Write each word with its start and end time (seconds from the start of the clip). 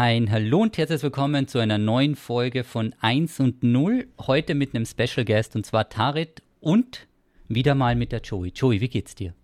Ein 0.00 0.30
Hallo 0.30 0.60
und 0.60 0.78
herzlich 0.78 1.02
willkommen 1.02 1.48
zu 1.48 1.58
einer 1.58 1.76
neuen 1.76 2.14
Folge 2.14 2.62
von 2.62 2.94
1 3.00 3.40
und 3.40 3.64
0. 3.64 4.06
Heute 4.28 4.54
mit 4.54 4.72
einem 4.72 4.86
Special 4.86 5.24
Guest 5.24 5.56
und 5.56 5.66
zwar 5.66 5.88
Tarit 5.88 6.40
und 6.60 7.08
wieder 7.48 7.74
mal 7.74 7.96
mit 7.96 8.12
der 8.12 8.20
Joey. 8.20 8.52
Joey, 8.54 8.80
wie 8.80 8.88
geht's 8.88 9.16
dir? 9.16 9.34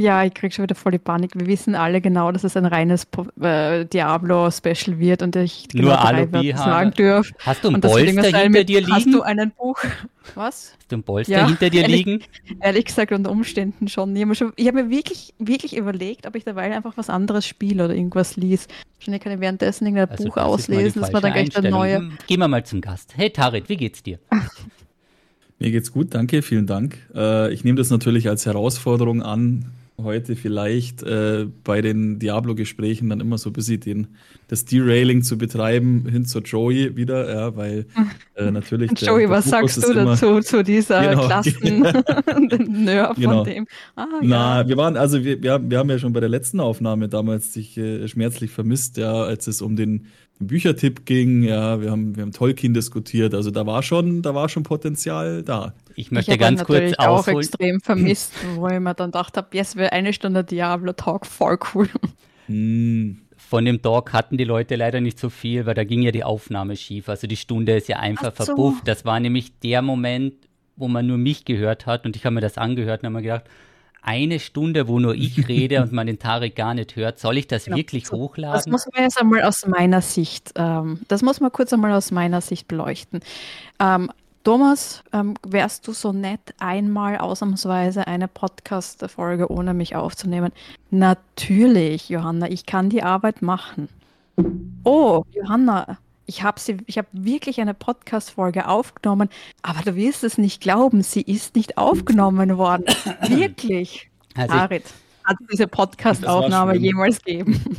Ja, 0.00 0.24
ich 0.24 0.32
krieg 0.32 0.54
schon 0.54 0.62
wieder 0.62 0.74
voll 0.74 0.92
die 0.92 0.98
Panik. 0.98 1.32
Wir 1.34 1.46
wissen 1.46 1.74
alle 1.74 2.00
genau, 2.00 2.32
dass 2.32 2.42
es 2.42 2.56
ein 2.56 2.64
reines 2.64 3.06
äh, 3.38 3.84
Diablo-Special 3.84 4.98
wird 4.98 5.20
und 5.20 5.36
ich 5.36 5.68
genau 5.68 5.88
Nur 5.88 6.00
Alubi 6.00 6.54
sagen 6.56 6.92
dürfe. 6.92 7.34
Hast 7.40 7.62
du 7.62 7.68
ein 7.68 7.82
Bolster 7.82 8.22
hinter 8.22 8.48
mit, 8.48 8.70
dir 8.70 8.80
liegen? 8.80 8.92
Hast 8.94 9.12
du 9.12 9.20
einen 9.20 9.50
Buch? 9.50 9.78
Was? 10.34 10.72
Hast 10.78 10.90
du 10.92 10.96
ein 10.96 11.02
Bolster 11.02 11.32
ja, 11.32 11.46
hinter 11.46 11.68
dir 11.68 11.82
ehrlich, 11.82 12.06
liegen? 12.06 12.24
Ehrlich 12.60 12.86
gesagt, 12.86 13.12
unter 13.12 13.30
Umständen 13.30 13.88
schon. 13.88 14.16
Ich 14.16 14.22
habe 14.22 14.52
mir, 14.56 14.66
hab 14.66 14.74
mir 14.74 14.88
wirklich, 14.88 15.34
wirklich 15.38 15.76
überlegt, 15.76 16.26
ob 16.26 16.34
ich 16.34 16.44
dabei 16.44 16.74
einfach 16.74 16.96
was 16.96 17.10
anderes 17.10 17.46
spiele 17.46 17.84
oder 17.84 17.94
irgendwas 17.94 18.36
lies. 18.36 18.68
Wahrscheinlich 18.96 19.22
kann 19.22 19.34
ich 19.34 19.40
währenddessen 19.40 19.84
irgendein 19.84 20.08
also, 20.08 20.24
Buch 20.24 20.36
das 20.36 20.44
auslesen. 20.44 21.02
Das 21.02 21.12
war 21.12 21.20
dann 21.20 21.34
gleich 21.34 21.50
der 21.50 21.70
neue. 21.70 22.08
Gehen 22.26 22.40
wir 22.40 22.48
mal 22.48 22.64
zum 22.64 22.80
Gast. 22.80 23.12
Hey 23.16 23.28
Tarit, 23.28 23.68
wie 23.68 23.76
geht's 23.76 24.02
dir? 24.02 24.18
Mir 25.58 25.70
geht's 25.72 25.92
gut, 25.92 26.14
danke, 26.14 26.40
vielen 26.40 26.66
Dank. 26.66 26.96
Äh, 27.14 27.52
ich 27.52 27.64
nehme 27.64 27.76
das 27.76 27.90
natürlich 27.90 28.30
als 28.30 28.46
Herausforderung 28.46 29.22
an, 29.22 29.66
heute 30.02 30.36
vielleicht 30.36 31.02
äh, 31.02 31.46
bei 31.64 31.80
den 31.80 32.18
Diablo-Gesprächen 32.18 33.08
dann 33.08 33.20
immer 33.20 33.38
so 33.38 33.50
ein 33.50 33.52
bisschen 33.52 33.80
den, 33.80 34.08
das 34.48 34.64
Derailing 34.64 35.22
zu 35.22 35.38
betreiben 35.38 36.06
hin 36.08 36.24
zur 36.24 36.42
Joey 36.42 36.96
wieder, 36.96 37.32
ja, 37.32 37.56
weil 37.56 37.86
äh, 38.34 38.50
natürlich. 38.50 38.92
Der, 38.94 39.08
Joey, 39.08 39.22
der 39.22 39.30
was 39.30 39.50
Fokus 39.50 39.74
sagst 39.74 39.88
du 39.88 39.94
dazu, 39.94 40.40
zu 40.40 40.62
dieser 40.64 41.00
genau, 41.10 41.26
Klassen 41.26 41.80
Nerd 42.84 43.16
genau. 43.16 43.44
von 43.44 43.44
dem? 43.44 43.66
Ah, 43.96 44.06
Na, 44.22 44.60
ja. 44.60 44.68
wir 44.68 44.76
waren, 44.76 44.96
also 44.96 45.24
wir, 45.24 45.42
wir, 45.42 45.60
wir 45.70 45.78
haben 45.78 45.90
ja 45.90 45.98
schon 45.98 46.12
bei 46.12 46.20
der 46.20 46.28
letzten 46.28 46.60
Aufnahme 46.60 47.08
damals 47.08 47.52
sich 47.52 47.76
äh, 47.78 48.06
schmerzlich 48.08 48.50
vermisst, 48.50 48.96
ja, 48.96 49.12
als 49.12 49.46
es 49.46 49.62
um 49.62 49.76
den 49.76 50.06
Büchertipp 50.40 51.04
ging, 51.04 51.42
ja, 51.42 51.80
wir 51.80 51.90
haben, 51.90 52.16
wir 52.16 52.22
haben 52.22 52.32
Tolkien 52.32 52.72
diskutiert, 52.72 53.34
also 53.34 53.50
da 53.50 53.66
war 53.66 53.82
schon, 53.82 54.22
da 54.22 54.34
war 54.34 54.48
schon 54.48 54.62
Potenzial 54.62 55.42
da. 55.42 55.74
Ich 55.96 56.10
möchte 56.10 56.32
ich 56.32 56.38
ganz 56.38 56.64
kurz 56.64 56.94
auch 56.96 57.28
extrem 57.28 57.80
vermisst, 57.80 58.32
wo 58.54 58.66
ich 58.68 58.80
mir 58.80 58.94
dann 58.94 59.10
gedacht 59.10 59.36
habe, 59.36 59.48
jetzt 59.52 59.76
wäre 59.76 59.92
eine 59.92 60.12
Stunde 60.12 60.42
Diablo 60.42 60.94
Talk 60.94 61.26
voll 61.26 61.58
cool. 61.74 61.88
Hm. 62.46 63.18
Von 63.36 63.64
dem 63.64 63.82
Talk 63.82 64.12
hatten 64.12 64.38
die 64.38 64.44
Leute 64.44 64.76
leider 64.76 65.00
nicht 65.00 65.18
so 65.18 65.28
viel, 65.28 65.66
weil 65.66 65.74
da 65.74 65.84
ging 65.84 66.02
ja 66.02 66.10
die 66.10 66.24
Aufnahme 66.24 66.76
schief. 66.76 67.08
Also 67.08 67.26
die 67.26 67.36
Stunde 67.36 67.76
ist 67.76 67.88
ja 67.88 67.98
einfach 67.98 68.32
so. 68.36 68.44
verbufft. 68.44 68.86
Das 68.86 69.04
war 69.04 69.18
nämlich 69.18 69.58
der 69.58 69.82
Moment, 69.82 70.34
wo 70.76 70.88
man 70.88 71.06
nur 71.06 71.18
mich 71.18 71.44
gehört 71.44 71.84
hat 71.84 72.06
und 72.06 72.16
ich 72.16 72.24
habe 72.24 72.34
mir 72.34 72.40
das 72.40 72.58
angehört 72.58 73.02
und 73.02 73.06
habe 73.06 73.16
mir 73.16 73.22
gedacht, 73.22 73.44
eine 74.02 74.40
Stunde, 74.40 74.88
wo 74.88 74.98
nur 74.98 75.14
ich 75.14 75.48
rede 75.48 75.82
und 75.82 75.92
man 75.92 76.06
den 76.06 76.18
Tarek 76.18 76.56
gar 76.56 76.74
nicht 76.74 76.96
hört. 76.96 77.18
Soll 77.18 77.38
ich 77.38 77.46
das 77.46 77.64
genau. 77.64 77.76
wirklich 77.76 78.10
hochladen? 78.10 78.54
Das 78.54 78.66
muss 78.66 78.86
man 78.92 79.04
jetzt 79.04 79.20
einmal 79.20 79.42
aus 79.42 79.66
meiner 79.66 80.00
Sicht, 80.00 80.52
ähm, 80.56 81.00
das 81.08 81.22
muss 81.22 81.40
man 81.40 81.52
kurz 81.52 81.72
einmal 81.72 81.92
aus 81.92 82.10
meiner 82.10 82.40
Sicht 82.40 82.68
beleuchten. 82.68 83.20
Ähm, 83.78 84.10
Thomas, 84.42 85.02
ähm, 85.12 85.34
wärst 85.46 85.86
du 85.86 85.92
so 85.92 86.12
nett, 86.12 86.40
einmal 86.58 87.18
ausnahmsweise 87.18 88.06
eine 88.06 88.26
Podcast-Folge 88.26 89.50
ohne 89.50 89.74
mich 89.74 89.96
aufzunehmen? 89.96 90.52
Natürlich, 90.90 92.08
Johanna, 92.08 92.48
ich 92.48 92.64
kann 92.64 92.88
die 92.88 93.02
Arbeit 93.02 93.42
machen. 93.42 93.90
Oh, 94.82 95.24
Johanna, 95.32 95.98
ich 96.30 96.44
habe 96.44 96.60
sie, 96.60 96.76
ich 96.86 96.96
habe 96.96 97.08
wirklich 97.12 97.60
eine 97.60 97.74
Podcast-Folge 97.74 98.68
aufgenommen, 98.68 99.28
aber 99.62 99.82
du 99.82 99.96
wirst 99.96 100.22
es 100.22 100.38
nicht 100.38 100.62
glauben, 100.62 101.02
sie 101.02 101.22
ist 101.22 101.56
nicht 101.56 101.76
aufgenommen 101.76 102.56
worden. 102.56 102.84
wirklich. 103.28 104.08
Also 104.36 104.54
Harit, 104.54 104.84
hat 105.24 105.36
diese 105.52 105.66
Podcast-Aufnahme 105.66 106.76
jemals 106.76 107.22
gegeben? 107.22 107.60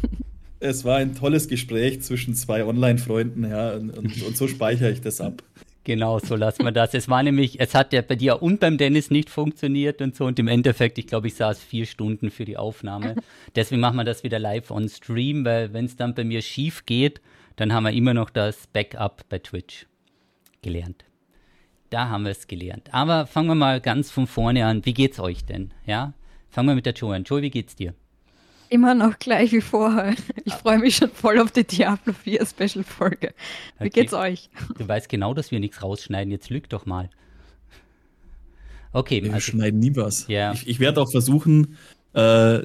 Es 0.63 0.85
war 0.85 0.97
ein 0.97 1.15
tolles 1.15 1.47
Gespräch 1.47 2.03
zwischen 2.03 2.35
zwei 2.35 2.63
Online-Freunden, 2.63 3.49
ja, 3.49 3.71
und, 3.71 3.97
und, 3.97 4.21
und 4.21 4.37
so 4.37 4.47
speichere 4.47 4.91
ich 4.91 5.01
das 5.01 5.19
ab. 5.19 5.41
Genau, 5.83 6.19
so 6.19 6.35
lassen 6.35 6.63
wir 6.63 6.71
das. 6.71 6.93
Es 6.93 7.09
war 7.09 7.23
nämlich, 7.23 7.59
es 7.59 7.73
hat 7.73 7.93
ja 7.93 8.03
bei 8.03 8.15
dir 8.15 8.43
und 8.43 8.59
beim 8.59 8.77
Dennis 8.77 9.09
nicht 9.09 9.31
funktioniert 9.31 10.03
und 10.03 10.15
so. 10.15 10.25
Und 10.25 10.37
im 10.37 10.47
Endeffekt, 10.47 10.99
ich 10.99 11.07
glaube, 11.07 11.25
ich 11.25 11.33
saß 11.33 11.59
vier 11.59 11.87
Stunden 11.87 12.29
für 12.29 12.45
die 12.45 12.57
Aufnahme. 12.57 13.15
Deswegen 13.55 13.81
machen 13.81 13.95
wir 13.95 14.03
das 14.03 14.23
wieder 14.23 14.37
live 14.37 14.69
on 14.69 14.87
Stream, 14.87 15.43
weil 15.45 15.73
wenn 15.73 15.85
es 15.85 15.95
dann 15.95 16.13
bei 16.13 16.23
mir 16.23 16.43
schief 16.43 16.85
geht, 16.85 17.21
dann 17.55 17.73
haben 17.73 17.83
wir 17.83 17.91
immer 17.91 18.13
noch 18.13 18.29
das 18.29 18.67
Backup 18.67 19.27
bei 19.29 19.39
Twitch 19.39 19.87
gelernt. 20.61 21.05
Da 21.89 22.09
haben 22.09 22.23
wir 22.23 22.31
es 22.31 22.47
gelernt. 22.47 22.93
Aber 22.93 23.27
fangen 23.27 23.49
wir 23.49 23.55
mal 23.55 23.81
ganz 23.81 24.11
von 24.11 24.27
vorne 24.27 24.65
an. 24.65 24.85
Wie 24.85 24.93
geht's 24.93 25.19
euch 25.19 25.43
denn? 25.45 25.73
Ja? 25.85 26.13
Fangen 26.49 26.69
wir 26.69 26.75
mit 26.75 26.85
der 26.85 26.93
Joe 26.93 27.15
an. 27.15 27.23
Joe, 27.23 27.41
wie 27.41 27.49
geht's 27.49 27.75
dir? 27.75 27.93
Immer 28.69 28.93
noch 28.93 29.19
gleich 29.19 29.51
wie 29.51 29.59
vorher. 29.59 30.15
Ich 30.45 30.53
freue 30.53 30.79
mich 30.79 30.95
schon 30.95 31.09
voll 31.09 31.39
auf 31.39 31.51
die 31.51 31.65
Diablo 31.65 32.13
4 32.13 32.45
Special 32.45 32.85
Folge. 32.85 33.33
Wie 33.79 33.87
okay. 33.87 33.89
geht's 33.89 34.13
euch? 34.13 34.49
Du 34.77 34.87
weißt 34.87 35.09
genau, 35.09 35.33
dass 35.33 35.51
wir 35.51 35.59
nichts 35.59 35.83
rausschneiden. 35.83 36.31
Jetzt 36.31 36.49
lüg 36.49 36.69
doch 36.69 36.85
mal. 36.85 37.09
Okay. 38.93 39.23
Wir 39.23 39.33
also, 39.33 39.51
schneiden 39.51 39.79
nie 39.81 39.93
was. 39.95 40.29
Yeah. 40.29 40.53
Ich, 40.53 40.67
ich 40.67 40.79
werde 40.79 41.01
auch 41.01 41.11
versuchen, 41.11 41.77
äh, 42.13 42.61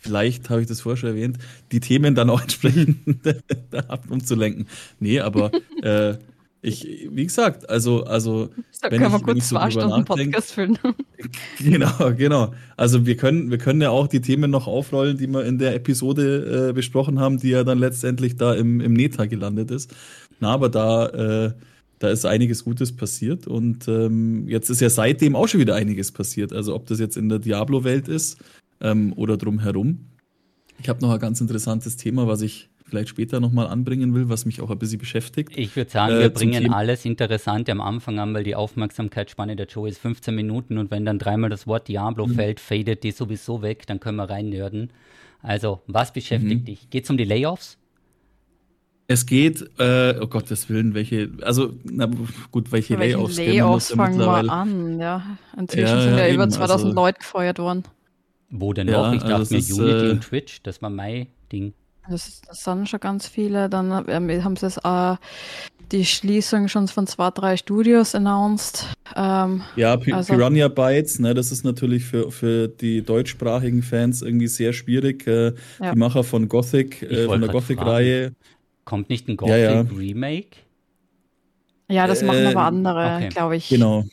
vielleicht 0.00 0.50
habe 0.50 0.62
ich 0.62 0.66
das 0.66 0.80
vorher 0.80 0.96
schon 0.96 1.10
erwähnt, 1.10 1.38
die 1.72 1.80
Themen 1.80 2.14
dann 2.14 2.30
auch 2.30 2.42
entsprechend 2.42 2.98
umzulenken. 4.08 4.66
Nee, 4.98 5.20
aber 5.20 5.52
äh, 5.82 6.16
ich, 6.62 7.08
wie 7.10 7.24
gesagt, 7.24 7.70
also, 7.70 8.04
also 8.04 8.50
da 8.82 8.90
wenn 8.90 9.00
können 9.00 9.14
ich, 9.14 9.20
wir 9.20 9.32
kurz 9.32 9.48
zwei 9.48 9.70
so 9.70 9.80
Stunden 9.80 10.04
Podcast 10.04 10.52
füllen. 10.52 10.78
Genau, 11.58 12.14
genau. 12.16 12.54
Also 12.76 13.04
wir 13.06 13.16
können, 13.16 13.50
wir 13.50 13.58
können 13.58 13.80
ja 13.80 13.90
auch 13.90 14.08
die 14.08 14.20
Themen 14.20 14.50
noch 14.50 14.66
aufrollen, 14.66 15.18
die 15.18 15.26
wir 15.26 15.44
in 15.44 15.58
der 15.58 15.74
Episode 15.74 16.68
äh, 16.68 16.72
besprochen 16.72 17.18
haben, 17.18 17.38
die 17.38 17.50
ja 17.50 17.64
dann 17.64 17.78
letztendlich 17.78 18.36
da 18.36 18.54
im, 18.54 18.80
im 18.80 18.94
Neta 18.94 19.26
gelandet 19.26 19.70
ist. 19.70 19.94
Na, 20.40 20.52
aber 20.52 20.70
da, 20.70 21.06
äh, 21.08 21.52
da 21.98 22.08
ist 22.08 22.24
einiges 22.24 22.64
Gutes 22.64 22.96
passiert 22.96 23.46
und 23.46 23.86
ähm, 23.88 24.48
jetzt 24.48 24.70
ist 24.70 24.80
ja 24.80 24.88
seitdem 24.88 25.36
auch 25.36 25.48
schon 25.48 25.60
wieder 25.60 25.74
einiges 25.74 26.12
passiert. 26.12 26.52
Also 26.54 26.74
ob 26.74 26.86
das 26.86 26.98
jetzt 27.00 27.18
in 27.18 27.28
der 27.28 27.38
Diablo-Welt 27.38 28.08
ist 28.08 28.38
ähm, 28.80 29.12
oder 29.14 29.36
drumherum. 29.36 30.06
Ich 30.82 30.88
habe 30.88 31.00
noch 31.00 31.10
ein 31.12 31.18
ganz 31.18 31.40
interessantes 31.40 31.96
Thema, 31.96 32.26
was 32.26 32.40
ich 32.40 32.70
vielleicht 32.90 33.08
später 33.08 33.40
nochmal 33.40 33.68
anbringen 33.68 34.14
will, 34.14 34.28
was 34.28 34.44
mich 34.44 34.60
auch 34.60 34.70
ein 34.70 34.78
bisschen 34.78 34.98
beschäftigt. 34.98 35.52
Ich 35.56 35.76
würde 35.76 35.90
sagen, 35.90 36.16
äh, 36.16 36.20
wir 36.20 36.30
bringen 36.30 36.64
Thema. 36.64 36.76
alles 36.76 37.04
Interessante 37.04 37.72
am 37.72 37.80
Anfang 37.80 38.18
an, 38.18 38.34
weil 38.34 38.44
die 38.44 38.56
Aufmerksamkeitsspanne 38.56 39.56
der 39.56 39.68
Show 39.68 39.86
ist 39.86 39.98
15 39.98 40.34
Minuten 40.34 40.76
und 40.76 40.90
wenn 40.90 41.04
dann 41.04 41.18
dreimal 41.18 41.48
das 41.48 41.66
Wort 41.66 41.88
Diablo 41.88 42.26
mhm. 42.26 42.34
fällt, 42.34 42.60
fadet 42.60 43.04
die 43.04 43.12
sowieso 43.12 43.62
weg, 43.62 43.86
dann 43.86 44.00
können 44.00 44.16
wir 44.16 44.28
rein 44.28 44.50
nörden. 44.50 44.90
Also, 45.42 45.80
was 45.86 46.12
beschäftigt 46.12 46.62
mhm. 46.62 46.64
dich? 46.64 46.90
Geht 46.90 47.04
es 47.04 47.10
um 47.10 47.16
die 47.16 47.24
Layoffs? 47.24 47.78
Es 49.06 49.26
geht, 49.26 49.68
äh, 49.78 50.14
oh 50.20 50.26
Gottes 50.28 50.68
Willen, 50.68 50.94
welche, 50.94 51.30
also, 51.42 51.72
na 51.82 52.08
gut, 52.52 52.70
welche 52.70 52.94
Layoffs, 52.94 53.38
Layoffs 53.38 53.92
fangen 53.92 54.18
wir 54.18 54.52
an, 54.52 55.00
ja. 55.00 55.36
Inzwischen 55.58 55.96
ja, 55.96 56.02
sind 56.02 56.16
ja, 56.16 56.26
ja 56.26 56.34
über 56.34 56.48
2000 56.48 56.90
also, 56.90 56.94
Leute 56.94 57.18
gefeuert 57.18 57.58
worden. 57.58 57.84
Wo 58.50 58.72
denn 58.72 58.88
noch? 58.88 59.12
ich 59.12 59.20
dachte 59.20 59.34
also 59.34 59.54
mir 59.54 59.62
Unity 59.62 60.06
äh, 60.06 60.10
und 60.10 60.20
Twitch, 60.22 60.62
das 60.62 60.82
war 60.82 60.90
mein 60.90 61.28
Ding. 61.52 61.72
Das, 62.08 62.42
das 62.46 62.64
sind 62.64 62.88
schon 62.88 63.00
ganz 63.00 63.28
viele. 63.28 63.68
Dann 63.68 64.04
ähm, 64.08 64.44
haben 64.44 64.56
sie 64.56 64.66
es, 64.66 64.78
äh, 64.78 65.16
die 65.92 66.04
Schließung 66.04 66.68
schon 66.68 66.88
von 66.88 67.06
zwei, 67.06 67.30
drei 67.30 67.56
Studios 67.56 68.14
announced. 68.14 68.86
Ähm, 69.16 69.62
ja, 69.76 69.96
P 69.96 70.12
also, 70.12 70.32
Piranha 70.32 70.68
Bytes, 70.68 71.18
ne, 71.18 71.34
das 71.34 71.52
ist 71.52 71.64
natürlich 71.64 72.04
für, 72.04 72.30
für 72.30 72.68
die 72.68 73.02
deutschsprachigen 73.02 73.82
Fans 73.82 74.22
irgendwie 74.22 74.48
sehr 74.48 74.72
schwierig. 74.72 75.26
Äh, 75.26 75.52
ja. 75.80 75.92
Die 75.92 75.98
Macher 75.98 76.24
von 76.24 76.48
Gothic, 76.48 77.02
äh, 77.02 77.26
von 77.26 77.40
der 77.40 77.50
Gothic-Reihe. 77.50 78.32
Kommt 78.84 79.08
nicht 79.08 79.28
ein 79.28 79.36
Gothic-Remake? 79.36 80.56
Ja, 81.88 81.94
ja. 81.94 82.06
das 82.06 82.22
machen 82.22 82.46
aber 82.46 82.62
andere, 82.62 83.16
okay. 83.16 83.28
glaube 83.28 83.56
ich. 83.56 83.68
Genau. 83.68 84.04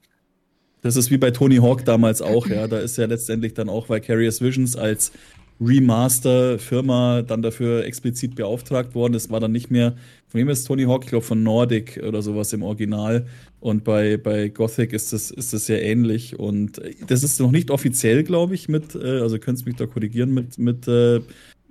Das 0.88 0.96
ist 0.96 1.12
wie 1.12 1.18
bei 1.18 1.31
Tony 1.31 1.58
Hawk 1.58 1.84
damals 1.84 2.22
auch, 2.22 2.48
ja. 2.48 2.66
Da 2.66 2.80
ist 2.80 2.98
ja 2.98 3.08
letztendlich 3.08 3.53
dann 3.53 3.68
auch 3.68 3.90
Vicarious 3.90 4.40
Visions 4.42 4.78
als 4.78 5.12
Remaster-Firma 5.59 7.24
dann 7.24 7.42
dafür 7.42 7.84
explizit 7.84 8.36
beauftragt 8.36 8.96
worden. 8.96 9.12
Das 9.12 9.30
war 9.30 9.42
dann 9.42 9.52
nicht 9.52 9.70
mehr, 9.70 9.98
von 10.30 10.39
wem 10.39 10.48
ist 10.48 10.63
Tony 10.63 10.84
Hawk? 10.84 11.04
Ich 11.04 11.10
glaube 11.10 11.25
von 11.25 11.44
Nordic 11.44 12.01
oder 12.07 12.22
sowas 12.22 12.54
im 12.54 12.63
Original. 12.63 13.28
Und 13.60 13.84
bei, 13.84 14.16
bei 14.16 14.48
Gothic 14.48 14.94
ist 14.94 15.12
das, 15.12 15.30
ist 15.30 15.51
das 15.51 15.66
sehr 15.66 15.84
ähnlich. 15.84 16.39
Und 16.39 16.81
das 17.06 17.22
ist 17.22 17.42
noch 17.42 17.51
nicht 17.51 17.69
offiziell, 17.69 18.24
glaube 18.24 18.56
ich, 18.56 18.69
mit, 18.69 18.95
äh, 18.95 19.19
also 19.19 19.40
könntest 19.40 19.66
mich 19.66 19.75
da 19.75 19.88
korrigieren 19.88 20.33
mit, 20.33 20.57
mit, 20.57 20.88
äh, 20.88 21.19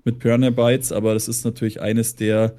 mit 0.04 0.18
Piranha 0.18 0.50
Bytes, 0.50 0.92
aber 0.92 1.14
das 1.14 1.26
ist 1.26 1.46
natürlich 1.46 1.80
eines 1.80 2.16
der 2.16 2.54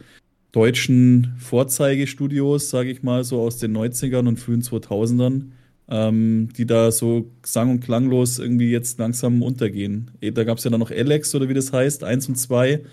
deutschen 0.53 1.35
Vorzeigestudios, 1.37 2.71
sage 2.71 2.89
ich 2.89 3.03
mal, 3.03 3.23
so 3.23 3.41
aus 3.41 3.59
den 3.59 3.77
90ern 3.77 4.27
und 4.27 4.39
frühen 4.39 4.63
2000ern 4.63 5.51
ähm, 5.89 6.49
die 6.57 6.65
da 6.65 6.91
so 6.91 7.29
sang- 7.43 7.71
und 7.71 7.79
klanglos 7.79 8.39
irgendwie 8.39 8.71
jetzt 8.71 8.99
langsam 8.99 9.41
untergehen. 9.41 10.11
Eh, 10.21 10.31
da 10.31 10.43
gab 10.43 10.57
es 10.57 10.63
ja 10.63 10.71
dann 10.71 10.79
noch 10.79 10.91
Alex 10.91 11.33
oder 11.33 11.47
wie 11.49 11.53
das 11.53 11.71
heißt, 11.71 12.03
eins 12.03 12.27
und 12.27 12.35
zwei. 12.35 12.83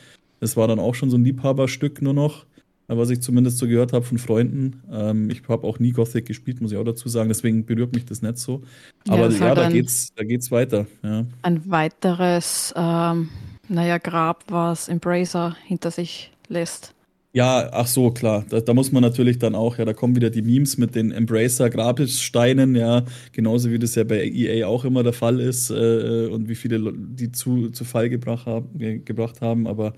Das 0.41 0.57
war 0.57 0.69
dann 0.69 0.79
auch 0.79 0.95
schon 0.95 1.11
so 1.11 1.17
ein 1.17 1.25
Liebhaberstück 1.25 2.03
nur 2.03 2.15
noch, 2.15 2.47
was 2.87 3.11
ich 3.11 3.21
zumindest 3.21 3.59
so 3.59 3.67
gehört 3.67 3.93
habe 3.93 4.05
von 4.05 4.19
Freunden. 4.19 4.83
Ähm, 4.93 5.31
ich 5.31 5.43
habe 5.49 5.67
auch 5.67 5.79
nie 5.79 5.91
Gothic 5.91 6.27
gespielt, 6.27 6.61
muss 6.61 6.73
ich 6.73 6.79
auch 6.79 6.85
dazu 6.85 7.09
sagen, 7.09 7.29
deswegen 7.29 7.65
berührt 7.65 7.95
mich 7.95 8.05
das 8.05 8.23
nicht 8.23 8.39
so. 8.39 8.63
Aber 9.09 9.31
ja, 9.31 9.47
ja 9.49 9.55
da, 9.55 9.71
geht's, 9.71 10.13
da 10.15 10.25
geht's 10.25 10.51
weiter. 10.51 10.87
Ja. 11.03 11.25
Ein 11.43 11.71
weiteres, 11.71 12.73
ähm, 12.77 13.31
naja, 13.69 13.99
Grab, 13.99 14.45
was 14.49 14.89
Embracer 14.89 15.57
hinter 15.65 15.91
sich 15.91 16.31
lässt. 16.49 16.95
Ja, 17.37 17.69
ach 17.73 17.89
so, 17.89 18.13
klar. 18.13 18.47
Da, 18.49 18.61
da, 18.61 18.75
muss 18.75 18.93
man 18.93 19.03
natürlich 19.03 19.41
dann 19.41 19.57
auch, 19.57 19.77
ja, 19.79 19.85
da 19.85 19.93
kommen 19.93 20.15
wieder 20.15 20.31
die 20.31 20.41
Memes 20.41 20.79
mit 20.79 20.95
den 20.95 21.11
Embracer 21.11 21.69
Grabsteinen, 21.69 22.77
ja, 22.77 23.05
genauso 23.33 23.73
wie 23.73 23.79
das 23.81 23.97
ja 23.97 24.05
bei 24.05 24.25
EA 24.25 24.69
auch 24.69 24.85
immer 24.85 25.03
der 25.03 25.13
Fall 25.13 25.41
ist 25.41 25.69
äh, 25.71 26.29
und 26.31 26.49
wie 26.49 26.55
viele 26.55 26.93
die 26.97 27.33
zu, 27.33 27.71
zu 27.71 27.85
Fall 27.85 28.09
gebracht 28.09 28.47
haben, 28.47 29.05
gebracht 29.05 29.41
haben. 29.41 29.67
Aber 29.67 29.95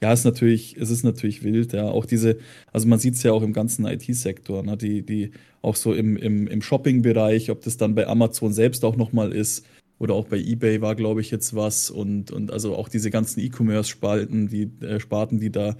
ja, 0.00 0.12
es 0.14 0.20
ist 0.20 0.24
natürlich, 0.24 0.76
es 0.78 0.88
ist 0.88 1.04
natürlich 1.04 1.42
wild, 1.44 1.74
ja. 1.74 1.84
Auch 1.90 2.06
diese, 2.06 2.38
also 2.72 2.88
man 2.88 2.98
sieht 2.98 3.14
es 3.14 3.22
ja 3.22 3.32
auch 3.32 3.42
im 3.42 3.52
ganzen 3.52 3.84
IT-Sektor, 3.86 4.62
ne? 4.62 4.78
die, 4.78 5.02
die 5.02 5.32
auch 5.60 5.76
so 5.76 5.92
im, 5.92 6.16
im, 6.16 6.46
im 6.46 6.62
Shopping-Bereich, 6.62 7.50
ob 7.50 7.60
das 7.62 7.76
dann 7.76 7.94
bei 7.94 8.06
Amazon 8.06 8.54
selbst 8.54 8.82
auch 8.86 8.96
nochmal 8.96 9.32
ist 9.32 9.66
oder 9.98 10.14
auch 10.14 10.26
bei 10.26 10.38
eBay 10.38 10.80
war, 10.80 10.94
glaube 10.94 11.20
ich, 11.20 11.30
jetzt 11.30 11.54
was 11.54 11.90
und, 11.90 12.30
und 12.30 12.50
also 12.50 12.76
auch 12.76 12.88
diese 12.88 13.10
ganzen 13.10 13.40
E-Commerce-Spalten, 13.40 14.48
die 14.48 14.70
äh, 14.80 15.00
Sparten, 15.00 15.38
die 15.38 15.50
da 15.52 15.76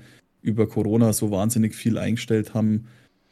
über 0.48 0.66
Corona 0.66 1.12
so 1.12 1.30
wahnsinnig 1.30 1.74
viel 1.74 1.98
eingestellt 1.98 2.54
haben. 2.54 2.86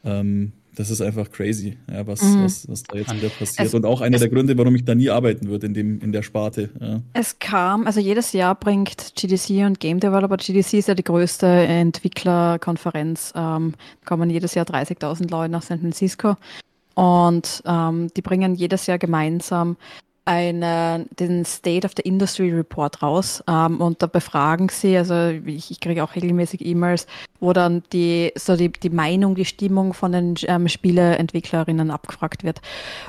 Ähm, 0.05 0.53
das 0.77 0.91
ist 0.91 1.01
einfach 1.01 1.31
crazy, 1.31 1.79
ja, 1.91 2.07
was, 2.07 2.23
mhm. 2.23 2.45
was, 2.45 2.69
was, 2.69 2.83
da 2.83 2.99
jetzt 2.99 3.15
wieder 3.15 3.31
passiert. 3.31 3.67
Es, 3.67 3.73
und 3.73 3.87
auch 3.87 4.03
einer 4.03 4.19
der 4.19 4.29
Gründe, 4.29 4.57
warum 4.59 4.75
ich 4.77 4.85
da 4.85 4.95
nie 4.95 5.09
arbeiten 5.09 5.49
würde 5.49 5.67
in, 5.67 5.75
dem, 5.75 6.01
in 6.03 6.13
der 6.13 6.23
Sparte. 6.23 6.69
Ja. 6.79 7.01
Es 7.15 7.39
kam, 7.39 7.87
also 7.87 7.99
jedes 7.99 8.33
Jahr 8.33 8.55
bringt 8.55 9.15
GDC 9.17 9.65
und 9.65 9.81
Game 9.81 10.01
Developer, 10.01 10.37
GDC 10.37 10.75
ist 10.75 10.89
ja 10.89 10.95
die 10.95 11.03
größte 11.03 11.47
Entwicklerkonferenz, 11.47 13.33
ähm, 13.35 13.73
kommen 14.05 14.29
jedes 14.29 14.55
Jahr 14.55 14.67
30.000 14.67 15.31
Leute 15.31 15.51
nach 15.51 15.63
San 15.63 15.81
Francisco 15.81 16.37
und 16.95 17.63
ähm, 17.65 18.09
die 18.15 18.23
bringen 18.23 18.55
jedes 18.55 18.87
Jahr 18.87 18.99
gemeinsam 18.99 19.79
eine, 20.27 21.07
den 21.19 21.45
State 21.45 21.87
of 21.87 21.93
the 21.97 22.03
Industry 22.03 22.53
Report 22.53 23.01
raus 23.01 23.43
ähm, 23.49 23.81
und 23.81 24.03
da 24.03 24.07
befragen 24.07 24.69
sie, 24.69 24.97
also 24.97 25.29
ich, 25.47 25.71
ich 25.71 25.81
kriege 25.81 26.03
auch 26.03 26.17
regelmäßig 26.17 26.67
E-Mails, 26.67 27.07
wo 27.39 27.53
dann 27.53 27.85
die, 27.93 28.33
so 28.37 28.57
die, 28.57 28.71
die 28.71 28.91
Meinung, 28.91 29.37
die 29.37 29.45
Stimmung 29.45 29.95
von 29.95 30.13
den 30.13 30.35
ähm, 30.49 30.69
Spieleentwicklerinnen 30.69 31.93
abgefragt 31.93 32.43
wird. 32.43 32.61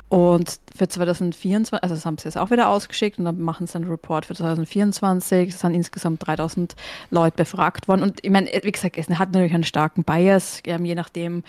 Und 0.10 0.60
für 0.78 0.88
2024, 0.88 1.84
also 1.84 1.96
das 1.96 2.06
haben 2.06 2.18
sie 2.18 2.26
jetzt 2.26 2.38
auch 2.38 2.52
wieder 2.52 2.70
ausgeschickt 2.70 3.20
und 3.20 3.26
dann 3.26 3.42
machen 3.42 3.68
sie 3.68 3.76
einen 3.76 3.90
Report 3.90 4.26
für 4.26 4.36
2024. 4.36 5.50
Es 5.50 5.60
sind 5.60 5.74
insgesamt 5.74 6.26
3000 6.26 6.76
Leute 7.10 7.36
befragt 7.36 7.88
worden. 7.88 8.04
Und 8.04 8.20
ich 8.24 8.30
meine, 8.30 8.50
wie 8.64 8.72
gesagt, 8.72 8.98
es 8.98 9.10
hat 9.10 9.32
natürlich 9.32 9.54
einen 9.54 9.64
starken 9.64 10.04
Bias, 10.04 10.62
ähm, 10.66 10.86
je 10.86 10.96
nachdem, 10.96 11.44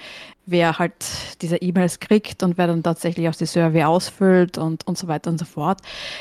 wer 0.47 0.79
halt 0.79 0.95
diese 1.43 1.59
E-Mails 1.59 2.01
kriegt 2.01 2.43
und 2.43 2.59
wer 2.59 2.67
dann 2.67 2.83
tatsächlich 2.83 3.29
auch 3.29 3.35
die 3.35 3.47
Survey 3.47 3.85
ausfüllt 3.85 4.59
und, 4.59 4.87
und 4.87 4.97
so 4.97 5.07
weiter 5.07 5.31
und 5.31 5.39
so 5.39 5.45
fort. 5.45 5.81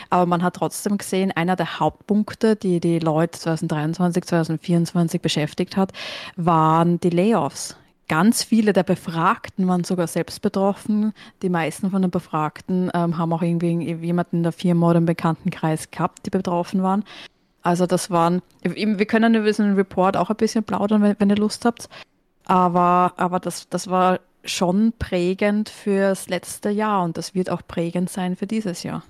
Aber 0.10 0.26
man 0.26 0.44
hat 0.44 0.56
trotzdem 0.56 0.98
gesehen, 0.98 1.32
einer 1.32 1.56
der 1.56 1.80
Hauptpunkte, 1.80 2.56
die 2.56 2.80
die 2.80 3.00
Leute 3.00 3.40
2023, 3.40 4.26
2024 4.26 5.22
beschäftigt 5.22 5.78
hat, 5.78 5.94
waren 6.36 7.00
die 7.00 7.10
Layoffs. 7.10 7.78
Ganz 8.10 8.44
viele 8.44 8.72
der 8.72 8.84
Befragten 8.84 9.68
waren 9.68 9.84
sogar 9.84 10.08
selbst 10.08 10.42
betroffen. 10.42 11.14
Die 11.42 11.50
meisten 11.50 11.92
von 11.92 12.02
den 12.02 12.12
Befragten 12.12 12.90
ähm, 12.94 13.18
haben 13.18 13.34
auch 13.34 13.42
irgendwie 13.42 13.82
jemanden 13.96 14.38
in 14.38 14.44
der 14.44 14.54
Firma 14.54 14.90
oder 14.90 15.00
im 15.00 15.06
Bekanntenkreis 15.06 15.92
gehabt, 15.92 16.26
die 16.26 16.30
betroffen 16.30 16.84
waren. 16.84 17.04
Also 17.64 17.86
das 17.86 18.10
waren, 18.10 18.42
wir 18.62 19.06
können 19.06 19.36
über 19.36 19.48
diesen 19.48 19.76
Report 19.76 20.16
auch 20.16 20.30
ein 20.30 20.38
bisschen 20.38 20.64
plaudern, 20.64 21.02
wenn, 21.02 21.16
wenn 21.20 21.30
ihr 21.30 21.36
Lust 21.36 21.66
habt. 21.66 21.90
Aber, 22.46 23.14
aber 23.18 23.42
das, 23.42 23.68
das 23.68 23.90
war 23.90 24.22
schon 24.46 24.94
prägend 24.98 25.68
fürs 25.68 26.30
letzte 26.30 26.70
Jahr 26.70 27.04
und 27.04 27.18
das 27.18 27.36
wird 27.36 27.50
auch 27.50 27.62
prägend 27.68 28.10
sein 28.10 28.38
für 28.38 28.48
dieses 28.48 28.84
Jahr. 28.84 29.04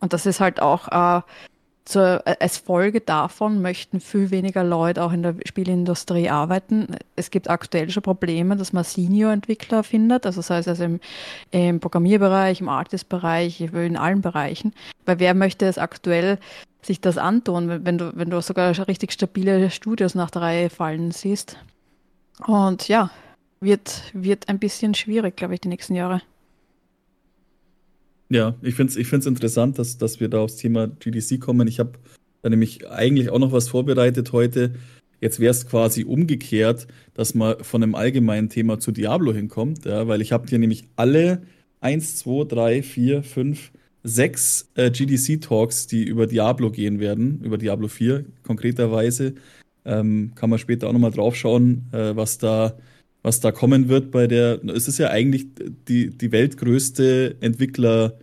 Und 0.00 0.12
das 0.12 0.26
ist 0.26 0.40
halt 0.40 0.60
auch 0.60 0.88
äh, 0.88 1.22
zur, 1.84 2.22
äh, 2.26 2.36
als 2.40 2.58
Folge 2.58 3.00
davon 3.00 3.60
möchten 3.60 4.00
viel 4.00 4.30
weniger 4.30 4.62
Leute 4.62 5.02
auch 5.02 5.12
in 5.12 5.22
der 5.22 5.34
Spielindustrie 5.44 6.30
arbeiten. 6.30 6.96
Es 7.16 7.30
gibt 7.30 7.50
aktuell 7.50 7.90
schon 7.90 8.02
Probleme, 8.02 8.56
dass 8.56 8.72
man 8.72 8.84
Senior-Entwickler 8.84 9.82
findet, 9.82 10.26
also 10.26 10.40
sei 10.42 10.58
es 10.58 10.68
also 10.68 10.84
im, 10.84 11.00
im 11.50 11.80
Programmierbereich, 11.80 12.60
im 12.60 12.68
Artist-Bereich, 12.68 13.60
in 13.60 13.96
allen 13.96 14.20
Bereichen. 14.20 14.74
Weil 15.06 15.18
wer 15.18 15.34
möchte 15.34 15.66
es 15.66 15.78
aktuell 15.78 16.38
sich 16.82 17.00
das 17.00 17.18
antun, 17.18 17.84
wenn 17.84 17.98
du, 17.98 18.12
wenn 18.14 18.30
du 18.30 18.40
sogar 18.40 18.76
richtig 18.86 19.12
stabile 19.12 19.70
Studios 19.70 20.14
nach 20.14 20.30
der 20.30 20.42
Reihe 20.42 20.70
fallen 20.70 21.10
siehst? 21.10 21.58
Und 22.46 22.88
ja, 22.88 23.10
wird, 23.60 24.02
wird 24.12 24.48
ein 24.48 24.58
bisschen 24.58 24.94
schwierig, 24.94 25.36
glaube 25.36 25.54
ich, 25.54 25.60
die 25.60 25.68
nächsten 25.68 25.94
Jahre. 25.94 26.22
Ja, 28.32 28.54
ich 28.62 28.74
finde 28.74 28.90
es 28.92 28.96
ich 28.96 29.08
find's 29.08 29.26
interessant, 29.26 29.78
dass, 29.78 29.98
dass 29.98 30.18
wir 30.18 30.28
da 30.28 30.40
aufs 30.40 30.56
Thema 30.56 30.88
GDC 30.88 31.38
kommen. 31.38 31.68
Ich 31.68 31.78
habe 31.78 31.92
da 32.40 32.48
nämlich 32.48 32.88
eigentlich 32.88 33.28
auch 33.28 33.38
noch 33.38 33.52
was 33.52 33.68
vorbereitet 33.68 34.32
heute. 34.32 34.72
Jetzt 35.20 35.38
wäre 35.38 35.50
es 35.50 35.66
quasi 35.66 36.04
umgekehrt, 36.04 36.86
dass 37.12 37.34
man 37.34 37.62
von 37.62 37.82
einem 37.82 37.94
allgemeinen 37.94 38.48
Thema 38.48 38.78
zu 38.80 38.90
Diablo 38.90 39.34
hinkommt, 39.34 39.84
ja, 39.84 40.08
weil 40.08 40.22
ich 40.22 40.32
habe 40.32 40.48
hier 40.48 40.58
nämlich 40.58 40.84
alle 40.96 41.42
1, 41.80 42.16
2, 42.16 42.44
3, 42.44 42.82
4, 42.82 43.22
5, 43.22 43.70
6 44.02 44.70
äh, 44.76 44.90
GDC-Talks, 44.90 45.86
die 45.86 46.02
über 46.02 46.26
Diablo 46.26 46.70
gehen 46.70 47.00
werden, 47.00 47.40
über 47.42 47.58
Diablo 47.58 47.88
4 47.88 48.24
konkreterweise. 48.44 49.34
Ähm, 49.84 50.32
kann 50.36 50.48
man 50.48 50.58
später 50.58 50.88
auch 50.88 50.92
nochmal 50.92 51.10
drauf 51.10 51.36
schauen, 51.36 51.86
äh, 51.92 52.16
was, 52.16 52.38
da, 52.38 52.78
was 53.22 53.40
da 53.40 53.52
kommen 53.52 53.88
wird 53.88 54.10
bei 54.10 54.26
der. 54.26 54.62
Es 54.64 54.88
ist 54.88 54.98
ja 54.98 55.10
eigentlich 55.10 55.46
die, 55.88 56.10
die 56.10 56.32
weltgrößte 56.32 57.36
Entwickler- 57.40 58.14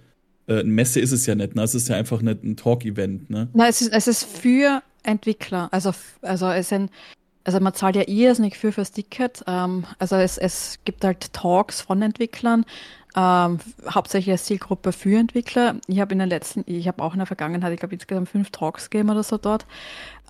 äh, 0.50 0.63
Messe 0.63 1.00
ist 1.00 1.12
es 1.12 1.25
ja 1.25 1.36
nicht, 1.36 1.56
ne? 1.56 1.62
Es 1.62 1.75
ist 1.75 1.88
ja 1.88 1.96
einfach 1.96 2.22
nicht 2.22 2.44
ein 2.44 2.57
Talk-Event, 2.57 3.30
ne? 3.30 3.48
Nein, 3.54 3.69
es 3.69 3.81
ist, 3.81 3.94
es 3.94 4.07
ist 4.07 4.24
für 4.24 4.81
Entwickler. 5.04 5.69
Also, 5.72 5.92
also 6.22 6.48
es 6.50 6.69
sind, 6.69 6.92
also 7.44 7.60
man 7.60 7.74
zahlt 7.74 7.96
ja 7.96 8.07
irrsinnig 8.07 8.57
viel 8.57 8.72
fürs 8.72 8.92
Ticket. 8.92 9.44
Ähm, 9.48 9.86
also 10.00 10.16
es, 10.16 10.38
es 10.38 10.80
gibt 10.86 11.04
halt 11.04 11.31
Talks 11.34 11.81
von 11.81 12.01
Entwicklern, 12.01 12.66
ähm, 13.16 13.60
hauptsächlich 13.90 14.31
als 14.31 14.46
Zielgruppe 14.46 14.92
für 14.92 15.18
Entwickler. 15.18 15.75
Ich 15.88 16.00
habe 16.00 16.13
in 16.13 16.19
den 16.19 16.30
letzten, 16.30 16.63
ich 16.66 16.88
habe 16.88 17.04
auch 17.04 17.13
in 17.13 17.19
der 17.19 17.28
Vergangenheit, 17.28 17.72
ich 17.72 17.80
glaube 17.80 17.94
insgesamt 17.94 18.30
fünf 18.30 18.50
Talks 18.50 18.90
gegeben 18.90 19.12
oder 19.12 19.24
so 19.24 19.38
dort. 19.38 19.66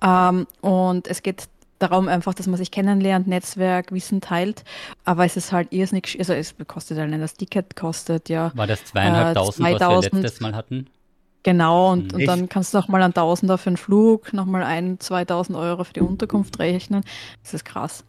Ähm, 0.02 0.46
und 0.60 1.06
es 1.08 1.22
geht 1.22 1.44
darum 1.80 2.08
einfach, 2.08 2.34
dass 2.34 2.46
man 2.46 2.56
sich 2.56 2.70
kennenlernt, 2.70 3.26
Netzwerk, 3.26 3.90
Wissen 3.92 4.20
teilt. 4.20 4.64
Aber 5.04 5.24
es 5.24 5.36
ist 5.36 5.52
halt 5.52 5.72
irrsinnig, 5.72 6.16
also 6.18 6.32
es 6.32 6.54
kostet 6.66 6.98
halt 6.98 7.12
das 7.20 7.34
Ticket 7.34 7.74
kostet 7.74 8.28
ja. 8.28 8.52
War 8.54 8.66
das 8.66 8.84
zweieinhalbtausend, 8.84 9.66
äh, 9.66 9.80
was 9.80 10.12
wir 10.12 10.20
letztes 10.20 10.40
Mal 10.40 10.54
hatten? 10.54 10.86
Genau, 11.42 11.92
und, 11.92 12.12
hm. 12.12 12.20
und 12.20 12.26
dann 12.26 12.48
kannst 12.48 12.74
du 12.74 12.78
noch 12.78 12.88
mal 12.88 13.02
einen 13.02 13.14
Tausender 13.14 13.56
für 13.56 13.70
den 13.70 13.76
Flug, 13.78 14.32
noch 14.34 14.44
mal 14.44 14.62
ein, 14.62 15.00
2000 15.00 15.56
Euro 15.56 15.84
für 15.84 15.94
die 15.94 16.00
Unterkunft 16.00 16.58
rechnen. 16.58 17.02
Das 17.42 17.54
ist 17.54 17.64
krass. 17.64 18.04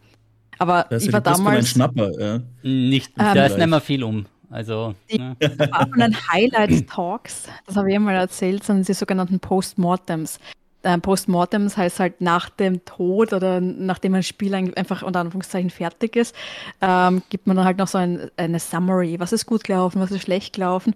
Aber 0.58 0.86
das 0.90 1.06
ich 1.06 1.12
war 1.12 1.22
damals. 1.22 1.58
Ein 1.58 1.66
Schnapper, 1.66 2.20
ja. 2.20 2.40
Nicht, 2.62 3.12
ähm, 3.18 3.34
da 3.34 3.46
ist 3.46 3.56
nicht 3.56 3.66
mehr 3.66 3.80
viel 3.80 4.04
um. 4.04 4.26
Also, 4.50 4.94
die 5.10 5.18
ne? 5.18 5.34
den 5.40 6.30
Highlight 6.30 6.86
Talks, 6.86 7.48
das 7.66 7.74
habe 7.74 7.90
ich 7.90 7.98
mal 7.98 8.14
erzählt, 8.14 8.62
sind 8.64 8.86
die 8.86 8.92
sogenannten 8.92 9.40
Postmortems. 9.40 10.38
Ähm, 10.84 11.00
Postmortems 11.00 11.76
heißt 11.76 12.00
halt 12.00 12.20
nach 12.20 12.48
dem 12.50 12.84
Tod 12.84 13.32
oder 13.32 13.60
nachdem 13.60 14.14
ein 14.14 14.22
Spiel 14.22 14.54
einfach 14.54 15.02
unter 15.02 15.20
Anführungszeichen 15.20 15.70
fertig 15.70 16.16
ist, 16.16 16.34
ähm, 16.80 17.22
gibt 17.30 17.46
man 17.46 17.56
dann 17.56 17.64
halt 17.64 17.78
noch 17.78 17.88
so 17.88 17.98
ein, 17.98 18.30
eine 18.36 18.58
Summary, 18.58 19.20
was 19.20 19.32
ist 19.32 19.46
gut 19.46 19.64
gelaufen, 19.64 20.00
was 20.00 20.10
ist 20.10 20.22
schlecht 20.22 20.54
gelaufen. 20.54 20.94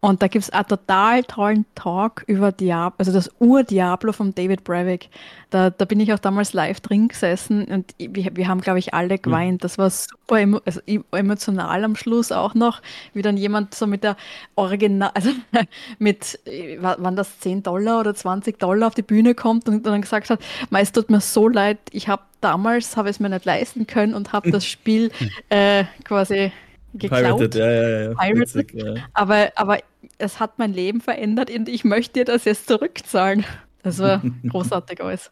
Und 0.00 0.22
da 0.22 0.28
gibt 0.28 0.44
es 0.44 0.50
einen 0.50 0.66
total 0.66 1.24
tollen 1.24 1.64
Talk 1.74 2.22
über 2.28 2.52
Diablo, 2.52 2.94
also 2.98 3.12
das 3.12 3.30
Ur-Diablo 3.40 4.12
von 4.12 4.32
David 4.32 4.62
Brevik. 4.62 5.08
Da, 5.50 5.70
da 5.70 5.84
bin 5.86 5.98
ich 5.98 6.12
auch 6.12 6.20
damals 6.20 6.52
live 6.52 6.80
drin 6.80 7.08
gesessen 7.08 7.64
und 7.64 7.94
wir, 7.98 8.36
wir 8.36 8.46
haben, 8.46 8.60
glaube 8.60 8.78
ich, 8.78 8.94
alle 8.94 9.14
hm. 9.14 9.22
geweint. 9.22 9.64
Das 9.64 9.76
war 9.76 9.90
super 9.90 10.38
emo 10.38 10.60
also 10.64 10.80
emotional 11.10 11.82
am 11.82 11.96
Schluss 11.96 12.30
auch 12.30 12.54
noch, 12.54 12.80
wie 13.12 13.22
dann 13.22 13.36
jemand 13.36 13.74
so 13.74 13.88
mit 13.88 14.04
der 14.04 14.16
Original, 14.54 15.10
also 15.14 15.30
mit, 15.98 16.38
waren 16.78 17.16
das 17.16 17.40
10 17.40 17.64
Dollar 17.64 17.98
oder 18.00 18.14
20 18.14 18.58
Dollar 18.60 18.86
auf 18.86 18.94
die 18.94 19.02
Bühne 19.02 19.34
kommt 19.34 19.68
und 19.68 19.84
dann 19.84 20.02
gesagt 20.02 20.30
hat, 20.30 20.38
meist 20.70 20.94
tut 20.94 21.10
mir 21.10 21.20
so 21.20 21.48
leid, 21.48 21.78
ich 21.90 22.06
habe 22.06 22.22
damals, 22.40 22.96
habe 22.96 23.08
es 23.08 23.18
mir 23.18 23.30
nicht 23.30 23.44
leisten 23.44 23.88
können 23.88 24.14
und 24.14 24.32
habe 24.32 24.50
das 24.52 24.64
Spiel 24.64 25.10
äh, 25.48 25.84
quasi 26.04 26.52
geklaut. 26.98 27.38
Pirated, 27.38 27.54
ja, 27.54 27.70
ja, 27.70 28.00
ja. 28.00 28.14
Pirated. 28.14 28.40
Witzig, 28.40 28.74
ja. 28.74 28.94
Aber, 29.12 29.52
aber 29.56 29.78
es 30.18 30.40
hat 30.40 30.58
mein 30.58 30.72
Leben 30.72 31.00
verändert 31.00 31.50
und 31.50 31.68
ich 31.68 31.84
möchte 31.84 32.20
dir 32.20 32.24
das 32.24 32.44
jetzt 32.44 32.68
zurückzahlen. 32.68 33.44
Das 33.82 33.98
war 33.98 34.22
großartig 34.48 35.00
alles. 35.02 35.30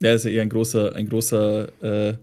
Ja, 0.00 0.14
ist 0.14 0.24
ja 0.24 0.30
eher 0.30 0.42
ein 0.42 0.48
großer, 0.48 0.94
ein 0.94 1.08
großer 1.08 1.68
äh, 1.82 2.14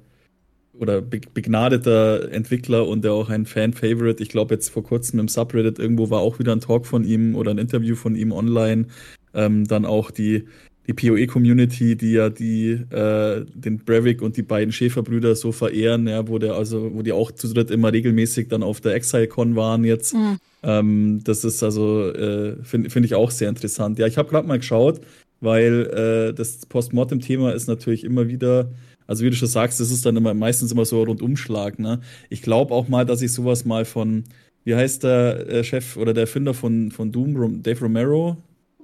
oder 0.80 1.02
begnadeter 1.02 2.32
Entwickler 2.32 2.88
und 2.88 3.04
der 3.04 3.14
auch 3.14 3.30
ein 3.30 3.46
Fan-Favorite. 3.46 4.22
Ich 4.22 4.30
glaube, 4.30 4.56
jetzt 4.56 4.70
vor 4.70 4.84
kurzem 4.84 5.20
im 5.20 5.28
Subreddit 5.28 5.80
irgendwo 5.80 6.10
war 6.10 6.20
auch 6.20 6.40
wieder 6.40 6.54
ein 6.54 6.62
Talk 6.62 6.86
von 6.86 7.04
ihm 7.04 7.36
oder 7.36 7.52
ein 7.52 7.58
Interview 7.58 7.96
von 7.96 8.16
ihm 8.16 8.32
online. 8.32 8.88
Ähm, 9.34 9.68
dann 9.68 9.86
auch 9.86 10.12
die 10.12 10.48
die 10.88 10.94
PoE-Community, 10.94 11.98
die 11.98 12.14
ja 12.14 12.30
die, 12.30 12.72
äh, 12.72 13.46
den 13.54 13.80
Brevik 13.80 14.22
und 14.22 14.38
die 14.38 14.42
beiden 14.42 14.72
Schäferbrüder 14.72 15.36
so 15.36 15.52
verehren, 15.52 16.08
ja, 16.08 16.28
wo 16.28 16.40
der, 16.40 16.54
also, 16.54 16.94
wo 16.94 17.02
die 17.02 17.12
auch 17.12 17.32
zu 17.32 17.54
dritt 17.54 17.72
immer 17.72 17.92
regelmäßig 17.92 18.48
dann 18.48 18.64
auf 18.64 18.80
der 18.80 18.96
ExileCon 18.96 19.56
waren 19.56 19.84
jetzt. 19.84 20.14
Mhm. 20.14 20.38
Ähm, 20.64 21.22
das 21.24 21.44
ist 21.44 21.62
also, 21.62 22.10
äh, 22.12 22.56
finde 22.64 22.90
find 22.90 23.06
ich 23.06 23.16
auch 23.16 23.32
sehr 23.32 23.50
interessant. 23.50 24.00
Ja, 24.00 24.08
ich 24.08 24.18
habe 24.18 24.30
gerade 24.30 24.48
mal 24.48 24.58
geschaut, 24.58 25.02
weil 25.42 25.88
äh, 26.32 26.34
das 26.34 26.66
Postmortem-Thema 26.66 27.54
ist 27.54 27.68
natürlich 27.68 28.04
immer 28.04 28.28
wieder 28.28 28.72
Also 29.08 29.24
wie 29.24 29.30
du 29.30 29.36
schon 29.36 29.48
sagst, 29.48 29.80
das 29.80 29.92
ist 29.92 30.06
dann 30.06 30.18
immer 30.18 30.34
meistens 30.34 30.72
immer 30.72 30.86
so 30.86 31.02
ein 31.02 31.08
Rundumschlag. 31.08 31.80
Ne? 31.80 32.02
Ich 32.30 32.42
glaube 32.42 32.74
auch 32.74 32.88
mal, 32.90 33.06
dass 33.06 33.22
ich 33.22 33.32
sowas 33.32 33.66
mal 33.66 33.86
von, 33.86 34.26
wie 34.66 34.76
heißt 34.76 35.04
der 35.04 35.48
äh, 35.48 35.64
Chef 35.64 35.98
oder 35.98 36.14
der 36.14 36.24
Erfinder 36.24 36.54
von, 36.54 36.92
von 36.92 37.12
Doom, 37.12 37.64
Dave 37.64 37.82
Romero? 37.82 38.38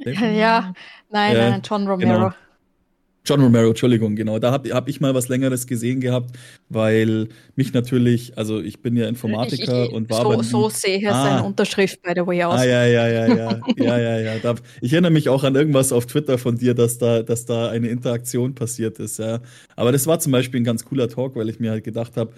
Ja, 0.35 0.73
nein, 1.09 1.35
ja, 1.35 1.49
nein, 1.49 1.61
John 1.63 1.87
Romero. 1.87 2.13
Genau. 2.13 2.33
John 3.25 3.41
Romero, 3.41 3.69
Entschuldigung, 3.69 4.17
genau. 4.17 4.37
Da 4.37 4.51
habe 4.51 4.73
hab 4.73 4.89
ich 4.89 4.99
mal 4.99 5.15
was 5.15 5.29
Längeres 5.29 5.65
gesehen 5.65 6.01
gehabt, 6.01 6.35
weil 6.67 7.29
mich 7.55 7.71
natürlich, 7.71 8.37
also 8.37 8.59
ich 8.59 8.81
bin 8.81 8.97
ja 8.97 9.07
Informatiker 9.07 9.83
ich, 9.83 9.89
ich, 9.89 9.95
und 9.95 10.09
war 10.09 10.23
so, 10.23 10.33
aber. 10.33 10.43
So 10.43 10.69
sehe 10.69 11.09
ah, 11.09 11.23
seine 11.23 11.43
Unterschrift, 11.43 12.01
by 12.01 12.11
the 12.15 12.27
way, 12.27 12.43
aus. 12.43 12.59
Ah, 12.59 12.65
ja, 12.65 12.85
ja, 12.85 13.07
ja, 13.07 13.27
ja. 13.27 13.59
ja, 13.77 13.97
ja, 13.97 14.19
ja. 14.19 14.39
Da, 14.39 14.55
ich 14.81 14.91
erinnere 14.91 15.11
mich 15.11 15.29
auch 15.29 15.45
an 15.45 15.55
irgendwas 15.55 15.93
auf 15.93 16.05
Twitter 16.05 16.37
von 16.37 16.57
dir, 16.57 16.73
dass 16.73 16.97
da, 16.97 17.23
dass 17.23 17.45
da 17.45 17.69
eine 17.69 17.87
Interaktion 17.87 18.55
passiert 18.55 18.99
ist, 18.99 19.19
ja. 19.19 19.39
Aber 19.77 19.93
das 19.93 20.05
war 20.05 20.19
zum 20.19 20.33
Beispiel 20.33 20.59
ein 20.59 20.65
ganz 20.65 20.83
cooler 20.83 21.07
Talk, 21.07 21.37
weil 21.37 21.47
ich 21.47 21.61
mir 21.61 21.71
halt 21.71 21.85
gedacht 21.85 22.17
habe, 22.17 22.33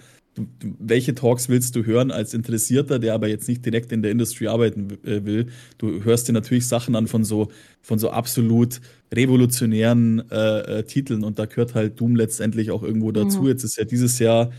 welche 0.60 1.14
Talks 1.14 1.48
willst 1.48 1.76
du 1.76 1.84
hören 1.84 2.10
als 2.10 2.34
Interessierter, 2.34 2.98
der 2.98 3.14
aber 3.14 3.28
jetzt 3.28 3.48
nicht 3.48 3.64
direkt 3.64 3.92
in 3.92 4.02
der 4.02 4.10
Industrie 4.10 4.48
arbeiten 4.48 4.98
äh, 5.04 5.24
will? 5.24 5.46
Du 5.78 6.04
hörst 6.04 6.28
dir 6.28 6.32
natürlich 6.32 6.68
Sachen 6.68 6.94
an 6.94 7.06
von 7.06 7.24
so, 7.24 7.48
von 7.80 7.98
so 7.98 8.10
absolut 8.10 8.80
revolutionären 9.12 10.30
äh, 10.30 10.78
äh, 10.78 10.82
Titeln 10.84 11.24
und 11.24 11.38
da 11.38 11.46
gehört 11.46 11.74
halt 11.74 12.00
Doom 12.00 12.16
letztendlich 12.16 12.70
auch 12.70 12.82
irgendwo 12.82 13.12
dazu. 13.12 13.42
Mhm. 13.42 13.48
Jetzt 13.48 13.64
ist 13.64 13.76
ja 13.76 13.84
dieses 13.84 14.18
Jahr, 14.18 14.50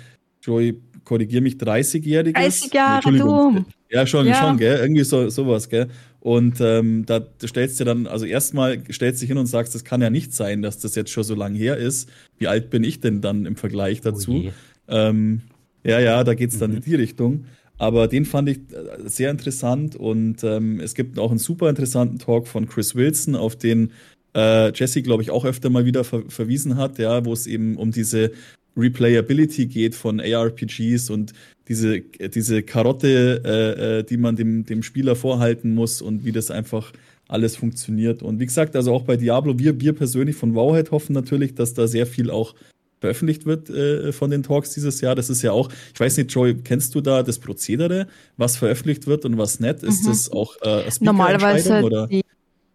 Joey, 0.41 0.81
korrigier 1.03 1.41
mich, 1.41 1.55
30-jähriges. 1.55 2.33
30 2.33 2.73
Jahre 2.73 3.11
Doom. 3.11 3.65
Ja, 3.89 4.05
schon, 4.05 4.27
ja. 4.27 4.35
schon, 4.35 4.57
gell? 4.57 4.79
Irgendwie 4.79 5.03
so, 5.03 5.29
sowas, 5.29 5.69
gell? 5.69 5.87
Und 6.19 6.59
ähm, 6.59 7.05
da 7.05 7.21
stellst 7.45 7.79
du 7.79 7.85
dann, 7.85 8.07
also 8.07 8.25
erstmal 8.25 8.83
stellst 8.91 9.21
du 9.21 9.23
dich 9.23 9.29
hin 9.29 9.37
und 9.37 9.45
sagst, 9.45 9.75
das 9.75 9.85
kann 9.85 10.01
ja 10.01 10.09
nicht 10.09 10.33
sein, 10.33 10.61
dass 10.61 10.79
das 10.79 10.95
jetzt 10.95 11.11
schon 11.11 11.23
so 11.23 11.35
lange 11.35 11.57
her 11.57 11.77
ist. 11.77 12.09
Wie 12.37 12.47
alt 12.47 12.69
bin 12.69 12.83
ich 12.83 12.99
denn 12.99 13.21
dann 13.21 13.45
im 13.45 13.55
Vergleich 13.55 13.99
oh 14.01 14.11
dazu? 14.11 14.43
Oh 14.47 14.51
ähm, 14.89 15.43
ja, 15.87 15.99
ja, 15.99 16.23
da 16.23 16.33
geht 16.33 16.51
es 16.51 16.59
dann 16.59 16.71
mhm. 16.71 16.77
in 16.77 16.83
die 16.83 16.95
Richtung. 16.95 17.45
Aber 17.77 18.07
den 18.07 18.25
fand 18.25 18.49
ich 18.49 18.57
äh, 18.57 19.07
sehr 19.07 19.29
interessant 19.31 19.95
und 19.95 20.43
ähm, 20.43 20.79
es 20.79 20.95
gibt 20.95 21.19
auch 21.19 21.29
einen 21.29 21.39
super 21.39 21.69
interessanten 21.69 22.17
Talk 22.17 22.47
von 22.47 22.67
Chris 22.67 22.95
Wilson, 22.95 23.35
auf 23.35 23.55
den 23.55 23.91
äh, 24.35 24.71
Jesse, 24.73 25.01
glaube 25.01 25.23
ich, 25.23 25.31
auch 25.31 25.45
öfter 25.45 25.69
mal 25.69 25.85
wieder 25.85 26.03
ver 26.03 26.23
verwiesen 26.27 26.77
hat, 26.77 26.97
ja, 26.97 27.23
wo 27.23 27.33
es 27.33 27.45
eben 27.45 27.77
um 27.77 27.91
diese 27.91 28.31
Replayability 28.75 29.67
geht 29.67 29.95
von 29.95 30.19
ARPGs 30.19 31.09
und 31.09 31.33
diese, 31.67 32.01
diese 32.01 32.63
Karotte, 32.63 33.41
äh, 33.43 33.99
äh, 33.99 34.03
die 34.03 34.17
man 34.17 34.35
dem, 34.35 34.65
dem 34.65 34.83
Spieler 34.83 35.15
vorhalten 35.15 35.73
muss 35.73 36.01
und 36.01 36.25
wie 36.25 36.31
das 36.31 36.51
einfach 36.51 36.93
alles 37.27 37.57
funktioniert. 37.57 38.23
Und 38.23 38.39
wie 38.39 38.45
gesagt, 38.45 38.75
also 38.75 38.93
auch 38.93 39.03
bei 39.03 39.17
Diablo, 39.17 39.59
wir, 39.59 39.79
wir 39.81 39.93
persönlich 39.93 40.35
von 40.35 40.55
Wowhead 40.55 40.91
hoffen 40.91 41.13
natürlich, 41.13 41.55
dass 41.55 41.73
da 41.73 41.87
sehr 41.87 42.07
viel 42.07 42.29
auch 42.29 42.55
veröffentlicht 42.99 43.45
wird 43.45 43.69
äh, 43.69 44.11
von 44.11 44.31
den 44.31 44.43
Talks 44.43 44.71
dieses 44.71 45.01
Jahr. 45.01 45.15
Das 45.15 45.29
ist 45.29 45.41
ja 45.41 45.51
auch, 45.51 45.69
ich 45.93 45.99
weiß 45.99 46.17
nicht, 46.17 46.31
Joey, 46.31 46.55
kennst 46.55 46.95
du 46.95 47.01
da 47.01 47.23
das 47.23 47.39
Prozedere, 47.39 48.07
was 48.37 48.57
veröffentlicht 48.57 49.07
wird 49.07 49.25
und 49.25 49.37
was 49.37 49.59
nicht? 49.59 49.83
Ist 49.83 50.03
mhm. 50.03 50.07
das 50.09 50.31
auch 50.31 50.55
äh, 50.61 50.89
Normalerweise 50.99 51.83
oder? 51.83 52.07
die 52.07 52.23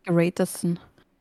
geratesten. 0.05 0.79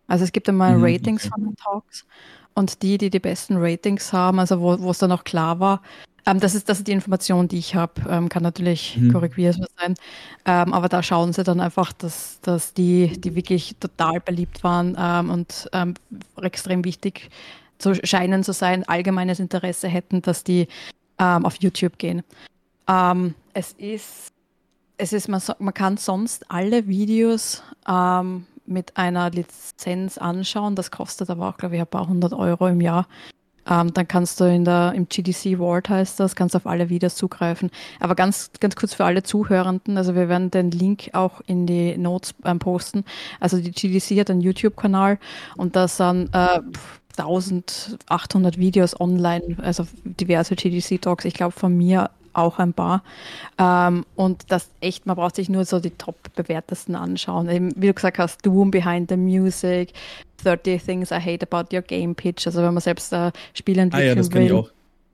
Also 0.07 0.23
es 0.23 0.31
gibt 0.31 0.49
einmal 0.49 0.77
mhm, 0.77 0.83
Ratings 0.83 1.27
von 1.27 1.43
den 1.43 1.55
Talks 1.55 2.05
und 2.53 2.81
die, 2.81 2.97
die 2.97 3.09
die 3.09 3.19
besten 3.19 3.57
Ratings 3.57 4.11
haben, 4.11 4.39
also 4.39 4.59
wo 4.59 4.91
es 4.91 4.97
dann 4.97 5.11
auch 5.11 5.23
klar 5.23 5.59
war, 5.59 5.81
ähm, 6.25 6.39
das, 6.39 6.55
ist, 6.55 6.69
das 6.69 6.79
ist 6.79 6.87
die 6.87 6.91
Information, 6.91 7.47
die 7.47 7.57
ich 7.57 7.75
habe. 7.75 7.93
Ähm, 8.09 8.29
kann 8.29 8.43
natürlich 8.43 8.97
mhm. 8.97 9.13
korrigiert 9.13 9.57
sein. 9.79 9.95
Ähm, 10.45 10.73
aber 10.73 10.89
da 10.89 11.01
schauen 11.03 11.33
sie 11.33 11.43
dann 11.43 11.59
einfach, 11.59 11.93
dass, 11.93 12.39
dass 12.41 12.73
die, 12.73 13.19
die 13.19 13.35
wirklich 13.35 13.75
total 13.79 14.19
beliebt 14.19 14.63
waren 14.63 14.95
ähm, 14.99 15.29
und 15.29 15.69
ähm, 15.73 15.95
extrem 16.41 16.83
wichtig 16.85 17.29
zu 17.81 17.95
scheinen 18.05 18.43
zu 18.43 18.53
sein, 18.53 18.87
allgemeines 18.87 19.39
Interesse 19.39 19.87
hätten, 19.87 20.21
dass 20.21 20.43
die 20.43 20.67
ähm, 21.19 21.45
auf 21.45 21.55
YouTube 21.61 21.97
gehen. 21.97 22.23
Ähm, 22.87 23.35
es 23.53 23.73
ist, 23.73 24.31
es 24.97 25.13
ist 25.13 25.27
man, 25.27 25.41
man 25.59 25.73
kann 25.73 25.97
sonst 25.97 26.49
alle 26.49 26.87
Videos 26.87 27.63
ähm, 27.87 28.45
mit 28.65 28.97
einer 28.97 29.29
Lizenz 29.29 30.17
anschauen. 30.17 30.75
Das 30.75 30.91
kostet 30.91 31.29
aber 31.29 31.49
auch, 31.49 31.57
glaube 31.57 31.75
ich, 31.75 31.81
ein 31.81 31.87
paar 31.87 32.07
hundert 32.07 32.33
Euro 32.33 32.67
im 32.67 32.81
Jahr. 32.81 33.07
Ähm, 33.69 33.93
dann 33.93 34.07
kannst 34.07 34.39
du 34.39 34.45
in 34.45 34.65
der, 34.65 34.93
im 34.95 35.07
GDC 35.07 35.59
Vault 35.59 35.87
heißt 35.87 36.19
das, 36.19 36.35
kannst 36.35 36.55
auf 36.55 36.65
alle 36.65 36.89
Videos 36.89 37.15
zugreifen. 37.15 37.69
Aber 37.99 38.15
ganz, 38.15 38.49
ganz 38.59 38.75
kurz 38.75 38.93
für 38.95 39.05
alle 39.05 39.21
Zuhörenden, 39.21 39.97
also 39.97 40.15
wir 40.15 40.29
werden 40.29 40.49
den 40.49 40.71
Link 40.71 41.11
auch 41.13 41.41
in 41.45 41.67
die 41.67 41.95
Notes 41.97 42.33
ähm, 42.43 42.57
posten. 42.57 43.05
Also 43.39 43.59
die 43.59 43.71
GDC 43.71 44.19
hat 44.19 44.31
einen 44.31 44.41
YouTube-Kanal 44.41 45.19
und 45.57 45.75
da 45.75 45.87
sind 45.87 46.33
äh, 46.33 46.59
1800 47.19 48.57
Videos 48.57 48.99
online, 48.99 49.57
also 49.61 49.85
diverse 50.03 50.55
GDC-Talks, 50.55 51.25
ich 51.25 51.33
glaube 51.33 51.53
von 51.53 51.75
mir 51.75 52.09
auch 52.33 52.59
ein 52.59 52.73
paar. 52.73 53.03
Ähm, 53.57 54.05
und 54.15 54.51
das 54.51 54.69
echt, 54.79 55.05
man 55.05 55.15
braucht 55.15 55.35
sich 55.35 55.49
nur 55.49 55.65
so 55.65 55.79
die 55.79 55.91
top 55.91 56.15
bewertesten 56.35 56.95
anschauen. 56.95 57.49
Eben, 57.49 57.71
wie 57.75 57.87
du 57.87 57.93
gesagt 57.93 58.19
hast, 58.19 58.45
Doom 58.45 58.71
Behind 58.71 59.09
the 59.09 59.17
Music, 59.17 59.93
30 60.43 60.83
Things 60.83 61.11
I 61.11 61.15
Hate 61.15 61.47
About 61.49 61.75
Your 61.75 61.81
Game 61.81 62.15
Pitch, 62.15 62.47
also 62.47 62.61
wenn 62.63 62.73
man 62.73 62.81
selbst 62.81 63.11
äh, 63.13 63.31
Spiele 63.53 63.81
entwickeln 63.81 64.07
ah, 64.07 64.09
ja, 64.09 64.15
das 64.15 64.31
will. 64.31 64.45
Ich 64.45 64.51
auch. 64.53 64.71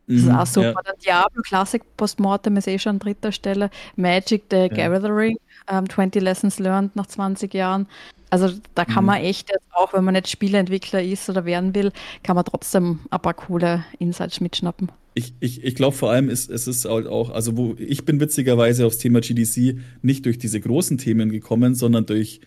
Das 0.07 0.15
ist 0.15 0.25
mhm, 0.25 0.35
auch 0.35 0.45
super. 0.45 0.67
Ja. 0.67 0.81
Dann 0.85 0.95
Diablo 1.05 1.41
Classic 1.41 1.83
Postmortem 1.97 2.55
ist 2.55 2.67
eh 2.69 2.79
schon 2.79 2.91
an 2.91 2.99
dritter 2.99 3.33
Stelle. 3.33 3.69
Magic 3.97 4.43
the 4.49 4.55
ja. 4.55 4.67
Gathering, 4.69 5.37
ähm, 5.67 5.89
20 5.89 6.21
Lessons 6.21 6.59
Learned 6.59 6.95
nach 6.95 7.07
20 7.07 7.53
Jahren. 7.53 7.87
Also 8.29 8.49
da 8.75 8.83
kann 8.83 9.03
mhm. 9.03 9.07
man 9.07 9.21
echt 9.21 9.49
jetzt 9.49 9.63
auch, 9.71 9.93
wenn 9.93 10.03
man 10.03 10.13
nicht 10.13 10.27
Spieleentwickler 10.27 11.01
ist 11.01 11.29
oder 11.29 11.45
werden 11.45 11.73
will, 11.73 11.91
kann 12.23 12.35
man 12.35 12.45
trotzdem 12.45 12.99
ein 13.09 13.21
paar 13.21 13.33
coole 13.33 13.85
Insights 13.99 14.41
mitschnappen. 14.41 14.91
Ich, 15.13 15.33
ich, 15.39 15.63
ich 15.63 15.75
glaube 15.75 15.95
vor 15.95 16.11
allem 16.11 16.29
ist 16.29 16.49
es 16.49 16.67
ist 16.67 16.85
halt 16.85 17.07
auch, 17.07 17.29
also 17.31 17.57
wo 17.57 17.75
ich 17.79 18.05
bin 18.05 18.19
witzigerweise 18.19 18.85
aufs 18.85 18.97
Thema 18.99 19.21
GDC 19.21 19.79
nicht 20.01 20.25
durch 20.25 20.37
diese 20.37 20.59
großen 20.59 20.97
Themen 20.97 21.31
gekommen, 21.31 21.73
sondern 21.73 22.05
durch, 22.05 22.41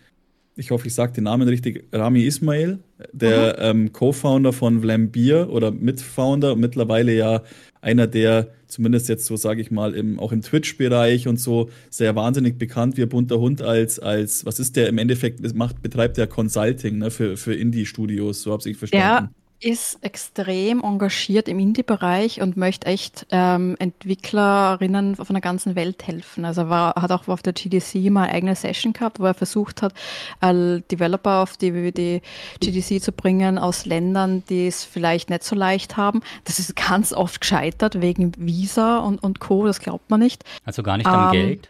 ich 0.55 0.71
hoffe, 0.71 0.87
ich 0.87 0.93
sage 0.93 1.13
den 1.13 1.25
Namen 1.25 1.47
richtig, 1.49 1.87
Rami 1.91 2.23
Ismail, 2.23 2.79
der 3.11 3.57
ähm, 3.59 3.91
Co-Founder 3.91 4.53
von 4.53 4.81
Vlambeer 4.81 5.49
oder 5.49 5.71
Mitfounder, 5.71 6.55
mittlerweile 6.55 7.13
ja 7.13 7.41
einer 7.81 8.07
der, 8.07 8.49
zumindest 8.71 9.09
jetzt 9.09 9.25
so 9.25 9.35
sage 9.35 9.61
ich 9.61 9.71
mal, 9.71 9.93
im, 9.93 10.19
auch 10.19 10.31
im 10.31 10.41
Twitch-Bereich 10.41 11.27
und 11.27 11.39
so, 11.39 11.69
sehr 11.89 12.15
wahnsinnig 12.15 12.57
bekannt, 12.57 12.97
wie 12.97 13.05
bunter 13.05 13.39
Hund 13.39 13.61
als, 13.61 13.99
als, 13.99 14.45
was 14.45 14.59
ist 14.59 14.75
der 14.75 14.87
im 14.87 14.97
Endeffekt, 14.97 15.41
macht, 15.55 15.81
betreibt 15.81 16.17
der 16.17 16.27
Consulting 16.27 16.97
ne, 16.97 17.11
für, 17.11 17.37
für 17.37 17.53
Indie-Studios, 17.53 18.41
so 18.41 18.51
habe 18.51 18.69
ich 18.69 18.77
verstanden. 18.77 19.05
Ja, 19.05 19.40
ist 19.61 19.99
extrem 20.01 20.83
engagiert 20.83 21.47
im 21.47 21.59
Indie-Bereich 21.59 22.41
und 22.41 22.57
möchte 22.57 22.87
echt 22.87 23.27
ähm, 23.31 23.75
Entwicklerinnen 23.79 25.15
von 25.15 25.33
der 25.33 25.41
ganzen 25.41 25.75
Welt 25.75 26.05
helfen. 26.05 26.45
Also 26.45 26.69
war, 26.69 26.95
hat 26.95 27.11
auch 27.11 27.27
auf 27.27 27.41
der 27.41 27.53
GDC 27.53 28.09
mal 28.09 28.23
eine 28.23 28.33
eigene 28.33 28.55
Session 28.55 28.93
gehabt, 28.93 29.19
wo 29.19 29.25
er 29.25 29.33
versucht 29.33 29.81
hat, 29.81 29.93
äh, 30.41 30.81
Developer 30.91 31.41
auf 31.41 31.57
die, 31.57 31.91
die 31.91 32.21
GDC 32.59 33.01
zu 33.01 33.11
bringen 33.11 33.57
aus 33.57 33.85
Ländern, 33.85 34.43
die 34.49 34.67
es 34.67 34.83
vielleicht 34.83 35.29
nicht 35.29 35.43
so 35.43 35.55
leicht 35.55 35.95
haben. 35.95 36.21
Das 36.43 36.59
ist 36.59 36.75
ganz 36.75 37.13
oft 37.13 37.41
gescheitert 37.41 38.01
wegen 38.01 38.33
Visa 38.37 38.99
und, 38.99 39.23
und 39.23 39.39
Co., 39.39 39.65
das 39.65 39.79
glaubt 39.79 40.09
man 40.09 40.19
nicht. 40.19 40.43
Also 40.65 40.83
gar 40.83 40.97
nicht 40.97 41.07
am 41.07 41.27
ähm, 41.27 41.31
Geld? 41.31 41.69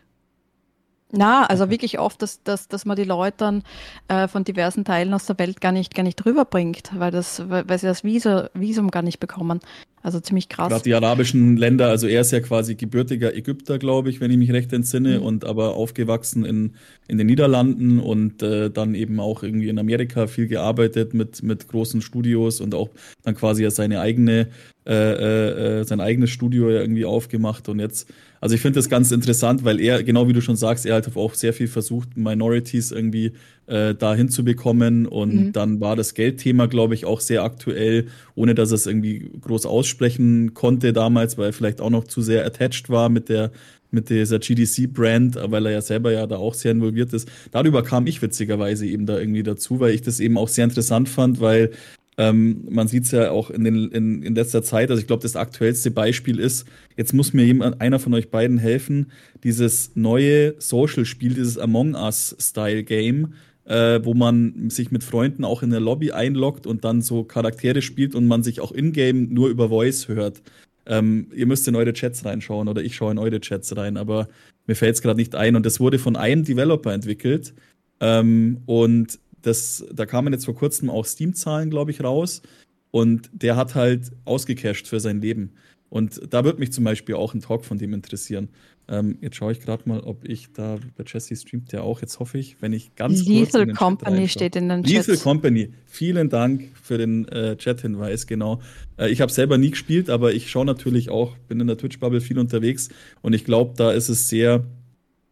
Na, 1.12 1.46
also 1.46 1.70
wirklich 1.70 2.00
oft, 2.00 2.22
dass, 2.22 2.42
dass, 2.44 2.68
dass 2.70 2.86
man 2.86 2.96
die 2.96 3.04
Leute 3.04 3.36
dann 3.38 3.64
äh, 4.08 4.28
von 4.28 4.44
diversen 4.44 4.86
Teilen 4.86 5.14
aus 5.14 5.26
der 5.26 5.38
Welt 5.40 5.60
gar 5.60 5.74
nicht, 5.74 5.94
gar 5.94 6.04
nicht 6.04 6.26
rüberbringt, 6.26 6.92
weil, 6.96 7.12
das, 7.12 7.44
weil, 7.50 7.66
sie 7.78 7.88
das 7.88 8.04
Visa, 8.04 8.50
Visum 8.54 8.92
gar 8.92 9.02
nicht 9.02 9.20
bekommen. 9.20 9.60
Also 10.04 10.20
ziemlich 10.20 10.50
krass. 10.50 10.70
Gerade 10.70 10.84
die 10.84 10.96
arabischen 10.96 11.58
Länder, 11.58 11.90
also 11.90 12.08
er 12.08 12.22
ist 12.22 12.32
ja 12.32 12.40
quasi 12.40 12.76
gebürtiger 12.76 13.36
Ägypter, 13.36 13.78
glaube 13.78 14.10
ich, 14.10 14.20
wenn 14.20 14.32
ich 14.32 14.38
mich 14.38 14.52
recht 14.52 14.74
entsinne, 14.74 15.20
mhm. 15.20 15.26
und 15.26 15.46
aber 15.46 15.76
aufgewachsen 15.76 16.44
in, 16.44 16.74
in 17.08 17.18
den 17.18 17.28
Niederlanden 17.28 18.00
und 18.00 18.42
äh, 18.42 18.72
dann 18.72 18.96
eben 18.96 19.20
auch 19.20 19.44
irgendwie 19.44 19.70
in 19.70 19.78
Amerika 19.78 20.28
viel 20.28 20.48
gearbeitet 20.48 21.14
mit, 21.14 21.44
mit 21.44 21.68
großen 21.68 22.02
Studios 22.02 22.62
und 22.62 22.74
auch 22.74 22.90
dann 23.24 23.36
quasi 23.36 23.70
seine 23.70 24.00
eigene, 24.00 24.48
äh, 24.88 24.94
äh, 24.94 25.82
äh, 25.82 25.84
sein 25.84 26.00
eigenes 26.00 26.32
Studio 26.32 26.70
irgendwie 26.70 27.06
aufgemacht 27.06 27.70
und 27.70 27.80
jetzt 27.80 28.12
also 28.42 28.56
ich 28.56 28.62
finde 28.62 28.80
das 28.80 28.90
ganz 28.90 29.12
interessant, 29.12 29.64
weil 29.64 29.80
er, 29.80 30.02
genau 30.02 30.28
wie 30.28 30.34
du 30.34 30.42
schon 30.42 30.56
sagst, 30.56 30.88
er 30.88 30.96
hat 30.96 31.16
auch 31.16 31.36
sehr 31.36 31.54
viel 31.54 31.68
versucht, 31.68 32.18
Minorities 32.18 32.92
irgendwie 32.92 33.34
äh, 33.68 33.94
da 33.94 34.16
hinzubekommen. 34.16 35.06
Und 35.06 35.34
mhm. 35.34 35.52
dann 35.54 35.80
war 35.80 35.96
das 35.96 36.16
Geldthema, 36.16 36.66
glaube 36.66 36.96
ich, 36.96 37.06
auch 37.06 37.20
sehr 37.20 37.44
aktuell, 37.44 38.08
ohne 38.34 38.56
dass 38.56 38.72
er 38.72 38.76
es 38.76 38.88
irgendwie 38.88 39.30
groß 39.42 39.68
aussprechen 39.68 40.56
konnte 40.56 40.92
damals, 40.92 41.38
weil 41.38 41.50
er 41.50 41.54
vielleicht 41.54 41.82
auch 41.82 41.92
noch 41.92 42.06
zu 42.06 42.24
sehr 42.24 42.44
attached 42.44 42.90
war 42.90 43.10
mit 43.10 43.30
der 43.30 43.52
mit 43.94 44.10
dieser 44.10 44.40
GDC-Brand, 44.40 45.38
weil 45.48 45.66
er 45.66 45.74
ja 45.74 45.82
selber 45.82 46.14
ja 46.14 46.26
da 46.26 46.38
auch 46.38 46.54
sehr 46.54 46.72
involviert 46.72 47.12
ist. 47.12 47.30
Darüber 47.52 47.84
kam 47.84 48.08
ich 48.08 48.22
witzigerweise 48.22 48.88
eben 48.88 49.06
da 49.06 49.20
irgendwie 49.20 49.44
dazu, 49.44 49.82
weil 49.82 49.94
ich 49.94 50.02
das 50.02 50.22
eben 50.22 50.38
auch 50.38 50.48
sehr 50.48 50.64
interessant 50.64 51.10
fand, 51.10 51.42
weil 51.42 51.72
ähm, 52.18 52.66
man 52.70 52.88
sieht 52.88 53.06
es 53.06 53.12
ja 53.12 53.32
auch 53.32 53.50
in, 53.50 53.64
den, 53.64 53.90
in, 53.90 54.22
in 54.22 54.36
letzter 54.36 54.64
Zeit, 54.64 54.90
also 54.90 55.00
ich 55.00 55.08
glaube, 55.08 55.24
das 55.24 55.36
aktuellste 55.36 55.92
Beispiel 55.92 56.40
ist, 56.40 56.68
jetzt 56.98 57.14
muss 57.14 57.34
mir 57.34 57.46
jemand, 57.46 57.80
einer 57.82 58.00
von 58.00 58.14
euch 58.14 58.30
beiden 58.30 58.58
helfen, 58.58 59.12
dieses 59.44 59.96
neue 59.96 60.56
Social-Spiel, 60.60 61.34
dieses 61.34 61.58
Among 61.58 61.96
Us-Style-Game, 61.96 63.34
äh, 63.66 64.02
wo 64.04 64.14
man 64.14 64.70
sich 64.70 64.92
mit 64.92 65.04
Freunden 65.04 65.46
auch 65.46 65.64
in 65.64 65.70
der 65.70 65.80
Lobby 65.80 66.12
einloggt 66.12 66.68
und 66.68 66.84
dann 66.84 67.02
so 67.02 67.24
Charaktere 67.24 67.82
spielt 67.82 68.16
und 68.16 68.28
man 68.28 68.44
sich 68.44 68.60
auch 68.60 68.72
in-game 68.72 69.34
nur 69.34 69.50
über 69.50 69.70
Voice 69.70 70.08
hört. 70.08 70.42
Ähm, 70.86 71.28
ihr 71.34 71.46
müsst 71.46 71.68
in 71.68 71.76
eure 71.76 71.94
Chats 71.94 72.26
reinschauen 72.26 72.68
oder 72.68 72.82
ich 72.82 72.96
schaue 72.96 73.12
in 73.12 73.20
eure 73.20 73.40
Chats 73.40 73.76
rein, 73.78 73.98
aber 73.98 74.28
mir 74.68 74.76
fällt 74.76 74.96
es 74.96 75.02
gerade 75.02 75.20
nicht 75.20 75.36
ein. 75.36 75.56
Und 75.56 75.66
das 75.66 75.80
wurde 75.80 76.00
von 76.00 76.16
einem 76.16 76.44
Developer 76.44 76.92
entwickelt. 76.92 77.54
Ähm, 78.00 78.62
und 78.66 79.20
das, 79.42 79.86
da 79.92 80.06
kamen 80.06 80.34
jetzt 80.34 80.46
vor 80.46 80.56
kurzem 80.56 80.90
auch 80.90 81.06
Steam-Zahlen, 81.06 81.70
glaube 81.70 81.92
ich, 81.92 82.04
raus. 82.04 82.42
Und 82.92 83.30
der 83.34 83.56
hat 83.56 83.76
halt 83.76 84.12
ausgecasht 84.26 84.88
für 84.88 85.00
sein 85.00 85.22
Leben. 85.22 85.54
Und 85.90 86.22
da 86.34 86.46
würde 86.46 86.60
mich 86.60 86.72
zum 86.72 86.84
Beispiel 86.84 87.16
auch 87.16 87.34
ein 87.34 87.42
Talk 87.42 87.66
von 87.66 87.78
dem 87.78 87.94
interessieren. 87.94 88.50
Ähm, 88.88 89.18
jetzt 89.22 89.36
schaue 89.36 89.52
ich 89.52 89.60
gerade 89.60 89.88
mal, 89.88 90.00
ob 90.02 90.24
ich 90.28 90.52
da, 90.54 90.78
bei 90.98 91.04
Jesse 91.06 91.36
streamt 91.36 91.72
der 91.72 91.84
auch, 91.84 92.02
jetzt 92.02 92.20
hoffe 92.20 92.38
ich, 92.38 92.62
wenn 92.62 92.74
ich 92.74 92.96
ganz 92.96 93.26
Lethal 93.26 93.66
kurz 93.66 93.78
Company 93.78 94.28
steht 94.28 94.56
in 94.56 94.70
den 94.70 94.84
Chat. 94.84 95.08
Lethal 95.08 95.18
Company, 95.18 95.74
vielen 95.86 96.30
Dank 96.30 96.70
für 96.82 96.98
den 96.98 97.28
äh, 97.28 97.56
Chat-Hinweis, 97.58 98.26
genau. 98.26 98.62
Äh, 98.98 99.10
ich 99.10 99.22
habe 99.22 99.32
selber 99.32 99.58
nie 99.58 99.72
gespielt, 99.72 100.10
aber 100.10 100.34
ich 100.34 100.50
schaue 100.50 100.66
natürlich 100.66 101.10
auch, 101.10 101.38
bin 101.48 101.60
in 101.60 101.68
der 101.68 101.78
Twitch-Bubble 101.78 102.22
viel 102.22 102.40
unterwegs 102.40 102.90
und 103.22 103.34
ich 103.34 103.46
glaube, 103.46 103.74
da 103.78 103.92
ist 103.92 104.10
es 104.10 104.28
sehr, 104.28 104.66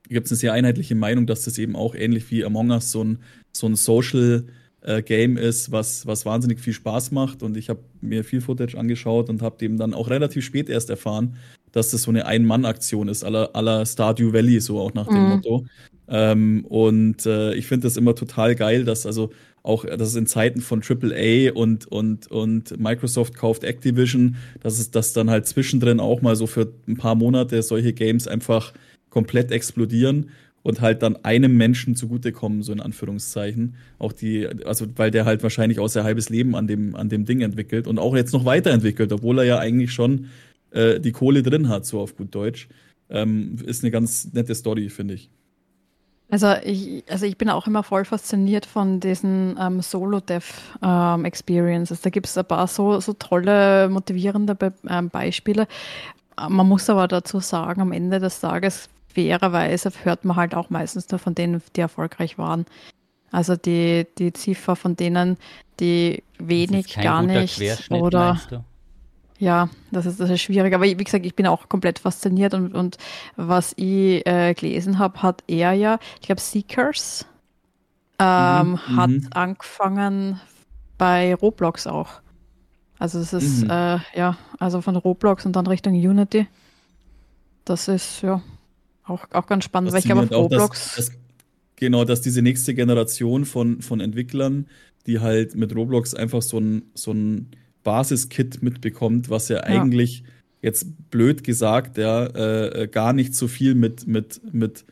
gibt 0.10 0.26
es 0.26 0.32
eine 0.32 0.40
sehr 0.40 0.54
einheitliche 0.54 0.96
Meinung, 0.96 1.26
dass 1.26 1.46
das 1.46 1.58
eben 1.58 1.76
auch 1.76 1.96
ähnlich 1.96 2.30
wie 2.32 2.44
Among 2.44 2.72
Us 2.72 2.92
so 2.92 3.04
ein, 3.04 3.20
so 3.52 3.68
ein 3.68 3.76
Social- 3.76 4.46
äh, 4.82 5.02
Game 5.02 5.36
ist, 5.38 5.72
was, 5.72 6.08
was 6.08 6.26
wahnsinnig 6.26 6.60
viel 6.60 6.74
Spaß 6.74 7.12
macht. 7.12 7.44
Und 7.44 7.58
ich 7.58 7.70
habe 7.70 7.82
mir 8.02 8.24
viel 8.24 8.40
Footage 8.42 8.78
angeschaut 8.78 9.30
und 9.30 9.42
habe 9.42 9.64
eben 9.66 9.78
dann 9.78 9.94
auch 9.94 10.10
relativ 10.10 10.46
spät 10.46 10.70
erst 10.70 10.90
erfahren, 10.90 11.36
dass 11.72 11.92
das 11.92 12.04
so 12.04 12.12
eine 12.12 12.26
Ein-Mann-Aktion 12.26 13.10
ist, 13.10 13.24
aller 13.24 13.56
aller 13.56 13.86
Stardew 13.86 14.34
Valley, 14.34 14.60
so 14.60 14.80
auch 14.80 14.94
nach 14.94 15.08
dem 15.08 15.22
mhm. 15.22 15.30
Motto. 15.30 15.66
Ähm, 16.08 16.66
und 16.66 17.26
äh, 17.26 17.54
ich 17.54 17.68
finde 17.68 17.88
das 17.88 17.98
immer 17.98 18.16
total 18.16 18.56
geil, 18.56 18.86
dass 18.86 19.06
also 19.06 19.32
auch, 19.62 19.86
dass 19.86 20.08
es 20.08 20.16
in 20.16 20.26
Zeiten 20.26 20.62
von 20.62 20.82
AAA 20.82 21.52
und, 21.54 21.86
und, 21.86 22.32
und 22.32 22.80
Microsoft 22.80 23.36
kauft 23.36 23.64
Activision, 23.64 24.38
dass 24.62 24.80
es 24.80 24.90
das 24.90 25.14
dann 25.14 25.30
halt 25.30 25.46
zwischendrin 25.46 26.00
auch 26.00 26.22
mal 26.22 26.36
so 26.36 26.48
für 26.48 26.72
ein 26.88 26.96
paar 26.96 27.16
Monate 27.16 27.62
solche 27.62 27.92
Games 27.94 28.28
einfach 28.28 28.74
komplett 29.10 29.52
explodieren 29.52 30.30
und 30.64 30.82
halt 30.82 31.04
dann 31.04 31.18
einem 31.24 31.56
Menschen 31.58 31.96
zugutekommen, 31.96 32.64
so 32.64 32.72
in 32.72 32.82
Anführungszeichen. 32.82 33.76
Auch 33.98 34.14
die, 34.14 34.48
also 34.66 34.86
weil 34.96 35.12
der 35.12 35.26
halt 35.26 35.44
wahrscheinlich 35.44 35.80
auch 35.80 35.88
sein 35.88 36.04
halbes 36.04 36.30
Leben 36.30 36.56
an 36.56 36.68
dem, 36.68 36.96
an 36.96 37.10
dem 37.10 37.26
Ding 37.26 37.42
entwickelt 37.42 37.88
und 37.88 38.00
auch 38.00 38.16
jetzt 38.16 38.34
noch 38.34 38.46
weiterentwickelt, 38.46 39.12
obwohl 39.14 39.40
er 39.40 39.46
ja 39.46 39.60
eigentlich 39.60 39.94
schon 39.94 40.28
äh, 40.72 41.00
die 41.00 41.12
Kohle 41.12 41.44
drin 41.44 41.70
hat, 41.70 41.86
so 41.86 42.00
auf 42.00 42.16
gut 42.16 42.34
Deutsch. 42.36 42.68
Ähm, 43.10 43.56
ist 43.66 43.84
eine 43.84 43.92
ganz 43.92 44.32
nette 44.34 44.54
Story, 44.54 44.90
finde 44.90 45.16
ich. 45.16 45.30
Also 46.32 46.54
ich, 46.64 47.04
also 47.10 47.26
ich 47.26 47.40
bin 47.40 47.50
auch 47.50 47.66
immer 47.66 47.82
voll 47.82 48.06
fasziniert 48.06 48.68
von 48.68 49.00
diesen 49.00 49.58
ähm, 49.60 49.82
Solo-Dev-Experiences. 49.82 51.98
Ähm, 51.98 52.02
da 52.04 52.12
gibt 52.12 52.28
es 52.28 52.38
ein 52.38 52.46
paar 52.46 52.68
so, 52.68 53.00
so 53.00 53.14
tolle, 53.14 53.90
motivierende 53.90 54.54
Be 54.54 54.72
ähm, 54.88 55.10
Beispiele. 55.10 55.68
Man 56.48 56.68
muss 56.68 56.88
aber 56.90 57.08
dazu 57.08 57.40
sagen, 57.40 57.82
am 57.82 57.92
Ende 57.92 58.20
des 58.20 58.40
Tages 58.40 58.88
fairerweise 59.14 59.92
hört 60.04 60.26
man 60.26 60.38
halt 60.38 60.56
auch 60.56 60.70
meistens 60.70 61.10
nur 61.10 61.20
von 61.20 61.36
denen, 61.36 61.62
die 61.76 61.82
erfolgreich 61.82 62.38
waren. 62.38 62.66
Also 63.32 63.56
die, 63.56 64.08
die 64.18 64.34
Ziffer 64.34 64.76
von 64.76 64.96
denen, 64.96 65.38
die 65.80 66.24
wenig, 66.40 66.96
gar 66.96 67.22
nicht 67.22 67.92
oder 67.92 68.40
ja, 69.40 69.70
das 69.92 70.06
ist, 70.06 70.20
das 70.20 70.30
ist 70.30 70.42
schwierig. 70.42 70.74
Aber 70.74 70.84
wie 70.84 70.96
gesagt, 70.96 71.26
ich 71.26 71.36
bin 71.36 71.48
auch 71.48 71.70
komplett 71.70 72.00
fasziniert 72.00 72.54
und, 72.54 72.74
und 72.76 72.98
was 73.38 73.74
ich 73.78 74.28
äh, 74.28 74.54
gelesen 74.54 75.00
habe, 75.00 75.24
hat 75.24 75.44
er 75.48 75.72
ja, 75.72 75.98
ich 76.20 76.28
glaube, 76.28 76.42
Seekers 76.42 77.26
ähm, 78.20 78.72
mhm. 78.72 78.98
hat 78.98 79.10
mhm. 79.10 79.30
angefangen 79.34 80.42
bei 80.98 81.34
Roblox 81.36 81.88
auch. 81.88 82.10
Also 83.00 83.20
es 83.20 83.32
ist 83.32 83.64
mhm. 83.64 83.70
äh, 83.70 84.00
ja, 84.14 84.38
also 84.60 84.82
von 84.82 84.98
Roblox 84.98 85.46
und 85.46 85.56
dann 85.56 85.68
Richtung 85.68 85.94
Unity. 85.94 86.48
Das 87.64 87.88
ist 87.88 88.22
ja 88.22 88.42
auch, 89.10 89.26
auch 89.32 89.48
ganz 89.48 89.64
spannend, 89.64 89.92
weil 89.92 90.00
ich 90.00 90.06
glaube, 90.06 90.34
Roblox. 90.34 90.96
Dass, 90.96 91.08
dass, 91.08 91.18
genau, 91.76 92.06
dass 92.06 92.22
diese 92.22 92.42
nächste 92.42 92.74
Generation 92.74 93.46
von, 93.46 93.82
von 93.82 94.00
Entwicklern, 94.00 94.68
die 95.06 95.20
halt 95.20 95.56
mit 95.56 95.76
Roblox 95.76 96.14
einfach 96.14 96.42
so 96.42 96.60
ein, 96.60 96.84
so 96.94 97.12
ein 97.12 97.52
Basiskit 97.84 98.62
mitbekommt, 98.62 99.30
was 99.30 99.50
ja, 99.50 99.58
ja. 99.58 99.64
eigentlich 99.64 100.24
jetzt 100.62 101.10
blöd 101.10 101.44
gesagt, 101.44 101.98
ja, 101.98 102.26
äh, 102.26 102.88
gar 102.88 103.14
nicht 103.14 103.34
so 103.34 103.48
viel 103.48 103.76
mit, 103.76 104.08
mit, 104.08 104.42
mit 104.54 104.86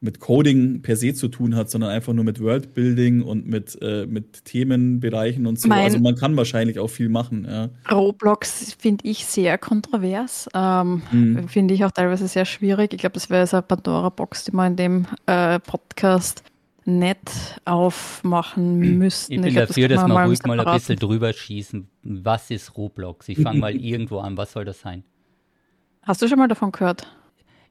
mit 0.00 0.20
Coding 0.20 0.82
per 0.82 0.96
se 0.96 1.14
zu 1.14 1.28
tun 1.28 1.54
hat, 1.56 1.70
sondern 1.70 1.90
einfach 1.90 2.12
nur 2.12 2.24
mit 2.24 2.40
Worldbuilding 2.40 3.22
und 3.22 3.46
mit, 3.46 3.78
äh, 3.80 4.06
mit 4.06 4.44
Themenbereichen 4.44 5.46
und 5.46 5.58
so. 5.58 5.68
Mein 5.68 5.84
also 5.84 5.98
man 5.98 6.16
kann 6.16 6.36
wahrscheinlich 6.36 6.78
auch 6.78 6.88
viel 6.88 7.08
machen. 7.08 7.46
Ja. 7.48 7.70
Roblox 7.90 8.74
finde 8.78 9.08
ich 9.08 9.24
sehr 9.24 9.56
kontrovers. 9.58 10.48
Ähm, 10.54 11.02
mhm. 11.10 11.48
Finde 11.48 11.74
ich 11.74 11.84
auch 11.84 11.90
teilweise 11.90 12.28
sehr 12.28 12.44
schwierig. 12.44 12.92
Ich 12.92 13.00
glaube, 13.00 13.14
das 13.14 13.30
wäre 13.30 13.46
so 13.46 13.56
eine 13.56 13.62
Pandora-Box, 13.62 14.44
die 14.44 14.52
man 14.52 14.72
in 14.72 14.76
dem 14.76 15.06
äh, 15.26 15.58
Podcast 15.60 16.42
nett 16.84 17.60
aufmachen 17.64 18.78
müssten. 18.98 19.32
Ich 19.32 19.40
bin 19.40 19.48
ich 19.48 19.54
glaub, 19.54 19.68
dafür, 19.68 19.88
das 19.88 20.00
dass 20.02 20.08
wir 20.08 20.24
ruhig 20.24 20.42
mal 20.44 20.60
ein 20.60 20.74
bisschen 20.74 20.96
drüber 20.96 21.32
schießen. 21.32 21.88
Was 22.02 22.50
ist 22.50 22.76
Roblox? 22.76 23.28
Ich 23.28 23.40
fange 23.40 23.58
mal 23.58 23.74
irgendwo 23.76 24.18
an. 24.18 24.36
Was 24.36 24.52
soll 24.52 24.64
das 24.64 24.80
sein? 24.80 25.04
Hast 26.02 26.22
du 26.22 26.28
schon 26.28 26.38
mal 26.38 26.48
davon 26.48 26.70
gehört? 26.70 27.08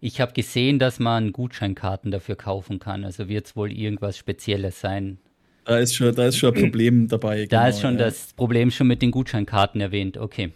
Ich 0.06 0.22
habe 0.22 0.34
gesehen, 0.34 0.78
dass 0.78 1.00
man 1.00 1.34
Gutscheinkarten 1.34 2.12
dafür 2.12 2.36
kaufen 2.36 2.78
kann. 2.78 3.04
Also 3.04 3.28
wird 3.28 3.48
es 3.48 3.56
wohl 3.56 3.72
irgendwas 3.72 4.20
Spezielles 4.20 4.80
sein. 4.80 5.18
Da 5.66 5.80
ist 5.80 5.96
schon, 5.96 6.14
da 6.14 6.28
ist 6.28 6.38
schon 6.38 6.54
ein 6.54 6.62
Problem 6.62 7.08
dabei. 7.08 7.48
Da 7.48 7.62
genau, 7.64 7.70
ist 7.70 7.82
schon 7.82 7.94
ja. 7.94 8.06
das 8.06 8.32
Problem 8.34 8.70
schon 8.70 8.86
mit 8.86 9.02
den 9.02 9.10
Gutscheinkarten 9.10 9.82
erwähnt. 9.82 10.20
Okay. 10.20 10.52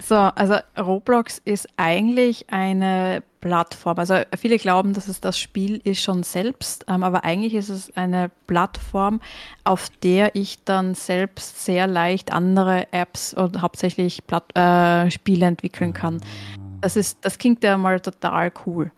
So, 0.00 0.14
also 0.14 0.54
Roblox 0.78 1.42
ist 1.44 1.68
eigentlich 1.76 2.46
eine 2.48 3.22
Plattform. 3.40 3.98
Also 3.98 4.22
viele 4.38 4.56
glauben, 4.56 4.94
dass 4.94 5.06
es 5.06 5.20
das 5.20 5.38
Spiel 5.38 5.82
ist 5.84 6.00
schon 6.00 6.22
selbst, 6.22 6.86
ähm, 6.88 7.04
aber 7.04 7.24
eigentlich 7.24 7.52
ist 7.52 7.68
es 7.68 7.94
eine 7.94 8.30
Plattform, 8.46 9.20
auf 9.64 9.90
der 10.02 10.34
ich 10.34 10.64
dann 10.64 10.94
selbst 10.94 11.62
sehr 11.62 11.86
leicht 11.86 12.32
andere 12.32 12.90
Apps 12.90 13.34
und 13.34 13.60
hauptsächlich 13.60 14.26
Platt, 14.26 14.56
äh, 14.56 15.10
Spiele 15.10 15.44
entwickeln 15.44 15.92
kann. 15.92 16.22
Das 16.84 16.96
ist, 16.96 17.24
das 17.24 17.38
klingt 17.38 17.64
ja 17.64 17.78
mal 17.78 17.98
total 17.98 18.52
cool. 18.66 18.90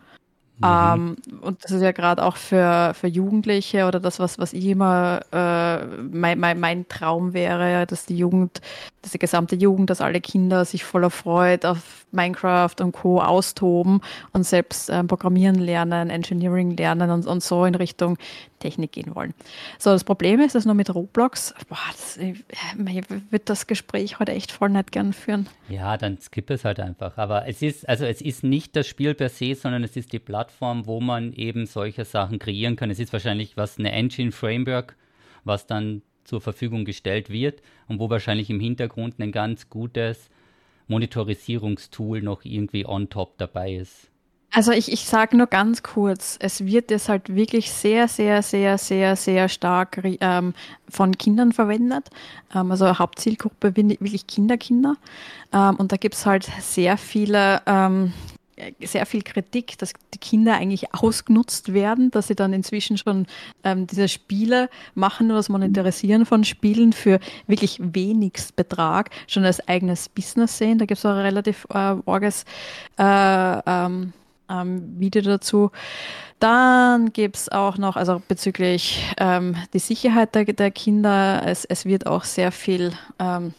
Mhm. 0.58 0.64
Ähm, 0.64 1.16
und 1.40 1.62
das 1.62 1.70
ist 1.70 1.82
ja 1.82 1.92
gerade 1.92 2.24
auch 2.24 2.36
für, 2.36 2.94
für 2.94 3.06
Jugendliche 3.06 3.86
oder 3.86 4.00
das, 4.00 4.18
was, 4.18 4.40
was 4.40 4.52
ich 4.54 4.64
immer 4.64 5.20
äh, 5.30 5.86
mein, 6.02 6.40
mein, 6.40 6.58
mein 6.58 6.88
Traum 6.88 7.32
wäre, 7.32 7.86
dass 7.86 8.06
die 8.06 8.16
Jugend, 8.16 8.60
dass 9.02 9.12
die 9.12 9.20
gesamte 9.20 9.54
Jugend, 9.54 9.88
dass 9.90 10.00
alle 10.00 10.20
Kinder 10.20 10.64
sich 10.64 10.82
voller 10.82 11.10
Freude 11.10 11.70
auf 11.70 12.06
Minecraft 12.10 12.74
und 12.80 12.90
Co. 12.90 13.20
austoben 13.20 14.00
und 14.32 14.44
selbst 14.44 14.90
äh, 14.90 15.04
Programmieren 15.04 15.56
lernen, 15.56 16.10
Engineering 16.10 16.76
lernen 16.76 17.12
und, 17.12 17.24
und 17.24 17.40
so 17.40 17.66
in 17.66 17.76
Richtung 17.76 18.18
Technik 18.58 18.92
gehen 18.92 19.14
wollen. 19.14 19.34
So, 19.78 19.90
das 19.90 20.04
Problem 20.04 20.40
ist, 20.40 20.54
dass 20.54 20.64
nur 20.64 20.74
mit 20.74 20.94
Roblox, 20.94 21.54
boah, 21.68 21.78
das, 21.90 22.16
ich, 22.16 22.44
ich 22.50 23.10
würde 23.10 23.44
das 23.44 23.66
Gespräch 23.66 24.18
heute 24.18 24.32
echt 24.32 24.52
voll 24.52 24.70
nicht 24.70 24.92
gern 24.92 25.12
führen. 25.12 25.48
Ja, 25.68 25.96
dann 25.96 26.18
skipp 26.18 26.50
es 26.50 26.64
halt 26.64 26.80
einfach. 26.80 27.18
Aber 27.18 27.46
es 27.46 27.62
ist, 27.62 27.88
also 27.88 28.04
es 28.04 28.20
ist 28.20 28.44
nicht 28.44 28.76
das 28.76 28.86
Spiel 28.86 29.14
per 29.14 29.28
se, 29.28 29.54
sondern 29.54 29.84
es 29.84 29.96
ist 29.96 30.12
die 30.12 30.18
Plattform, 30.18 30.86
wo 30.86 31.00
man 31.00 31.32
eben 31.32 31.66
solche 31.66 32.04
Sachen 32.04 32.38
kreieren 32.38 32.76
kann. 32.76 32.90
Es 32.90 32.98
ist 32.98 33.12
wahrscheinlich 33.12 33.56
was 33.56 33.78
eine 33.78 33.92
Engine 33.92 34.32
Framework, 34.32 34.96
was 35.44 35.66
dann 35.66 36.02
zur 36.24 36.40
Verfügung 36.40 36.84
gestellt 36.84 37.30
wird 37.30 37.62
und 37.88 38.00
wo 38.00 38.10
wahrscheinlich 38.10 38.50
im 38.50 38.60
Hintergrund 38.60 39.18
ein 39.18 39.32
ganz 39.32 39.70
gutes 39.70 40.28
Monitorisierungstool 40.88 42.22
noch 42.22 42.44
irgendwie 42.44 42.86
on 42.86 43.08
top 43.08 43.38
dabei 43.38 43.74
ist. 43.74 44.10
Also 44.56 44.72
ich, 44.72 44.90
ich 44.90 45.04
sage 45.04 45.36
nur 45.36 45.48
ganz 45.48 45.82
kurz, 45.82 46.38
es 46.40 46.64
wird 46.64 46.90
jetzt 46.90 47.10
halt 47.10 47.34
wirklich 47.34 47.70
sehr, 47.70 48.08
sehr, 48.08 48.40
sehr, 48.40 48.78
sehr, 48.78 49.14
sehr 49.14 49.50
stark 49.50 50.00
ähm, 50.02 50.54
von 50.88 51.18
Kindern 51.18 51.52
verwendet. 51.52 52.08
Ähm, 52.54 52.70
also 52.70 52.98
Hauptzielgruppe 52.98 53.76
wirklich 53.76 54.26
Kinder, 54.26 54.56
Kinder. 54.56 54.96
Ähm, 55.52 55.76
und 55.76 55.92
da 55.92 55.98
gibt 55.98 56.14
es 56.14 56.24
halt 56.24 56.48
sehr 56.62 56.96
viele 56.96 57.60
ähm, 57.66 58.14
sehr 58.80 59.04
viel 59.04 59.20
Kritik, 59.20 59.76
dass 59.76 59.92
die 60.14 60.18
Kinder 60.18 60.54
eigentlich 60.54 60.94
ausgenutzt 60.94 61.74
werden, 61.74 62.10
dass 62.10 62.28
sie 62.28 62.34
dann 62.34 62.54
inzwischen 62.54 62.96
schon 62.96 63.26
ähm, 63.62 63.86
diese 63.86 64.08
Spiele 64.08 64.70
machen 64.94 65.26
oder 65.26 65.40
das 65.40 65.50
Monetarisieren 65.50 66.24
von 66.24 66.44
Spielen 66.44 66.94
für 66.94 67.20
wirklich 67.46 67.78
wenigst 67.82 68.56
Betrag 68.56 69.10
schon 69.26 69.44
als 69.44 69.68
eigenes 69.68 70.08
Business 70.08 70.56
sehen. 70.56 70.78
Da 70.78 70.86
gibt 70.86 70.96
es 70.96 71.04
auch 71.04 71.10
ein 71.10 71.18
relativ 71.18 71.66
äh, 71.68 71.96
orges 72.06 72.46
äh, 72.98 73.58
ähm, 73.66 74.14
ähm, 74.50 74.94
Video 74.98 75.22
dazu. 75.22 75.70
Dann 76.38 77.12
gibt 77.12 77.36
es 77.36 77.48
auch 77.50 77.78
noch, 77.78 77.96
also 77.96 78.20
bezüglich 78.28 79.02
ähm, 79.18 79.56
die 79.72 79.78
Sicherheit 79.78 80.34
der, 80.34 80.44
der 80.44 80.70
Kinder, 80.70 81.42
es, 81.46 81.64
es 81.64 81.86
wird 81.86 82.06
auch 82.06 82.24
sehr 82.24 82.52
viel 82.52 82.92
ähm, 83.18 83.54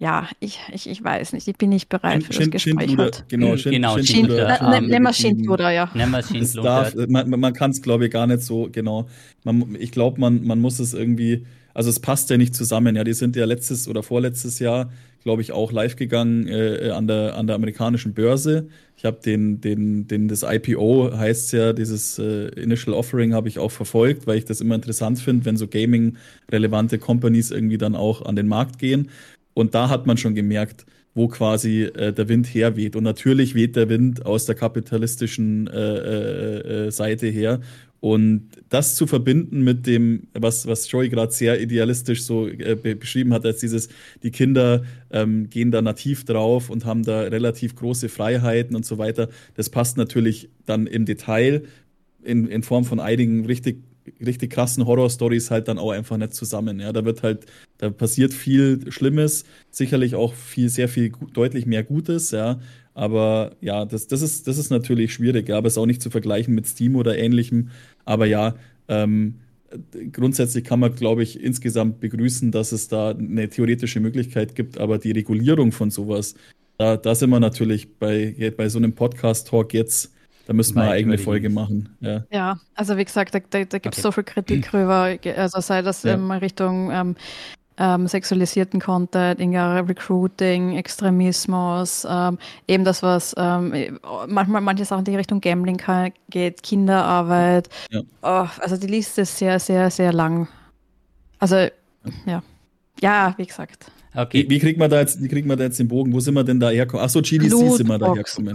ja, 0.00 0.28
ich, 0.40 0.58
ich, 0.72 0.88
ich 0.88 1.02
weiß 1.04 1.32
nicht, 1.32 1.46
ich 1.46 1.56
bin 1.56 1.70
nicht 1.70 1.88
bereit 1.88 2.24
für 2.24 2.32
Shin, 2.32 2.50
das 2.50 2.62
Gespräch 2.62 2.88
Schindluder, 2.88 3.10
genau, 3.28 3.56
Shin- 3.56 3.72
genau, 3.72 3.96
Shin- 3.96 4.06
Schindluder. 4.06 4.48
Schindluder. 4.56 4.76
Ähm, 4.78 4.86
Nehmen 4.86 5.02
wir 5.04 5.12
Schindluder, 5.12 5.70
ja. 5.70 5.90
Es 5.94 6.26
Schindluder. 6.28 6.62
darf, 6.62 6.94
man 7.08 7.30
man 7.30 7.52
kann 7.54 7.70
es, 7.70 7.80
glaube 7.80 8.06
ich, 8.06 8.10
gar 8.10 8.26
nicht 8.26 8.42
so 8.42 8.68
genau. 8.70 9.06
Man, 9.44 9.76
ich 9.78 9.92
glaube, 9.92 10.20
man, 10.20 10.44
man 10.44 10.60
muss 10.60 10.80
es 10.80 10.94
irgendwie, 10.94 11.46
also 11.74 11.90
es 11.90 12.00
passt 12.00 12.28
ja 12.28 12.36
nicht 12.36 12.56
zusammen. 12.56 12.96
Ja, 12.96 13.04
die 13.04 13.14
sind 13.14 13.36
ja 13.36 13.44
letztes 13.44 13.86
oder 13.86 14.02
vorletztes 14.02 14.58
Jahr, 14.58 14.90
glaube 15.24 15.42
ich, 15.42 15.52
auch 15.52 15.72
live 15.72 15.96
gegangen 15.96 16.46
äh, 16.46 16.90
an, 16.90 17.08
der, 17.08 17.36
an 17.36 17.46
der 17.46 17.56
amerikanischen 17.56 18.14
Börse. 18.14 18.68
Ich 18.96 19.04
habe 19.04 19.18
den, 19.24 19.60
den, 19.60 20.06
den, 20.06 20.28
das 20.28 20.42
IPO 20.42 21.12
heißt 21.16 21.52
ja, 21.54 21.72
dieses 21.72 22.18
äh, 22.18 22.48
Initial 22.50 22.94
Offering 22.94 23.34
habe 23.34 23.48
ich 23.48 23.58
auch 23.58 23.72
verfolgt, 23.72 24.26
weil 24.26 24.38
ich 24.38 24.44
das 24.44 24.60
immer 24.60 24.74
interessant 24.74 25.18
finde, 25.18 25.46
wenn 25.46 25.56
so 25.56 25.66
Gaming-relevante 25.66 26.98
Companies 26.98 27.50
irgendwie 27.50 27.78
dann 27.78 27.96
auch 27.96 28.22
an 28.24 28.36
den 28.36 28.46
Markt 28.46 28.78
gehen. 28.78 29.10
Und 29.54 29.74
da 29.74 29.88
hat 29.88 30.06
man 30.06 30.18
schon 30.18 30.34
gemerkt, 30.34 30.84
wo 31.14 31.28
quasi 31.28 31.84
äh, 31.84 32.12
der 32.12 32.28
Wind 32.28 32.46
herweht. 32.46 32.96
Und 32.96 33.04
natürlich 33.04 33.54
weht 33.54 33.76
der 33.76 33.88
Wind 33.88 34.26
aus 34.26 34.46
der 34.46 34.56
kapitalistischen 34.56 35.68
äh, 35.68 35.78
äh, 35.78 36.86
äh, 36.86 36.90
Seite 36.90 37.28
her. 37.28 37.60
Und 38.04 38.50
das 38.68 38.96
zu 38.96 39.06
verbinden 39.06 39.64
mit 39.64 39.86
dem, 39.86 40.24
was, 40.34 40.66
was 40.66 40.90
Joey 40.90 41.08
gerade 41.08 41.32
sehr 41.32 41.58
idealistisch 41.58 42.22
so 42.24 42.46
äh, 42.46 42.74
be 42.74 42.96
beschrieben 42.96 43.32
hat, 43.32 43.46
als 43.46 43.60
dieses, 43.60 43.88
die 44.22 44.30
Kinder 44.30 44.82
ähm, 45.10 45.48
gehen 45.48 45.70
da 45.70 45.80
nativ 45.80 46.26
drauf 46.26 46.68
und 46.68 46.84
haben 46.84 47.02
da 47.02 47.22
relativ 47.22 47.76
große 47.76 48.10
Freiheiten 48.10 48.76
und 48.76 48.84
so 48.84 48.98
weiter, 48.98 49.30
das 49.54 49.70
passt 49.70 49.96
natürlich 49.96 50.50
dann 50.66 50.86
im 50.86 51.06
Detail 51.06 51.62
in, 52.22 52.46
in 52.46 52.62
Form 52.62 52.84
von 52.84 53.00
einigen 53.00 53.46
richtig, 53.46 53.82
richtig 54.20 54.52
krassen 54.52 54.84
Horror-Stories 54.84 55.50
halt 55.50 55.68
dann 55.68 55.78
auch 55.78 55.92
einfach 55.92 56.18
nicht 56.18 56.34
zusammen. 56.34 56.80
Ja, 56.80 56.92
da 56.92 57.06
wird 57.06 57.22
halt, 57.22 57.46
da 57.78 57.88
passiert 57.88 58.34
viel 58.34 58.92
Schlimmes, 58.92 59.46
sicherlich 59.70 60.14
auch 60.14 60.34
viel, 60.34 60.68
sehr 60.68 60.90
viel, 60.90 61.10
deutlich 61.32 61.64
mehr 61.64 61.84
Gutes, 61.84 62.32
ja. 62.32 62.60
Aber 62.94 63.52
ja, 63.60 63.84
das, 63.84 64.06
das, 64.06 64.22
ist, 64.22 64.46
das 64.46 64.56
ist 64.56 64.70
natürlich 64.70 65.12
schwierig, 65.12 65.50
aber 65.50 65.66
ist 65.66 65.78
auch 65.78 65.86
nicht 65.86 66.00
zu 66.00 66.10
vergleichen 66.10 66.54
mit 66.54 66.66
Steam 66.66 66.94
oder 66.96 67.18
ähnlichem. 67.18 67.70
Aber 68.04 68.26
ja, 68.26 68.54
ähm, 68.88 69.40
grundsätzlich 70.12 70.64
kann 70.64 70.80
man, 70.80 70.94
glaube 70.94 71.22
ich, 71.22 71.42
insgesamt 71.42 72.00
begrüßen, 72.00 72.52
dass 72.52 72.72
es 72.72 72.88
da 72.88 73.10
eine 73.10 73.48
theoretische 73.48 74.00
Möglichkeit 74.00 74.54
gibt, 74.54 74.78
aber 74.78 74.98
die 74.98 75.10
Regulierung 75.10 75.72
von 75.72 75.90
sowas, 75.90 76.34
da, 76.78 76.96
da 76.96 77.14
sind 77.14 77.30
wir 77.30 77.40
natürlich 77.40 77.98
bei, 77.98 78.52
bei 78.56 78.68
so 78.68 78.78
einem 78.78 78.92
Podcast-Talk 78.94 79.74
jetzt, 79.74 80.12
da 80.46 80.52
müssen 80.52 80.76
wir 80.76 80.82
eine 80.82 80.92
eigene 80.92 81.18
Folge 81.18 81.48
machen. 81.50 81.88
Ja. 82.00 82.24
Ja, 82.30 82.60
also 82.74 82.96
wie 82.96 83.04
gesagt, 83.04 83.34
da, 83.34 83.40
da, 83.40 83.64
da 83.64 83.78
gibt 83.78 83.96
es 83.96 83.98
Okay. 83.98 84.02
so 84.02 84.12
viel 84.12 84.24
Kritik 84.24 84.72
rüber, 84.72 85.16
also 85.36 85.60
sei 85.60 85.82
das 85.82 86.02
Ja. 86.02 86.14
in 86.14 86.30
Richtung 86.30 86.90
ähm, 86.92 87.16
ähm, 87.78 88.06
sexualisierten 88.06 88.80
Content, 88.80 89.40
in 89.40 89.56
Recruiting, 89.56 90.76
Extremismus, 90.76 92.06
ähm, 92.08 92.38
eben 92.68 92.84
das, 92.84 93.02
was 93.02 93.34
ähm, 93.36 93.98
manchmal 94.28 94.60
manche 94.60 94.84
Sachen, 94.84 95.04
die 95.04 95.10
in 95.12 95.16
Richtung 95.16 95.40
Gambling 95.40 95.76
ka- 95.76 96.10
geht, 96.30 96.62
Kinderarbeit. 96.62 97.68
Ja. 97.90 98.00
Oh, 98.22 98.46
also 98.60 98.76
die 98.76 98.86
Liste 98.86 99.22
ist 99.22 99.36
sehr, 99.38 99.58
sehr, 99.58 99.90
sehr 99.90 100.12
lang. 100.12 100.48
Also, 101.38 101.56
ja. 102.26 102.42
Ja, 103.00 103.34
wie 103.36 103.46
gesagt. 103.46 103.86
Okay, 104.16 104.44
Wie, 104.44 104.50
wie, 104.50 104.58
kriegt 104.60 104.78
man 104.78 104.88
da 104.88 105.00
jetzt, 105.00 105.20
wie 105.20 105.26
kriegt 105.26 105.46
man 105.46 105.58
da 105.58 105.64
jetzt 105.64 105.78
den 105.80 105.88
Bogen? 105.88 106.12
Wo 106.12 106.20
sind 106.20 106.34
wir 106.34 106.44
denn 106.44 106.60
da 106.60 106.70
hergekommen? 106.70 107.04
Achso, 107.04 107.20
GDC 107.20 107.50
sind 107.76 107.88
wir 107.88 107.98
da 107.98 108.06
Lootbox. 108.06 108.38
hergekommen. 108.38 108.54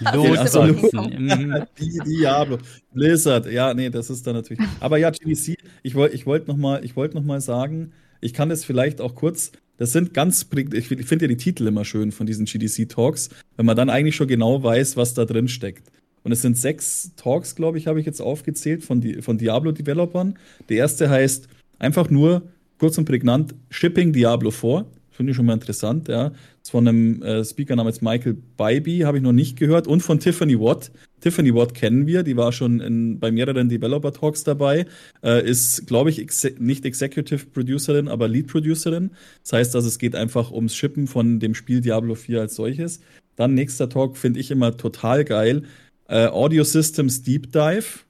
Losboxen. 0.00 1.14
Mhm. 1.24 1.62
Die 1.78 1.98
Diablo. 2.00 2.58
Blizzard. 2.92 3.46
Ja, 3.52 3.74
nee, 3.74 3.90
das 3.90 4.08
ist 4.10 4.26
da 4.26 4.32
natürlich. 4.32 4.62
Aber 4.80 4.96
ja, 4.96 5.10
GDC, 5.10 5.56
ich 5.82 5.94
wollte 5.94 6.14
ich 6.14 6.24
wollt 6.26 6.48
nochmal 6.48 6.82
wollt 6.94 7.14
noch 7.14 7.22
mal 7.22 7.40
sagen, 7.40 7.92
ich 8.24 8.32
kann 8.32 8.48
das 8.48 8.64
vielleicht 8.64 9.00
auch 9.00 9.14
kurz. 9.14 9.52
Das 9.76 9.92
sind 9.92 10.14
ganz, 10.14 10.46
ich 10.72 10.86
finde 10.86 11.24
ja 11.24 11.28
die 11.28 11.36
Titel 11.36 11.66
immer 11.66 11.84
schön 11.84 12.10
von 12.10 12.26
diesen 12.26 12.46
GDC-Talks, 12.46 13.28
wenn 13.56 13.66
man 13.66 13.76
dann 13.76 13.90
eigentlich 13.90 14.16
schon 14.16 14.28
genau 14.28 14.62
weiß, 14.62 14.96
was 14.96 15.14
da 15.14 15.24
drin 15.24 15.48
steckt. 15.48 15.90
Und 16.22 16.32
es 16.32 16.40
sind 16.40 16.56
sechs 16.56 17.12
Talks, 17.16 17.54
glaube 17.54 17.76
ich, 17.76 17.86
habe 17.86 18.00
ich 18.00 18.06
jetzt 18.06 18.22
aufgezählt 18.22 18.82
von, 18.82 19.00
die, 19.00 19.20
von 19.20 19.36
Diablo-Developern. 19.36 20.38
Der 20.70 20.76
erste 20.78 21.10
heißt 21.10 21.48
einfach 21.78 22.08
nur, 22.08 22.42
kurz 22.78 22.96
und 22.96 23.04
prägnant, 23.04 23.54
Shipping 23.68 24.12
Diablo 24.14 24.50
4. 24.50 24.86
Finde 25.14 25.30
ich 25.30 25.36
schon 25.36 25.46
mal 25.46 25.52
interessant, 25.52 26.08
ja. 26.08 26.32
Ist 26.60 26.72
von 26.72 26.88
einem 26.88 27.22
äh, 27.22 27.44
Speaker 27.44 27.76
namens 27.76 28.02
Michael 28.02 28.36
Bybee, 28.56 29.04
habe 29.04 29.18
ich 29.18 29.22
noch 29.22 29.32
nicht 29.32 29.56
gehört. 29.56 29.86
Und 29.86 30.00
von 30.00 30.18
Tiffany 30.18 30.58
Watt. 30.58 30.90
Tiffany 31.20 31.54
Watt 31.54 31.72
kennen 31.72 32.08
wir, 32.08 32.24
die 32.24 32.36
war 32.36 32.50
schon 32.50 32.80
in, 32.80 33.20
bei 33.20 33.30
mehreren 33.30 33.68
Developer-Talks 33.68 34.42
dabei. 34.42 34.86
Äh, 35.22 35.48
ist, 35.48 35.86
glaube 35.86 36.10
ich, 36.10 36.18
exe 36.18 36.54
nicht 36.58 36.84
Executive 36.84 37.46
Producerin, 37.46 38.08
aber 38.08 38.26
Lead 38.26 38.48
Producerin. 38.48 39.12
Das 39.44 39.52
heißt 39.52 39.76
also, 39.76 39.86
es 39.86 40.00
geht 40.00 40.16
einfach 40.16 40.50
ums 40.50 40.74
Shippen 40.74 41.06
von 41.06 41.38
dem 41.38 41.54
Spiel 41.54 41.80
Diablo 41.80 42.16
4 42.16 42.40
als 42.40 42.56
solches. 42.56 42.98
Dann 43.36 43.54
nächster 43.54 43.88
Talk 43.88 44.16
finde 44.16 44.40
ich 44.40 44.50
immer 44.50 44.76
total 44.76 45.24
geil. 45.24 45.62
Äh, 46.08 46.26
Audio 46.26 46.64
Systems 46.64 47.22
Deep 47.22 47.52
Dive. 47.52 48.00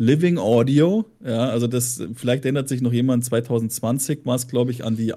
Living 0.00 0.38
Audio, 0.38 1.06
ja, 1.24 1.48
also 1.48 1.66
das, 1.66 2.00
vielleicht 2.14 2.44
erinnert 2.44 2.68
sich 2.68 2.82
noch 2.82 2.92
jemand, 2.92 3.24
2020 3.24 4.20
war 4.26 4.36
es, 4.36 4.46
glaube 4.46 4.70
ich, 4.70 4.84
an 4.84 4.96
die 4.96 5.12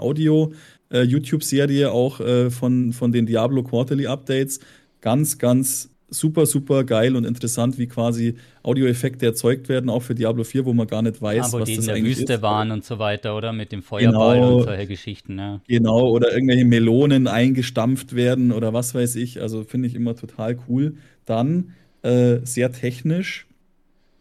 Audio-YouTube-Serie 0.91 1.91
auch 1.91 2.19
äh, 2.19 2.49
von, 2.49 2.93
von 2.93 3.12
den 3.12 3.25
Diablo 3.25 3.63
Quarterly 3.63 4.08
Updates. 4.08 4.60
Ganz, 5.01 5.38
ganz 5.38 5.89
super, 6.10 6.45
super 6.45 6.84
geil 6.84 7.15
und 7.15 7.23
interessant, 7.25 7.77
wie 7.77 7.88
quasi 7.88 8.36
Audioeffekte 8.63 9.25
erzeugt 9.25 9.69
werden, 9.69 9.89
auch 9.89 10.01
für 10.01 10.13
Diablo 10.13 10.43
4, 10.43 10.65
wo 10.65 10.73
man 10.73 10.86
gar 10.86 11.01
nicht 11.01 11.21
weiß, 11.21 11.54
Ah, 11.54 11.60
was 11.60 11.69
die 11.69 11.77
das 11.77 11.88
in 11.88 11.93
der 11.95 12.04
Wüste 12.04 12.34
ist. 12.34 12.41
waren 12.41 12.71
und 12.71 12.84
so 12.84 12.99
weiter, 12.99 13.36
oder? 13.38 13.54
Mit 13.54 13.71
dem 13.71 13.82
Feuerball 13.82 14.36
Genau. 14.36 14.58
und 14.58 14.63
solche 14.65 14.88
Geschichten, 14.88 15.39
ja. 15.39 15.62
Genau, 15.67 16.10
oder 16.10 16.34
irgendwelche 16.34 16.65
Melonen 16.65 17.27
eingestampft 17.27 18.13
werden 18.15 18.51
oder 18.51 18.73
was 18.73 18.93
weiß 18.93 19.15
ich. 19.15 19.41
Also 19.41 19.63
finde 19.63 19.88
ich 19.88 19.95
immer 19.95 20.15
total 20.15 20.58
cool. 20.67 20.95
Dann 21.25 21.71
äh, 22.04 22.39
sehr 22.43 22.73
technisch. 22.73 23.47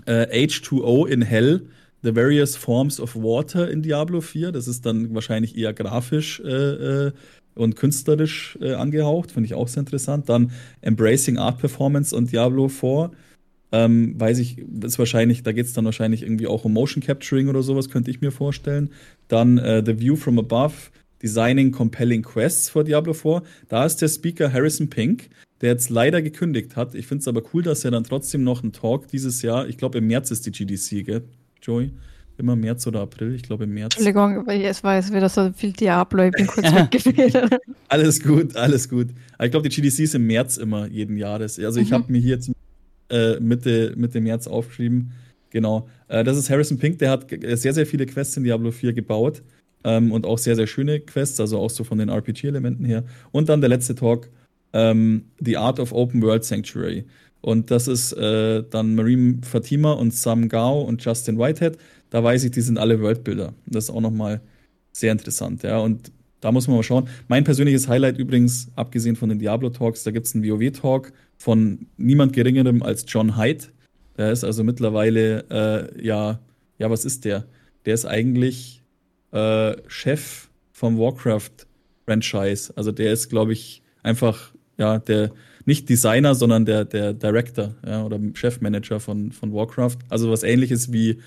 Äh, 0.06 0.46
H2O 0.46 1.06
in 1.08 1.22
Hell, 1.22 1.62
The 2.02 2.14
Various 2.14 2.56
Forms 2.56 3.00
of 3.00 3.14
Water 3.14 3.70
in 3.70 3.82
Diablo 3.82 4.20
4. 4.20 4.52
Das 4.52 4.68
ist 4.68 4.86
dann 4.86 5.14
wahrscheinlich 5.14 5.56
eher 5.56 5.72
grafisch 5.72 6.40
äh, 6.40 6.48
äh, 7.06 7.12
und 7.54 7.76
künstlerisch 7.76 8.58
äh, 8.60 8.72
angehaucht. 8.72 9.32
Finde 9.32 9.46
ich 9.46 9.54
auch 9.54 9.68
sehr 9.68 9.80
interessant. 9.80 10.28
Dann 10.28 10.52
Embracing 10.80 11.38
Art 11.38 11.58
Performance 11.58 12.14
und 12.14 12.32
Diablo 12.32 12.68
4. 12.68 13.10
Ähm, 13.72 14.18
weiß 14.18 14.38
ich, 14.38 14.58
ist 14.82 14.98
wahrscheinlich, 14.98 15.42
da 15.42 15.52
geht 15.52 15.66
es 15.66 15.72
dann 15.72 15.84
wahrscheinlich 15.84 16.22
irgendwie 16.22 16.48
auch 16.48 16.64
um 16.64 16.72
Motion 16.72 17.02
Capturing 17.02 17.48
oder 17.48 17.62
sowas, 17.62 17.88
könnte 17.88 18.10
ich 18.10 18.20
mir 18.20 18.32
vorstellen. 18.32 18.90
Dann 19.28 19.58
äh, 19.58 19.82
The 19.84 20.00
View 20.00 20.16
from 20.16 20.38
Above, 20.38 20.74
Designing 21.22 21.70
Compelling 21.70 22.22
Quests 22.22 22.68
for 22.68 22.82
Diablo 22.82 23.12
4. 23.12 23.42
Da 23.68 23.84
ist 23.84 23.98
der 23.98 24.08
Speaker 24.08 24.52
Harrison 24.52 24.90
Pink, 24.90 25.28
der 25.60 25.70
jetzt 25.70 25.90
leider 25.90 26.20
gekündigt 26.20 26.74
hat. 26.74 26.94
Ich 26.94 27.06
finde 27.06 27.20
es 27.20 27.28
aber 27.28 27.42
cool, 27.52 27.62
dass 27.62 27.84
er 27.84 27.92
dann 27.92 28.04
trotzdem 28.04 28.42
noch 28.42 28.62
einen 28.62 28.72
Talk 28.72 29.06
dieses 29.08 29.42
Jahr, 29.42 29.68
ich 29.68 29.76
glaube 29.76 29.98
im 29.98 30.06
März 30.06 30.30
ist 30.30 30.46
die 30.46 30.52
GDC, 30.52 31.04
gell, 31.04 31.22
Joey? 31.62 31.90
Immer 32.38 32.56
März 32.56 32.86
oder 32.86 33.00
April, 33.00 33.34
ich 33.34 33.42
glaube 33.42 33.64
im 33.64 33.74
März. 33.74 33.96
Entschuldigung, 33.96 34.46
es 34.48 34.82
war 34.82 34.96
jetzt 34.96 35.12
wieder 35.12 35.28
so 35.28 35.52
viel 35.54 35.72
Diablo, 35.72 36.22
ich 36.24 36.32
bin 36.32 36.46
kurz 36.46 36.66
weggefedert. 36.74 37.58
Alles 37.88 38.22
gut, 38.22 38.56
alles 38.56 38.88
gut. 38.88 39.08
Aber 39.36 39.44
ich 39.44 39.50
glaube, 39.50 39.68
die 39.68 39.80
GDC 39.82 39.98
ist 40.00 40.14
im 40.14 40.26
März 40.26 40.56
immer 40.56 40.86
jeden 40.86 41.18
Jahres. 41.18 41.58
Also 41.58 41.80
ich 41.80 41.90
Mhm. 41.90 41.94
habe 41.94 42.12
mir 42.12 42.18
hier 42.20 42.36
jetzt 42.36 42.50
äh, 43.10 43.38
Mitte, 43.40 43.92
Mitte 43.96 44.20
März 44.22 44.46
aufgeschrieben. 44.46 45.12
Genau. 45.50 45.88
Äh, 46.08 46.24
das 46.24 46.38
ist 46.38 46.48
Harrison 46.48 46.78
Pink, 46.78 46.98
der 47.00 47.10
hat 47.10 47.28
ge- 47.28 47.56
sehr, 47.56 47.74
sehr 47.74 47.84
viele 47.86 48.06
Quests 48.06 48.36
in 48.38 48.44
Diablo 48.44 48.70
4 48.70 48.92
gebaut. 48.94 49.42
Ähm, 49.82 50.12
und 50.12 50.24
auch 50.26 50.38
sehr, 50.38 50.56
sehr 50.56 50.66
schöne 50.66 51.00
Quests, 51.00 51.40
also 51.40 51.58
auch 51.58 51.70
so 51.70 51.84
von 51.84 51.98
den 51.98 52.08
RPG-Elementen 52.10 52.84
her. 52.84 53.02
Und 53.32 53.48
dann 53.48 53.60
der 53.60 53.68
letzte 53.70 53.94
Talk, 53.94 54.28
ähm, 54.72 55.24
The 55.40 55.56
Art 55.56 55.80
of 55.80 55.92
Open 55.92 56.22
World 56.22 56.44
Sanctuary. 56.44 57.04
Und 57.40 57.70
das 57.70 57.88
ist 57.88 58.12
äh, 58.12 58.62
dann 58.68 58.94
Marim 58.94 59.42
Fatima 59.42 59.92
und 59.92 60.14
Sam 60.14 60.48
Gao 60.48 60.82
und 60.82 61.04
Justin 61.04 61.38
Whitehead. 61.38 61.78
Da 62.10 62.22
weiß 62.22 62.44
ich, 62.44 62.50
die 62.50 62.60
sind 62.60 62.78
alle 62.78 63.00
Worldbuilder. 63.00 63.54
Das 63.66 63.84
ist 63.84 63.90
auch 63.90 64.00
nochmal 64.00 64.40
sehr 64.92 65.12
interessant, 65.12 65.62
ja. 65.62 65.78
Und 65.78 66.12
da 66.40 66.52
muss 66.52 66.66
man 66.66 66.76
mal 66.76 66.82
schauen. 66.82 67.08
Mein 67.28 67.44
persönliches 67.44 67.88
Highlight 67.88 68.18
übrigens, 68.18 68.68
abgesehen 68.74 69.16
von 69.16 69.28
den 69.28 69.38
Diablo-Talks, 69.38 70.04
da 70.04 70.10
gibt 70.10 70.26
es 70.26 70.34
einen 70.34 70.44
WoW-Talk 70.44 71.12
von 71.36 71.86
niemand 71.96 72.32
Geringerem 72.32 72.82
als 72.82 73.04
John 73.06 73.36
Hyde. 73.36 73.66
Der 74.16 74.32
ist 74.32 74.44
also 74.44 74.64
mittlerweile, 74.64 75.44
äh, 75.50 76.04
ja, 76.04 76.40
ja, 76.78 76.90
was 76.90 77.04
ist 77.04 77.24
der? 77.24 77.46
Der 77.86 77.94
ist 77.94 78.06
eigentlich 78.06 78.82
äh, 79.32 79.76
Chef 79.86 80.48
vom 80.72 80.98
Warcraft-Franchise. 80.98 82.72
Also 82.76 82.92
der 82.92 83.12
ist, 83.12 83.28
glaube 83.28 83.52
ich, 83.52 83.82
einfach, 84.02 84.52
ja, 84.78 84.98
der, 84.98 85.30
nicht 85.70 85.88
Designer, 85.88 86.34
sondern 86.34 86.66
der, 86.66 86.84
der 86.84 87.14
Director, 87.14 87.76
ja, 87.86 88.04
oder 88.04 88.18
Chefmanager 88.34 88.98
von, 88.98 89.30
von 89.30 89.54
Warcraft. 89.54 89.98
Also 90.08 90.28
was 90.28 90.42
ähnliches 90.42 90.92
wie, 90.92 91.18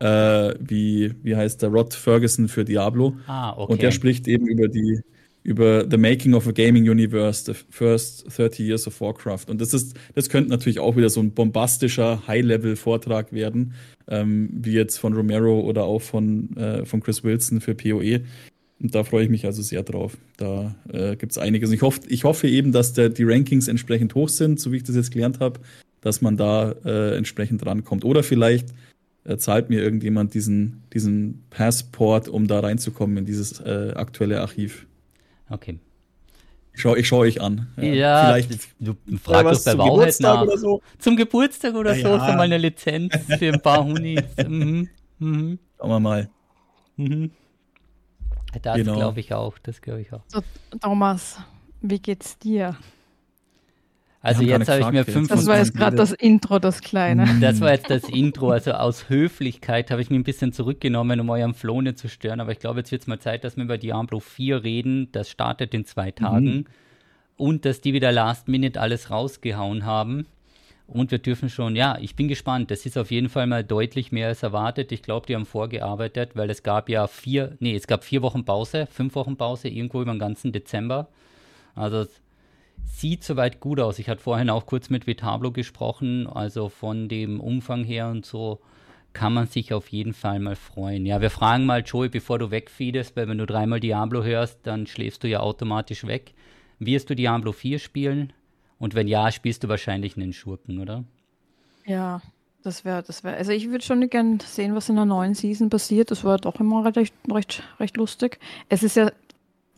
äh, 0.00 0.54
wie, 0.60 1.14
wie 1.22 1.34
heißt 1.34 1.62
der, 1.62 1.70
Rod 1.70 1.94
Ferguson 1.94 2.48
für 2.48 2.64
Diablo. 2.64 3.16
Ah, 3.26 3.54
okay. 3.56 3.72
Und 3.72 3.82
der 3.82 3.90
spricht 3.92 4.28
eben 4.28 4.46
über 4.48 4.68
die, 4.68 5.00
über 5.44 5.86
The 5.90 5.96
Making 5.96 6.34
of 6.34 6.46
a 6.46 6.50
Gaming 6.50 6.86
Universe, 6.90 7.44
the 7.46 7.58
first 7.70 8.26
30 8.36 8.66
Years 8.66 8.86
of 8.86 9.00
Warcraft. 9.00 9.46
Und 9.48 9.62
das 9.62 9.72
ist, 9.72 9.96
das 10.14 10.28
könnte 10.28 10.50
natürlich 10.50 10.78
auch 10.78 10.94
wieder 10.96 11.08
so 11.08 11.20
ein 11.20 11.30
bombastischer 11.30 12.22
High-Level-Vortrag 12.26 13.32
werden, 13.32 13.72
ähm, 14.08 14.50
wie 14.52 14.72
jetzt 14.72 14.98
von 14.98 15.14
Romero 15.14 15.60
oder 15.60 15.84
auch 15.84 16.02
von, 16.02 16.54
äh, 16.58 16.84
von 16.84 17.00
Chris 17.00 17.24
Wilson 17.24 17.62
für 17.62 17.74
PoE. 17.74 18.20
Und 18.80 18.94
da 18.94 19.04
freue 19.04 19.24
ich 19.24 19.30
mich 19.30 19.46
also 19.46 19.62
sehr 19.62 19.82
drauf. 19.82 20.16
Da 20.36 20.74
äh, 20.92 21.16
gibt 21.16 21.32
es 21.32 21.38
einiges. 21.38 21.70
Ich 21.70 21.82
hoffe, 21.82 22.00
ich 22.08 22.24
hoffe 22.24 22.48
eben, 22.48 22.72
dass 22.72 22.92
der, 22.92 23.08
die 23.08 23.24
Rankings 23.24 23.68
entsprechend 23.68 24.14
hoch 24.14 24.28
sind, 24.28 24.60
so 24.60 24.70
wie 24.70 24.76
ich 24.76 24.84
das 24.84 24.96
jetzt 24.96 25.12
gelernt 25.12 25.40
habe, 25.40 25.60
dass 26.02 26.20
man 26.20 26.36
da 26.36 26.72
äh, 26.84 27.16
entsprechend 27.16 27.64
rankommt. 27.64 28.04
Oder 28.04 28.22
vielleicht 28.22 28.68
äh, 29.24 29.38
zahlt 29.38 29.70
mir 29.70 29.82
irgendjemand 29.82 30.34
diesen, 30.34 30.82
diesen 30.92 31.42
Passport, 31.48 32.28
um 32.28 32.46
da 32.46 32.60
reinzukommen 32.60 33.16
in 33.16 33.24
dieses 33.24 33.60
äh, 33.60 33.92
aktuelle 33.94 34.40
Archiv. 34.40 34.86
Okay. 35.48 35.78
Ich 36.74 36.82
schaue 36.82 36.98
ich 36.98 37.08
schau 37.08 37.18
euch 37.20 37.40
an. 37.40 37.68
Ja, 37.78 37.84
ja 37.84 38.26
vielleicht. 38.26 38.68
Du 38.78 38.94
fragst 39.16 39.66
doch 39.66 39.72
bei 39.72 39.78
Wauheit 39.78 40.20
nach. 40.20 40.42
Oder 40.42 40.58
so. 40.58 40.82
Zum 40.98 41.16
Geburtstag 41.16 41.74
oder 41.74 41.96
ja, 41.96 42.02
so, 42.02 42.24
für 42.24 42.36
meine 42.36 42.58
Lizenz, 42.58 43.14
für 43.38 43.54
ein 43.54 43.62
paar 43.62 43.82
Hunis. 43.82 44.22
mhm. 44.46 44.86
Mhm. 45.18 45.58
Schauen 45.78 45.90
wir 45.90 46.00
mal. 46.00 46.28
Mhm. 46.96 47.30
Das 48.62 48.76
genau. 48.76 48.94
glaube 48.94 49.20
ich 49.20 49.34
auch, 49.34 49.58
das 49.58 49.80
glaube 49.82 50.00
ich 50.00 50.12
auch. 50.12 50.22
So, 50.28 50.40
Thomas, 50.80 51.38
wie 51.82 51.98
geht's 51.98 52.38
dir? 52.38 52.76
Also 54.26 54.42
jetzt 54.42 54.68
habe 54.68 54.80
ich 54.80 54.90
mir 54.90 55.04
25 55.04 55.28
Das 55.28 55.46
war 55.46 55.58
jetzt 55.58 55.74
gerade 55.74 55.96
das 55.96 56.12
Intro, 56.12 56.58
das 56.58 56.80
kleine. 56.80 57.26
Mhm. 57.26 57.40
Das 57.40 57.60
war 57.60 57.70
jetzt 57.70 57.88
das 57.90 58.08
Intro. 58.08 58.50
Also 58.50 58.72
aus 58.72 59.08
Höflichkeit 59.08 59.92
habe 59.92 60.02
ich 60.02 60.10
mich 60.10 60.18
ein 60.18 60.24
bisschen 60.24 60.52
zurückgenommen, 60.52 61.20
um 61.20 61.30
euren 61.30 61.54
Flow 61.54 61.80
nicht 61.80 61.98
zu 61.98 62.08
stören. 62.08 62.40
Aber 62.40 62.50
ich 62.50 62.58
glaube, 62.58 62.80
jetzt 62.80 62.90
wird 62.90 63.02
es 63.02 63.06
mal 63.06 63.20
Zeit, 63.20 63.44
dass 63.44 63.56
wir 63.56 63.62
über 63.62 63.78
Diablo 63.78 64.18
4 64.18 64.64
reden. 64.64 65.12
Das 65.12 65.30
startet 65.30 65.74
in 65.74 65.84
zwei 65.84 66.10
Tagen. 66.10 66.44
Mhm. 66.44 66.64
Und 67.36 67.64
dass 67.64 67.80
die 67.80 67.92
wieder 67.92 68.10
Last 68.10 68.48
Minute 68.48 68.80
alles 68.80 69.10
rausgehauen 69.10 69.84
haben. 69.84 70.26
Und 70.86 71.10
wir 71.10 71.18
dürfen 71.18 71.48
schon, 71.48 71.74
ja, 71.74 71.98
ich 72.00 72.14
bin 72.14 72.28
gespannt. 72.28 72.70
Das 72.70 72.86
ist 72.86 72.96
auf 72.96 73.10
jeden 73.10 73.28
Fall 73.28 73.46
mal 73.46 73.64
deutlich 73.64 74.12
mehr 74.12 74.28
als 74.28 74.42
erwartet. 74.42 74.92
Ich 74.92 75.02
glaube, 75.02 75.26
die 75.26 75.34
haben 75.34 75.46
vorgearbeitet, 75.46 76.30
weil 76.34 76.48
es 76.48 76.62
gab 76.62 76.88
ja 76.88 77.08
vier, 77.08 77.56
nee, 77.58 77.74
es 77.74 77.86
gab 77.86 78.04
vier 78.04 78.22
Wochen 78.22 78.44
Pause, 78.44 78.86
fünf 78.86 79.14
Wochen 79.16 79.36
Pause, 79.36 79.68
irgendwo 79.68 80.00
über 80.00 80.12
den 80.12 80.20
ganzen 80.20 80.52
Dezember. 80.52 81.08
Also 81.74 82.06
sieht 82.84 83.24
soweit 83.24 83.60
gut 83.60 83.80
aus. 83.80 83.98
Ich 83.98 84.08
hatte 84.08 84.22
vorhin 84.22 84.48
auch 84.48 84.66
kurz 84.66 84.88
mit 84.88 85.06
Vitablo 85.06 85.50
gesprochen, 85.50 86.28
also 86.28 86.68
von 86.68 87.08
dem 87.08 87.40
Umfang 87.40 87.84
her 87.84 88.08
und 88.08 88.24
so 88.24 88.60
kann 89.12 89.32
man 89.32 89.46
sich 89.46 89.72
auf 89.72 89.88
jeden 89.88 90.12
Fall 90.12 90.38
mal 90.40 90.56
freuen. 90.56 91.06
Ja, 91.06 91.22
wir 91.22 91.30
fragen 91.30 91.64
mal 91.64 91.82
Joey, 91.82 92.10
bevor 92.10 92.38
du 92.38 92.50
wegfiedest, 92.50 93.16
weil 93.16 93.28
wenn 93.28 93.38
du 93.38 93.46
dreimal 93.46 93.80
Diablo 93.80 94.22
hörst, 94.22 94.60
dann 94.64 94.86
schläfst 94.86 95.24
du 95.24 95.28
ja 95.28 95.40
automatisch 95.40 96.06
weg. 96.06 96.34
Wirst 96.78 97.08
du 97.08 97.16
Diablo 97.16 97.52
4 97.52 97.78
spielen? 97.78 98.34
Und 98.78 98.94
wenn 98.94 99.08
ja, 99.08 99.30
spielst 99.32 99.64
du 99.64 99.68
wahrscheinlich 99.68 100.16
einen 100.16 100.32
Schurken, 100.32 100.80
oder? 100.80 101.04
Ja, 101.86 102.20
das 102.62 102.84
wäre, 102.84 103.02
das 103.02 103.22
wäre, 103.24 103.36
also 103.36 103.52
ich 103.52 103.70
würde 103.70 103.84
schon 103.84 104.08
gerne 104.10 104.38
sehen, 104.44 104.74
was 104.74 104.88
in 104.88 104.96
der 104.96 105.04
neuen 105.04 105.34
Season 105.34 105.70
passiert. 105.70 106.10
Das 106.10 106.24
war 106.24 106.38
doch 106.38 106.58
immer 106.60 106.84
recht, 106.84 107.14
recht, 107.30 107.62
recht 107.78 107.96
lustig. 107.96 108.38
Es 108.68 108.82
ist 108.82 108.96
ja 108.96 109.10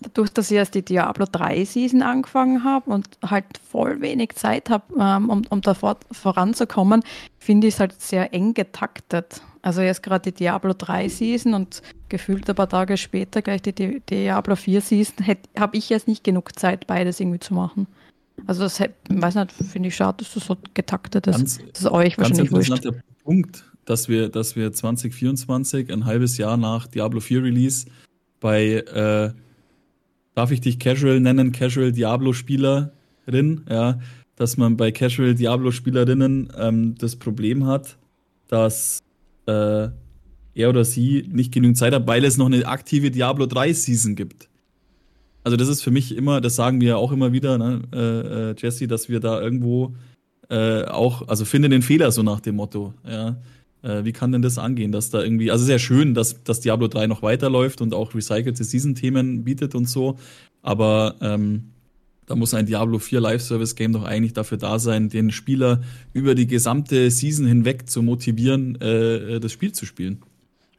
dadurch, 0.00 0.30
dass 0.30 0.50
ich 0.50 0.56
erst 0.56 0.74
die 0.74 0.84
Diablo 0.84 1.26
3 1.30 1.64
Season 1.64 2.02
angefangen 2.02 2.64
habe 2.64 2.90
und 2.90 3.08
halt 3.24 3.44
voll 3.70 4.00
wenig 4.00 4.34
Zeit 4.37 4.70
habe, 4.70 4.84
ähm, 4.98 5.28
um, 5.28 5.42
um 5.50 5.61
da 5.61 5.74
voranzukommen, 5.74 7.02
finde 7.38 7.66
ich 7.66 7.74
es 7.74 7.80
halt 7.80 8.00
sehr 8.00 8.32
eng 8.32 8.54
getaktet. 8.54 9.42
Also 9.61 9.82
jetzt 9.82 10.02
gerade 10.02 10.30
die 10.30 10.37
Diablo 10.37 10.72
3 10.76 11.08
Season 11.08 11.54
und 11.54 11.82
gefühlt 12.08 12.48
ein 12.48 12.54
paar 12.54 12.68
Tage 12.68 12.96
später 12.96 13.42
gleich 13.42 13.62
die, 13.62 13.74
die 13.74 14.00
Diablo 14.00 14.56
4 14.56 14.80
Season, 14.80 15.26
habe 15.58 15.76
ich 15.76 15.88
jetzt 15.88 16.08
nicht 16.08 16.24
genug 16.24 16.58
Zeit, 16.58 16.87
beides 16.87 17.20
irgendwie 17.20 17.40
zu 17.40 17.54
machen. 17.54 17.87
Also 18.48 18.62
das 18.62 18.80
weiß 18.80 19.34
nicht, 19.34 19.52
finde 19.52 19.90
ich 19.90 19.94
schade, 19.94 20.24
dass 20.24 20.32
das 20.32 20.46
so 20.46 20.56
getaktet 20.72 21.26
ist. 21.26 21.37
Ganz, 21.37 21.58
das 21.58 21.82
ist 21.82 21.90
euch 21.90 22.16
wahrscheinlich 22.16 22.50
ganz 22.50 22.68
interessanter 22.68 22.94
wurscht. 22.94 23.22
Punkt, 23.22 23.64
dass 23.84 24.08
wir, 24.08 24.30
dass 24.30 24.56
wir 24.56 24.72
2024, 24.72 25.92
ein 25.92 26.06
halbes 26.06 26.38
Jahr 26.38 26.56
nach 26.56 26.87
Diablo 26.87 27.20
4 27.20 27.42
Release, 27.42 27.84
bei 28.40 28.76
äh, 28.76 29.32
darf 30.34 30.50
ich 30.50 30.62
dich 30.62 30.78
Casual 30.78 31.20
nennen, 31.20 31.52
Casual 31.52 31.92
Diablo-Spielerin, 31.92 33.66
ja, 33.68 34.00
dass 34.37 34.56
man 34.56 34.78
bei 34.78 34.92
Casual 34.92 35.34
Diablo-Spielerinnen 35.34 36.50
ähm, 36.56 36.94
das 36.96 37.16
Problem 37.16 37.66
hat, 37.66 37.98
dass 38.46 39.00
äh, 39.46 39.88
er 40.54 40.68
oder 40.70 40.87
sie 40.87 41.28
nicht 41.30 41.52
genügend 41.52 41.76
Zeit 41.76 41.92
hat, 41.92 42.06
weil 42.06 42.24
es 42.24 42.38
noch 42.38 42.46
eine 42.46 42.66
aktive 42.66 43.11
Diablo 43.11 43.44
3 43.44 43.74
Season 43.74 44.16
gibt. 44.16 44.47
Also 45.48 45.56
das 45.56 45.68
ist 45.68 45.80
für 45.80 45.90
mich 45.90 46.14
immer, 46.14 46.42
das 46.42 46.56
sagen 46.56 46.78
wir 46.82 46.98
auch 46.98 47.11
immer 47.11 47.32
wieder, 47.32 47.56
ne, 47.56 47.80
äh, 47.90 48.50
äh, 48.50 48.54
Jesse, 48.58 48.87
dass 48.87 49.08
wir 49.08 49.18
da 49.18 49.40
irgendwo 49.40 49.94
äh, 50.50 50.84
auch, 50.84 51.26
also 51.26 51.46
finde 51.46 51.70
den 51.70 51.80
Fehler 51.80 52.12
so 52.12 52.22
nach 52.22 52.40
dem 52.40 52.56
Motto, 52.56 52.92
ja. 53.08 53.38
Äh, 53.80 54.04
wie 54.04 54.12
kann 54.12 54.30
denn 54.30 54.42
das 54.42 54.58
angehen, 54.58 54.92
dass 54.92 55.08
da 55.08 55.22
irgendwie, 55.22 55.50
also 55.50 55.64
sehr 55.64 55.78
schön, 55.78 56.12
dass, 56.12 56.44
dass 56.44 56.61
Diablo 56.61 56.87
3 56.87 57.06
noch 57.06 57.22
weiterläuft 57.22 57.80
und 57.80 57.94
auch 57.94 58.14
recycelte 58.14 58.62
Season-Themen 58.62 59.42
bietet 59.42 59.74
und 59.74 59.88
so, 59.88 60.18
aber 60.61 61.14
ähm, 61.22 61.70
da 62.26 62.37
muss 62.37 62.52
ein 62.52 62.66
Diablo 62.66 62.98
4 62.98 63.18
Live-Service-Game 63.18 63.94
doch 63.94 64.04
eigentlich 64.04 64.34
dafür 64.34 64.58
da 64.58 64.78
sein, 64.78 65.08
den 65.08 65.30
Spieler 65.30 65.80
über 66.12 66.34
die 66.34 66.46
gesamte 66.46 67.11
Season 67.11 67.46
hinweg 67.46 67.88
zu 67.88 68.02
motivieren, 68.02 68.78
äh 68.82 69.40
das 69.40 69.52
Spiel 69.52 69.72
zu 69.72 69.87
spielen. 69.87 70.18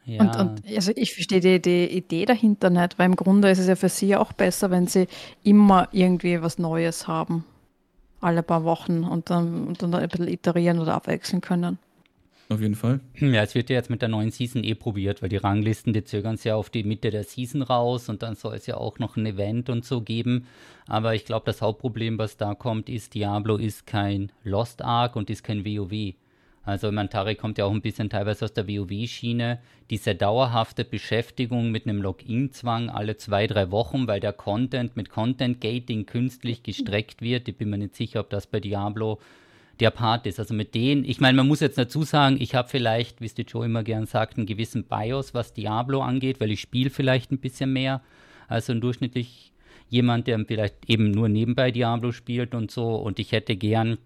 Ja. 0.06 0.22
Und, 0.22 0.36
und, 0.36 0.76
also 0.76 0.92
ich 0.96 1.14
verstehe 1.14 1.40
die, 1.40 1.62
die, 1.62 1.86
Idee 1.86 2.26
dahinter 2.26 2.70
nicht, 2.70 2.98
weil 2.98 3.06
im 3.06 3.16
Grunde 3.16 3.50
ist 3.50 3.60
es 3.60 3.68
ja 3.68 3.76
für 3.76 3.90
sie 3.90 4.16
auch 4.16 4.34
besser, 4.34 4.72
wenn 4.72 4.88
sie 4.88 5.08
immer 5.44 5.88
irgendwie 5.92 6.42
was 6.42 6.58
Neues 6.58 7.08
haben. 7.08 7.46
Alle 8.22 8.44
paar 8.44 8.64
Wochen 8.64 9.04
und 9.04 9.30
dann, 9.30 9.68
und 9.68 9.82
dann 9.82 9.94
ein 9.94 10.10
bisschen 10.10 10.28
iterieren 10.28 10.80
oder 10.80 10.96
abwechseln 10.96 11.42
können. 11.42 11.78
Auf 12.52 12.62
jeden 12.62 12.76
Fall. 12.76 13.00
Ja, 13.20 13.44
es 13.44 13.54
wird 13.54 13.70
ja 13.70 13.76
jetzt 13.76 13.92
mit 13.92 14.02
der 14.02 14.10
neuen 14.10 14.32
Season 14.32 14.64
eh 14.64 14.74
probiert, 14.74 15.22
weil 15.22 15.30
die 15.30 15.38
Ranglisten, 15.38 15.94
die 15.94 16.04
zögern 16.04 16.34
es 16.34 16.44
ja 16.44 16.56
auf 16.56 16.72
die 16.72 16.84
Mitte 16.84 17.12
der 17.12 17.24
Season 17.24 17.62
raus 17.62 18.10
und 18.10 18.24
dann 18.24 18.36
soll 18.36 18.56
es 18.56 18.66
ja 18.66 18.76
auch 18.76 18.98
noch 18.98 19.18
ein 19.18 19.26
Event 19.28 19.70
und 19.70 19.86
so 19.86 20.02
geben. 20.02 20.48
Aber 20.88 21.14
ich 21.14 21.26
glaube, 21.26 21.46
das 21.46 21.62
Hauptproblem, 21.62 22.18
was 22.18 22.38
da 22.38 22.56
kommt, 22.56 22.90
ist, 22.90 23.14
Diablo 23.14 23.58
ist 23.58 23.86
kein 23.86 24.32
Lost 24.44 24.82
Ark 24.82 25.16
und 25.16 25.30
ist 25.30 25.44
kein 25.44 25.64
WoW. 25.64 26.16
Also 26.70 26.92
Mantari 26.92 27.34
kommt 27.34 27.58
ja 27.58 27.66
auch 27.66 27.72
ein 27.72 27.82
bisschen 27.82 28.12
teilweise 28.12 28.46
aus 28.46 28.54
der 28.54 28.68
WoW-Schiene. 28.68 29.58
Diese 29.90 30.14
dauerhafte 30.14 30.86
Beschäftigung 30.86 31.72
mit 31.72 31.88
einem 31.88 32.00
Login-Zwang 32.00 32.92
alle 32.92 33.18
zwei, 33.18 33.48
drei 33.48 33.72
Wochen, 33.72 34.06
weil 34.06 34.20
der 34.20 34.34
Content 34.34 34.96
mit 34.96 35.10
Content-Gating 35.10 36.06
künstlich 36.06 36.62
gestreckt 36.62 37.24
wird. 37.24 37.48
Ich 37.48 37.58
bin 37.58 37.72
mir 37.72 37.80
nicht 37.80 37.96
sicher, 37.96 38.20
ob 38.20 38.30
das 38.30 38.46
bei 38.46 38.60
Diablo 38.60 39.20
der 39.80 39.90
Part 39.90 40.28
ist. 40.28 40.40
Also 40.40 40.54
mit 40.54 40.76
denen, 40.76 41.06
ich 41.06 41.20
meine, 41.20 41.38
man 41.38 41.48
muss 41.48 41.60
jetzt 41.60 41.80
dazu 41.80 42.04
sagen, 42.04 42.38
ich 42.40 42.54
habe 42.54 42.70
vielleicht, 42.70 43.20
wie 43.20 43.26
es 43.26 43.34
die 43.34 43.42
Joe 43.42 43.66
immer 43.66 43.82
gern 43.84 44.06
sagt, 44.06 44.38
einen 44.38 44.46
gewissen 44.46 44.84
Bios, 44.84 45.34
was 45.34 45.54
Diablo 45.54 46.02
angeht, 46.04 46.40
weil 46.40 46.52
ich 46.52 46.62
spiele 46.62 46.92
vielleicht 46.92 47.32
ein 47.32 47.40
bisschen 47.40 47.74
mehr 47.74 48.04
als 48.48 48.70
ein 48.70 48.80
durchschnittlich 48.80 49.54
jemand, 49.88 50.28
der 50.28 50.38
vielleicht 50.46 50.88
eben 50.88 51.10
nur 51.10 51.30
nebenbei 51.30 51.72
Diablo 51.72 52.12
spielt 52.12 52.54
und 52.54 52.70
so. 52.70 52.96
Und 52.96 53.18
ich 53.18 53.32
hätte 53.32 53.56
gern 53.56 53.98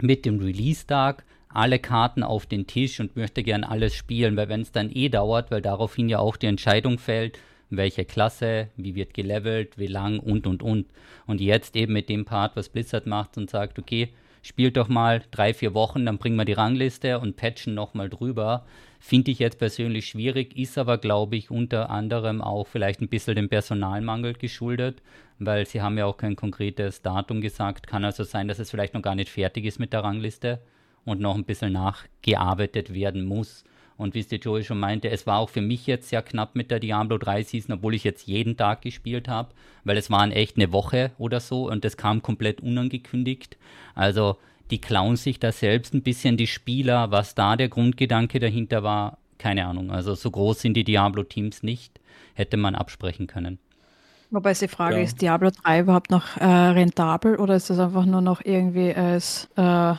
mit 0.00 0.24
dem 0.24 0.38
Release-Tag 0.38 1.26
alle 1.48 1.78
Karten 1.78 2.22
auf 2.22 2.46
den 2.46 2.66
Tisch 2.66 3.00
und 3.00 3.16
möchte 3.16 3.42
gern 3.42 3.64
alles 3.64 3.94
spielen, 3.94 4.36
weil 4.36 4.48
wenn 4.48 4.62
es 4.62 4.72
dann 4.72 4.90
eh 4.94 5.08
dauert, 5.08 5.50
weil 5.50 5.62
daraufhin 5.62 6.08
ja 6.08 6.18
auch 6.18 6.36
die 6.36 6.46
Entscheidung 6.46 6.98
fällt, 6.98 7.38
welche 7.70 8.04
Klasse, 8.04 8.68
wie 8.76 8.94
wird 8.94 9.14
gelevelt, 9.14 9.78
wie 9.78 9.86
lang 9.86 10.18
und 10.18 10.46
und 10.46 10.62
und. 10.62 10.86
Und 11.26 11.40
jetzt 11.40 11.76
eben 11.76 11.92
mit 11.92 12.08
dem 12.08 12.24
Part, 12.24 12.56
was 12.56 12.68
Blizzard 12.68 13.06
macht 13.06 13.36
und 13.36 13.50
sagt, 13.50 13.78
okay, 13.78 14.10
spielt 14.42 14.76
doch 14.76 14.88
mal 14.88 15.22
drei, 15.32 15.52
vier 15.52 15.74
Wochen, 15.74 16.06
dann 16.06 16.18
bringen 16.18 16.36
wir 16.36 16.44
die 16.44 16.52
Rangliste 16.52 17.18
und 17.18 17.36
patchen 17.36 17.74
nochmal 17.74 18.08
drüber. 18.08 18.64
Finde 19.00 19.30
ich 19.30 19.40
jetzt 19.40 19.58
persönlich 19.58 20.06
schwierig, 20.06 20.56
ist 20.56 20.78
aber, 20.78 20.98
glaube 20.98 21.36
ich, 21.36 21.50
unter 21.50 21.90
anderem 21.90 22.40
auch 22.40 22.66
vielleicht 22.66 23.00
ein 23.00 23.08
bisschen 23.08 23.34
dem 23.34 23.48
Personalmangel 23.48 24.34
geschuldet, 24.34 25.02
weil 25.38 25.66
sie 25.66 25.82
haben 25.82 25.98
ja 25.98 26.06
auch 26.06 26.16
kein 26.16 26.36
konkretes 26.36 27.02
Datum 27.02 27.40
gesagt. 27.40 27.86
Kann 27.86 28.04
also 28.04 28.22
sein, 28.22 28.46
dass 28.46 28.58
es 28.58 28.70
vielleicht 28.70 28.94
noch 28.94 29.02
gar 29.02 29.16
nicht 29.16 29.30
fertig 29.30 29.64
ist 29.64 29.80
mit 29.80 29.92
der 29.92 30.04
Rangliste 30.04 30.60
und 31.06 31.20
noch 31.20 31.36
ein 31.36 31.44
bisschen 31.44 31.72
nachgearbeitet 31.72 32.92
werden 32.92 33.24
muss. 33.24 33.64
Und 33.96 34.14
wie 34.14 34.20
es 34.20 34.28
der 34.28 34.40
Joey 34.40 34.62
schon 34.62 34.78
meinte, 34.78 35.08
es 35.08 35.26
war 35.26 35.38
auch 35.38 35.48
für 35.48 35.62
mich 35.62 35.86
jetzt 35.86 36.10
sehr 36.10 36.20
knapp 36.20 36.54
mit 36.54 36.70
der 36.70 36.80
Diablo 36.80 37.16
3 37.16 37.42
Season, 37.44 37.76
obwohl 37.76 37.94
ich 37.94 38.04
jetzt 38.04 38.26
jeden 38.26 38.58
Tag 38.58 38.82
gespielt 38.82 39.26
habe, 39.26 39.54
weil 39.84 39.96
es 39.96 40.10
waren 40.10 40.32
echt 40.32 40.56
eine 40.58 40.70
Woche 40.70 41.12
oder 41.16 41.40
so 41.40 41.70
und 41.70 41.82
das 41.84 41.96
kam 41.96 42.20
komplett 42.20 42.60
unangekündigt. 42.60 43.56
Also 43.94 44.36
die 44.70 44.80
klauen 44.80 45.16
sich 45.16 45.38
da 45.38 45.50
selbst 45.50 45.94
ein 45.94 46.02
bisschen 46.02 46.36
die 46.36 46.46
Spieler, 46.46 47.10
was 47.10 47.34
da 47.34 47.56
der 47.56 47.68
Grundgedanke 47.68 48.38
dahinter 48.38 48.82
war, 48.82 49.16
keine 49.38 49.66
Ahnung. 49.66 49.90
Also 49.90 50.14
so 50.14 50.30
groß 50.30 50.60
sind 50.60 50.74
die 50.74 50.84
Diablo-Teams 50.84 51.62
nicht, 51.62 51.98
hätte 52.34 52.58
man 52.58 52.74
absprechen 52.74 53.26
können. 53.26 53.58
Wobei 54.30 54.52
die 54.54 54.68
Frage 54.68 54.96
ja. 54.96 55.02
ist, 55.02 55.22
Diablo 55.22 55.50
3 55.50 55.80
überhaupt 55.80 56.10
noch 56.10 56.36
äh, 56.36 56.44
rentabel 56.44 57.36
oder 57.36 57.54
ist 57.54 57.70
das 57.70 57.78
einfach 57.78 58.04
nur 58.04 58.20
noch 58.20 58.44
irgendwie 58.44 58.92
als 58.92 59.48
äh, 59.56 59.94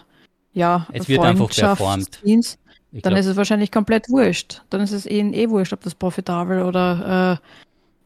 ja, 0.57 0.87
es 0.91 1.07
wird 1.07 1.21
einfach 1.21 1.49
performt. 1.49 2.19
Dienst? 2.25 2.59
Ich 2.91 3.03
dann 3.03 3.11
glaub, 3.11 3.19
ist 3.19 3.27
es 3.27 3.37
wahrscheinlich 3.37 3.71
komplett 3.71 4.09
wurscht. 4.09 4.63
Dann 4.69 4.81
ist 4.81 4.91
es 4.91 5.05
ihnen 5.05 5.33
eh 5.33 5.49
wurscht, 5.49 5.73
ob 5.73 5.81
das 5.81 5.93
profitabel 5.93 6.63
oder 6.63 7.39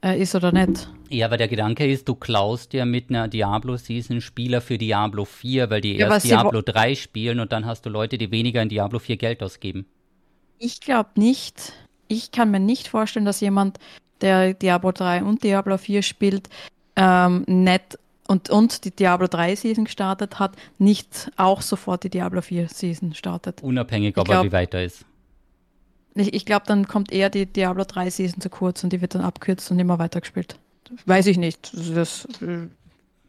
äh, 0.04 0.10
äh, 0.10 0.22
ist 0.22 0.36
oder 0.36 0.52
nicht. 0.52 0.90
Ja, 1.10 1.28
aber 1.28 1.38
der 1.38 1.48
Gedanke 1.48 1.90
ist, 1.90 2.10
du 2.10 2.16
klaust 2.16 2.74
ja 2.74 2.86
mit 2.86 3.10
einer 3.10 3.28
Diablo-Season 3.28 4.20
Spieler 4.22 4.60
für 4.60 4.78
Diablo 4.78 5.26
4, 5.26 5.70
weil 5.70 5.82
die 5.82 5.98
ja, 5.98 6.10
erst 6.10 6.26
Diablo 6.26 6.62
3 6.62 6.96
spielen 6.96 7.40
und 7.40 7.52
dann 7.52 7.66
hast 7.66 7.86
du 7.86 7.90
Leute, 7.90 8.18
die 8.18 8.32
weniger 8.32 8.62
in 8.62 8.70
Diablo 8.70 9.00
4 9.00 9.18
Geld 9.18 9.44
ausgeben. 9.44 9.86
Ich 10.58 10.82
glaube 10.82 11.12
nicht. 11.16 11.74
Ich 12.08 12.32
kann 12.32 12.52
mir 12.52 12.60
nicht 12.60 12.88
vorstellen, 12.88 13.26
dass 13.26 13.40
jemand 13.40 13.78
der 14.22 14.54
Diablo 14.54 14.92
3 14.92 15.24
und 15.24 15.44
Diablo 15.44 15.78
4 15.78 16.02
spielt, 16.02 16.50
ähm, 16.96 17.44
nicht 17.48 17.98
und, 18.32 18.50
und 18.50 18.86
die 18.86 18.91
Diablo 18.91 19.28
3 19.28 19.58
Season 19.58 19.84
gestartet 19.84 20.39
hat, 20.39 20.56
nicht 20.78 21.30
auch 21.36 21.62
sofort 21.62 22.06
die 22.06 22.10
Diablo 22.10 22.41
4 22.41 22.70
Season 22.70 23.13
startet. 23.13 23.62
Unabhängig, 23.62 24.17
ob 24.17 24.30
er 24.30 24.44
wie 24.44 24.54
weiter 24.54 24.82
ist. 24.82 25.04
Ich, 26.15 26.34
ich 26.34 26.46
glaube, 26.46 26.63
dann 26.65 26.88
kommt 26.88 27.12
eher 27.12 27.30
die 27.30 27.46
Diablo 27.46 27.84
3 27.84 28.10
Season 28.10 28.39
zu 28.39 28.50
kurz 28.50 28.86
und 28.86 28.94
die 28.94 29.02
wird 29.02 29.15
dann 29.15 29.22
abkürzt 29.22 29.70
und 29.70 29.80
immer 29.80 30.00
weitergespielt. 30.00 30.56
Weiß 31.06 31.28
ich 31.28 31.38
nicht. 31.38 31.74
Das, 31.94 32.26
äh, 32.41 32.67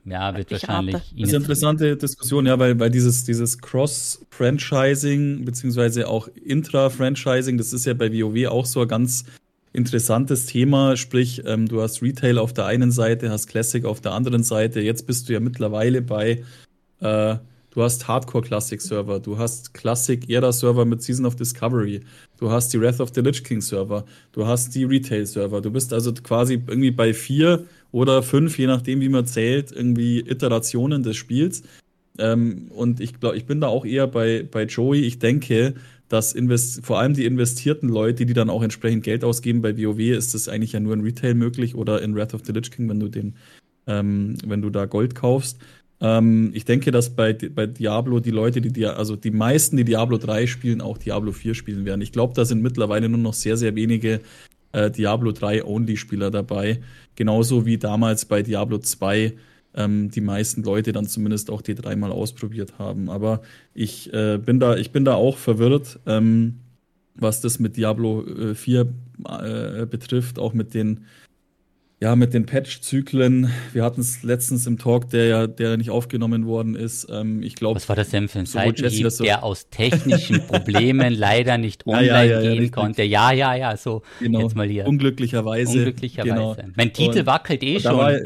ja, 0.04 0.36
wird 0.36 0.52
wahrscheinlich. 0.52 0.94
Das 0.94 1.04
ist 1.16 1.28
eine 1.28 1.36
interessante 1.36 1.96
Diskussion, 1.96 2.46
ja, 2.46 2.56
weil, 2.60 2.78
weil 2.78 2.90
dieses, 2.90 3.24
dieses 3.24 3.58
Cross-Franchising, 3.58 5.44
beziehungsweise 5.44 6.08
auch 6.08 6.28
Intra-Franchising, 6.28 7.58
das 7.58 7.72
ist 7.72 7.86
ja 7.86 7.94
bei 7.94 8.12
WoW 8.12 8.46
auch 8.48 8.66
so 8.66 8.82
ein 8.82 8.88
ganz 8.88 9.24
interessantes 9.72 10.46
Thema. 10.46 10.96
Sprich, 10.96 11.42
ähm, 11.46 11.66
du 11.66 11.80
hast 11.80 12.02
Retail 12.02 12.38
auf 12.38 12.52
der 12.52 12.66
einen 12.66 12.90
Seite, 12.90 13.30
hast 13.30 13.46
Classic 13.46 13.84
auf 13.84 14.00
der 14.00 14.12
anderen 14.12 14.42
Seite. 14.42 14.80
Jetzt 14.80 15.06
bist 15.06 15.28
du 15.28 15.32
ja 15.32 15.40
mittlerweile 15.40 16.02
bei, 16.02 16.42
äh, 17.00 17.36
du 17.70 17.82
hast 17.82 18.06
Hardcore-Classic-Server, 18.06 19.20
du 19.20 19.38
hast 19.38 19.72
Classic-Era-Server 19.74 20.84
mit 20.84 21.02
Season 21.02 21.24
of 21.24 21.36
Discovery, 21.36 22.00
du 22.38 22.50
hast 22.50 22.72
die 22.72 22.80
Wrath 22.80 23.00
of 23.00 23.10
the 23.14 23.20
Lich 23.20 23.42
King-Server, 23.44 24.04
du 24.32 24.46
hast 24.46 24.74
die 24.74 24.84
Retail-Server. 24.84 25.60
Du 25.60 25.70
bist 25.70 25.92
also 25.92 26.12
quasi 26.12 26.54
irgendwie 26.54 26.90
bei 26.90 27.14
vier 27.14 27.64
oder 27.92 28.22
fünf, 28.22 28.58
je 28.58 28.66
nachdem, 28.66 29.00
wie 29.00 29.08
man 29.08 29.26
zählt, 29.26 29.72
irgendwie 29.72 30.20
Iterationen 30.20 31.02
des 31.02 31.16
Spiels. 31.16 31.62
Ähm, 32.18 32.66
und 32.70 33.00
ich 33.00 33.18
glaube, 33.18 33.36
ich 33.36 33.46
bin 33.46 33.60
da 33.60 33.68
auch 33.68 33.86
eher 33.86 34.06
bei, 34.06 34.46
bei 34.50 34.64
Joey. 34.64 35.00
Ich 35.00 35.18
denke, 35.18 35.74
dass 36.12 36.34
invest 36.34 36.84
vor 36.84 37.00
allem 37.00 37.14
die 37.14 37.24
investierten 37.24 37.88
Leute, 37.88 38.26
die 38.26 38.34
dann 38.34 38.50
auch 38.50 38.62
entsprechend 38.62 39.02
Geld 39.02 39.24
ausgeben, 39.24 39.62
bei 39.62 39.78
WoW 39.78 39.98
ist 39.98 40.34
das 40.34 40.46
eigentlich 40.46 40.72
ja 40.72 40.80
nur 40.80 40.92
in 40.92 41.00
Retail 41.00 41.32
möglich 41.32 41.74
oder 41.74 42.02
in 42.02 42.14
Wrath 42.14 42.34
of 42.34 42.42
the 42.44 42.52
Lich 42.52 42.70
King, 42.70 42.86
wenn 42.90 43.00
du 43.00 43.08
den, 43.08 43.34
ähm, 43.86 44.36
wenn 44.44 44.60
du 44.60 44.68
da 44.68 44.84
Gold 44.84 45.14
kaufst. 45.14 45.58
Ähm, 46.02 46.50
ich 46.52 46.66
denke, 46.66 46.90
dass 46.90 47.16
bei, 47.16 47.32
bei 47.32 47.66
Diablo 47.66 48.20
die 48.20 48.30
Leute, 48.30 48.60
die, 48.60 48.84
also 48.84 49.16
die 49.16 49.30
meisten, 49.30 49.78
die 49.78 49.84
Diablo 49.84 50.18
3 50.18 50.46
spielen, 50.46 50.82
auch 50.82 50.98
Diablo 50.98 51.32
4 51.32 51.54
spielen 51.54 51.86
werden. 51.86 52.02
Ich 52.02 52.12
glaube, 52.12 52.34
da 52.34 52.44
sind 52.44 52.60
mittlerweile 52.62 53.08
nur 53.08 53.18
noch 53.18 53.34
sehr, 53.34 53.56
sehr 53.56 53.74
wenige 53.74 54.20
äh, 54.72 54.90
Diablo 54.90 55.32
3 55.32 55.64
Only-Spieler 55.64 56.30
dabei. 56.30 56.82
Genauso 57.14 57.64
wie 57.64 57.78
damals 57.78 58.26
bei 58.26 58.42
Diablo 58.42 58.76
2 58.76 59.32
ähm, 59.74 60.10
die 60.10 60.20
meisten 60.20 60.62
Leute 60.62 60.92
dann 60.92 61.06
zumindest 61.06 61.50
auch 61.50 61.62
die 61.62 61.74
dreimal 61.74 62.12
ausprobiert 62.12 62.78
haben. 62.78 63.10
Aber 63.10 63.42
ich 63.74 64.12
äh, 64.12 64.38
bin 64.38 64.60
da, 64.60 64.76
ich 64.76 64.90
bin 64.90 65.04
da 65.04 65.14
auch 65.14 65.36
verwirrt, 65.36 66.00
ähm, 66.06 66.60
was 67.14 67.40
das 67.40 67.58
mit 67.58 67.76
Diablo 67.76 68.24
äh, 68.26 68.54
4 68.54 68.80
äh, 68.80 69.86
betrifft, 69.86 70.38
auch 70.38 70.52
mit 70.52 70.74
den 70.74 71.06
ja, 72.02 72.16
mit 72.16 72.34
den 72.34 72.46
Patch-Zyklen. 72.46 73.48
Wir 73.72 73.84
hatten 73.84 74.00
es 74.00 74.24
letztens 74.24 74.66
im 74.66 74.76
Talk, 74.76 75.10
der 75.10 75.26
ja, 75.26 75.46
der 75.46 75.76
nicht 75.76 75.90
aufgenommen 75.90 76.46
worden 76.46 76.74
ist. 76.74 77.06
Ähm, 77.08 77.44
ich 77.44 77.54
glaube. 77.54 77.76
Was 77.76 77.88
war 77.88 77.94
das 77.94 78.10
denn 78.10 78.26
für 78.26 78.40
ein 78.40 78.46
Seitenhieb, 78.46 79.08
so 79.08 79.22
der 79.22 79.44
aus 79.44 79.68
technischen 79.70 80.44
Problemen 80.48 81.14
leider 81.14 81.58
nicht 81.58 81.86
online 81.86 82.06
ja, 82.08 82.22
ja, 82.24 82.40
ja, 82.40 82.54
gehen 82.54 82.72
konnte? 82.72 83.04
Ja, 83.04 83.30
ja, 83.30 83.54
ja, 83.54 83.76
so. 83.76 84.02
Genau. 84.18 84.40
Jetzt 84.40 84.56
mal 84.56 84.66
hier. 84.66 84.88
Unglücklicherweise. 84.88 85.78
Unglücklicherweise. 85.78 86.34
Genau. 86.34 86.56
Mein 86.74 86.92
Titel 86.92 87.20
und, 87.20 87.26
wackelt 87.26 87.62
eh 87.62 87.78
schon. 87.78 87.96
War, 87.96 88.18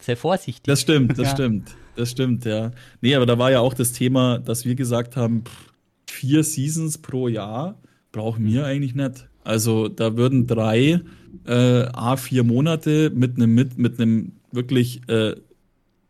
Sehr 0.00 0.16
vorsichtig. 0.16 0.62
Das 0.64 0.80
stimmt, 0.80 1.18
das 1.18 1.30
stimmt. 1.30 1.76
Das 1.96 2.10
stimmt, 2.10 2.44
ja. 2.44 2.70
Nee, 3.00 3.14
aber 3.16 3.26
da 3.26 3.38
war 3.38 3.50
ja 3.50 3.60
auch 3.60 3.74
das 3.74 3.92
Thema, 3.92 4.38
dass 4.38 4.64
wir 4.64 4.76
gesagt 4.76 5.16
haben, 5.16 5.42
pff, 5.44 5.72
vier 6.06 6.44
Seasons 6.44 6.98
pro 6.98 7.28
Jahr 7.28 7.80
brauchen 8.12 8.46
wir 8.46 8.64
eigentlich 8.64 8.94
nicht. 8.94 9.28
Also 9.42 9.88
da 9.88 10.16
würden 10.16 10.46
drei 10.46 11.00
äh, 11.44 11.50
A4 11.50 12.42
Monate 12.42 13.10
mit 13.14 13.36
einem 13.36 13.54
mit, 13.54 13.78
mit 13.78 14.00
einem 14.00 14.32
wirklich 14.52 15.00
äh, 15.08 15.34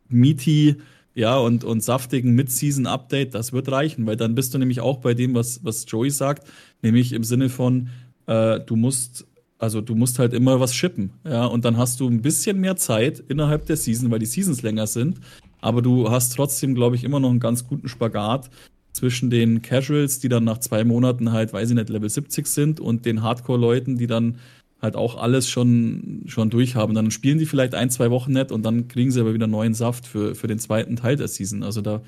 meaty 0.09 0.77
ja, 1.19 1.37
und, 1.37 1.65
und 1.65 1.83
saftigen 1.83 2.37
Mid-Season-Update, 2.37 3.35
das 3.35 3.53
wird 3.53 3.73
reichen, 3.73 4.07
weil 4.07 4.15
dann 4.15 4.37
bist 4.37 4.55
du 4.55 4.59
nämlich 4.59 4.81
auch 4.81 4.99
bei 4.99 5.15
dem, 5.15 5.35
was, 5.35 5.65
was 5.65 5.85
Joey 5.89 6.11
sagt, 6.11 6.47
nämlich 6.81 7.13
im 7.13 7.25
Sinne 7.25 7.49
von, 7.49 7.89
äh, 8.27 8.61
du 8.61 8.77
musst, 8.77 9.27
also 9.59 9.81
du 9.81 9.95
musst 9.95 10.19
halt 10.19 10.33
immer 10.33 10.61
was 10.61 10.75
shippen, 10.75 11.13
ja, 11.25 11.45
und 11.45 11.65
dann 11.65 11.77
hast 11.77 12.01
du 12.01 12.09
ein 12.09 12.23
bisschen 12.23 12.61
mehr 12.61 12.77
Zeit 12.77 13.23
innerhalb 13.29 13.67
der 13.67 13.77
Season, 13.77 14.11
weil 14.11 14.21
die 14.21 14.27
Seasons 14.27 14.63
länger 14.63 14.87
sind, 14.87 15.21
aber 15.61 15.83
du 15.83 16.11
hast 16.11 16.35
trotzdem, 16.35 16.75
glaube 16.75 16.97
ich, 16.97 17.05
immer 17.05 17.21
noch 17.21 17.31
einen 17.31 17.41
ganz 17.41 17.67
guten 17.67 17.89
Spagat 17.89 18.51
zwischen 18.93 19.31
den 19.31 19.63
Casuals, 19.63 20.19
die 20.19 20.29
dann 20.29 20.45
nach 20.45 20.59
zwei 20.59 20.85
Monaten 20.85 21.33
halt, 21.33 21.53
weiß 21.53 21.71
ich 21.71 21.77
nicht, 21.77 21.89
Level 21.89 22.09
70 22.09 22.47
sind 22.47 22.81
und 22.81 23.07
den 23.07 23.23
Hardcore-Leuten, 23.23 23.97
die 23.97 24.07
dann 24.07 24.39
halt 24.81 24.97
auch 24.97 25.17
alles 25.17 25.49
schon, 25.49 26.23
schon 26.27 26.51
durchhaben. 26.51 26.95
Dann 26.95 27.11
spielen 27.11 27.39
die 27.39 27.47
vielleicht 27.47 27.75
ein, 27.75 27.91
zwei 27.91 28.11
Wochen 28.11 28.33
nicht 28.33 28.53
und 28.53 28.65
dann 28.65 28.89
kriegen 28.89 29.11
sie 29.11 29.21
aber 29.21 29.35
wieder 29.35 29.47
neuen 29.47 29.75
Saft 29.75 30.07
für, 30.07 30.35
für 30.35 30.47
den 30.47 30.59
zweiten 30.59 30.97
Teil 30.97 31.17
der 31.17 31.29
Season. 31.29 31.63
Also 31.63 31.81
da, 31.81 32.03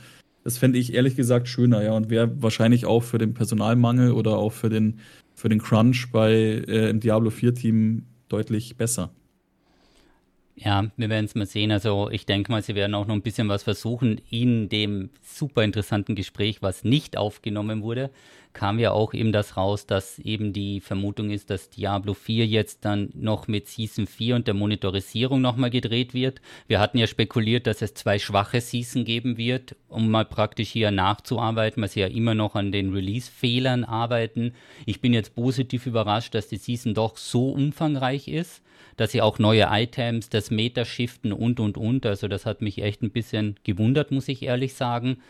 das 0.44 0.59
fände 0.59 0.79
ich 0.79 0.94
ehrlich 0.94 1.16
gesagt 1.16 1.48
schöner, 1.48 1.83
ja, 1.83 1.92
und 1.92 2.11
wäre 2.11 2.42
wahrscheinlich 2.42 2.87
auch 2.87 3.03
für 3.03 3.18
den 3.18 3.35
Personalmangel 3.35 4.12
oder 4.12 4.38
auch 4.38 4.53
für 4.53 4.70
den, 4.70 5.00
für 5.35 5.48
den 5.48 5.61
Crunch 5.61 6.11
bei 6.12 6.33
äh, 6.33 6.90
im 6.90 7.00
Diablo 7.00 7.31
4 7.31 7.55
Team 7.55 8.07
deutlich 8.29 8.76
besser. 8.76 9.11
Ja, 10.62 10.90
wir 10.96 11.09
werden 11.09 11.24
es 11.24 11.35
mal 11.35 11.46
sehen. 11.46 11.72
Also 11.72 12.11
ich 12.11 12.26
denke 12.26 12.53
mal, 12.53 12.62
sie 12.62 12.74
werden 12.74 12.94
auch 12.94 13.07
noch 13.07 13.14
ein 13.14 13.22
bisschen 13.22 13.48
was 13.48 13.62
versuchen. 13.62 14.20
In 14.29 14.68
dem 14.68 15.09
super 15.22 15.64
interessanten 15.64 16.14
Gespräch, 16.14 16.61
was 16.61 16.85
nicht 16.85 17.16
aufgenommen 17.16 17.83
wurde, 17.83 18.11
kam 18.52 18.78
ja 18.78 18.90
auch 18.90 19.14
eben 19.14 19.32
das 19.32 19.56
raus, 19.56 19.86
dass 19.86 20.18
eben 20.18 20.52
die 20.52 20.80
Vermutung 20.80 21.30
ist, 21.30 21.50
dass 21.50 21.70
Diablo 21.70 22.14
4 22.14 22.46
jetzt 22.46 22.84
dann 22.84 23.10
noch 23.14 23.48
mit 23.48 23.68
Season 23.68 24.06
4 24.06 24.36
und 24.36 24.46
der 24.46 24.54
Monitorisierung 24.54 25.40
nochmal 25.40 25.70
gedreht 25.70 26.14
wird. 26.14 26.40
Wir 26.66 26.80
hatten 26.80 26.98
ja 26.98 27.06
spekuliert, 27.06 27.66
dass 27.66 27.82
es 27.82 27.94
zwei 27.94 28.18
schwache 28.18 28.60
Season 28.60 29.04
geben 29.04 29.36
wird, 29.36 29.76
um 29.88 30.10
mal 30.10 30.24
praktisch 30.24 30.70
hier 30.70 30.90
nachzuarbeiten, 30.90 31.80
weil 31.82 31.90
sie 31.90 32.00
ja 32.00 32.08
immer 32.08 32.34
noch 32.34 32.56
an 32.56 32.72
den 32.72 32.92
Release-Fehlern 32.92 33.84
arbeiten. 33.84 34.54
Ich 34.86 35.00
bin 35.00 35.14
jetzt 35.14 35.34
positiv 35.34 35.86
überrascht, 35.86 36.34
dass 36.34 36.48
die 36.48 36.56
Season 36.56 36.94
doch 36.94 37.16
so 37.16 37.50
umfangreich 37.50 38.28
ist 38.28 38.62
dass 38.96 39.12
sie 39.12 39.22
auch 39.22 39.38
neue 39.38 39.66
Items, 39.70 40.28
das 40.28 40.50
Meta 40.50 40.84
shiften 40.84 41.32
und, 41.32 41.58
und, 41.58 41.78
und. 41.78 42.04
Also 42.04 42.28
das 42.28 42.44
hat 42.44 42.60
mich 42.60 42.82
echt 42.82 43.02
ein 43.02 43.10
bisschen 43.10 43.56
gewundert, 43.64 44.10
muss 44.10 44.28
ich 44.28 44.42
ehrlich 44.42 44.74
sagen. 44.74 45.22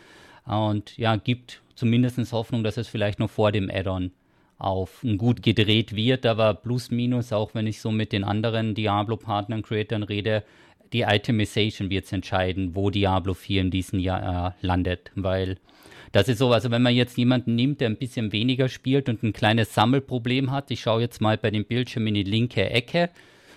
Und 0.45 0.97
ja, 0.97 1.15
gibt 1.15 1.61
zumindest 1.75 2.31
Hoffnung, 2.31 2.63
dass 2.63 2.77
es 2.77 2.87
vielleicht 2.87 3.19
noch 3.19 3.29
vor 3.29 3.51
dem 3.51 3.69
Add-on 3.69 4.11
auf 4.57 5.03
gut 5.17 5.41
gedreht 5.41 5.95
wird, 5.95 6.25
aber 6.25 6.53
plus 6.53 6.91
minus, 6.91 7.33
auch 7.33 7.55
wenn 7.55 7.65
ich 7.65 7.81
so 7.81 7.91
mit 7.91 8.11
den 8.11 8.23
anderen 8.23 8.75
Diablo-Partnern, 8.75 9.63
Creatern 9.63 10.03
rede, 10.03 10.43
die 10.93 11.01
Itemization 11.01 11.89
wird 11.89 12.05
es 12.05 12.11
entscheiden, 12.11 12.75
wo 12.75 12.89
Diablo 12.89 13.33
4 13.33 13.61
in 13.61 13.71
diesem 13.71 13.99
Jahr 13.99 14.55
äh, 14.61 14.65
landet, 14.65 15.11
weil 15.15 15.57
das 16.11 16.27
ist 16.27 16.39
so, 16.39 16.51
also 16.51 16.69
wenn 16.71 16.81
man 16.81 16.93
jetzt 16.93 17.17
jemanden 17.17 17.55
nimmt, 17.55 17.79
der 17.79 17.89
ein 17.89 17.97
bisschen 17.97 18.33
weniger 18.33 18.67
spielt 18.67 19.07
und 19.07 19.23
ein 19.23 19.33
kleines 19.33 19.73
Sammelproblem 19.73 20.51
hat, 20.51 20.69
ich 20.69 20.81
schaue 20.81 21.01
jetzt 21.01 21.21
mal 21.21 21.37
bei 21.37 21.51
dem 21.51 21.65
Bildschirm 21.65 22.05
in 22.07 22.15
die 22.15 22.23
linke 22.23 22.69
Ecke, 22.69 23.09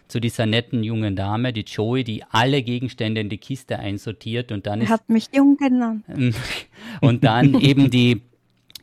zu 0.09 0.21
dieser 0.21 0.47
netten 0.47 0.83
jungen 0.83 1.17
Dame, 1.17 1.53
die 1.53 1.63
Joey, 1.63 2.05
die 2.05 2.23
alle 2.31 2.63
Gegenstände 2.63 3.21
in 3.21 3.29
die 3.29 3.39
Kiste 3.39 3.79
einsortiert 3.79 4.53
und 4.53 4.67
dann 4.67 4.81
er 4.81 4.85
ist. 4.85 4.91
hat 4.91 5.09
mich 5.09 5.29
jung 5.33 5.57
genannt. 5.57 6.05
und 7.01 7.25
dann 7.25 7.61
eben 7.61 7.91
die 7.91 8.23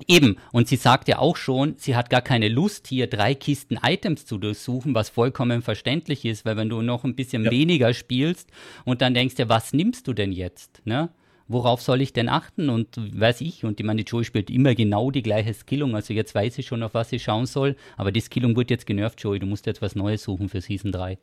Eben, 0.08 0.38
und 0.52 0.68
sie 0.68 0.78
sagt 0.78 1.08
ja 1.08 1.20
auch 1.20 1.38
schon, 1.38 1.76
sie 1.78 1.96
hat 1.96 2.10
gar 2.10 2.22
keine 2.22 2.50
Lust, 2.50 2.88
hier 2.88 3.08
drei 3.08 3.36
Kisten 3.36 3.78
Items 3.84 4.26
zu 4.26 4.38
durchsuchen, 4.38 4.96
was 4.96 5.10
vollkommen 5.10 5.62
verständlich 5.62 6.26
ist, 6.26 6.46
weil 6.46 6.58
wenn 6.58 6.70
du 6.70 6.82
noch 6.82 7.04
ein 7.04 7.16
bisschen 7.16 7.46
ja. 7.46 7.52
weniger 7.52 7.94
spielst 7.94 8.50
und 8.86 9.02
dann 9.02 9.14
denkst 9.14 9.36
du, 9.36 9.50
was 9.50 9.74
nimmst 9.74 10.08
du 10.08 10.14
denn 10.14 10.32
jetzt? 10.32 10.82
Ne? 10.86 11.10
Worauf 11.52 11.82
soll 11.82 12.02
ich 12.02 12.14
denn 12.14 12.30
achten 12.30 12.70
und 12.70 12.88
weiß 12.98 13.42
ich. 13.42 13.64
Und 13.64 13.80
ich 13.80 13.86
meine, 13.86 14.04
die 14.04 14.10
Joey 14.10 14.24
spielt 14.24 14.50
immer 14.50 14.76
genau 14.76 15.12
die 15.12 15.24
gleiche 15.24 15.54
Skillung. 15.54 15.96
Also 15.96 16.14
jetzt 16.14 16.36
weiß 16.36 16.58
ich 16.58 16.68
schon, 16.68 16.84
auf 16.84 16.94
was 16.94 17.12
ich 17.12 17.24
schauen 17.24 17.46
soll. 17.46 17.76
Aber 17.98 18.12
die 18.12 18.22
Skillung 18.22 18.56
wird 18.56 18.70
jetzt 18.70 18.86
genervt, 18.86 19.22
Joey. 19.22 19.40
Du 19.40 19.46
musst 19.46 19.66
jetzt 19.66 19.82
was 19.82 19.96
Neues 19.96 20.24
suchen 20.24 20.50
für 20.50 20.62
Season 20.62 20.92
3. 20.92 21.18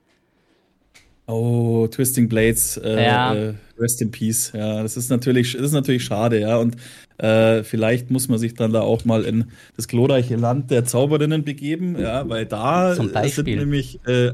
Oh, 1.31 1.87
Twisting 1.89 2.27
Blades, 2.27 2.79
äh, 2.79 3.05
ja. 3.05 3.35
äh, 3.35 3.55
Rest 3.79 4.01
in 4.01 4.11
Peace. 4.11 4.53
Ja, 4.55 4.83
das 4.83 4.97
ist 4.97 5.11
natürlich, 5.11 5.53
das 5.53 5.63
ist 5.63 5.73
natürlich 5.73 6.03
schade, 6.03 6.41
ja. 6.41 6.57
Und 6.57 6.77
äh, 7.19 7.63
vielleicht 7.65 8.11
muss 8.11 8.29
man 8.29 8.39
sich 8.39 8.55
dann 8.55 8.73
da 8.73 8.81
auch 8.81 9.05
mal 9.05 9.25
in 9.25 9.45
das 9.77 9.89
glorreiche 9.89 10.37
Land 10.37 10.71
der 10.71 10.87
Zauberinnen 10.87 11.45
begeben, 11.45 12.01
ja, 12.01 12.27
weil 12.31 12.47
da 12.47 12.95
sind 12.95 13.47
nämlich 13.47 14.01
äh, 14.07 14.33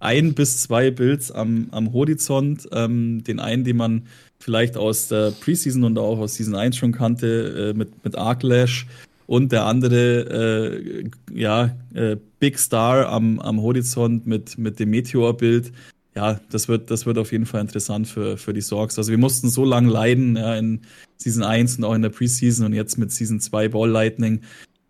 ein 0.00 0.34
bis 0.34 0.58
zwei 0.58 0.90
Builds 0.90 1.32
am, 1.32 1.68
am 1.70 1.94
Horizont. 1.94 2.68
Ähm, 2.72 3.24
den 3.24 3.40
einen, 3.40 3.64
den 3.64 3.78
man 3.78 4.02
vielleicht 4.44 4.76
aus 4.76 5.08
der 5.08 5.30
Preseason 5.30 5.84
und 5.84 5.98
auch 5.98 6.18
aus 6.18 6.34
Season 6.34 6.54
1 6.54 6.76
schon 6.76 6.92
kannte, 6.92 7.70
äh, 7.70 7.76
mit, 7.76 8.04
mit 8.04 8.16
Arklash. 8.16 8.86
Und 9.26 9.52
der 9.52 9.64
andere, 9.64 10.74
äh, 11.00 11.04
ja, 11.32 11.74
äh, 11.94 12.16
Big 12.40 12.58
Star 12.58 13.08
am, 13.08 13.40
am 13.40 13.62
Horizont 13.62 14.26
mit, 14.26 14.58
mit 14.58 14.78
dem 14.78 14.90
Meteor-Bild. 14.90 15.72
Ja, 16.14 16.38
das 16.50 16.68
wird, 16.68 16.90
das 16.90 17.06
wird 17.06 17.16
auf 17.16 17.32
jeden 17.32 17.46
Fall 17.46 17.62
interessant 17.62 18.06
für, 18.06 18.36
für 18.36 18.52
die 18.52 18.60
Sorgs. 18.60 18.98
Also 18.98 19.10
wir 19.10 19.18
mussten 19.18 19.48
so 19.48 19.64
lange 19.64 19.90
leiden 19.90 20.36
ja, 20.36 20.54
in 20.56 20.82
Season 21.16 21.42
1 21.42 21.78
und 21.78 21.84
auch 21.84 21.94
in 21.94 22.02
der 22.02 22.10
Preseason 22.10 22.66
und 22.66 22.74
jetzt 22.74 22.98
mit 22.98 23.12
Season 23.12 23.40
2 23.40 23.68
Ball 23.68 23.88
Lightning. 23.88 24.42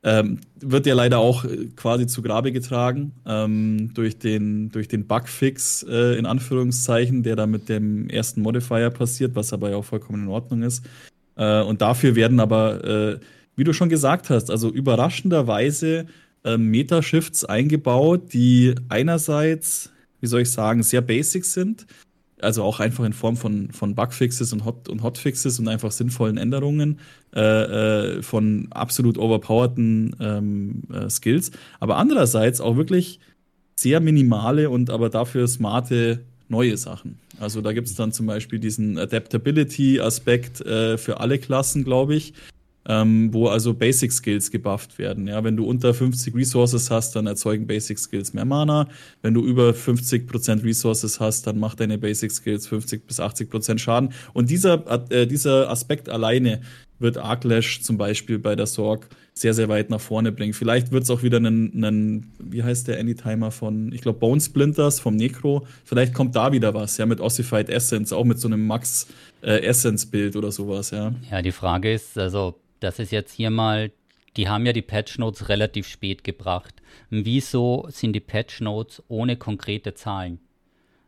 Ähm, 0.05 0.41
wird 0.61 0.87
ja 0.87 0.95
leider 0.95 1.19
auch 1.19 1.45
äh, 1.45 1.71
quasi 1.75 2.07
zu 2.07 2.21
Grabe 2.21 2.53
getragen 2.53 3.13
ähm, 3.27 3.93
durch 3.95 4.19
den, 4.19 4.71
durch 4.71 4.87
den 4.87 5.07
Bugfix 5.07 5.83
äh, 5.89 6.19
in 6.19 6.27
Anführungszeichen, 6.27 7.23
der 7.23 7.37
da 7.37 7.47
mit 7.47 7.71
dem 7.71 8.11
ersten 8.11 8.43
Modifier 8.43 8.91
passiert, 8.91 9.35
was 9.35 9.55
aber 9.55 9.71
ja 9.71 9.77
auch 9.77 9.85
vollkommen 9.85 10.25
in 10.25 10.29
Ordnung 10.29 10.63
ist. 10.63 10.85
Äh, 11.37 11.63
und 11.63 11.81
dafür 11.81 12.15
werden 12.17 12.39
aber, 12.39 12.85
äh, 12.85 13.19
wie 13.57 13.65
du 13.65 13.73
schon 13.73 13.89
gesagt 13.89 14.29
hast, 14.29 14.51
also 14.51 14.71
überraschenderweise 14.71 16.07
äh, 16.45 16.59
Meta-Shifts 16.59 17.47
eingebaut, 17.47 18.35
die 18.35 18.75
einerseits, 18.91 19.91
wie 20.21 20.27
soll 20.27 20.43
ich 20.43 20.51
sagen, 20.51 20.83
sehr 20.83 21.01
basic 21.01 21.47
sind, 21.47 21.87
also 22.45 22.63
auch 22.63 22.81
einfach 22.81 23.05
in 23.05 23.13
Form 23.13 23.37
von, 23.37 23.71
von 23.73 23.95
Bugfixes 23.95 24.53
und, 24.53 24.65
Hot, 24.65 24.89
und 24.89 25.03
Hotfixes 25.03 25.59
und 25.59 25.69
einfach 25.69 25.91
sinnvollen 25.91 26.37
Änderungen 26.37 27.01
äh, 27.35 27.41
äh, 27.41 28.23
von 28.23 28.69
absolut 28.71 29.19
overpowerten 29.19 30.15
ähm, 30.21 30.83
äh, 30.93 31.09
Skills. 31.11 31.51
Aber 31.81 31.97
andererseits 31.97 32.61
auch 32.61 32.77
wirklich 32.77 33.21
sehr 33.77 34.01
minimale 34.01 34.71
und 34.71 34.91
aber 34.91 35.11
dafür 35.11 35.49
smarte 35.49 36.21
neue 36.49 36.77
Sachen. 36.77 37.19
Also 37.41 37.61
da 37.61 37.73
gibt 37.73 37.89
es 37.89 37.95
dann 37.95 38.13
zum 38.13 38.27
Beispiel 38.27 38.59
diesen 38.59 38.99
Adaptability-Aspekt 38.99 40.61
äh, 40.61 40.99
für 40.99 41.21
alle 41.21 41.39
Klassen, 41.39 41.85
glaube 41.85 42.15
ich, 42.15 42.35
ähm, 42.89 43.33
wo 43.33 43.49
also 43.49 43.75
Basic 43.75 44.13
Skills 44.13 44.51
gebufft 44.51 44.99
werden. 44.99 45.27
Ja, 45.27 45.43
wenn 45.43 45.57
du 45.57 45.65
unter 45.65 45.95
50 45.95 46.35
Resources 46.35 46.91
hast, 46.91 47.17
dann 47.17 47.27
erzeugen 47.27 47.67
Basic 47.67 47.99
Skills 47.99 48.35
mehr 48.35 48.45
Mana. 48.45 48.89
Wenn 49.23 49.35
du 49.35 49.45
über 49.45 49.71
50% 49.71 50.65
Resources 50.65 51.21
hast, 51.21 51.47
dann 51.47 51.59
macht 51.59 51.81
deine 51.81 51.99
Basic 51.99 52.31
Skills 52.31 52.67
50 52.67 53.07
bis 53.07 53.21
80% 53.21 53.79
Schaden. 53.79 54.11
Und 54.33 54.51
dieser, 54.51 55.11
äh, 55.11 55.27
dieser 55.27 55.71
Aspekt 55.71 56.09
alleine 56.09 56.61
wird 56.99 57.19
Arklash 57.19 57.83
zum 57.83 57.99
Beispiel 57.99 58.39
bei 58.39 58.55
der 58.55 58.67
Sorg 58.67 59.09
sehr, 59.33 59.53
sehr 59.53 59.69
weit 59.69 59.91
nach 59.91 60.01
vorne 60.01 60.31
bringen. 60.31 60.53
Vielleicht 60.53 60.93
wird 60.93 61.03
es 61.03 61.11
auch 61.11 61.23
wieder 61.23 61.39
einen, 61.39 61.85
einen, 61.85 62.33
wie 62.39 62.63
heißt 62.63 62.87
der 62.87 63.01
Anytimer 63.01 63.51
von, 63.51 63.93
ich 63.93 64.01
glaube, 64.01 64.21
Bone 64.21 64.41
Splinters 64.41 65.01
vom 65.01 65.17
Necro. 65.17 65.67
Vielleicht 65.85 66.15
kommt 66.15 66.37
da 66.37 66.53
wieder 66.53 66.73
was, 66.73 66.97
ja, 66.99 67.07
mit 67.07 67.21
Ossified 67.21 67.69
Essence, 67.69 68.13
auch 68.13 68.25
mit 68.25 68.39
so 68.39 68.47
einem 68.47 68.65
Max 68.67 69.09
äh, 69.43 69.61
Essence-Bild 69.63 70.37
oder 70.37 70.53
sowas, 70.53 70.93
ja. 70.93 71.13
Ja, 71.31 71.43
die 71.43 71.53
Frage 71.53 71.93
ist, 71.93 72.17
also 72.17 72.55
das 72.85 72.99
ist 72.99 73.11
jetzt 73.11 73.33
hier 73.33 73.51
mal, 73.51 73.91
die 74.37 74.49
haben 74.49 74.67
ja 74.67 74.73
die 74.73 74.83
Patch 74.83 75.19
Notes 75.19 75.49
relativ 75.49 75.89
spät 75.89 76.23
gebracht. 76.23 76.75
Wieso 77.11 77.87
sind 77.89 78.13
die 78.13 78.21
Patch 78.21 78.61
Notes 78.61 79.03
ohne 79.09 79.37
konkrete 79.37 79.95
Zahlen? 79.95 80.39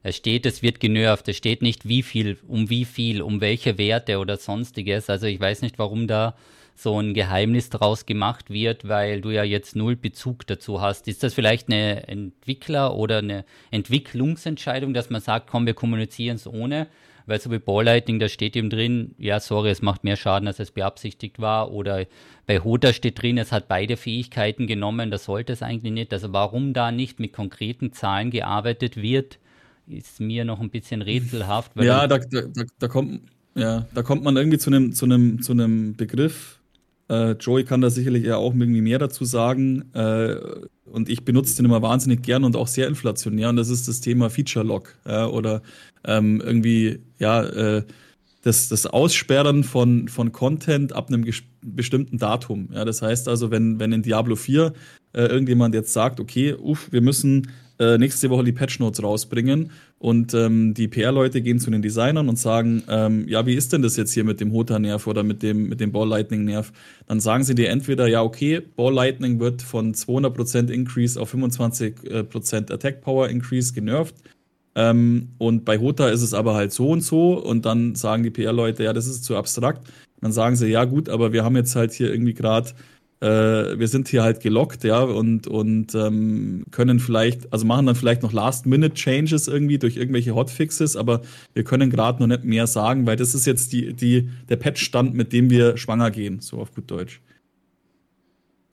Es 0.03 0.17
steht, 0.17 0.47
es 0.47 0.63
wird 0.63 0.81
genervt. 0.81 1.29
Es 1.29 1.37
steht 1.37 1.63
nicht, 1.63 1.89
wie 1.89 2.03
viel, 2.03 2.39
um 2.47 2.71
wie 2.71 2.85
viel, 2.85 3.23
um 3.23 3.41
welche 3.41 3.77
Werte 3.77 4.19
oder 4.19 4.37
sonstiges. 4.37 5.11
Also 5.11 5.27
ich 5.27 5.41
weiß 5.41 5.63
nicht, 5.63 5.79
warum 5.79 6.07
da 6.07 6.37
so 6.77 7.01
ein 7.01 7.15
Geheimnis 7.15 7.71
draus 7.71 8.07
gemacht 8.07 8.51
wird, 8.51 8.87
weil 8.87 9.21
du 9.21 9.31
ja 9.31 9.43
jetzt 9.43 9.75
null 9.75 9.97
Bezug 9.97 10.47
dazu 10.47 10.81
hast. 10.81 11.09
Ist 11.09 11.23
das 11.23 11.35
vielleicht 11.35 11.69
eine 11.69 12.07
Entwickler- 12.07 12.95
oder 12.95 13.19
eine 13.19 13.45
Entwicklungsentscheidung, 13.71 14.95
dass 14.95 15.11
man 15.11 15.21
sagt, 15.21 15.49
komm, 15.51 15.67
wir 15.67 15.75
kommunizieren 15.75 16.37
es 16.37 16.47
ohne? 16.47 16.87
Weil 17.27 17.41
so 17.41 17.51
wie 17.51 17.59
Balllightning, 17.59 18.19
da 18.19 18.29
steht 18.29 18.57
eben 18.57 18.71
drin, 18.71 19.15
ja, 19.19 19.41
sorry, 19.41 19.71
es 19.71 19.83
macht 19.83 20.05
mehr 20.05 20.17
Schaden, 20.17 20.47
als 20.47 20.61
es 20.61 20.71
beabsichtigt 20.71 21.41
war. 21.41 21.73
Oder 21.73 22.07
bei 22.47 22.61
Hoda 22.61 22.93
steht 22.93 23.21
drin, 23.21 23.37
es 23.39 23.53
hat 23.53 23.69
beide 23.69 23.97
Fähigkeiten 23.97 24.67
genommen, 24.67 25.11
das 25.11 25.25
sollte 25.25 25.53
es 25.53 25.63
eigentlich 25.63 25.93
nicht. 25.93 26.13
Also 26.13 26.33
warum 26.33 26.73
da 26.73 26.93
nicht 26.93 27.19
mit 27.19 27.33
konkreten 27.33 27.93
Zahlen 27.93 28.31
gearbeitet 28.31 28.97
wird, 28.97 29.39
ist 29.89 30.21
mir 30.21 30.45
noch 30.45 30.61
ein 30.61 30.71
bisschen 30.71 31.03
rätselhaft. 31.03 31.73
ja, 31.77 32.07
da, 32.07 32.19
da, 32.19 32.43
da, 32.79 32.89
kommt, 32.89 33.23
ja, 33.55 33.87
da 33.95 34.03
kommt 34.03 34.23
man 34.25 34.37
irgendwie 34.37 34.59
zu 34.59 34.71
einem 34.71 34.93
zu 34.93 35.05
einem 35.05 35.43
zu 35.43 35.53
einem 35.53 35.95
Begriff. 35.97 36.59
Äh, 37.09 37.33
Joey 37.33 37.65
kann 37.65 37.81
da 37.81 37.91
sicherlich 37.91 38.25
ja 38.25 38.37
auch 38.37 38.55
irgendwie 38.55 38.81
mehr 38.81 38.99
dazu 38.99 39.25
sagen. 39.25 39.85
Äh, 39.95 40.37
und 40.85 41.09
ich 41.09 41.25
benutze 41.25 41.57
den 41.57 41.67
immer 41.67 41.83
wahnsinnig 41.83 42.23
gern 42.23 42.45
und 42.45 42.57
auch 42.57 42.69
sehr 42.69 42.89
inflationär. 42.89 43.49
Und 43.49 43.57
das 43.57 43.69
ist 43.69 43.89
das 43.89 44.01
Thema 44.01 44.31
Feature 44.31 44.65
Lock 44.65 44.97
ja, 45.07 45.27
oder 45.27 45.63
ähm, 46.05 46.41
irgendwie, 46.45 47.01
ja, 47.19 47.45
äh, 47.45 47.83
das, 48.43 48.69
das 48.69 48.87
Aussperren 48.87 49.65
von, 49.65 50.07
von 50.07 50.31
Content 50.31 50.93
ab 50.93 51.09
einem 51.09 51.29
bestimmten 51.63 52.19
Datum. 52.19 52.69
Ja, 52.73 52.85
das 52.85 53.03
heißt 53.03 53.29
also, 53.29 53.51
wenn, 53.51 53.81
wenn 53.81 53.93
in 53.93 54.03
Diablo 54.03 54.37
4 54.37 54.73
äh, 55.15 55.23
irgendjemand 55.23 55.75
jetzt 55.75 55.93
sagt, 55.93 56.21
okay, 56.21 56.55
uff, 56.55 56.93
wir 56.93 57.01
müssen 57.01 57.49
äh, 57.79 57.99
nächste 57.99 58.31
Woche 58.31 58.45
die 58.45 58.53
Patch 58.53 58.81
Notes 58.81 59.03
rausbringen 59.03 59.71
und 59.99 60.35
ähm, 60.35 60.75
die 60.75 60.89
PR-Leute 60.89 61.43
gehen 61.43 61.59
zu 61.59 61.71
den 61.71 61.83
Designern 61.83 62.29
und 62.29 62.39
sagen, 62.39 62.83
ähm, 62.89 63.29
ja, 63.29 63.47
wie 63.47 63.55
ist 63.55 63.73
denn 63.73 63.83
das 63.83 63.97
jetzt 63.97 64.13
hier 64.13 64.25
mit 64.25 64.41
dem 64.41 64.53
Hota-Nerv 64.53 65.07
oder 65.07 65.23
mit 65.23 65.43
dem, 65.43 65.69
mit 65.69 65.81
dem 65.81 65.93
Ball 65.93 66.09
Lightning-Nerv? 66.09 66.73
Dann 67.07 67.21
sagen 67.21 67.45
sie 67.45 67.55
dir 67.55 67.71
entweder, 67.71 68.07
ja, 68.07 68.23
okay, 68.23 68.61
Ball 68.61 68.93
Lightning 68.93 69.41
wird 69.41 69.63
von 69.63 69.95
200% 69.95 70.71
Increase 70.71 71.21
auf 71.21 71.35
25% 71.35 72.73
Attack 72.73 73.03
Power 73.03 73.29
Increase 73.29 73.73
genervt 73.73 74.15
ähm, 74.77 75.31
und 75.39 75.65
bei 75.65 75.79
Hota 75.79 76.09
ist 76.11 76.21
es 76.21 76.35
aber 76.35 76.55
halt 76.55 76.71
so 76.71 76.91
und 76.91 77.01
so. 77.01 77.33
Und 77.33 77.65
dann 77.65 77.95
sagen 77.95 78.23
die 78.23 78.31
PR-Leute, 78.31 78.85
ja, 78.85 78.93
das 78.93 79.07
ist 79.07 79.25
zu 79.25 79.37
abstrakt. 79.37 79.89
Dann 80.21 80.33
sagen 80.33 80.55
sie, 80.55 80.67
ja, 80.69 80.85
gut, 80.85 81.09
aber 81.09 81.33
wir 81.33 81.45
haben 81.45 81.57
jetzt 81.57 81.75
halt 81.75 81.93
hier 81.93 82.13
irgendwie 82.13 82.35
gerade, 82.35 82.71
äh, 83.21 83.79
wir 83.79 83.89
sind 83.89 84.09
hier 84.09 84.23
halt 84.23 84.41
gelockt, 84.41 84.85
ja, 84.85 85.01
und, 85.01 85.47
und 85.47 85.95
ähm, 85.95 86.65
können 86.71 87.01
vielleicht, 87.01 87.53
also 87.53 87.65
machen 87.67 87.87
dann 87.87 87.95
vielleicht 87.95 88.23
noch 88.23 88.33
Last-Minute-Changes 88.33 89.49
irgendwie 89.49 89.79
durch 89.79 89.97
irgendwelche 89.97 90.35
Hotfixes, 90.35 90.97
aber 90.97 91.23
wir 91.55 91.65
können 91.65 91.91
gerade 91.91 92.21
noch 92.21 92.27
nicht 92.27 92.45
mehr 92.45 92.67
sagen, 92.67 93.07
weil 93.07 93.17
das 93.17 93.35
ist 93.35 93.47
jetzt 93.47 93.73
die, 93.73 93.95
die, 93.95 94.29
der 94.49 94.57
Patch-Stand, 94.57 95.15
mit 95.15 95.33
dem 95.33 95.51
wir 95.51 95.77
schwanger 95.77 96.11
gehen, 96.11 96.41
so 96.41 96.59
auf 96.59 96.75
gut 96.75 96.91
Deutsch. 96.91 97.21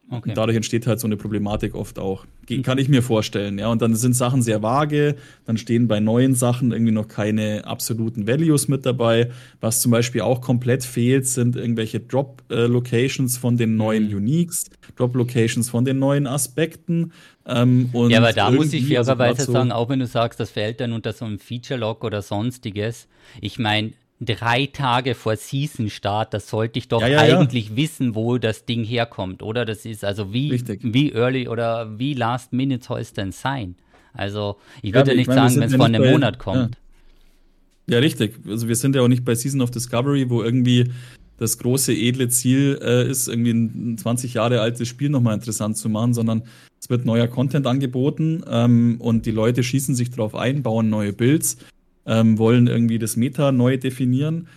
Okay. 0.10 0.30
Und 0.30 0.38
dadurch 0.38 0.56
entsteht 0.56 0.86
halt 0.86 1.00
so 1.00 1.08
eine 1.08 1.18
Problematik 1.18 1.76
oft 1.76 1.98
auch. 1.98 2.26
Kann 2.64 2.78
ich 2.78 2.90
mir 2.90 3.02
vorstellen, 3.02 3.58
ja. 3.58 3.70
Und 3.70 3.82
dann 3.82 3.96
sind 3.96 4.16
Sachen 4.16 4.42
sehr 4.42 4.62
vage, 4.62 5.16
dann 5.46 5.58
stehen 5.58 5.88
bei 5.88 6.02
neuen 6.02 6.36
Sachen 6.36 6.72
irgendwie 6.72 6.92
noch 6.92 7.08
keine 7.08 7.66
absoluten 7.66 8.28
Values 8.28 8.68
mit 8.68 8.86
dabei. 8.86 9.32
Was 9.62 9.82
zum 9.82 9.92
Beispiel 9.92 10.22
auch 10.22 10.42
komplett 10.42 10.84
fehlt, 10.84 11.26
sind 11.26 11.56
irgendwelche 11.56 12.02
Drop-Locations 12.02 13.38
von 13.38 13.56
den 13.56 13.78
neuen 13.78 14.10
mhm. 14.10 14.18
Uniques, 14.18 14.66
Drop-Locations 14.98 15.70
von 15.70 15.86
den 15.86 16.00
neuen 16.00 16.28
Aspekten. 16.28 17.14
Ähm, 17.46 17.90
ja, 18.10 18.20
aber 18.20 18.34
da 18.34 18.52
muss 18.52 18.74
ich 18.74 18.88
fairerweise 18.88 19.46
so 19.46 19.54
sagen, 19.54 19.72
auch 19.72 19.90
wenn 19.90 20.00
du 20.00 20.08
sagst, 20.08 20.40
das 20.40 20.52
fällt 20.52 20.82
dann 20.82 20.92
unter 20.92 21.14
so 21.14 21.26
einem 21.26 21.40
Feature-Log 21.40 22.04
oder 22.04 22.22
sonstiges. 22.22 23.08
Ich 23.42 23.58
meine, 23.58 23.94
drei 24.26 24.68
Tage 24.68 25.16
vor 25.16 25.36
Season-Start, 25.36 26.34
das 26.34 26.50
sollte 26.50 26.80
ich 26.80 26.88
doch 26.88 27.02
ja, 27.02 27.08
ja, 27.08 27.20
eigentlich 27.20 27.70
ja. 27.70 27.76
wissen, 27.78 28.16
wo 28.16 28.38
das 28.38 28.66
Ding 28.66 28.84
herkommt, 28.84 29.44
oder? 29.44 29.66
Das 29.66 29.86
ist 29.86 30.04
also 30.04 30.34
wie, 30.34 30.62
wie 30.82 31.12
early 31.12 31.48
oder 31.48 32.00
wie 32.00 32.14
last 32.14 32.54
minute 32.54 32.84
soll 32.84 33.02
es 33.02 33.14
denn 33.14 33.32
sein? 33.32 33.76
Also 34.14 34.58
ich 34.82 34.94
würde 34.94 35.12
ja, 35.12 35.18
nicht 35.18 35.28
meine, 35.28 35.50
sagen, 35.50 35.62
wenn 35.62 35.70
es 35.70 35.76
vor 35.76 35.86
einem 35.86 36.12
Monat 36.12 36.40
kommt. 36.40 36.78
Ja. 37.90 38.00
richtig. 38.00 38.36
Also 38.48 38.68
wir 38.68 38.76
sind 38.76 38.96
ja 38.96 39.02
auch 39.02 39.08
nicht 39.08 39.26
bei 39.26 39.36
Season 39.36 39.62
of 39.62 39.72
Discovery, 39.72 40.30
wo 40.30 40.44
irgendwie 40.44 40.92
das 41.38 41.58
große 41.58 41.94
edle 41.94 42.30
Ziel 42.30 42.80
äh, 42.82 43.10
ist, 43.10 43.28
irgendwie 43.28 43.52
ein 43.52 43.98
20 43.98 44.36
Jahre 44.36 44.62
altes 44.62 44.88
Spiel 44.88 45.10
nochmal 45.10 45.34
interessant 45.34 45.78
zu 45.78 45.90
machen, 45.90 46.14
sondern 46.14 46.44
es 46.80 46.90
wird 46.90 47.06
neuer 47.06 47.28
Content 47.28 47.66
angeboten 47.66 48.44
ähm, 48.48 48.98
und 49.00 49.26
die 49.26 49.32
Leute 49.32 49.64
schießen 49.64 49.96
sich 49.96 50.12
drauf 50.12 50.36
ein, 50.36 50.64
bauen 50.64 50.90
neue 50.90 51.12
Builds 51.12 51.58
ähm, 52.06 52.38
wollen 52.38 52.68
irgendwie 52.68 53.00
das 53.00 53.16
Meta 53.16 53.52
neu 53.52 53.78
definieren. 53.78 54.48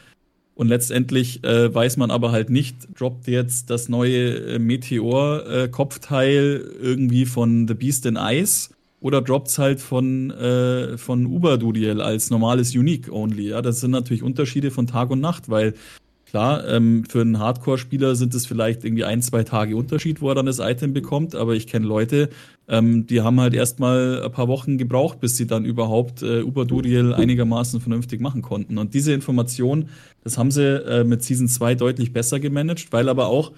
Und 0.54 0.68
letztendlich 0.68 1.44
äh, 1.44 1.74
weiß 1.74 1.98
man 1.98 2.10
aber 2.10 2.32
halt 2.32 2.48
nicht, 2.48 2.76
droppt 2.98 3.28
jetzt 3.28 3.68
das 3.68 3.90
neue 3.90 4.54
äh, 4.54 4.58
Meteor-Kopfteil 4.58 6.64
äh, 6.64 6.82
irgendwie 6.82 7.26
von 7.26 7.68
The 7.68 7.74
Beast 7.74 8.06
in 8.06 8.16
Ice 8.16 8.70
oder 9.00 9.20
droppt 9.20 9.48
es 9.48 9.58
halt 9.58 9.80
von, 9.80 10.30
äh, 10.30 10.96
von 10.96 11.26
Uberdudiel 11.26 12.00
als 12.00 12.30
normales 12.30 12.74
Unique 12.74 13.12
Only. 13.12 13.50
Ja, 13.50 13.60
das 13.60 13.80
sind 13.80 13.90
natürlich 13.90 14.22
Unterschiede 14.22 14.70
von 14.70 14.86
Tag 14.86 15.10
und 15.10 15.20
Nacht, 15.20 15.50
weil 15.50 15.74
Klar, 16.36 16.68
ähm, 16.68 17.04
für 17.08 17.22
einen 17.22 17.38
Hardcore-Spieler 17.38 18.14
sind 18.14 18.34
es 18.34 18.44
vielleicht 18.44 18.84
irgendwie 18.84 19.04
ein, 19.04 19.22
zwei 19.22 19.42
Tage 19.42 19.74
Unterschied, 19.74 20.20
wo 20.20 20.28
er 20.28 20.34
dann 20.34 20.44
das 20.44 20.58
Item 20.58 20.92
bekommt, 20.92 21.34
aber 21.34 21.54
ich 21.54 21.66
kenne 21.66 21.86
Leute, 21.86 22.28
ähm, 22.68 23.06
die 23.06 23.22
haben 23.22 23.40
halt 23.40 23.54
erstmal 23.54 24.22
ein 24.22 24.30
paar 24.32 24.46
Wochen 24.46 24.76
gebraucht, 24.76 25.18
bis 25.18 25.38
sie 25.38 25.46
dann 25.46 25.64
überhaupt 25.64 26.20
äh, 26.20 26.42
Uberduriel 26.42 27.14
einigermaßen 27.14 27.80
vernünftig 27.80 28.20
machen 28.20 28.42
konnten. 28.42 28.76
Und 28.76 28.92
diese 28.92 29.14
Information, 29.14 29.88
das 30.24 30.36
haben 30.36 30.50
sie 30.50 30.62
äh, 30.62 31.04
mit 31.04 31.22
Season 31.22 31.48
2 31.48 31.74
deutlich 31.74 32.12
besser 32.12 32.38
gemanagt, 32.38 32.88
weil 32.90 33.08
aber 33.08 33.28
auch 33.28 33.52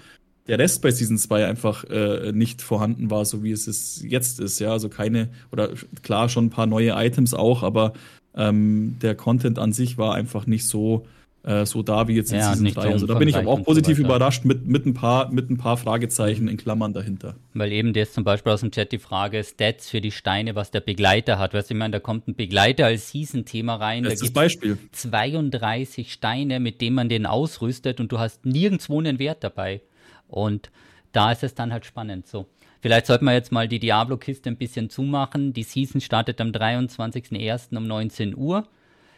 der 0.46 0.60
Rest 0.60 0.80
bei 0.80 0.92
Season 0.92 1.18
2 1.18 1.46
einfach 1.46 1.82
äh, 1.82 2.30
nicht 2.30 2.62
vorhanden 2.62 3.10
war, 3.10 3.24
so 3.24 3.42
wie 3.42 3.50
es 3.50 3.66
es 3.66 4.04
jetzt 4.06 4.38
ist. 4.38 4.60
Ja, 4.60 4.70
also 4.70 4.88
keine, 4.88 5.30
oder 5.50 5.70
klar 6.04 6.28
schon 6.28 6.46
ein 6.46 6.50
paar 6.50 6.66
neue 6.66 6.92
Items 6.92 7.34
auch, 7.34 7.64
aber 7.64 7.94
ähm, 8.36 8.98
der 9.02 9.16
Content 9.16 9.58
an 9.58 9.72
sich 9.72 9.98
war 9.98 10.14
einfach 10.14 10.46
nicht 10.46 10.64
so 10.64 11.06
äh, 11.49 11.64
so 11.64 11.82
da 11.82 12.07
wie 12.09 12.14
jetzt 12.14 12.30
in 12.30 12.38
ja, 12.38 12.55
Season 12.55 12.74
3. 12.74 12.92
Also 12.92 13.07
da 13.07 13.14
bin 13.14 13.26
ich 13.26 13.36
aber 13.36 13.51
auch 13.51 13.62
positiv 13.62 13.96
so 13.96 14.03
überrascht 14.03 14.44
mit, 14.44 14.66
mit, 14.66 14.84
ein 14.84 14.92
paar, 14.92 15.32
mit 15.32 15.49
ein 15.49 15.57
paar 15.57 15.78
Fragezeichen 15.78 16.46
in 16.46 16.59
Klammern 16.59 16.92
dahinter. 16.92 17.36
Weil 17.55 17.72
eben 17.72 17.94
jetzt 17.94 18.12
zum 18.12 18.22
Beispiel 18.22 18.53
aus 18.53 18.61
dem 18.61 18.70
Chat 18.70 18.92
die 18.92 18.99
Frage 18.99 19.42
Stats 19.42 19.88
für 19.88 20.03
die 20.03 20.11
Steine, 20.11 20.55
was 20.55 20.70
der 20.70 20.80
Begleiter 20.80 21.38
hat. 21.38 21.55
Weißt 21.55 21.70
du, 21.70 21.74
ich 21.74 21.78
meine, 21.78 21.92
da 21.92 22.01
kommt 22.01 22.28
ein 22.28 22.34
Begleiter 22.34 22.84
als 22.84 23.11
Season-Thema 23.11 23.76
rein. 23.76 24.05
Das 24.05 24.18
da 24.18 24.26
ist 24.26 24.34
Beispiel. 24.34 24.76
32 24.92 26.12
Steine, 26.12 26.61
mit 26.61 26.82
denen 26.82 26.96
man 26.96 27.09
den 27.09 27.24
ausrüstet 27.24 27.99
und 27.99 28.12
du 28.12 28.18
hast 28.18 28.44
nirgendwo 28.44 28.99
einen 28.99 29.18
Wert 29.18 29.42
dabei. 29.42 29.80
Und 30.26 30.70
da 31.12 31.32
ist 31.32 31.42
es 31.42 31.55
dann 31.55 31.72
halt 31.72 31.86
spannend. 31.86 32.26
So. 32.26 32.46
Vielleicht 32.82 33.07
sollten 33.07 33.24
wir 33.24 33.32
jetzt 33.32 33.53
mal 33.53 33.68
die 33.68 33.78
Diablo-Kiste 33.78 34.51
ein 34.51 34.57
bisschen 34.59 34.90
zumachen. 34.90 35.55
Die 35.55 35.62
Season 35.62 36.03
startet 36.03 36.42
am 36.42 36.49
23.01. 36.51 37.74
um 37.74 37.86
19 37.86 38.36
Uhr. 38.36 38.68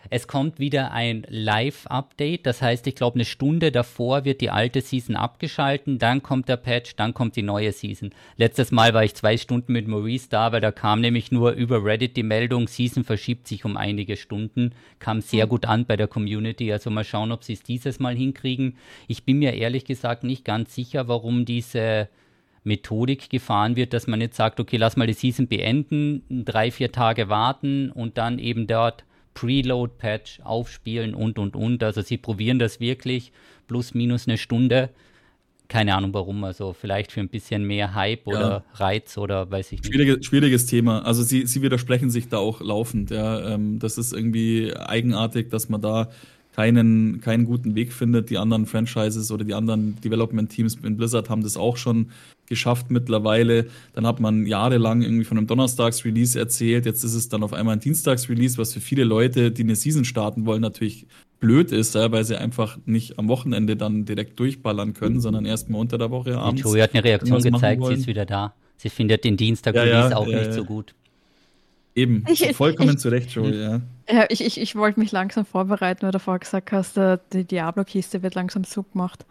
Es 0.08 0.26
kommt 0.26 0.58
wieder 0.58 0.92
ein 0.92 1.26
Live-Update, 1.28 2.46
das 2.46 2.62
heißt, 2.62 2.86
ich 2.86 2.94
glaube, 2.94 3.16
eine 3.16 3.24
Stunde 3.24 3.70
davor 3.70 4.24
wird 4.24 4.40
die 4.40 4.50
alte 4.50 4.80
Season 4.80 5.14
abgeschalten, 5.14 5.98
dann 5.98 6.22
kommt 6.22 6.48
der 6.48 6.56
Patch, 6.56 6.96
dann 6.96 7.12
kommt 7.12 7.36
die 7.36 7.42
neue 7.42 7.72
Season. 7.72 8.10
Letztes 8.36 8.70
Mal 8.72 8.94
war 8.94 9.04
ich 9.04 9.14
zwei 9.14 9.36
Stunden 9.36 9.72
mit 9.72 9.86
Maurice 9.86 10.28
da, 10.30 10.52
weil 10.52 10.60
da 10.60 10.72
kam 10.72 11.00
nämlich 11.00 11.30
nur 11.30 11.52
über 11.52 11.84
Reddit 11.84 12.16
die 12.16 12.22
Meldung, 12.22 12.66
Season 12.66 13.04
verschiebt 13.04 13.46
sich 13.46 13.64
um 13.64 13.76
einige 13.76 14.16
Stunden, 14.16 14.72
kam 14.98 15.20
sehr 15.20 15.46
gut 15.46 15.66
an 15.66 15.84
bei 15.84 15.96
der 15.96 16.08
Community, 16.08 16.72
also 16.72 16.90
mal 16.90 17.04
schauen, 17.04 17.32
ob 17.32 17.44
sie 17.44 17.52
es 17.52 17.62
dieses 17.62 18.00
Mal 18.00 18.16
hinkriegen. 18.16 18.76
Ich 19.08 19.24
bin 19.24 19.38
mir 19.38 19.54
ehrlich 19.54 19.84
gesagt 19.84 20.24
nicht 20.24 20.44
ganz 20.44 20.74
sicher, 20.74 21.08
warum 21.08 21.44
diese 21.44 22.08
Methodik 22.64 23.30
gefahren 23.30 23.76
wird, 23.76 23.92
dass 23.92 24.06
man 24.06 24.20
jetzt 24.20 24.36
sagt, 24.36 24.60
okay, 24.60 24.76
lass 24.76 24.96
mal 24.96 25.06
die 25.06 25.12
Season 25.12 25.48
beenden, 25.48 26.22
drei, 26.44 26.70
vier 26.70 26.92
Tage 26.92 27.28
warten 27.28 27.90
und 27.90 28.18
dann 28.18 28.38
eben 28.38 28.66
dort 28.66 29.04
Preload-Patch 29.34 30.40
aufspielen 30.42 31.14
und, 31.14 31.38
und, 31.38 31.56
und. 31.56 31.82
Also 31.82 32.02
sie 32.02 32.16
probieren 32.16 32.58
das 32.58 32.80
wirklich 32.80 33.32
plus 33.68 33.94
minus 33.94 34.26
eine 34.26 34.38
Stunde. 34.38 34.90
Keine 35.68 35.94
Ahnung 35.94 36.12
warum, 36.12 36.42
also 36.42 36.72
vielleicht 36.72 37.12
für 37.12 37.20
ein 37.20 37.28
bisschen 37.28 37.64
mehr 37.64 37.94
Hype 37.94 38.26
oder 38.26 38.40
ja. 38.40 38.64
Reiz 38.74 39.16
oder 39.16 39.48
weiß 39.48 39.70
ich 39.70 39.82
nicht. 39.82 39.94
Schwierige, 39.94 40.22
schwieriges 40.22 40.66
Thema. 40.66 41.04
Also 41.06 41.22
sie, 41.22 41.46
sie 41.46 41.62
widersprechen 41.62 42.10
sich 42.10 42.28
da 42.28 42.38
auch 42.38 42.60
laufend. 42.60 43.10
Ja. 43.10 43.54
Ähm, 43.54 43.78
das 43.78 43.96
ist 43.96 44.12
irgendwie 44.12 44.74
eigenartig, 44.74 45.48
dass 45.48 45.68
man 45.68 45.80
da 45.80 46.10
keinen, 46.56 47.20
keinen 47.20 47.44
guten 47.44 47.76
Weg 47.76 47.92
findet. 47.92 48.30
Die 48.30 48.38
anderen 48.38 48.66
Franchises 48.66 49.30
oder 49.30 49.44
die 49.44 49.54
anderen 49.54 50.00
Development-Teams 50.00 50.78
in 50.82 50.96
Blizzard 50.96 51.30
haben 51.30 51.44
das 51.44 51.56
auch 51.56 51.76
schon 51.76 52.10
geschafft 52.50 52.90
mittlerweile. 52.90 53.68
Dann 53.94 54.06
hat 54.06 54.20
man 54.20 54.44
jahrelang 54.44 55.00
irgendwie 55.00 55.24
von 55.24 55.38
einem 55.38 55.46
Donnerstags-Release 55.46 56.38
erzählt. 56.38 56.84
Jetzt 56.84 57.02
ist 57.04 57.14
es 57.14 57.30
dann 57.30 57.42
auf 57.42 57.54
einmal 57.54 57.76
ein 57.76 57.80
Dienstags-Release, 57.80 58.58
was 58.58 58.74
für 58.74 58.80
viele 58.80 59.04
Leute, 59.04 59.50
die 59.50 59.62
eine 59.62 59.76
Season 59.76 60.04
starten 60.04 60.44
wollen, 60.44 60.60
natürlich 60.60 61.06
blöd 61.38 61.72
ist, 61.72 61.94
ja, 61.94 62.12
weil 62.12 62.24
sie 62.24 62.38
einfach 62.38 62.76
nicht 62.84 63.18
am 63.18 63.28
Wochenende 63.28 63.76
dann 63.76 64.04
direkt 64.04 64.38
durchballern 64.38 64.92
können, 64.92 65.20
sondern 65.20 65.46
erst 65.46 65.70
mal 65.70 65.78
unter 65.78 65.96
der 65.96 66.10
Woche 66.10 66.36
abends. 66.36 66.62
Joey 66.62 66.80
hat 66.80 66.92
eine 66.92 67.02
Reaktion 67.02 67.40
gezeigt, 67.40 67.86
sie 67.86 67.94
ist 67.94 68.06
wieder 68.06 68.26
da. 68.26 68.52
Sie 68.76 68.90
findet 68.90 69.24
den 69.24 69.36
Dienstag-Release 69.36 69.92
ja, 69.92 70.10
ja, 70.10 70.16
auch 70.16 70.26
äh, 70.26 70.36
nicht 70.36 70.52
so 70.52 70.64
gut. 70.64 70.94
Eben, 71.94 72.24
ich, 72.28 72.54
vollkommen 72.54 72.90
ich, 72.90 72.98
zu 72.98 73.08
Recht, 73.08 73.30
Joey, 73.30 73.60
ja. 73.60 73.80
Ja, 74.10 74.26
ich, 74.28 74.44
ich, 74.44 74.60
ich 74.60 74.76
wollte 74.76 75.00
mich 75.00 75.12
langsam 75.12 75.44
vorbereiten, 75.44 76.02
weil 76.02 76.12
du 76.12 76.18
vorher 76.18 76.40
gesagt 76.40 76.72
hast, 76.72 76.96
äh, 76.96 77.18
die 77.32 77.44
Diablo-Kiste 77.44 78.22
wird 78.22 78.34
langsam 78.34 78.64
zugemacht. 78.64 79.24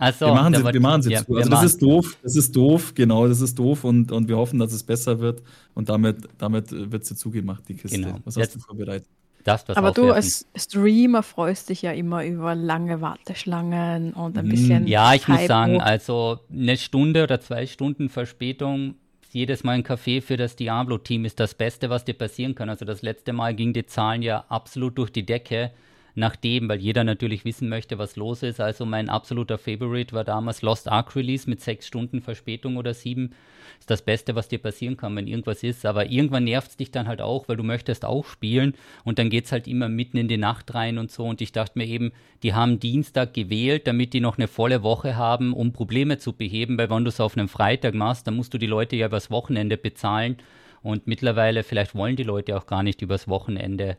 Also, 0.00 0.26
wir 0.26 0.34
machen 0.34 0.54
sie, 0.54 0.64
wir 0.64 0.80
machen 0.80 1.02
sie 1.02 1.10
ja, 1.10 1.24
zu. 1.24 1.36
Also 1.36 1.50
das 1.50 1.64
ist 1.64 1.82
doof, 1.82 2.16
das 2.22 2.36
ist 2.36 2.54
doof, 2.54 2.94
genau, 2.94 3.26
das 3.26 3.40
ist 3.40 3.58
doof 3.58 3.82
und, 3.82 4.12
und 4.12 4.28
wir 4.28 4.36
hoffen, 4.36 4.60
dass 4.60 4.72
es 4.72 4.84
besser 4.84 5.18
wird 5.18 5.42
und 5.74 5.88
damit, 5.88 6.28
damit 6.38 6.70
wird 6.70 7.04
sie 7.04 7.16
zugemacht, 7.16 7.68
die 7.68 7.74
Kiste. 7.74 8.00
Genau. 8.00 8.14
Was 8.24 8.36
hast 8.36 8.36
Jetzt, 8.36 8.54
du 8.56 8.60
vorbereitet? 8.60 9.08
Das, 9.42 9.68
Aber 9.70 9.92
du 9.92 10.12
als 10.12 10.46
Streamer 10.54 11.22
freust 11.22 11.70
dich 11.70 11.82
ja 11.82 11.92
immer 11.92 12.24
über 12.24 12.54
lange 12.54 13.00
Warteschlangen 13.00 14.12
und 14.12 14.36
ein 14.36 14.46
mhm. 14.46 14.50
bisschen. 14.50 14.86
Ja, 14.86 15.14
ich 15.14 15.26
Hype 15.26 15.38
muss 15.38 15.48
sagen, 15.48 15.80
also 15.80 16.40
eine 16.52 16.76
Stunde 16.76 17.24
oder 17.24 17.40
zwei 17.40 17.66
Stunden 17.66 18.08
Verspätung 18.08 18.94
jedes 19.32 19.64
Mal 19.64 19.72
ein 19.72 19.82
Kaffee 19.82 20.20
für 20.20 20.36
das 20.36 20.56
Diablo-Team 20.56 21.24
ist 21.24 21.40
das 21.40 21.54
Beste, 21.54 21.90
was 21.90 22.04
dir 22.04 22.14
passieren 22.14 22.54
kann. 22.54 22.68
Also 22.68 22.84
das 22.84 23.02
letzte 23.02 23.32
Mal 23.32 23.54
gingen 23.54 23.72
die 23.72 23.86
Zahlen 23.86 24.22
ja 24.22 24.44
absolut 24.48 24.96
durch 24.96 25.10
die 25.10 25.26
Decke 25.26 25.70
nachdem, 26.18 26.68
weil 26.68 26.80
jeder 26.80 27.04
natürlich 27.04 27.44
wissen 27.44 27.68
möchte, 27.68 27.98
was 27.98 28.16
los 28.16 28.42
ist. 28.42 28.60
Also 28.60 28.84
mein 28.84 29.08
absoluter 29.08 29.56
Favorite 29.56 30.12
war 30.12 30.24
damals 30.24 30.62
Lost 30.62 30.88
Ark 30.88 31.14
Release 31.14 31.48
mit 31.48 31.60
sechs 31.60 31.86
Stunden 31.86 32.20
Verspätung 32.20 32.76
oder 32.76 32.92
sieben. 32.92 33.30
Ist 33.78 33.90
das 33.90 34.02
Beste, 34.02 34.34
was 34.34 34.48
dir 34.48 34.58
passieren 34.58 34.96
kann, 34.96 35.14
wenn 35.14 35.28
irgendwas 35.28 35.62
ist. 35.62 35.86
Aber 35.86 36.10
irgendwann 36.10 36.44
nervt 36.44 36.70
es 36.70 36.76
dich 36.76 36.90
dann 36.90 37.06
halt 37.06 37.20
auch, 37.22 37.48
weil 37.48 37.56
du 37.56 37.62
möchtest 37.62 38.04
auch 38.04 38.24
spielen 38.24 38.74
und 39.04 39.20
dann 39.20 39.30
geht 39.30 39.44
es 39.44 39.52
halt 39.52 39.68
immer 39.68 39.88
mitten 39.88 40.16
in 40.16 40.26
die 40.26 40.36
Nacht 40.36 40.74
rein 40.74 40.98
und 40.98 41.12
so. 41.12 41.24
Und 41.24 41.40
ich 41.40 41.52
dachte 41.52 41.78
mir 41.78 41.86
eben, 41.86 42.12
die 42.42 42.52
haben 42.52 42.80
Dienstag 42.80 43.32
gewählt, 43.32 43.86
damit 43.86 44.12
die 44.12 44.20
noch 44.20 44.38
eine 44.38 44.48
volle 44.48 44.82
Woche 44.82 45.16
haben, 45.16 45.52
um 45.52 45.72
Probleme 45.72 46.18
zu 46.18 46.32
beheben, 46.32 46.76
weil 46.78 46.90
wenn 46.90 47.04
du 47.04 47.10
es 47.10 47.20
auf 47.20 47.36
einem 47.36 47.48
Freitag 47.48 47.94
machst, 47.94 48.26
dann 48.26 48.34
musst 48.34 48.52
du 48.52 48.58
die 48.58 48.66
Leute 48.66 48.96
ja 48.96 49.06
übers 49.06 49.30
Wochenende 49.30 49.76
bezahlen. 49.76 50.36
Und 50.82 51.06
mittlerweile, 51.06 51.62
vielleicht 51.62 51.94
wollen 51.94 52.16
die 52.16 52.24
Leute 52.24 52.56
auch 52.56 52.66
gar 52.66 52.82
nicht 52.82 53.02
übers 53.02 53.28
Wochenende 53.28 53.98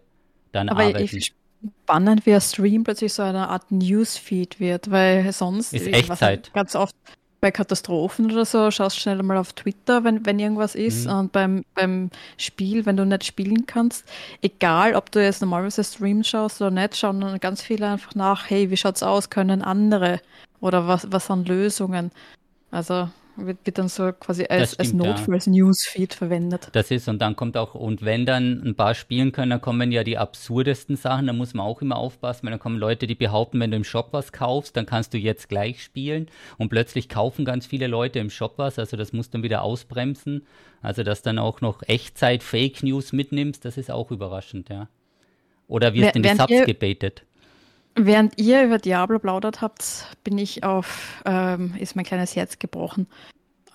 dann 0.51 0.69
Aber 0.69 0.83
arbeiten. 0.83 1.17
Ich, 1.17 1.33
spannend, 1.83 2.25
wie 2.25 2.33
ein 2.33 2.41
Stream 2.41 2.83
plötzlich 2.83 3.13
so 3.13 3.23
eine 3.23 3.49
Art 3.49 3.71
Newsfeed 3.71 4.59
wird, 4.59 4.91
weil 4.91 5.31
sonst 5.33 5.73
ist 5.73 5.87
Echtzeit. 5.87 6.53
ganz 6.53 6.75
oft 6.75 6.95
bei 7.41 7.51
Katastrophen 7.51 8.31
oder 8.31 8.45
so 8.45 8.69
schaust 8.69 8.97
du 8.97 9.01
schnell 9.01 9.23
mal 9.23 9.37
auf 9.37 9.53
Twitter, 9.53 10.03
wenn, 10.03 10.25
wenn 10.25 10.39
irgendwas 10.39 10.75
ist. 10.75 11.05
Mhm. 11.05 11.13
Und 11.13 11.31
beim, 11.31 11.63
beim 11.73 12.09
Spiel, 12.37 12.85
wenn 12.85 12.97
du 12.97 13.05
nicht 13.05 13.23
spielen 13.23 13.65
kannst, 13.65 14.05
egal 14.41 14.95
ob 14.95 15.11
du 15.11 15.23
jetzt 15.23 15.41
normalerweise 15.41 15.83
Stream 15.83 16.23
schaust 16.23 16.61
oder 16.61 16.71
nicht, 16.71 16.97
schauen 16.97 17.21
dann 17.21 17.39
ganz 17.39 17.61
viele 17.61 17.87
einfach 17.87 18.15
nach, 18.15 18.49
hey, 18.49 18.69
wie 18.69 18.77
schaut's 18.77 19.03
aus, 19.03 19.29
können 19.29 19.61
andere 19.61 20.19
oder 20.59 20.87
was, 20.87 21.11
was 21.11 21.31
an 21.31 21.45
Lösungen. 21.45 22.11
Also 22.71 23.09
wird, 23.45 23.65
wird 23.65 23.77
dann 23.77 23.87
so 23.87 24.11
quasi 24.13 24.45
als, 24.45 24.77
als 24.77 24.93
Notfalls-Newsfeed 24.93 26.13
verwendet. 26.13 26.69
Das 26.73 26.91
ist, 26.91 27.07
und 27.07 27.19
dann 27.19 27.35
kommt 27.35 27.57
auch, 27.57 27.75
und 27.75 28.03
wenn 28.03 28.25
dann 28.25 28.61
ein 28.63 28.75
paar 28.75 28.95
spielen 28.95 29.31
können, 29.31 29.51
dann 29.51 29.61
kommen 29.61 29.91
ja 29.91 30.03
die 30.03 30.17
absurdesten 30.17 30.95
Sachen, 30.95 31.27
da 31.27 31.33
muss 31.33 31.53
man 31.53 31.65
auch 31.65 31.81
immer 31.81 31.97
aufpassen, 31.97 32.43
weil 32.43 32.51
dann 32.51 32.59
kommen 32.59 32.77
Leute, 32.77 33.07
die 33.07 33.15
behaupten, 33.15 33.59
wenn 33.59 33.71
du 33.71 33.77
im 33.77 33.83
Shop 33.83 34.09
was 34.11 34.31
kaufst, 34.31 34.77
dann 34.77 34.85
kannst 34.85 35.13
du 35.13 35.17
jetzt 35.17 35.49
gleich 35.49 35.83
spielen 35.83 36.27
und 36.57 36.69
plötzlich 36.69 37.09
kaufen 37.09 37.45
ganz 37.45 37.65
viele 37.65 37.87
Leute 37.87 38.19
im 38.19 38.29
Shop 38.29 38.53
was, 38.57 38.79
also 38.79 38.97
das 38.97 39.13
muss 39.13 39.29
dann 39.29 39.43
wieder 39.43 39.61
ausbremsen. 39.61 40.45
Also, 40.81 41.03
dass 41.03 41.21
dann 41.21 41.39
auch 41.39 41.61
noch 41.61 41.83
Echtzeit-Fake 41.83 42.83
News 42.83 43.11
mitnimmst, 43.11 43.65
das 43.65 43.77
ist 43.77 43.91
auch 43.91 44.11
überraschend, 44.11 44.69
ja. 44.69 44.87
Oder 45.67 45.93
wirst 45.93 46.15
in 46.15 46.23
die 46.23 46.29
Subs 46.29 46.65
gebaitet? 46.65 47.23
Während 48.01 48.39
ihr 48.39 48.63
über 48.63 48.77
Diablo 48.77 49.19
plaudert 49.19 49.59
habt, 49.59 50.05
bin 50.23 50.37
ich 50.37 50.63
auf, 50.63 51.21
ähm, 51.25 51.75
ist 51.77 51.97
mein 51.97 52.05
kleines 52.05 52.33
Herz 52.33 52.57
gebrochen. 52.57 53.07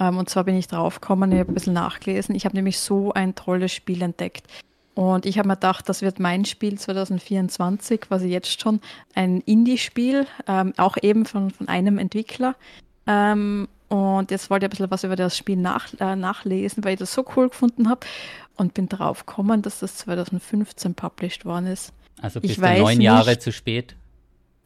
Ähm, 0.00 0.16
und 0.16 0.30
zwar 0.30 0.44
bin 0.44 0.56
ich 0.56 0.66
draufgekommen, 0.66 1.30
ich 1.30 1.40
habe 1.40 1.52
ein 1.52 1.54
bisschen 1.54 1.74
nachgelesen. 1.74 2.34
Ich 2.34 2.46
habe 2.46 2.56
nämlich 2.56 2.78
so 2.78 3.12
ein 3.12 3.34
tolles 3.34 3.72
Spiel 3.72 4.00
entdeckt. 4.00 4.46
Und 4.94 5.26
ich 5.26 5.38
habe 5.38 5.48
mir 5.48 5.56
gedacht, 5.56 5.90
das 5.90 6.00
wird 6.00 6.20
mein 6.20 6.46
Spiel 6.46 6.78
2024, 6.78 8.00
quasi 8.00 8.28
jetzt 8.28 8.62
schon 8.62 8.80
ein 9.14 9.42
Indie-Spiel, 9.42 10.26
ähm, 10.46 10.72
auch 10.78 10.96
eben 11.02 11.26
von, 11.26 11.50
von 11.50 11.68
einem 11.68 11.98
Entwickler. 11.98 12.56
Ähm, 13.06 13.68
und 13.88 14.30
jetzt 14.30 14.48
wollte 14.48 14.64
ich 14.64 14.68
ein 14.68 14.70
bisschen 14.70 14.90
was 14.90 15.04
über 15.04 15.16
das 15.16 15.36
Spiel 15.36 15.56
nach, 15.56 15.88
äh, 16.00 16.16
nachlesen, 16.16 16.82
weil 16.82 16.94
ich 16.94 17.00
das 17.00 17.12
so 17.12 17.26
cool 17.36 17.50
gefunden 17.50 17.90
habe. 17.90 18.06
Und 18.56 18.72
bin 18.72 18.88
draufgekommen, 18.88 19.60
dass 19.60 19.80
das 19.80 19.96
2015 19.96 20.94
published 20.94 21.44
worden 21.44 21.66
ist. 21.66 21.92
Also 22.22 22.40
du 22.40 22.48
neun 22.60 23.02
Jahre 23.02 23.38
zu 23.38 23.52
spät? 23.52 23.96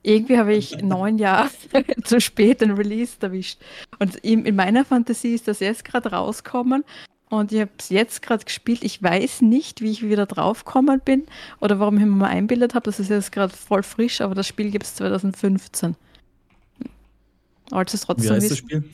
Irgendwie 0.09 0.39
habe 0.39 0.55
ich 0.55 0.79
neun 0.83 1.19
Jahre 1.19 1.51
zu 2.05 2.21
spät 2.21 2.61
den 2.61 2.73
Release 2.73 3.17
erwischt. 3.21 3.61
Und 3.99 4.17
in, 4.17 4.47
in 4.47 4.57
meiner 4.57 4.85
Fantasie 4.85 5.35
ist 5.35 5.49
das 5.49 5.61
jetzt 5.61 5.85
gerade 5.85 6.11
rauskommen 6.11 6.85
und 7.29 7.53
ich 7.53 7.61
habe 7.61 7.71
es 7.79 7.91
jetzt 7.91 8.23
gerade 8.23 8.45
gespielt. 8.45 8.83
Ich 8.83 9.03
weiß 9.03 9.43
nicht, 9.43 9.83
wie 9.83 9.91
ich 9.91 10.03
wieder 10.03 10.25
draufgekommen 10.25 11.01
bin 11.01 11.27
oder 11.61 11.79
warum 11.79 11.99
ich 11.99 12.05
mir 12.05 12.11
mal 12.11 12.29
einbildet 12.29 12.75
habe. 12.75 12.85
Das 12.85 12.99
ist 12.99 13.11
jetzt 13.11 13.33
gerade 13.33 13.55
voll 13.55 13.83
frisch, 13.83 14.23
aber 14.23 14.35
das 14.35 14.47
Spiel 14.47 14.71
gibt 14.71 14.87
es 14.87 14.95
2015. 14.95 15.95
Also 17.71 17.99
trotzdem 17.99 18.31
wie 18.31 18.35
heißt 18.35 18.51
das 18.51 18.59
Spiel? 18.59 18.85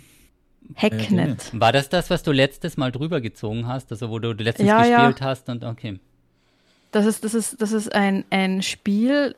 Hacknet. 0.74 1.50
War 1.52 1.72
das 1.72 1.88
das, 1.90 2.10
was 2.10 2.22
du 2.22 2.32
letztes 2.32 2.76
Mal 2.76 2.90
drüber 2.90 3.20
gezogen 3.20 3.68
hast? 3.68 3.92
Also 3.92 4.10
wo 4.10 4.18
du 4.18 4.32
letztens 4.32 4.68
ja, 4.68 4.78
gespielt 4.78 5.20
ja. 5.20 5.26
hast 5.26 5.48
und 5.48 5.62
okay. 5.62 6.00
Das 6.94 7.06
ist, 7.06 7.24
das 7.24 7.34
ist, 7.34 7.60
das 7.60 7.72
ist 7.72 7.92
ein, 7.92 8.24
ein 8.30 8.62
Spiel, 8.62 9.34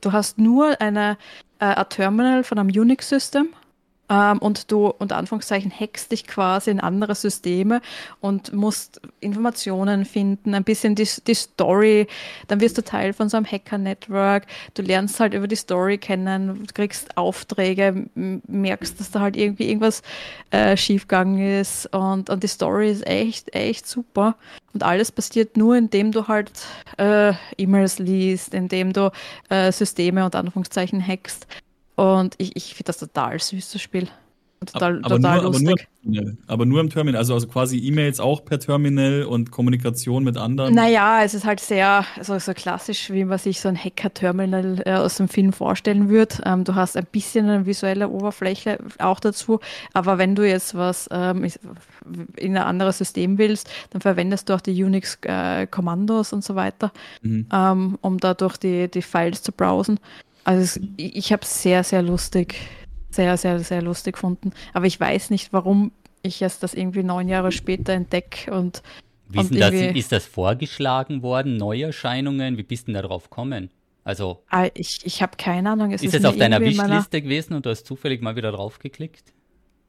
du 0.00 0.12
hast 0.12 0.38
nur 0.38 0.80
eine, 0.80 1.18
äh, 1.58 1.64
ein 1.64 1.88
Terminal 1.88 2.44
von 2.44 2.60
einem 2.60 2.68
Unix-System 2.68 3.48
ähm, 4.12 4.38
und 4.38 4.70
du 4.70 4.88
unter 4.88 5.16
Anführungszeichen 5.16 5.72
hackst 5.72 6.12
dich 6.12 6.26
quasi 6.26 6.70
in 6.70 6.80
andere 6.80 7.14
Systeme 7.14 7.80
und 8.20 8.52
musst 8.52 9.00
Informationen 9.20 10.04
finden, 10.04 10.54
ein 10.54 10.64
bisschen 10.64 10.94
die, 10.94 11.08
die 11.26 11.34
Story, 11.34 12.06
dann 12.48 12.60
wirst 12.60 12.76
du 12.76 12.84
Teil 12.84 13.14
von 13.14 13.30
so 13.30 13.38
einem 13.38 13.46
Hacker-Network, 13.46 14.46
du 14.74 14.82
lernst 14.82 15.18
halt 15.18 15.32
über 15.32 15.48
die 15.48 15.56
Story 15.56 15.96
kennen, 15.96 16.66
kriegst 16.74 17.16
Aufträge, 17.16 18.06
merkst, 18.14 19.00
dass 19.00 19.10
da 19.10 19.20
halt 19.20 19.36
irgendwie 19.36 19.68
irgendwas 19.68 20.02
äh, 20.50 20.76
schiefgegangen 20.76 21.60
ist 21.60 21.86
und, 21.94 22.28
und 22.28 22.42
die 22.42 22.48
Story 22.48 22.90
ist 22.90 23.06
echt, 23.06 23.54
echt 23.54 23.86
super. 23.86 24.36
Und 24.74 24.82
alles 24.82 25.12
passiert 25.12 25.56
nur, 25.56 25.76
indem 25.76 26.12
du 26.12 26.28
halt 26.28 26.50
äh, 26.98 27.32
E-Mails 27.56 27.98
liest, 27.98 28.54
indem 28.54 28.92
du 28.92 29.10
äh, 29.48 29.72
Systeme 29.72 30.24
unter 30.24 30.38
Anführungszeichen 30.38 31.06
hackst. 31.06 31.46
Und 32.02 32.34
ich, 32.38 32.56
ich 32.56 32.74
finde 32.74 32.86
das 32.86 32.98
total 32.98 33.38
süß, 33.38 33.70
das 33.70 33.80
Spiel. 33.80 34.08
Total, 34.66 34.98
aber, 35.04 35.16
total 35.16 35.42
nur, 35.42 35.52
lustig. 35.52 35.68
Aber 36.04 36.10
nur, 36.10 36.36
aber 36.48 36.66
nur, 36.66 36.80
im 36.80 36.90
Terminal, 36.90 37.18
also, 37.18 37.34
also 37.34 37.46
quasi 37.46 37.78
E-Mails 37.78 38.18
auch 38.18 38.44
per 38.44 38.58
Terminal 38.58 39.22
und 39.22 39.52
Kommunikation 39.52 40.24
mit 40.24 40.36
anderen. 40.36 40.74
Naja, 40.74 41.22
es 41.22 41.34
ist 41.34 41.44
halt 41.44 41.60
sehr 41.60 42.04
also 42.16 42.36
so 42.40 42.54
klassisch, 42.54 43.10
wie 43.10 43.24
man 43.24 43.38
sich 43.38 43.60
so 43.60 43.68
ein 43.68 43.76
Hacker-Terminal 43.76 44.82
äh, 44.84 44.94
aus 44.94 45.16
dem 45.16 45.28
Film 45.28 45.52
vorstellen 45.52 46.08
würde. 46.08 46.42
Ähm, 46.44 46.64
du 46.64 46.74
hast 46.74 46.96
ein 46.96 47.06
bisschen 47.10 47.48
eine 47.48 47.66
visuelle 47.66 48.08
Oberfläche 48.08 48.78
auch 48.98 49.20
dazu, 49.20 49.60
aber 49.92 50.18
wenn 50.18 50.34
du 50.34 50.48
jetzt 50.48 50.74
was 50.74 51.08
ähm, 51.12 51.46
in 52.36 52.56
ein 52.56 52.64
anderes 52.64 52.98
System 52.98 53.38
willst, 53.38 53.70
dann 53.90 54.00
verwendest 54.00 54.48
du 54.48 54.54
auch 54.54 54.60
die 54.60 54.82
Unix-Kommandos 54.82 56.32
äh, 56.32 56.34
und 56.34 56.42
so 56.42 56.56
weiter, 56.56 56.90
mhm. 57.22 57.46
ähm, 57.52 57.98
um 58.00 58.18
dadurch 58.18 58.56
die, 58.56 58.88
die 58.90 59.02
Files 59.02 59.42
zu 59.42 59.52
browsen. 59.52 60.00
Also 60.44 60.62
es, 60.62 60.80
ich, 60.96 61.16
ich 61.16 61.32
habe 61.32 61.44
sehr, 61.44 61.84
sehr 61.84 62.02
lustig 62.02 62.56
sehr, 63.14 63.36
sehr, 63.36 63.58
sehr 63.60 63.82
lustig 63.82 64.14
gefunden. 64.14 64.52
Aber 64.72 64.86
ich 64.86 64.98
weiß 64.98 65.30
nicht, 65.30 65.52
warum 65.52 65.92
ich 66.22 66.40
erst 66.40 66.62
das 66.62 66.74
irgendwie 66.74 67.02
neun 67.02 67.28
Jahre 67.28 67.52
später 67.52 67.92
entdecke 67.92 68.52
und. 68.52 68.82
Wie 69.28 69.38
und 69.38 69.58
das, 69.58 69.72
ist 69.72 70.12
das 70.12 70.26
vorgeschlagen 70.26 71.22
worden, 71.22 71.56
Neuerscheinungen? 71.56 72.58
Wie 72.58 72.62
bist 72.62 72.88
du 72.88 72.92
da 72.92 73.02
drauf 73.02 73.30
gekommen? 73.30 73.70
Also. 74.04 74.42
Ah, 74.50 74.68
ich, 74.74 75.00
ich 75.04 75.22
habe 75.22 75.36
keine 75.36 75.70
Ahnung. 75.70 75.92
Es 75.92 76.02
ist 76.02 76.14
es 76.14 76.24
auf 76.24 76.36
deiner 76.36 76.60
Wishliste 76.60 77.22
gewesen 77.22 77.54
und 77.54 77.64
du 77.64 77.70
hast 77.70 77.86
zufällig 77.86 78.20
mal 78.20 78.36
wieder 78.36 78.52
draufgeklickt? 78.52 79.32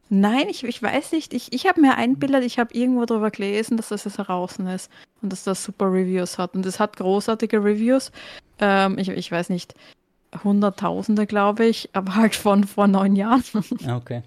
Nein, 0.10 0.47
ich, 0.49 0.64
ich 0.64 0.82
weiß 0.82 1.12
nicht. 1.12 1.34
Ich, 1.34 1.51
ich 1.51 1.66
habe 1.66 1.82
mir 1.82 1.95
einbildet, 1.95 2.43
ich 2.43 2.60
habe 2.60 2.74
irgendwo 2.74 3.06
darüber 3.06 3.32
gelesen, 3.32 3.78
dass 3.78 3.89
das 3.89 4.06
jetzt 4.06 4.18
heraus 4.18 4.58
ist 4.60 4.91
und 5.22 5.32
dass 5.32 5.43
das 5.43 5.64
super 5.64 5.91
Reviews 5.91 6.38
hat. 6.38 6.56
Und 6.56 6.66
es 6.66 6.80
hat 6.80 6.97
großartige 6.97 7.64
Reviews. 7.64 8.12
Ähm, 8.60 8.97
ich, 8.97 9.10
ich 9.10 9.32
weiß 9.32 9.49
nicht. 9.49 9.74
Hunderttausende, 10.44 11.26
glaube 11.28 11.66
ich, 11.66 11.90
aber 11.94 12.16
halt 12.16 12.36
von 12.36 12.64
vor 12.64 12.88
neun 12.88 13.16
Jahren. 13.16 13.44
Okay. 13.90 14.24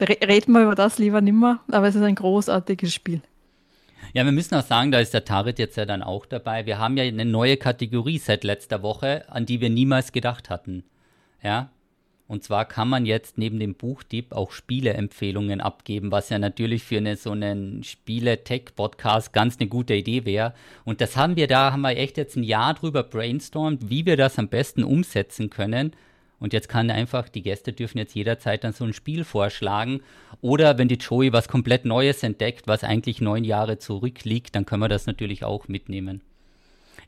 Reden 0.00 0.52
wir 0.52 0.62
über 0.62 0.74
das 0.74 0.98
lieber 0.98 1.20
nimmer, 1.20 1.60
aber 1.70 1.88
es 1.88 1.94
ist 1.94 2.02
ein 2.02 2.14
großartiges 2.14 2.94
Spiel. 2.94 3.20
Ja, 4.14 4.24
wir 4.24 4.32
müssen 4.32 4.54
auch 4.54 4.64
sagen, 4.64 4.90
da 4.90 4.98
ist 4.98 5.14
der 5.14 5.24
Tarit 5.24 5.58
jetzt 5.58 5.76
ja 5.76 5.84
dann 5.84 6.02
auch 6.02 6.26
dabei. 6.26 6.66
Wir 6.66 6.78
haben 6.78 6.96
ja 6.96 7.04
eine 7.04 7.24
neue 7.24 7.56
Kategorie 7.56 8.18
seit 8.18 8.44
letzter 8.44 8.82
Woche, 8.82 9.24
an 9.28 9.46
die 9.46 9.60
wir 9.60 9.70
niemals 9.70 10.12
gedacht 10.12 10.50
hatten. 10.50 10.84
Ja, 11.42 11.70
und 12.30 12.44
zwar 12.44 12.64
kann 12.64 12.88
man 12.88 13.06
jetzt 13.06 13.38
neben 13.38 13.58
dem 13.58 13.74
Buchtipp 13.74 14.30
auch 14.30 14.52
Spieleempfehlungen 14.52 15.60
abgeben, 15.60 16.12
was 16.12 16.28
ja 16.28 16.38
natürlich 16.38 16.84
für 16.84 16.98
eine, 16.98 17.16
so 17.16 17.32
einen 17.32 17.82
Spiele-Tech-Podcast 17.82 19.32
ganz 19.32 19.58
eine 19.58 19.68
gute 19.68 19.94
Idee 19.94 20.24
wäre. 20.24 20.54
Und 20.84 21.00
das 21.00 21.16
haben 21.16 21.34
wir 21.34 21.48
da, 21.48 21.72
haben 21.72 21.80
wir 21.80 21.96
echt 21.96 22.16
jetzt 22.18 22.36
ein 22.36 22.44
Jahr 22.44 22.74
drüber 22.74 23.02
brainstormt, 23.02 23.90
wie 23.90 24.06
wir 24.06 24.16
das 24.16 24.38
am 24.38 24.46
besten 24.46 24.84
umsetzen 24.84 25.50
können. 25.50 25.90
Und 26.38 26.52
jetzt 26.52 26.68
kann 26.68 26.88
einfach, 26.92 27.28
die 27.28 27.42
Gäste 27.42 27.72
dürfen 27.72 27.98
jetzt 27.98 28.14
jederzeit 28.14 28.62
dann 28.62 28.74
so 28.74 28.84
ein 28.84 28.92
Spiel 28.92 29.24
vorschlagen. 29.24 30.00
Oder 30.40 30.78
wenn 30.78 30.86
die 30.86 30.98
Joey 30.98 31.32
was 31.32 31.48
komplett 31.48 31.84
Neues 31.84 32.22
entdeckt, 32.22 32.68
was 32.68 32.84
eigentlich 32.84 33.20
neun 33.20 33.42
Jahre 33.42 33.78
zurückliegt, 33.78 34.54
dann 34.54 34.66
können 34.66 34.82
wir 34.82 34.88
das 34.88 35.06
natürlich 35.06 35.42
auch 35.42 35.66
mitnehmen. 35.66 36.20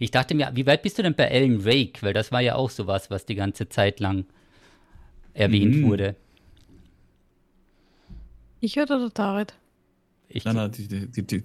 Ich 0.01 0.11
dachte 0.11 0.35
mir, 0.35 0.51
wie 0.55 0.67
weit 0.67 0.83
bist 0.83 0.99
du 0.99 1.05
denn 1.05 1.15
bei 1.15 1.31
Alan 1.31 1.65
Wake? 1.65 2.03
Weil 2.03 2.13
das 2.13 2.33
war 2.33 2.41
ja 2.41 2.57
auch 2.57 2.71
sowas, 2.71 3.09
was 3.09 3.25
die 3.25 3.37
ganze 3.37 3.69
Zeit 3.69 4.01
lang 4.01 4.25
erwähnt 5.35 5.77
mhm. 5.77 5.89
wurde. 5.89 6.17
Ich 8.61 8.79
oder 8.79 8.99
der 8.99 9.13
Tarit? 9.13 9.55
Ich, 10.29 10.45
nein, 10.45 10.57
nein, 10.57 10.73
die, 10.73 10.87
die, 10.87 11.23
die, 11.23 11.43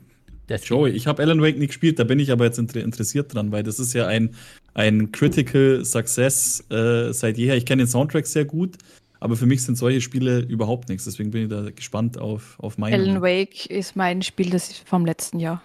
Joey, 0.64 0.92
ich 0.92 1.08
habe 1.08 1.22
Alan 1.22 1.42
Wake 1.42 1.58
nicht 1.58 1.70
gespielt, 1.70 2.00
da 2.00 2.04
bin 2.04 2.20
ich 2.20 2.32
aber 2.32 2.46
jetzt 2.46 2.58
interessiert 2.58 3.34
dran, 3.34 3.52
weil 3.52 3.64
das 3.64 3.80
ist 3.80 3.94
ja 3.94 4.08
ein, 4.08 4.36
ein 4.74 5.12
Critical 5.12 5.84
Success 5.84 6.64
äh, 6.70 7.12
seit 7.12 7.38
jeher. 7.38 7.58
Ich 7.58 7.66
kenne 7.66 7.84
den 7.84 7.90
Soundtrack 7.90 8.26
sehr 8.28 8.46
gut, 8.46 8.78
aber 9.20 9.36
für 9.36 9.46
mich 9.46 9.64
sind 9.64 9.78
solche 9.78 10.00
Spiele 10.00 10.40
überhaupt 10.40 10.88
nichts. 10.88 11.04
Deswegen 11.04 11.32
bin 11.32 11.44
ich 11.44 11.50
da 11.50 11.70
gespannt 11.72 12.18
auf, 12.18 12.58
auf 12.60 12.78
meine. 12.78 12.96
Alan 12.96 13.22
Wake 13.22 13.66
ist 13.66 13.96
mein 13.96 14.22
Spiel 14.22 14.50
das 14.50 14.70
ist 14.70 14.88
vom 14.88 15.06
letzten 15.06 15.40
Jahr. 15.40 15.62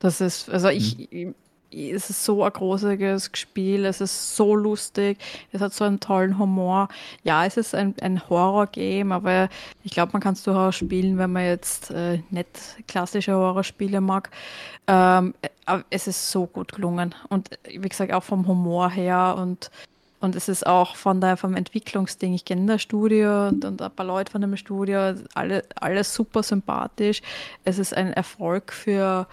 Das 0.00 0.20
ist, 0.20 0.50
also 0.50 0.68
ich, 0.68 1.08
mhm 1.10 1.34
es 1.76 2.10
ist 2.10 2.24
so 2.24 2.42
ein 2.42 2.52
großartiges 2.52 3.30
Spiel, 3.34 3.84
es 3.84 4.00
ist 4.00 4.36
so 4.36 4.54
lustig, 4.54 5.18
es 5.52 5.60
hat 5.60 5.74
so 5.74 5.84
einen 5.84 6.00
tollen 6.00 6.38
Humor. 6.38 6.88
Ja, 7.22 7.44
es 7.44 7.56
ist 7.56 7.74
ein, 7.74 7.94
ein 8.00 8.28
Horror-Game, 8.28 9.12
aber 9.12 9.48
ich 9.84 9.92
glaube, 9.92 10.12
man 10.12 10.22
kann 10.22 10.32
es 10.34 10.42
durchaus 10.42 10.76
spielen, 10.76 11.18
wenn 11.18 11.32
man 11.32 11.44
jetzt 11.44 11.90
äh, 11.90 12.20
nicht 12.30 12.48
klassische 12.88 13.34
Horrorspiele 13.34 14.00
mag. 14.00 14.30
Ähm, 14.86 15.34
es 15.90 16.06
ist 16.06 16.30
so 16.30 16.46
gut 16.46 16.72
gelungen 16.72 17.14
und 17.28 17.50
wie 17.68 17.88
gesagt, 17.88 18.12
auch 18.12 18.22
vom 18.22 18.46
Humor 18.46 18.90
her 18.90 19.36
und 19.38 19.70
und 20.18 20.34
es 20.34 20.48
ist 20.48 20.66
auch 20.66 20.96
von 20.96 21.20
der, 21.20 21.36
vom 21.36 21.54
Entwicklungsding. 21.54 22.32
Ich 22.32 22.46
kenne 22.46 22.66
das 22.66 22.82
Studio 22.82 23.48
und, 23.48 23.64
und 23.64 23.82
ein 23.82 23.90
paar 23.90 24.06
Leute 24.06 24.32
von 24.32 24.40
dem 24.40 24.56
Studio, 24.56 25.14
alle, 25.34 25.62
alles 25.76 26.14
super 26.14 26.42
sympathisch. 26.42 27.20
Es 27.64 27.78
ist 27.78 27.94
ein 27.94 28.14
Erfolg 28.14 28.72
für, 28.72 29.26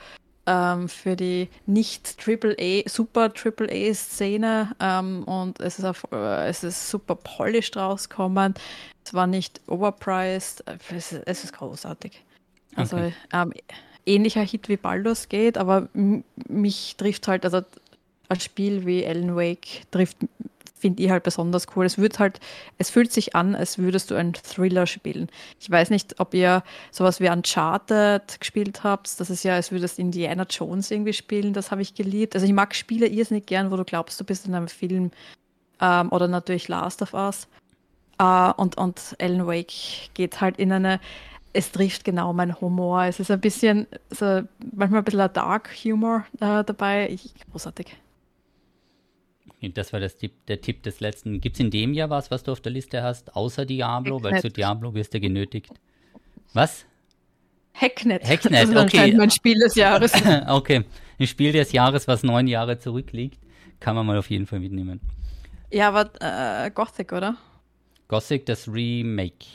ähm, 0.46 0.90
für 0.90 1.16
die 1.16 1.50
nicht 1.66 2.18
AAA, 2.26 2.84
super 2.88 3.32
AAA-Szene 3.34 4.76
ähm, 4.80 5.24
und 5.24 5.60
es 5.60 5.80
ist, 5.80 5.86
auf, 5.86 6.06
äh, 6.12 6.48
es 6.48 6.64
ist 6.64 6.90
super 6.90 7.16
polished 7.16 7.78
rausgekommen. 7.78 8.54
Es 9.06 9.14
war 9.14 9.28
nicht 9.28 9.62
overpriced. 9.68 10.64
Es, 10.68 11.12
ist, 11.12 11.24
es 11.26 11.44
ist 11.44 11.54
großartig. 11.54 12.24
Also 12.76 12.98
okay. 12.98 13.14
ähm, 13.32 13.54
ähnlicher 14.06 14.42
Hit 14.42 14.70
wie 14.70 14.78
Baldur's 14.78 15.30
Gate, 15.30 15.58
aber 15.58 15.88
mich 16.48 16.96
trifft 16.98 17.28
halt, 17.28 17.46
also 17.46 17.62
ein 18.30 18.40
Spiel 18.40 18.86
wie 18.86 19.06
Alan 19.06 19.36
Wake 19.36 19.84
trifft 19.92 20.18
finde 20.84 21.02
ich 21.02 21.10
halt 21.10 21.24
besonders 21.24 21.66
cool. 21.76 21.86
Es 21.86 21.98
wird 21.98 22.20
halt, 22.20 22.42
es 22.78 22.90
fühlt 22.90 23.14
sich 23.14 23.38
an, 23.38 23.56
als 23.56 23.78
würdest 23.78 24.12
du 24.12 24.16
einen 24.16 24.34
Thriller 24.34 24.86
spielen. 24.86 25.30
Ich 25.62 25.72
weiß 25.72 25.92
nicht, 25.92 26.20
ob 26.20 26.34
ihr 26.34 26.62
sowas 26.92 27.22
wie 27.22 27.30
Uncharted 27.30 28.42
gespielt 28.42 28.84
habt. 28.84 29.18
Das 29.18 29.30
ist 29.30 29.44
ja, 29.44 29.56
als 29.56 29.72
würdest 29.72 29.98
Indiana 29.98 30.46
Jones 30.50 30.92
irgendwie 30.92 31.14
spielen. 31.14 31.54
Das 31.54 31.72
habe 31.72 31.82
ich 31.82 31.96
geliebt. 31.96 32.36
Also 32.36 32.46
ich 32.46 32.52
mag 32.52 32.76
Spiele 32.76 33.08
irrsinnig 33.08 33.46
gern, 33.46 33.72
wo 33.72 33.78
du 33.78 33.86
glaubst, 33.86 34.20
du 34.20 34.26
bist 34.26 34.46
in 34.46 34.56
einem 34.56 34.68
Film. 34.68 35.12
Ähm, 35.80 36.12
oder 36.12 36.28
natürlich 36.28 36.68
Last 36.68 37.02
of 37.02 37.14
Us. 37.14 37.48
Äh, 38.20 38.52
und, 38.58 38.78
und 38.78 39.16
Alan 39.22 39.48
Wake 39.48 40.14
geht 40.14 40.42
halt 40.42 40.58
in 40.58 40.74
eine 40.74 41.00
es 41.54 41.72
trifft 41.72 42.04
genau 42.04 42.34
meinen 42.34 42.60
Humor. 42.60 43.04
Es 43.04 43.20
ist 43.20 43.32
ein 43.32 43.40
bisschen, 43.40 43.86
so, 44.10 44.42
manchmal 44.76 45.02
ein 45.02 45.06
bisschen 45.06 45.22
ein 45.22 45.34
Dark 45.34 45.70
Humor 45.86 46.26
äh, 46.40 46.64
dabei. 46.64 47.10
Ich, 47.10 47.32
großartig. 47.52 47.96
Das 49.72 49.94
war 49.94 50.00
das 50.00 50.18
Tipp, 50.18 50.46
der 50.48 50.62
Tipp 50.62 50.84
des 50.84 51.00
letzten. 51.00 51.40
Gibt 51.40 51.56
es 51.56 51.60
in 51.60 51.72
dem 51.72 51.94
Jahr 51.94 52.10
was, 52.10 52.32
was 52.32 52.44
du 52.44 52.52
auf 52.52 52.62
der 52.62 52.72
Liste 52.72 53.02
hast, 53.02 53.36
außer 53.36 53.66
Diablo? 53.66 54.18
Hacknet. 54.18 54.34
Weil 54.34 54.42
zu 54.42 54.50
Diablo 54.50 54.94
wirst 54.94 55.14
du 55.14 55.20
genötigt. 55.20 55.72
Was? 56.54 56.86
Hacknet. 57.74 58.24
Hacknet, 58.24 58.64
das 58.64 58.70
ist 58.70 58.76
okay. 58.78 59.14
mein 59.14 59.32
Spiel 59.32 59.58
des 59.60 59.76
Jahres. 59.76 60.14
okay, 60.48 60.84
ein 61.20 61.28
Spiel 61.28 61.52
des 61.52 61.72
Jahres, 61.72 62.08
was 62.08 62.24
neun 62.24 62.48
Jahre 62.48 62.78
zurückliegt, 62.78 63.40
kann 63.80 63.96
man 63.96 64.06
mal 64.06 64.18
auf 64.18 64.30
jeden 64.30 64.46
Fall 64.46 64.60
mitnehmen. 64.60 65.00
Ja, 65.72 65.90
aber 65.90 66.12
äh, 66.66 66.70
Gothic, 66.72 67.12
oder? 67.14 67.36
Gothic, 68.08 68.46
das 68.46 68.68
Remake. 68.68 69.46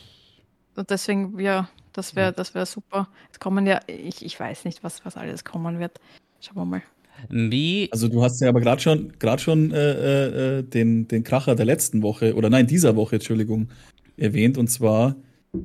Und 0.75 0.91
deswegen, 0.91 1.39
ja, 1.39 1.69
das 1.93 2.17
wäre 2.17 2.33
das 2.33 2.55
wär 2.55 2.67
super. 2.67 3.09
Es 3.33 3.39
kommen 3.39 3.67
ja, 3.67 3.81
ich, 3.87 4.25
ich 4.25 4.39
weiß 4.39 4.65
nicht, 4.65 4.83
was, 4.83 5.05
was 5.05 5.17
alles 5.17 5.45
kommen 5.45 5.79
wird. 5.79 6.01
Schauen 6.41 6.57
wir 6.57 6.65
mal. 6.65 6.83
Wie? 7.29 7.89
Also 7.91 8.09
du 8.09 8.23
hast 8.23 8.41
ja 8.41 8.49
aber 8.49 8.61
gerade 8.61 8.81
schon, 8.81 9.13
grad 9.19 9.41
schon 9.41 9.73
äh, 9.73 10.59
äh, 10.59 10.63
den, 10.63 11.09
den 11.09 11.25
Kracher 11.25 11.55
der 11.55 11.67
letzten 11.67 12.03
Woche, 12.03 12.35
oder 12.35 12.51
nein, 12.51 12.67
dieser 12.67 12.97
Woche, 12.97 13.17
Entschuldigung, 13.17 13.69
erwähnt, 14.17 14.59
und 14.59 14.69
zwar 14.69 15.17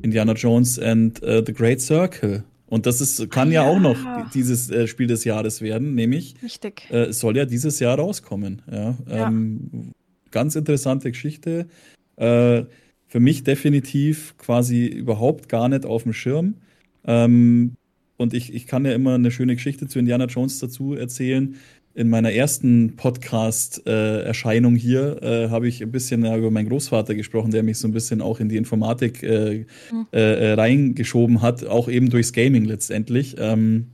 Indiana 0.01 0.33
Jones 0.33 0.79
and 0.79 1.21
uh, 1.23 1.43
The 1.45 1.53
Great 1.53 1.81
Circle. 1.81 2.43
Und 2.67 2.85
das 2.85 3.01
ist, 3.01 3.29
kann 3.29 3.51
ja, 3.51 3.63
ja 3.63 3.69
auch 3.69 3.79
noch 3.79 3.97
dieses 4.33 4.71
äh, 4.71 4.87
Spiel 4.87 5.07
des 5.07 5.25
Jahres 5.25 5.61
werden, 5.61 5.93
nämlich 5.93 6.35
Richtig. 6.41 6.89
Äh, 6.89 7.13
soll 7.13 7.37
ja 7.37 7.45
dieses 7.45 7.79
Jahr 7.79 7.99
rauskommen. 7.99 8.61
Ja, 8.71 8.97
ja. 9.07 9.27
Ähm, 9.27 9.91
ganz 10.31 10.55
interessante 10.55 11.11
Geschichte. 11.11 11.67
Äh, 12.15 12.63
für 13.05 13.19
mich 13.19 13.43
definitiv 13.43 14.35
quasi 14.39 14.87
überhaupt 14.87 15.49
gar 15.49 15.69
nicht 15.69 15.85
auf 15.85 16.03
dem 16.03 16.13
Schirm. 16.13 16.55
Ähm, 17.05 17.75
und 18.23 18.33
ich, 18.33 18.53
ich 18.53 18.65
kann 18.65 18.85
ja 18.85 18.93
immer 18.93 19.13
eine 19.13 19.29
schöne 19.29 19.55
Geschichte 19.55 19.87
zu 19.87 19.99
Indiana 19.99 20.25
Jones 20.25 20.57
dazu 20.57 20.95
erzählen. 20.95 21.55
In 21.93 22.09
meiner 22.09 22.31
ersten 22.31 22.95
Podcast-Erscheinung 22.95 24.75
äh, 24.75 24.79
hier 24.79 25.21
äh, 25.21 25.49
habe 25.49 25.67
ich 25.67 25.83
ein 25.83 25.91
bisschen 25.91 26.25
über 26.25 26.49
meinen 26.49 26.69
Großvater 26.69 27.13
gesprochen, 27.13 27.51
der 27.51 27.61
mich 27.61 27.77
so 27.77 27.87
ein 27.87 27.93
bisschen 27.93 28.19
auch 28.21 28.39
in 28.39 28.49
die 28.49 28.57
Informatik 28.57 29.21
äh, 29.21 29.65
mhm. 29.91 30.07
Äh, 30.11 30.53
reingeschoben 30.53 31.43
hat, 31.43 31.67
auch 31.67 31.87
eben 31.87 32.09
durchs 32.09 32.33
Gaming 32.33 32.65
letztendlich. 32.65 33.35
Ähm, 33.37 33.89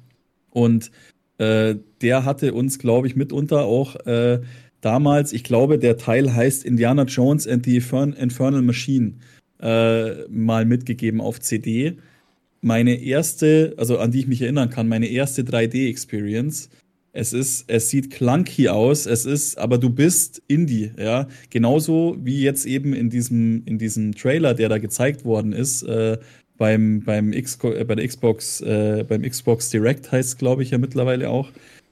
und 0.51 0.91
äh, 1.39 1.75
der 2.01 2.23
hatte 2.23 2.53
uns, 2.53 2.79
glaube 2.79 3.07
ich, 3.07 3.17
mitunter 3.17 3.65
auch 3.65 3.97
äh, 4.05 4.39
damals, 4.79 5.33
ich 5.33 5.43
glaube, 5.43 5.77
der 5.77 5.97
Teil 5.97 6.33
heißt 6.33 6.63
Indiana 6.63 7.03
Jones 7.03 7.45
and 7.47 7.65
the 7.65 7.75
Infernal 7.75 8.61
Machine, 8.61 9.15
mal 9.61 10.63
mitgegeben 10.63 11.19
auf 11.19 11.41
CD 11.41 11.97
meine 12.61 13.01
erste, 13.01 13.73
also 13.77 13.97
an 13.97 14.11
die 14.11 14.19
ich 14.19 14.27
mich 14.27 14.41
erinnern 14.41 14.69
kann, 14.69 14.87
meine 14.87 15.07
erste 15.07 15.43
3D-Experience. 15.43 16.69
Es 17.11 17.33
ist, 17.33 17.65
es 17.67 17.89
sieht 17.89 18.11
clunky 18.11 18.69
aus, 18.69 19.05
es 19.05 19.25
ist, 19.25 19.57
aber 19.57 19.77
du 19.77 19.89
bist 19.89 20.43
Indie, 20.47 20.91
ja. 20.97 21.27
Genauso 21.49 22.15
wie 22.21 22.41
jetzt 22.41 22.65
eben 22.65 22.93
in 22.93 23.09
diesem, 23.09 23.63
in 23.65 23.79
diesem 23.79 24.13
Trailer, 24.13 24.53
der 24.53 24.69
da 24.69 24.77
gezeigt 24.77 25.25
worden 25.25 25.51
ist, 25.53 25.81
äh, 25.83 26.17
beim, 26.57 27.01
beim, 27.01 27.33
X, 27.33 27.57
äh, 27.63 27.83
bei 27.85 27.95
der 27.95 28.07
Xbox, 28.07 28.61
äh, 28.61 29.03
beim 29.07 29.23
Xbox 29.23 29.71
Direct 29.71 30.11
heißt 30.11 30.37
glaube 30.37 30.61
ich 30.61 30.69
ja 30.69 30.77
mittlerweile 30.77 31.29
auch. 31.29 31.51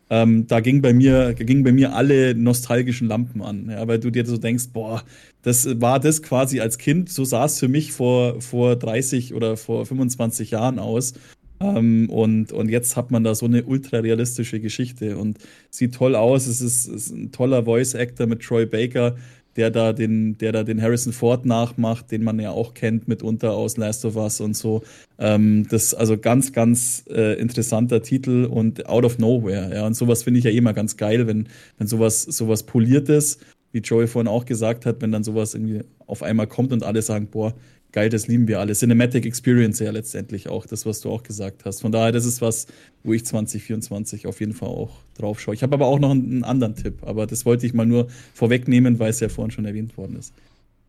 Ähm, 0.09 0.47
da 0.47 0.61
ging 0.61 0.81
bei 0.81 0.93
mir, 0.93 1.33
gingen 1.33 1.63
bei 1.63 1.73
mir 1.73 1.93
alle 1.93 2.33
nostalgischen 2.33 3.07
Lampen 3.07 3.41
an, 3.41 3.69
ja, 3.69 3.87
weil 3.87 3.99
du 3.99 4.09
dir 4.09 4.25
so 4.25 4.37
denkst, 4.37 4.69
boah, 4.71 5.03
das 5.41 5.81
war 5.81 5.99
das 5.99 6.23
quasi 6.23 6.61
als 6.61 6.77
Kind, 6.77 7.09
so 7.09 7.25
sah 7.25 7.45
es 7.45 7.59
für 7.59 7.67
mich 7.67 7.91
vor, 7.91 8.41
vor 8.41 8.77
30 8.77 9.33
oder 9.33 9.57
vor 9.57 9.85
25 9.85 10.51
Jahren 10.51 10.79
aus. 10.79 11.13
Ähm, 11.59 12.09
und, 12.09 12.51
und 12.51 12.69
jetzt 12.69 12.95
hat 12.95 13.11
man 13.11 13.23
da 13.23 13.35
so 13.35 13.45
eine 13.47 13.63
ultra 13.63 13.97
realistische 13.97 14.59
Geschichte 14.59 15.17
und 15.17 15.39
sieht 15.69 15.95
toll 15.95 16.15
aus. 16.15 16.47
Es 16.47 16.61
ist, 16.61 16.87
ist 16.87 17.09
ein 17.09 17.31
toller 17.31 17.65
Voice-Actor 17.65 18.27
mit 18.27 18.41
Troy 18.41 18.65
Baker, 18.65 19.15
der 19.57 19.71
da 19.71 19.91
den, 19.91 20.37
der 20.37 20.51
da 20.51 20.63
den 20.63 20.81
Harrison 20.81 21.11
Ford 21.11 21.45
nachmacht, 21.45 22.11
den 22.11 22.23
man 22.23 22.39
ja 22.39 22.51
auch 22.51 22.73
kennt 22.75 23.07
mitunter 23.07 23.53
aus 23.53 23.75
Last 23.75 24.05
of 24.05 24.15
Us 24.15 24.39
und 24.39 24.55
so. 24.55 24.83
Ähm, 25.17 25.67
das 25.69 25.85
ist 25.85 25.93
also 25.95 26.17
ganz, 26.17 26.53
ganz 26.53 27.03
äh, 27.09 27.39
interessanter 27.39 28.03
Titel 28.03 28.45
und 28.45 28.87
out 28.87 29.03
of 29.03 29.17
nowhere. 29.17 29.73
Ja, 29.73 29.85
und 29.85 29.95
sowas 29.95 30.23
finde 30.23 30.37
ich 30.37 30.45
ja 30.45 30.51
immer 30.51 30.73
ganz 30.73 30.95
geil, 30.95 31.27
wenn, 31.27 31.47
wenn 31.77 31.87
sowas, 31.87 32.21
sowas 32.21 32.63
poliertes, 32.63 33.39
wie 33.71 33.79
Joey 33.79 34.07
vorhin 34.07 34.27
auch 34.27 34.45
gesagt 34.45 34.85
hat, 34.85 35.01
wenn 35.01 35.11
dann 35.11 35.23
sowas 35.23 35.55
irgendwie 35.55 35.81
auf 36.05 36.23
einmal 36.23 36.47
kommt 36.47 36.71
und 36.71 36.83
alle 36.83 37.01
sagen, 37.01 37.27
boah, 37.27 37.53
geil, 37.97 38.09
das 38.09 38.27
lieben 38.27 38.47
wir 38.47 38.59
alle. 38.59 38.73
Cinematic 38.73 39.25
Experience 39.25 39.79
ja 39.79 39.89
letztendlich 39.89 40.49
auch, 40.49 40.67
das, 40.67 40.85
was 40.85 41.01
du 41.01 41.09
auch 41.09 41.23
gesagt 41.23 41.65
hast. 41.65 41.81
Von 41.81 41.91
daher, 41.91 42.11
das 42.11 42.25
ist 42.25 42.43
was, 42.43 42.67
wo 43.03 43.11
ich 43.11 43.25
2024 43.25 44.27
auf 44.27 44.39
jeden 44.39 44.53
Fall 44.53 44.69
auch 44.69 44.91
drauf 45.15 45.39
schaue. 45.39 45.55
Ich 45.55 45.63
habe 45.63 45.73
aber 45.73 45.87
auch 45.87 45.97
noch 45.97 46.11
einen, 46.11 46.31
einen, 46.31 46.43
anderen 46.43 46.75
Tipp, 46.75 47.01
aber 47.01 47.25
das 47.25 47.43
wollte 47.43 47.65
ich 47.65 47.73
mal 47.73 47.87
nur 47.87 48.07
vorwegnehmen, 48.35 48.99
weil 48.99 49.09
es 49.09 49.19
ja 49.19 49.29
vorhin 49.29 49.49
schon 49.49 49.65
erwähnt 49.65 49.97
worden 49.97 50.15
ist. 50.15 50.31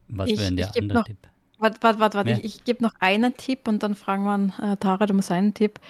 Was 0.09 0.29
wäre 0.29 0.43
denn 0.43 0.57
der 0.59 0.77
andere 0.77 0.99
noch, 0.99 1.07
Tipp? 1.07 1.17
Warte, 1.59 1.79
warte, 1.81 1.99
warte, 1.99 2.19
warte. 2.19 2.33
ich, 2.33 2.45
ich 2.45 2.65
gebe 2.65 2.83
noch 2.83 2.93
einen 3.01 3.35
Tipp 3.39 3.67
und 3.69 3.83
dann 3.83 3.95
fragen 3.95 4.25
wir 4.25 4.73
äh, 4.73 4.77
Tarek 4.77 5.09
um 5.09 5.23
seinen 5.23 5.55
Tipp. 5.55 5.81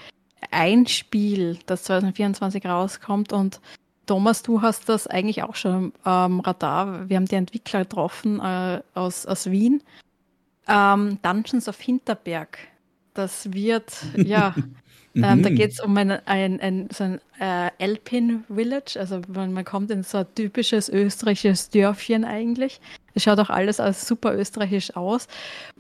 Ein 0.53 0.87
Spiel, 0.87 1.59
das 1.67 1.83
2024 1.83 2.65
rauskommt 2.65 3.33
und 3.33 3.61
Thomas, 4.07 4.45
du 4.45 4.63
hast 4.63 4.89
das 4.89 5.09
eigentlich 5.09 5.43
auch 5.43 5.57
schon 5.57 5.93
am 6.05 6.35
ähm, 6.35 6.41
Radar. 6.41 7.09
Wir 7.09 7.17
haben 7.17 7.27
die 7.27 7.35
Entwickler 7.35 7.81
getroffen 7.81 8.39
äh, 8.39 8.83
aus, 8.95 9.27
aus 9.27 9.51
Wien 9.51 9.83
ähm, 10.69 11.19
Dungeons 11.23 11.69
of 11.69 11.81
Hinterberg. 11.81 12.59
Das 13.15 13.53
wird, 13.53 13.93
ja, 14.17 14.55
ähm, 15.15 15.43
da 15.43 15.51
mhm. 15.51 15.57
geht 15.57 15.73
es 15.73 15.81
um 15.81 15.97
ein, 15.97 16.11
ein, 16.27 16.61
ein, 16.61 16.89
so 16.93 17.05
ein 17.05 17.21
äh, 17.41 17.71
Alpin 17.81 18.45
Village. 18.49 18.97
Also 18.99 19.23
man, 19.29 19.53
man 19.53 19.65
kommt 19.65 19.91
in 19.91 20.03
so 20.03 20.19
ein 20.19 20.27
typisches 20.35 20.89
österreichisches 20.89 21.71
Dörfchen 21.71 22.25
eigentlich. 22.25 22.81
Es 23.15 23.25
schaut 23.25 23.41
auch 23.41 23.51
alles 23.51 23.81
als 23.81 24.07
super 24.07 24.37
österreichisch 24.37 24.95
aus. 24.95 25.27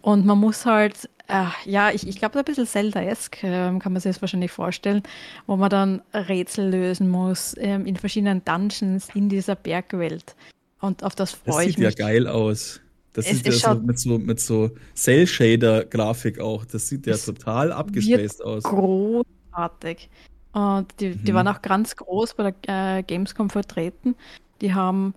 Und 0.01 0.27
man 0.27 0.39
muss 0.39 0.67
halt, 0.67 1.09
äh, 1.29 1.45
ja, 1.65 1.91
ich, 1.91 2.09
ich 2.09 2.19
glaube, 2.19 2.39
ein 2.39 2.45
bisschen 2.45 2.67
Zelda-esk 2.67 3.45
äh, 3.45 3.79
kann 3.79 3.93
man 3.93 4.01
sich 4.01 4.13
das 4.13 4.21
wahrscheinlich 4.21 4.51
vorstellen, 4.51 5.03
wo 5.47 5.57
man 5.57 5.71
dann 5.71 6.03
Rätsel 6.13 6.71
lösen 6.71 7.09
muss 7.09 7.55
ähm, 7.59 7.87
in 7.87 7.97
verschiedenen 7.97 8.45
Dungeons 8.45 9.09
in 9.15 9.29
dieser 9.29 9.55
Bergwelt. 9.55 10.35
Und 10.81 11.05
auf 11.05 11.15
das 11.15 11.33
freue 11.33 11.67
ich 11.67 11.79
mich. 11.79 11.87
Das 11.87 11.93
sieht 11.93 12.01
ja 12.01 12.07
geil 12.07 12.27
aus. 12.27 12.81
Das 13.19 13.27
es, 13.27 13.39
sieht 13.39 13.47
ja 13.47 13.75
so 13.75 13.81
mit 13.81 13.99
so, 13.99 14.17
mit 14.17 14.39
so 14.39 14.71
Cell-Shader-Grafik 14.95 16.39
auch. 16.39 16.65
Das 16.65 16.87
sieht 16.87 17.05
ja 17.09 17.17
total 17.17 17.73
abgespaced 17.73 18.41
aus. 18.45 18.63
Großartig. 18.63 20.09
Und 20.53 20.87
die, 21.01 21.17
die 21.17 21.33
mhm. 21.33 21.37
waren 21.37 21.49
auch 21.49 21.61
ganz 21.61 21.97
groß 21.97 22.35
bei 22.35 22.53
der 22.53 22.99
äh, 22.99 23.03
Gamescom 23.03 23.51
vertreten. 23.51 24.15
Die 24.61 24.73
haben, 24.73 25.15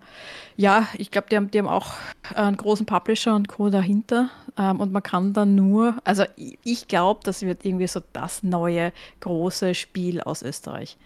ja, 0.58 0.88
ich 0.98 1.12
glaube, 1.12 1.28
die 1.30 1.36
haben, 1.36 1.52
die 1.52 1.60
haben 1.60 1.68
auch 1.68 1.94
einen 2.34 2.58
großen 2.58 2.88
Publisher 2.88 3.36
und 3.36 3.48
Co. 3.48 3.70
dahinter. 3.70 4.32
Ähm, 4.58 4.80
und 4.80 4.92
man 4.92 5.04
kann 5.04 5.34
dann 5.34 5.54
nur, 5.54 5.98
also 6.04 6.24
ich, 6.38 6.58
ich 6.64 6.88
glaube, 6.88 7.20
das 7.24 7.44
wird 7.44 7.64
irgendwie 7.64 7.86
so 7.86 8.02
das 8.14 8.42
neue 8.42 8.94
große 9.20 9.76
Spiel 9.76 10.22
aus 10.22 10.42
Österreich. 10.42 10.98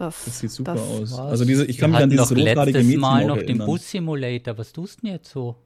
Das, 0.00 0.24
das 0.24 0.38
sieht 0.38 0.50
super 0.50 0.72
das, 0.72 0.82
aus. 0.82 1.12
Was? 1.12 1.18
Also 1.18 1.44
diese, 1.44 1.66
ich 1.66 1.76
kann 1.76 1.90
Wir 1.90 1.98
mich 1.98 2.04
an 2.04 2.10
dieses 2.10 2.30
rothaarige 2.34 2.78
Mädchen 2.78 3.00
Mal 3.00 3.26
noch 3.26 3.36
den 3.36 3.58
Bus-Simulator. 3.58 4.56
Was 4.56 4.72
tust 4.72 4.96
du 4.96 5.02
denn 5.02 5.16
jetzt 5.16 5.30
so? 5.30 5.56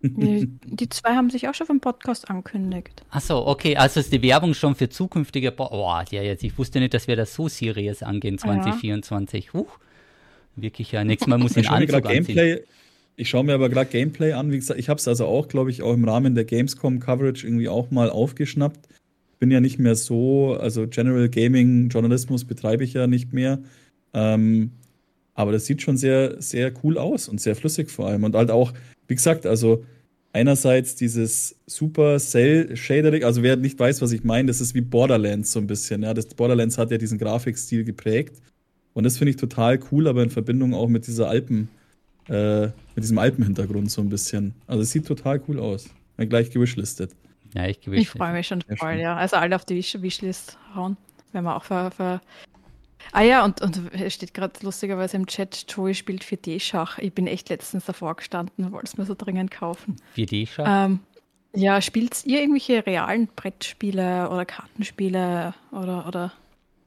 Die, 0.00 0.46
die, 0.64 0.88
zwei 0.88 1.16
haben 1.16 1.28
sich 1.28 1.48
auch 1.48 1.54
schon 1.54 1.66
vom 1.66 1.80
Podcast 1.80 2.30
angekündigt. 2.30 3.02
Achso, 3.10 3.44
okay, 3.44 3.76
also 3.76 3.98
ist 3.98 4.12
die 4.12 4.22
Werbung 4.22 4.54
schon 4.54 4.76
für 4.76 4.88
zukünftige. 4.88 5.50
Bo 5.50 5.66
oh, 5.72 6.00
ja, 6.12 6.22
jetzt, 6.22 6.44
ich 6.44 6.56
wusste 6.56 6.78
nicht, 6.78 6.94
dass 6.94 7.08
wir 7.08 7.16
das 7.16 7.34
so 7.34 7.48
seriös 7.48 8.04
angehen 8.04 8.38
2024. 8.38 9.46
Ja. 9.46 9.52
Huch. 9.52 9.80
Wirklich 10.54 10.92
ja, 10.92 11.02
nächstes 11.02 11.26
Mal 11.26 11.38
muss 11.38 11.56
ich 11.56 11.68
einen 11.68 11.90
Anzug 11.90 12.04
Gameplay, 12.04 12.60
Ich 13.16 13.28
schaue 13.28 13.42
mir 13.42 13.54
aber 13.54 13.68
gerade 13.68 13.90
Gameplay 13.90 14.32
an. 14.32 14.52
Wie 14.52 14.58
gesagt, 14.58 14.78
ich 14.78 14.88
habe 14.88 14.98
es 14.98 15.08
also 15.08 15.26
auch, 15.26 15.48
glaube 15.48 15.72
ich, 15.72 15.82
auch 15.82 15.92
im 15.92 16.04
Rahmen 16.04 16.36
der 16.36 16.44
Gamescom-Coverage 16.44 17.44
irgendwie 17.44 17.68
auch 17.68 17.90
mal 17.90 18.10
aufgeschnappt 18.10 18.88
bin 19.38 19.50
ja 19.50 19.60
nicht 19.60 19.78
mehr 19.78 19.94
so, 19.94 20.56
also 20.60 20.86
General 20.86 21.28
Gaming 21.28 21.88
Journalismus 21.88 22.44
betreibe 22.44 22.84
ich 22.84 22.94
ja 22.94 23.06
nicht 23.06 23.32
mehr. 23.32 23.60
Ähm, 24.14 24.72
aber 25.34 25.52
das 25.52 25.66
sieht 25.66 25.82
schon 25.82 25.96
sehr, 25.96 26.42
sehr 26.42 26.72
cool 26.82 26.98
aus 26.98 27.28
und 27.28 27.40
sehr 27.40 27.54
flüssig 27.54 27.90
vor 27.90 28.08
allem. 28.08 28.24
Und 28.24 28.34
halt 28.34 28.50
auch, 28.50 28.72
wie 29.06 29.14
gesagt, 29.14 29.46
also 29.46 29.84
einerseits 30.32 30.96
dieses 30.96 31.56
super 31.66 32.18
Cell-Shadering, 32.18 33.24
also 33.24 33.42
wer 33.42 33.56
nicht 33.56 33.78
weiß, 33.78 34.02
was 34.02 34.12
ich 34.12 34.24
meine, 34.24 34.48
das 34.48 34.60
ist 34.60 34.74
wie 34.74 34.80
Borderlands 34.80 35.52
so 35.52 35.60
ein 35.60 35.66
bisschen. 35.66 36.02
Ja? 36.02 36.14
Das 36.14 36.26
Borderlands 36.26 36.76
hat 36.78 36.90
ja 36.90 36.98
diesen 36.98 37.18
Grafikstil 37.18 37.84
geprägt. 37.84 38.42
Und 38.94 39.04
das 39.04 39.16
finde 39.16 39.30
ich 39.30 39.36
total 39.36 39.78
cool, 39.92 40.08
aber 40.08 40.22
in 40.22 40.30
Verbindung 40.30 40.74
auch 40.74 40.88
mit 40.88 41.06
dieser 41.06 41.28
Alpen, 41.28 41.68
äh, 42.28 42.66
mit 42.96 43.04
diesem 43.04 43.18
Alpenhintergrund 43.18 43.90
so 43.90 44.02
ein 44.02 44.08
bisschen. 44.08 44.54
Also 44.66 44.82
es 44.82 44.90
sieht 44.90 45.06
total 45.06 45.40
cool 45.46 45.60
aus. 45.60 45.88
Dann 46.16 46.28
gleich 46.28 46.50
gewishlistet. 46.50 47.12
Ja, 47.54 47.66
ich 47.66 47.80
gewiss. 47.80 48.02
Ich 48.02 48.10
freue 48.10 48.32
mich 48.32 48.46
schon 48.46 48.62
voll, 48.76 48.94
ja. 48.94 49.16
Also 49.16 49.36
alle 49.36 49.56
auf 49.56 49.64
die 49.64 49.76
Wish 49.76 50.00
Wishlist 50.00 50.58
hauen. 50.74 50.96
Wenn 51.32 51.44
wir 51.44 51.56
auch 51.56 51.64
für, 51.64 51.90
für 51.90 52.20
Ah 53.12 53.22
ja, 53.22 53.44
und, 53.44 53.60
und 53.62 53.92
es 53.94 54.14
steht 54.14 54.34
gerade 54.34 54.52
lustigerweise 54.62 55.16
im 55.16 55.26
Chat, 55.26 55.64
Joey 55.68 55.94
spielt 55.94 56.24
4D-Schach. 56.24 56.98
Ich 56.98 57.12
bin 57.12 57.26
echt 57.26 57.48
letztens 57.48 57.86
davor 57.86 58.16
gestanden, 58.16 58.70
wollte 58.72 58.86
es 58.86 58.98
mir 58.98 59.06
so 59.06 59.14
dringend 59.16 59.50
kaufen. 59.50 59.96
4D-Schach? 60.16 60.86
Ähm, 60.86 61.00
ja, 61.54 61.80
spielt 61.80 62.24
ihr 62.26 62.40
irgendwelche 62.40 62.84
realen 62.84 63.28
Brettspiele 63.34 64.28
oder 64.30 64.44
Kartenspiele 64.44 65.54
oder, 65.72 66.06
oder 66.06 66.32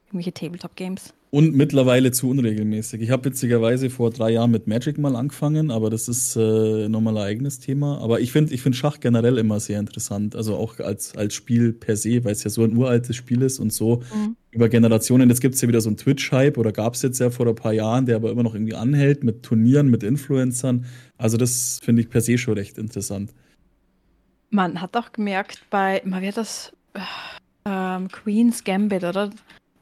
irgendwelche 0.06 0.32
Tabletop-Games? 0.32 1.12
Und 1.34 1.54
mittlerweile 1.54 2.12
zu 2.12 2.28
unregelmäßig. 2.28 3.00
Ich 3.00 3.10
habe 3.10 3.24
witzigerweise 3.24 3.88
vor 3.88 4.10
drei 4.10 4.32
Jahren 4.32 4.50
mit 4.50 4.66
Magic 4.66 4.98
mal 4.98 5.16
angefangen, 5.16 5.70
aber 5.70 5.88
das 5.88 6.06
ist 6.06 6.36
äh, 6.36 6.90
nochmal 6.90 7.16
ein 7.16 7.22
eigenes 7.24 7.58
Thema. 7.58 8.02
Aber 8.02 8.20
ich 8.20 8.32
finde 8.32 8.52
ich 8.52 8.60
find 8.60 8.76
Schach 8.76 9.00
generell 9.00 9.38
immer 9.38 9.58
sehr 9.58 9.80
interessant. 9.80 10.36
Also 10.36 10.56
auch 10.56 10.78
als, 10.78 11.16
als 11.16 11.32
Spiel 11.32 11.72
per 11.72 11.96
se, 11.96 12.22
weil 12.24 12.32
es 12.32 12.44
ja 12.44 12.50
so 12.50 12.64
ein 12.64 12.76
uraltes 12.76 13.16
Spiel 13.16 13.40
ist 13.40 13.60
und 13.60 13.72
so 13.72 14.02
mhm. 14.14 14.36
über 14.50 14.68
Generationen. 14.68 15.30
Jetzt 15.30 15.40
gibt 15.40 15.54
es 15.54 15.62
ja 15.62 15.68
wieder 15.68 15.80
so 15.80 15.88
einen 15.88 15.96
Twitch-Hype 15.96 16.58
oder 16.58 16.70
gab 16.70 16.96
es 16.96 17.00
jetzt 17.00 17.18
ja 17.18 17.30
vor 17.30 17.48
ein 17.48 17.54
paar 17.54 17.72
Jahren, 17.72 18.04
der 18.04 18.16
aber 18.16 18.30
immer 18.30 18.42
noch 18.42 18.52
irgendwie 18.52 18.74
anhält 18.74 19.24
mit 19.24 19.42
Turnieren, 19.42 19.88
mit 19.88 20.02
Influencern. 20.02 20.84
Also 21.16 21.38
das 21.38 21.78
finde 21.82 22.02
ich 22.02 22.10
per 22.10 22.20
se 22.20 22.36
schon 22.36 22.58
recht 22.58 22.76
interessant. 22.76 23.32
Man 24.50 24.82
hat 24.82 24.94
auch 24.98 25.12
gemerkt 25.12 25.62
bei, 25.70 26.02
mal 26.04 26.20
wird 26.20 26.36
das 26.36 26.74
äh, 26.92 27.00
ähm, 27.64 28.08
Queen's 28.08 28.64
Gambit, 28.64 29.04
oder? 29.04 29.30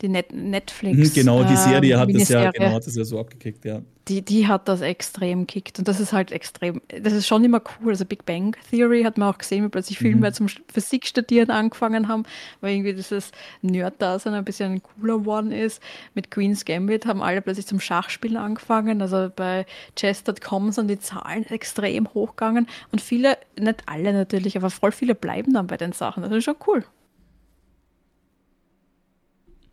Die 0.03 0.09
Net 0.09 0.33
Netflix. 0.33 0.97
Mhm, 0.97 1.15
genau, 1.15 1.45
die 1.45 1.57
Serie 1.57 1.95
äh, 1.95 1.99
hat 1.99 2.15
das 2.15 2.29
ja, 2.29 2.51
genau, 2.51 2.73
hat 2.73 2.87
das 2.87 2.97
ja 2.97 3.05
so 3.05 3.19
abgekickt, 3.19 3.65
ja. 3.65 3.83
Die, 4.09 4.23
die 4.23 4.49
hat 4.49 4.67
das 4.67 4.81
extrem 4.81 5.47
kickt 5.47 5.79
und 5.79 5.87
das 5.87 6.01
ist 6.01 6.13
halt 6.13 6.33
extrem, 6.33 6.81
das 6.89 7.13
ist 7.13 7.29
schon 7.29 7.45
immer 7.45 7.63
cool. 7.81 7.91
Also 7.91 8.05
Big 8.05 8.25
Bang 8.25 8.57
Theory 8.71 9.03
hat 9.03 9.19
man 9.19 9.33
auch 9.33 9.39
gesehen, 9.39 9.65
wie 9.65 9.69
plötzlich 9.69 9.99
viel 9.99 10.15
mhm. 10.15 10.21
mehr 10.23 10.33
zum 10.33 10.49
Physikstudieren 10.73 11.51
angefangen 11.51 12.09
haben, 12.09 12.25
weil 12.61 12.75
irgendwie 12.75 12.95
dieses 12.95 13.31
Nerd-Dasein 13.63 14.35
ein 14.35 14.45
bisschen 14.45 14.83
cooler 14.83 15.19
geworden 15.19 15.53
ist. 15.53 15.81
Mit 16.15 16.31
Queen's 16.31 16.65
Gambit 16.65 17.07
haben 17.07 17.23
alle 17.23 17.43
plötzlich 17.43 17.67
zum 17.67 17.79
Schachspielen 17.79 18.37
angefangen. 18.37 19.01
Also 19.03 19.31
bei 19.35 19.67
Chess.com 19.97 20.73
sind 20.73 20.89
die 20.89 20.99
Zahlen 20.99 21.45
extrem 21.47 22.13
hochgegangen 22.13 22.67
und 22.91 23.01
viele, 23.01 23.37
nicht 23.59 23.83
alle 23.87 24.13
natürlich, 24.13 24.57
aber 24.57 24.71
voll 24.71 24.93
viele 24.93 25.15
bleiben 25.15 25.53
dann 25.53 25.67
bei 25.67 25.77
den 25.77 25.93
Sachen. 25.93 26.23
Das 26.23 26.33
ist 26.33 26.45
schon 26.45 26.57
cool. 26.67 26.85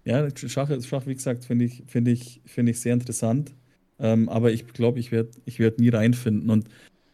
Ja, 0.08 0.26
Schach, 0.34 0.70
Schach 0.84 1.05
wie 1.05 1.16
gesagt, 1.16 1.43
finde 1.43 1.66
ich, 1.66 1.84
find 1.86 2.08
ich, 2.08 2.41
find 2.45 2.70
ich 2.70 2.80
sehr 2.80 2.93
interessant. 2.93 3.53
Ähm, 3.99 4.30
aber 4.30 4.51
ich 4.53 4.66
glaube, 4.68 4.99
ich 4.99 5.12
werde 5.12 5.32
ich 5.43 5.60
werd 5.60 5.80
nie 5.80 5.89
reinfinden. 5.89 6.49
Und 6.49 6.70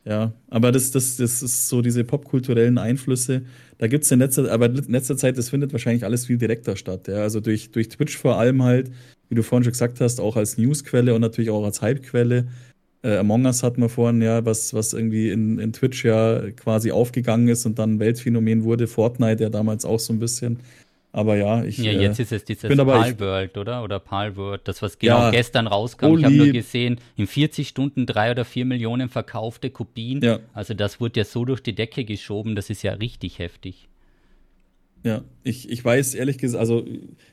ja, 0.05 0.33
aber 0.49 0.71
das, 0.71 0.91
das, 0.91 1.17
das 1.17 1.41
ist 1.41 1.69
so 1.69 1.81
diese 1.81 2.03
popkulturellen 2.03 2.77
Einflüsse. 2.77 3.43
Da 3.79 3.87
gibt 3.87 4.03
es 4.03 4.11
in 4.11 4.19
letzter, 4.19 4.51
aber 4.51 4.67
in 4.67 4.91
letzter 4.91 5.17
Zeit, 5.17 5.39
das 5.39 5.49
findet 5.49 5.73
wahrscheinlich 5.73 6.05
alles 6.05 6.27
viel 6.27 6.37
direkter 6.37 6.75
statt. 6.75 7.07
Ja? 7.07 7.23
Also 7.23 7.39
durch, 7.39 7.71
durch 7.71 7.89
Twitch 7.89 8.15
vor 8.15 8.37
allem 8.37 8.61
halt, 8.61 8.91
wie 9.29 9.35
du 9.35 9.41
vorhin 9.41 9.63
schon 9.63 9.71
gesagt 9.73 9.99
hast, 9.99 10.19
auch 10.19 10.35
als 10.35 10.59
Newsquelle 10.59 11.15
und 11.15 11.21
natürlich 11.21 11.49
auch 11.49 11.63
als 11.65 11.81
Hypequelle. 11.81 12.47
Äh, 13.01 13.17
Among 13.17 13.45
Us 13.45 13.63
hat 13.63 13.79
man 13.79 13.89
vorhin 13.89 14.21
ja, 14.21 14.45
was, 14.45 14.73
was 14.75 14.93
irgendwie 14.93 15.31
in, 15.31 15.57
in 15.57 15.73
Twitch 15.73 16.05
ja 16.05 16.51
quasi 16.51 16.91
aufgegangen 16.91 17.47
ist 17.47 17.65
und 17.65 17.79
dann 17.79 17.95
ein 17.95 17.99
Weltphänomen 17.99 18.63
wurde. 18.63 18.85
Fortnite 18.85 19.41
ja 19.43 19.49
damals 19.49 19.83
auch 19.83 19.99
so 19.99 20.13
ein 20.13 20.19
bisschen. 20.19 20.59
Aber 21.15 21.37
ja, 21.37 21.63
ich. 21.63 21.77
Ja, 21.77 21.91
jetzt 21.91 22.19
äh, 22.19 22.23
ist 22.23 22.31
es 22.31 22.43
dieses 22.43 22.67
bin 22.67 22.79
aber- 22.79 22.93
Pal 22.99 23.19
World, 23.19 23.57
oder? 23.59 23.83
Oder 23.83 23.99
Pal 23.99 24.35
World, 24.35 24.61
das, 24.65 24.81
was 24.81 24.97
genau 24.97 25.17
Ja, 25.19 25.31
gestern 25.31 25.67
rauskam. 25.67 26.17
Ich 26.17 26.25
habe 26.25 26.33
nur 26.35 26.47
gesehen, 26.47 26.99
in 27.15 27.27
40 27.27 27.67
Stunden 27.67 28.07
drei 28.07 28.31
oder 28.31 28.43
vier 28.45 28.65
Millionen 28.65 29.09
verkaufte 29.09 29.69
Kopien. 29.69 30.21
Ja. 30.23 30.39
Also 30.53 30.73
das 30.73 30.99
wurde 30.99 31.19
ja 31.19 31.23
so 31.23 31.45
durch 31.45 31.61
die 31.61 31.75
Decke 31.75 32.03
geschoben, 32.03 32.55
das 32.55 32.71
ist 32.71 32.81
ja 32.81 32.93
richtig 32.93 33.37
heftig. 33.37 33.87
Ja, 35.03 35.21
ich, 35.43 35.69
ich 35.69 35.83
weiß 35.83 36.15
ehrlich 36.15 36.37
gesagt, 36.37 36.59
also 36.61 36.85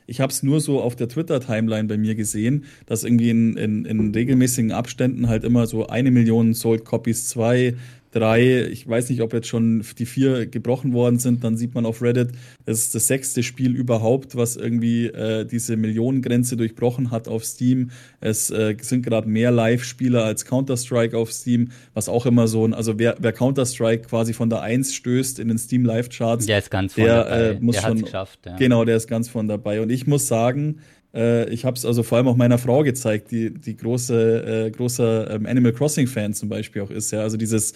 ich 0.05 0.19
habe 0.19 0.31
es 0.31 0.43
nur 0.43 0.59
so 0.59 0.81
auf 0.81 0.95
der 0.95 1.07
Twitter-Timeline 1.07 1.87
bei 1.87 1.97
mir 1.97 2.15
gesehen, 2.15 2.65
dass 2.85 3.05
irgendwie 3.05 3.29
in, 3.29 3.55
in, 3.55 3.85
in 3.85 4.13
regelmäßigen 4.13 4.73
Abständen 4.73 5.27
halt 5.29 5.43
immer 5.45 5.65
so 5.67 5.87
eine 5.87 6.11
Million 6.11 6.53
Sold 6.53 6.83
Copies, 6.83 7.29
zwei, 7.29 7.75
drei, 8.11 8.63
ich 8.65 8.87
weiß 8.87 9.09
nicht, 9.09 9.21
ob 9.21 9.33
jetzt 9.33 9.47
schon 9.47 9.83
die 9.97 10.05
vier 10.05 10.45
gebrochen 10.45 10.93
worden 10.93 11.17
sind, 11.19 11.43
dann 11.43 11.57
sieht 11.57 11.73
man 11.73 11.85
auf 11.85 12.01
Reddit, 12.01 12.29
es 12.65 12.79
ist 12.79 12.95
das 12.95 13.07
sechste 13.07 13.41
Spiel 13.43 13.75
überhaupt, 13.75 14.35
was 14.35 14.55
irgendwie 14.57 15.07
äh, 15.07 15.45
diese 15.45 15.77
Millionengrenze 15.77 16.57
durchbrochen 16.57 17.09
hat 17.11 17.27
auf 17.27 17.45
Steam. 17.45 17.91
Es 18.19 18.49
äh, 18.51 18.75
sind 18.81 19.05
gerade 19.05 19.27
mehr 19.29 19.51
Live-Spieler 19.51 20.23
als 20.25 20.45
Counter-Strike 20.45 21.17
auf 21.17 21.31
Steam, 21.31 21.69
was 21.93 22.09
auch 22.09 22.25
immer 22.25 22.47
so 22.47 22.65
ein, 22.67 22.73
also 22.73 22.99
wer, 22.99 23.15
wer 23.19 23.31
Counter-Strike 23.31 24.07
quasi 24.09 24.33
von 24.33 24.49
der 24.49 24.61
Eins 24.61 24.93
stößt 24.93 25.39
in 25.39 25.47
den 25.47 25.57
Steam 25.57 25.85
Live-Charts, 25.85 26.45
Der 26.45 26.59
ist 26.59 26.69
ganz 26.69 26.93
vorne 26.93 27.09
der, 27.09 27.23
dabei. 27.23 27.41
äh, 27.51 27.59
muss 27.61 27.75
der 27.77 27.81
schon- 27.83 28.01
geschafft. 28.01 28.39
Ja. 28.45 28.57
Genau, 28.57 28.85
der 28.85 28.97
ist 28.97 29.07
ganz 29.07 29.29
von 29.29 29.47
dabei. 29.47 29.81
Und 29.81 29.89
ich 29.89 30.05
muss 30.07 30.27
sagen, 30.27 30.79
äh, 31.13 31.49
ich 31.49 31.65
habe 31.65 31.75
es 31.77 31.85
also 31.85 32.03
vor 32.03 32.17
allem 32.17 32.27
auch 32.27 32.35
meiner 32.35 32.57
Frau 32.57 32.83
gezeigt, 32.83 33.31
die, 33.31 33.53
die 33.53 33.75
große, 33.77 34.65
äh, 34.67 34.71
großer 34.71 35.29
ähm, 35.31 35.45
Animal 35.45 35.73
Crossing-Fan 35.73 36.33
zum 36.33 36.49
Beispiel 36.49 36.81
auch 36.81 36.89
ist. 36.91 37.11
Ja? 37.11 37.21
Also 37.21 37.37
dieses 37.37 37.73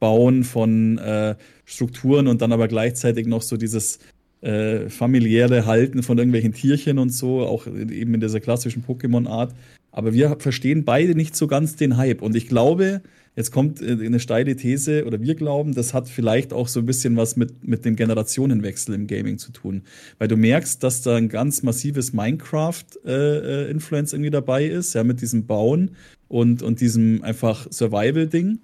Bauen 0.00 0.44
von 0.44 0.98
äh, 0.98 1.34
Strukturen 1.64 2.28
und 2.28 2.42
dann 2.42 2.52
aber 2.52 2.68
gleichzeitig 2.68 3.26
noch 3.26 3.42
so 3.42 3.56
dieses 3.56 3.98
äh, 4.40 4.88
familiäre 4.88 5.66
Halten 5.66 6.02
von 6.02 6.18
irgendwelchen 6.18 6.52
Tierchen 6.52 6.98
und 6.98 7.10
so, 7.10 7.40
auch 7.40 7.66
eben 7.66 8.14
in 8.14 8.20
dieser 8.20 8.40
klassischen 8.40 8.84
Pokémon-Art. 8.84 9.54
Aber 9.90 10.12
wir 10.12 10.36
verstehen 10.38 10.84
beide 10.84 11.14
nicht 11.14 11.34
so 11.34 11.48
ganz 11.48 11.74
den 11.74 11.96
Hype. 11.96 12.22
Und 12.22 12.36
ich 12.36 12.46
glaube, 12.46 13.00
jetzt 13.34 13.50
kommt 13.50 13.82
äh, 13.82 13.92
eine 13.92 14.20
steile 14.20 14.54
These, 14.54 15.06
oder 15.06 15.20
wir 15.20 15.34
glauben, 15.34 15.74
das 15.74 15.92
hat 15.92 16.08
vielleicht 16.08 16.52
auch 16.52 16.68
so 16.68 16.80
ein 16.80 16.86
bisschen 16.86 17.16
was 17.16 17.36
mit, 17.36 17.66
mit 17.66 17.84
dem 17.84 17.96
Generationenwechsel 17.96 18.94
im 18.94 19.08
Gaming 19.08 19.38
zu 19.38 19.50
tun. 19.50 19.82
Weil 20.18 20.28
du 20.28 20.36
merkst, 20.36 20.82
dass 20.84 21.02
da 21.02 21.16
ein 21.16 21.28
ganz 21.28 21.64
massives 21.64 22.12
Minecraft-Influence 22.12 24.12
irgendwie 24.12 24.30
dabei 24.30 24.66
ist, 24.66 24.94
ja, 24.94 25.02
mit 25.02 25.20
diesem 25.20 25.46
Bauen 25.46 25.96
und, 26.28 26.62
und 26.62 26.80
diesem 26.80 27.24
einfach 27.24 27.66
Survival-Ding. 27.70 28.60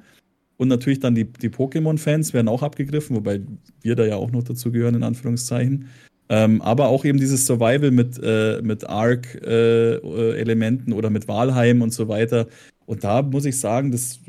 Und 0.65 0.69
natürlich 0.69 0.99
dann 0.99 1.15
die, 1.15 1.31
die 1.31 1.51
Pokémon-Fans 1.51 2.33
werden 2.33 2.49
auch 2.49 2.63
abgegriffen, 2.63 3.15
wobei 3.15 3.43
wir 3.83 3.97
da 3.97 4.07
ja 4.07 4.17
auch 4.17 4.31
noch 4.31 4.43
dazu 4.43 4.73
gehören, 4.73 4.95
in 4.95 5.03
Anführungszeichen. 5.03 5.89
Ähm, 6.31 6.63
aber 6.63 6.89
auch 6.89 7.05
eben 7.05 7.19
dieses 7.19 7.45
Survival 7.45 7.91
mit, 7.91 8.19
äh, 8.23 8.63
mit 8.63 8.89
Arc-Elementen 8.89 10.95
oder 10.95 11.11
mit 11.11 11.29
Walheim 11.29 11.83
und 11.83 11.93
so 11.93 12.09
weiter. 12.09 12.47
Und 12.87 13.05
da 13.05 13.21
muss 13.21 13.45
ich 13.45 13.61
sagen, 13.61 13.93
das, 13.93 14.21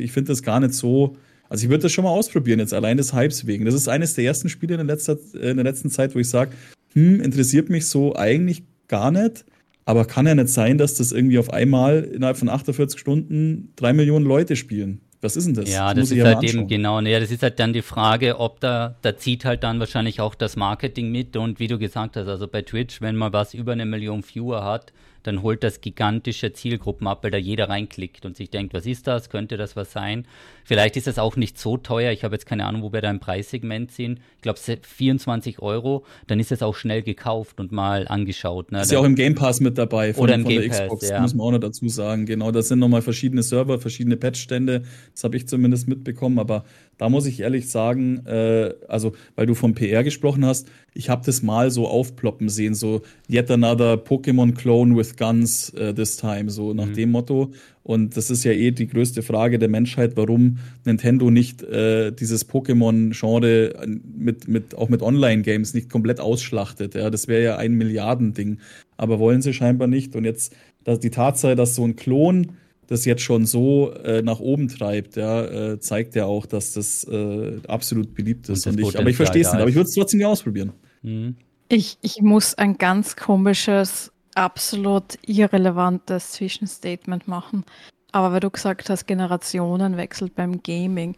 ich 0.00 0.10
finde 0.10 0.32
das 0.32 0.42
gar 0.42 0.58
nicht 0.58 0.74
so. 0.74 1.16
Also 1.48 1.62
ich 1.62 1.70
würde 1.70 1.82
das 1.82 1.92
schon 1.92 2.02
mal 2.02 2.10
ausprobieren, 2.10 2.58
jetzt 2.58 2.74
allein 2.74 2.96
des 2.96 3.14
Hypes 3.14 3.46
wegen. 3.46 3.64
Das 3.64 3.74
ist 3.74 3.88
eines 3.88 4.14
der 4.14 4.24
ersten 4.24 4.48
Spiele 4.48 4.74
in 4.74 4.84
der, 4.84 4.96
letzter, 4.96 5.16
äh, 5.34 5.50
in 5.50 5.58
der 5.58 5.64
letzten 5.64 5.90
Zeit, 5.90 6.16
wo 6.16 6.18
ich 6.18 6.28
sage, 6.28 6.50
hm, 6.94 7.20
interessiert 7.20 7.70
mich 7.70 7.86
so 7.86 8.16
eigentlich 8.16 8.64
gar 8.88 9.12
nicht. 9.12 9.44
Aber 9.84 10.06
kann 10.06 10.26
ja 10.26 10.34
nicht 10.34 10.48
sein, 10.48 10.76
dass 10.76 10.96
das 10.96 11.12
irgendwie 11.12 11.38
auf 11.38 11.52
einmal 11.52 12.02
innerhalb 12.02 12.36
von 12.36 12.48
48 12.48 12.98
Stunden 12.98 13.72
drei 13.76 13.92
Millionen 13.92 14.26
Leute 14.26 14.56
spielen. 14.56 15.02
Was 15.20 15.36
ist 15.36 15.46
denn 15.46 15.54
das? 15.54 15.68
Ja, 15.68 15.92
das 15.94 16.12
ich 16.12 16.18
ist 16.18 16.24
halt 16.24 16.44
eben 16.44 16.68
genau, 16.68 17.00
ne, 17.00 17.18
das 17.18 17.30
ist 17.30 17.42
halt 17.42 17.58
dann 17.58 17.72
die 17.72 17.82
Frage, 17.82 18.38
ob 18.38 18.60
da, 18.60 18.94
da 19.02 19.16
zieht 19.16 19.44
halt 19.44 19.64
dann 19.64 19.80
wahrscheinlich 19.80 20.20
auch 20.20 20.36
das 20.36 20.54
Marketing 20.54 21.10
mit 21.10 21.36
und 21.36 21.58
wie 21.58 21.66
du 21.66 21.78
gesagt 21.78 22.16
hast, 22.16 22.28
also 22.28 22.46
bei 22.46 22.62
Twitch, 22.62 23.00
wenn 23.00 23.16
man 23.16 23.32
was 23.32 23.52
über 23.52 23.72
eine 23.72 23.84
Million 23.84 24.22
Viewer 24.22 24.64
hat, 24.64 24.92
dann 25.22 25.42
holt 25.42 25.62
das 25.64 25.80
gigantische 25.80 26.52
Zielgruppen 26.52 27.06
ab, 27.06 27.22
weil 27.22 27.30
da 27.30 27.38
jeder 27.38 27.68
reinklickt 27.68 28.24
und 28.24 28.36
sich 28.36 28.50
denkt, 28.50 28.74
was 28.74 28.86
ist 28.86 29.06
das, 29.06 29.30
könnte 29.30 29.56
das 29.56 29.76
was 29.76 29.92
sein? 29.92 30.26
Vielleicht 30.64 30.96
ist 30.96 31.06
das 31.06 31.18
auch 31.18 31.36
nicht 31.36 31.58
so 31.58 31.76
teuer, 31.76 32.12
ich 32.12 32.24
habe 32.24 32.34
jetzt 32.34 32.46
keine 32.46 32.66
Ahnung, 32.66 32.82
wo 32.82 32.92
wir 32.92 33.00
da 33.00 33.10
im 33.10 33.20
Preissegment 33.20 33.90
sind, 33.90 34.20
ich 34.36 34.42
glaube 34.42 34.58
24 34.58 35.60
Euro, 35.60 36.04
dann 36.26 36.40
ist 36.40 36.52
es 36.52 36.62
auch 36.62 36.74
schnell 36.74 37.02
gekauft 37.02 37.60
und 37.60 37.72
mal 37.72 38.06
angeschaut. 38.08 38.72
Ne? 38.72 38.82
Ist 38.82 38.92
ja 38.92 38.98
auch 38.98 39.04
im 39.04 39.14
Game 39.14 39.34
Pass 39.34 39.60
mit 39.60 39.78
dabei 39.78 40.14
von, 40.14 40.24
Oder 40.24 40.34
im 40.34 40.42
von 40.42 40.52
der 40.52 40.60
Game 40.60 40.70
Pass, 40.70 40.80
Xbox, 40.80 41.08
ja. 41.08 41.20
muss 41.20 41.34
man 41.34 41.46
auch 41.46 41.52
noch 41.52 41.60
dazu 41.60 41.88
sagen. 41.88 42.26
Genau, 42.26 42.50
das 42.50 42.68
sind 42.68 42.78
nochmal 42.78 43.02
verschiedene 43.02 43.42
Server, 43.42 43.78
verschiedene 43.78 44.16
Patchstände. 44.16 44.82
Das 45.14 45.24
habe 45.24 45.36
ich 45.36 45.48
zumindest 45.48 45.88
mitbekommen. 45.88 46.38
Aber 46.38 46.64
da 46.98 47.08
muss 47.08 47.26
ich 47.26 47.40
ehrlich 47.40 47.70
sagen, 47.70 48.26
äh, 48.26 48.74
also 48.88 49.12
weil 49.36 49.46
du 49.46 49.54
vom 49.54 49.74
PR 49.74 50.04
gesprochen 50.04 50.44
hast, 50.44 50.68
ich 50.94 51.08
habe 51.08 51.24
das 51.24 51.42
mal 51.42 51.70
so 51.70 51.86
aufploppen 51.86 52.48
sehen, 52.48 52.74
so 52.74 53.02
yet 53.30 53.50
another 53.50 53.94
Pokémon 53.94 54.52
Clone 54.54 54.96
with 54.96 55.16
Guns 55.16 55.70
äh, 55.70 55.94
this 55.94 56.16
time, 56.16 56.50
so 56.50 56.74
nach 56.74 56.86
Mhm. 56.86 56.94
dem 56.94 57.10
Motto. 57.12 57.52
Und 57.84 58.16
das 58.16 58.30
ist 58.30 58.44
ja 58.44 58.52
eh 58.52 58.70
die 58.72 58.86
größte 58.88 59.22
Frage 59.22 59.58
der 59.58 59.68
Menschheit, 59.68 60.16
warum 60.16 60.58
Nintendo 60.84 61.30
nicht 61.30 61.62
äh, 61.62 62.10
dieses 62.10 62.48
Pokémon-Genre 62.50 63.72
mit, 64.16 64.48
mit, 64.48 64.74
auch 64.74 64.88
mit 64.88 65.00
Online-Games 65.00 65.72
nicht 65.74 65.88
komplett 65.88 66.20
ausschlachtet. 66.20 66.94
Ja, 66.94 67.08
das 67.10 67.28
wäre 67.28 67.42
ja 67.42 67.56
ein 67.56 67.74
Milliardending. 67.74 68.58
Aber 68.96 69.18
wollen 69.18 69.40
sie 69.40 69.54
scheinbar 69.54 69.86
nicht. 69.88 70.16
Und 70.16 70.24
jetzt 70.24 70.54
dass 70.84 71.00
die 71.00 71.10
Tatsache, 71.10 71.54
dass 71.54 71.74
so 71.74 71.84
ein 71.84 71.96
Klon 71.96 72.52
das 72.88 73.04
jetzt 73.04 73.22
schon 73.22 73.46
so 73.46 73.92
äh, 73.92 74.22
nach 74.22 74.40
oben 74.40 74.66
treibt, 74.68 75.16
ja, 75.16 75.44
äh, 75.44 75.78
zeigt 75.78 76.14
ja 76.14 76.24
auch, 76.24 76.46
dass 76.46 76.72
das 76.72 77.04
äh, 77.04 77.58
absolut 77.68 78.14
beliebt 78.14 78.48
ist. 78.48 78.66
Und 78.66 78.82
Und 78.82 78.88
ich, 78.88 78.98
aber 78.98 79.10
ich 79.10 79.16
verstehe 79.16 79.42
es 79.42 79.52
nicht. 79.52 79.60
Aber 79.60 79.70
ich 79.70 79.76
würde 79.76 79.88
es 79.88 79.94
trotzdem 79.94 80.18
gerne 80.18 80.32
ausprobieren. 80.32 80.72
Mhm. 81.02 81.36
Ich, 81.68 81.98
ich 82.00 82.22
muss 82.22 82.54
ein 82.54 82.78
ganz 82.78 83.14
komisches, 83.14 84.10
absolut 84.34 85.18
irrelevantes 85.26 86.32
Zwischenstatement 86.32 87.28
machen. 87.28 87.64
Aber 88.10 88.32
weil 88.32 88.40
du 88.40 88.50
gesagt 88.50 88.88
hast, 88.88 89.06
Generationenwechsel 89.06 90.30
beim 90.34 90.62
Gaming. 90.62 91.14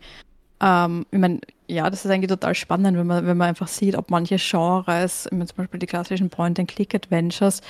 Ähm, 0.61 1.07
ich 1.12 1.18
meine, 1.18 1.41
ja, 1.68 1.89
das 1.89 2.05
ist 2.05 2.11
eigentlich 2.11 2.31
total 2.31 2.57
spannend, 2.57 2.99
wenn 2.99 3.07
man, 3.07 3.25
wenn 3.27 3.37
man 3.37 3.49
einfach 3.49 3.68
sieht, 3.68 3.95
ob 3.95 4.11
manche 4.11 4.37
Genres, 4.39 5.27
ich 5.27 5.33
meine, 5.33 5.47
zum 5.47 5.59
Beispiel 5.59 5.79
die 5.79 5.87
klassischen 5.87 6.31
Point-and-Click-Adventures, 6.31 7.61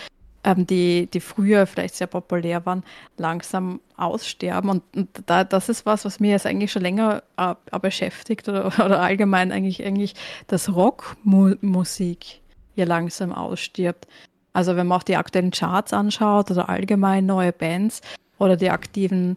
ähm, 0.45 0.67
die, 0.67 1.09
die 1.13 1.21
früher 1.21 1.67
vielleicht 1.67 1.95
sehr 1.95 2.07
populär 2.07 2.65
waren, 2.67 2.83
langsam 3.17 3.81
aussterben. 3.97 4.71
Und, 4.71 4.83
und 4.97 5.09
da, 5.27 5.45
das 5.45 5.69
ist 5.69 5.87
was, 5.87 6.05
was 6.05 6.21
mir 6.21 6.31
jetzt 6.31 6.47
eigentlich 6.47 6.73
schon 6.73 6.83
länger 6.83 7.23
äh, 7.37 7.55
beschäftigt 7.79 8.49
oder, 8.49 8.67
oder 8.85 9.01
allgemein 9.01 9.53
eigentlich, 9.53 9.85
eigentlich, 9.85 10.15
dass 10.47 10.75
Rockmusik 10.75 12.41
ja 12.75 12.85
langsam 12.85 13.33
ausstirbt. 13.33 14.07
Also 14.53 14.77
wenn 14.77 14.87
man 14.87 14.99
auch 14.99 15.05
die 15.05 15.17
aktuellen 15.17 15.53
Charts 15.53 15.93
anschaut 15.93 16.51
oder 16.51 16.69
allgemein 16.69 17.27
neue 17.27 17.53
Bands 17.53 18.01
oder 18.39 18.57
die 18.57 18.71
aktiven 18.71 19.37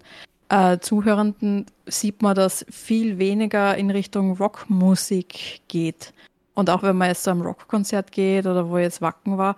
äh, 0.49 0.79
Zuhörenden, 0.79 1.65
sieht 1.85 2.21
man, 2.21 2.35
dass 2.35 2.65
viel 2.69 3.19
weniger 3.19 3.75
in 3.75 3.91
Richtung 3.91 4.37
Rockmusik 4.37 5.61
geht. 5.67 6.13
Und 6.55 6.69
auch 6.69 6.83
wenn 6.83 6.95
man 6.95 7.09
jetzt 7.09 7.23
zu 7.23 7.31
einem 7.31 7.41
Rockkonzert 7.41 8.11
geht 8.11 8.45
oder 8.45 8.69
wo 8.69 8.77
jetzt 8.77 9.01
Wacken 9.01 9.37
war, 9.37 9.55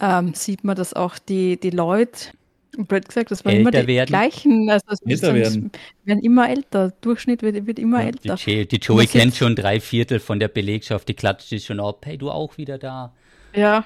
ähm, 0.00 0.34
sieht 0.34 0.64
man, 0.64 0.76
dass 0.76 0.94
auch 0.94 1.18
die, 1.18 1.58
die 1.58 1.70
Leute, 1.70 2.30
blöd 2.76 3.06
gesagt, 3.06 3.30
das 3.30 3.44
waren 3.44 3.56
immer 3.56 3.70
die 3.70 3.86
werden. 3.86 4.06
gleichen, 4.08 4.70
also 4.70 4.84
das 4.88 5.00
Älter 5.02 5.34
werden. 5.34 5.70
werden 6.04 6.20
immer 6.24 6.48
älter. 6.48 6.92
Durchschnitt 7.02 7.42
wird, 7.42 7.66
wird 7.66 7.78
immer 7.78 8.02
Ja, 8.02 8.10
Die, 8.12 8.28
älter. 8.28 8.64
Die 8.66 8.76
Joey 8.76 9.02
Muss 9.02 9.12
kennt 9.12 9.24
jetzt- 9.26 9.36
schon 9.38 9.54
drei 9.56 9.78
Viertel 9.80 10.18
von 10.20 10.40
der 10.40 10.48
Belegschaft, 10.48 11.08
die 11.08 11.14
klatscht 11.14 11.48
sich 11.48 11.64
schon 11.64 11.80
ab. 11.80 12.04
Hey, 12.06 12.16
du 12.18 12.30
auch 12.30 12.56
wieder 12.58 12.78
da. 12.78 13.12
Ja, 13.54 13.84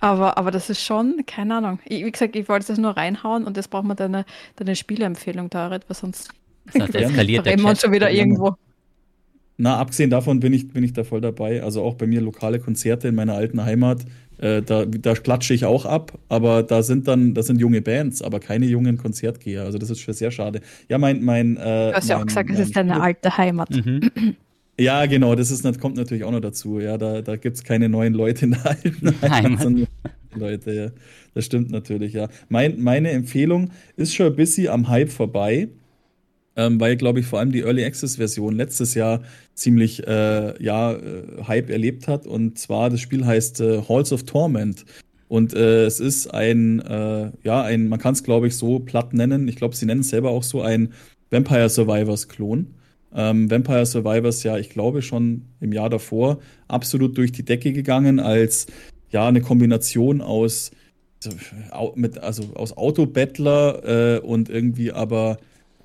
aber, 0.00 0.38
aber 0.38 0.50
das 0.50 0.70
ist 0.70 0.80
schon, 0.82 1.24
keine 1.26 1.56
Ahnung. 1.56 1.78
Ich, 1.86 2.04
wie 2.04 2.10
gesagt, 2.12 2.36
ich 2.36 2.48
wollte 2.48 2.66
das 2.68 2.78
nur 2.78 2.96
reinhauen 2.96 3.44
und 3.44 3.56
jetzt 3.56 3.70
braucht 3.70 3.84
man 3.84 3.96
deine, 3.96 4.24
deine 4.56 4.76
Spieleempfehlung, 4.76 5.50
Darit, 5.50 5.82
weil 5.88 5.96
sonst 5.96 6.30
Sonst 6.72 6.94
eskaliert 6.94 7.44
der 7.46 7.56
Chat. 7.58 7.80
schon 7.80 7.92
wieder 7.92 8.10
irgendwo. 8.10 8.54
Na, 9.56 9.76
abgesehen 9.78 10.10
davon 10.10 10.40
bin 10.40 10.52
ich, 10.52 10.68
bin 10.72 10.82
ich 10.82 10.92
da 10.92 11.04
voll 11.04 11.20
dabei. 11.20 11.62
Also 11.62 11.82
auch 11.82 11.94
bei 11.94 12.06
mir 12.06 12.20
lokale 12.20 12.58
Konzerte 12.58 13.08
in 13.08 13.14
meiner 13.14 13.34
alten 13.34 13.64
Heimat. 13.64 14.04
Äh, 14.38 14.62
da, 14.62 14.84
da 14.84 15.14
klatsche 15.14 15.54
ich 15.54 15.64
auch 15.64 15.86
ab, 15.86 16.18
aber 16.28 16.64
da 16.64 16.82
sind 16.82 17.06
dann, 17.06 17.34
das 17.34 17.46
sind 17.46 17.60
junge 17.60 17.80
Bands, 17.80 18.20
aber 18.20 18.40
keine 18.40 18.66
jungen 18.66 18.96
Konzertgeher. 18.98 19.62
Also 19.62 19.78
das 19.78 19.90
ist 19.90 20.00
schon 20.00 20.12
sehr 20.14 20.32
schade. 20.32 20.60
Ja, 20.88 20.98
mein, 20.98 21.22
mein, 21.22 21.56
äh, 21.56 21.90
Du 21.90 21.92
hast 21.94 22.08
ja 22.08 22.20
auch 22.20 22.26
gesagt, 22.26 22.50
es 22.50 22.58
ist 22.58 22.74
deine 22.76 23.00
alte 23.00 23.36
Heimat. 23.38 23.70
Mhm. 23.70 24.10
Ja, 24.78 25.06
genau, 25.06 25.36
das 25.36 25.52
ist, 25.52 25.62
nat- 25.62 25.78
kommt 25.78 25.96
natürlich 25.96 26.24
auch 26.24 26.32
noch 26.32 26.40
dazu. 26.40 26.80
Ja, 26.80 26.98
da, 26.98 27.22
da 27.22 27.36
gibt 27.36 27.56
es 27.56 27.62
keine 27.62 27.88
neuen 27.88 28.12
Leute 28.12 28.46
in 28.46 28.50
der 28.52 28.66
alten 28.66 29.06
Heimat. 29.22 29.30
Heimat, 29.30 29.60
sondern 29.62 29.86
Leute, 30.34 30.72
ja. 30.74 30.88
Das 31.34 31.44
stimmt 31.44 31.70
natürlich, 31.70 32.12
ja. 32.14 32.28
Mein, 32.48 32.80
meine 32.82 33.10
Empfehlung 33.12 33.70
ist 33.96 34.14
schon 34.16 34.26
ein 34.26 34.34
bisschen 34.34 34.66
am 34.68 34.88
Hype 34.88 35.10
vorbei, 35.12 35.68
ähm, 36.56 36.80
weil, 36.80 36.96
glaube 36.96 37.20
ich, 37.20 37.26
vor 37.26 37.38
allem 37.38 37.52
die 37.52 37.60
Early 37.60 37.84
Access-Version 37.84 38.54
letztes 38.54 38.94
Jahr 38.94 39.22
ziemlich 39.54 40.06
äh, 40.06 40.62
ja, 40.62 40.92
äh, 40.92 41.44
Hype 41.46 41.70
erlebt 41.70 42.08
hat. 42.08 42.26
Und 42.26 42.58
zwar, 42.58 42.90
das 42.90 43.00
Spiel 43.00 43.24
heißt 43.26 43.60
äh, 43.60 43.82
Halls 43.88 44.12
of 44.12 44.24
Torment. 44.24 44.84
Und 45.28 45.54
äh, 45.54 45.84
es 45.84 46.00
ist 46.00 46.28
ein, 46.28 46.80
äh, 46.80 47.30
ja, 47.42 47.62
ein, 47.62 47.88
man 47.88 47.98
kann 47.98 48.14
es, 48.14 48.22
glaube 48.22 48.46
ich, 48.46 48.56
so 48.56 48.78
platt 48.78 49.14
nennen. 49.14 49.48
Ich 49.48 49.56
glaube, 49.56 49.74
sie 49.74 49.86
nennen 49.86 50.02
es 50.02 50.10
selber 50.10 50.30
auch 50.30 50.42
so 50.42 50.62
ein 50.62 50.92
Vampire 51.30 51.68
Survivors-Klon. 51.68 52.74
Ähm, 53.14 53.50
Vampire 53.50 53.86
Survivors 53.86 54.42
ja, 54.42 54.58
ich 54.58 54.70
glaube, 54.70 55.02
schon 55.02 55.42
im 55.60 55.72
Jahr 55.72 55.88
davor 55.88 56.38
absolut 56.68 57.16
durch 57.16 57.32
die 57.32 57.44
Decke 57.44 57.72
gegangen 57.72 58.20
als 58.20 58.66
ja, 59.10 59.28
eine 59.28 59.40
Kombination 59.40 60.20
aus, 60.20 60.72
mit, 61.94 62.18
also 62.18 62.54
aus 62.54 62.76
Autobattler 62.76 64.16
äh, 64.16 64.20
und 64.20 64.48
irgendwie 64.48 64.92
aber 64.92 65.38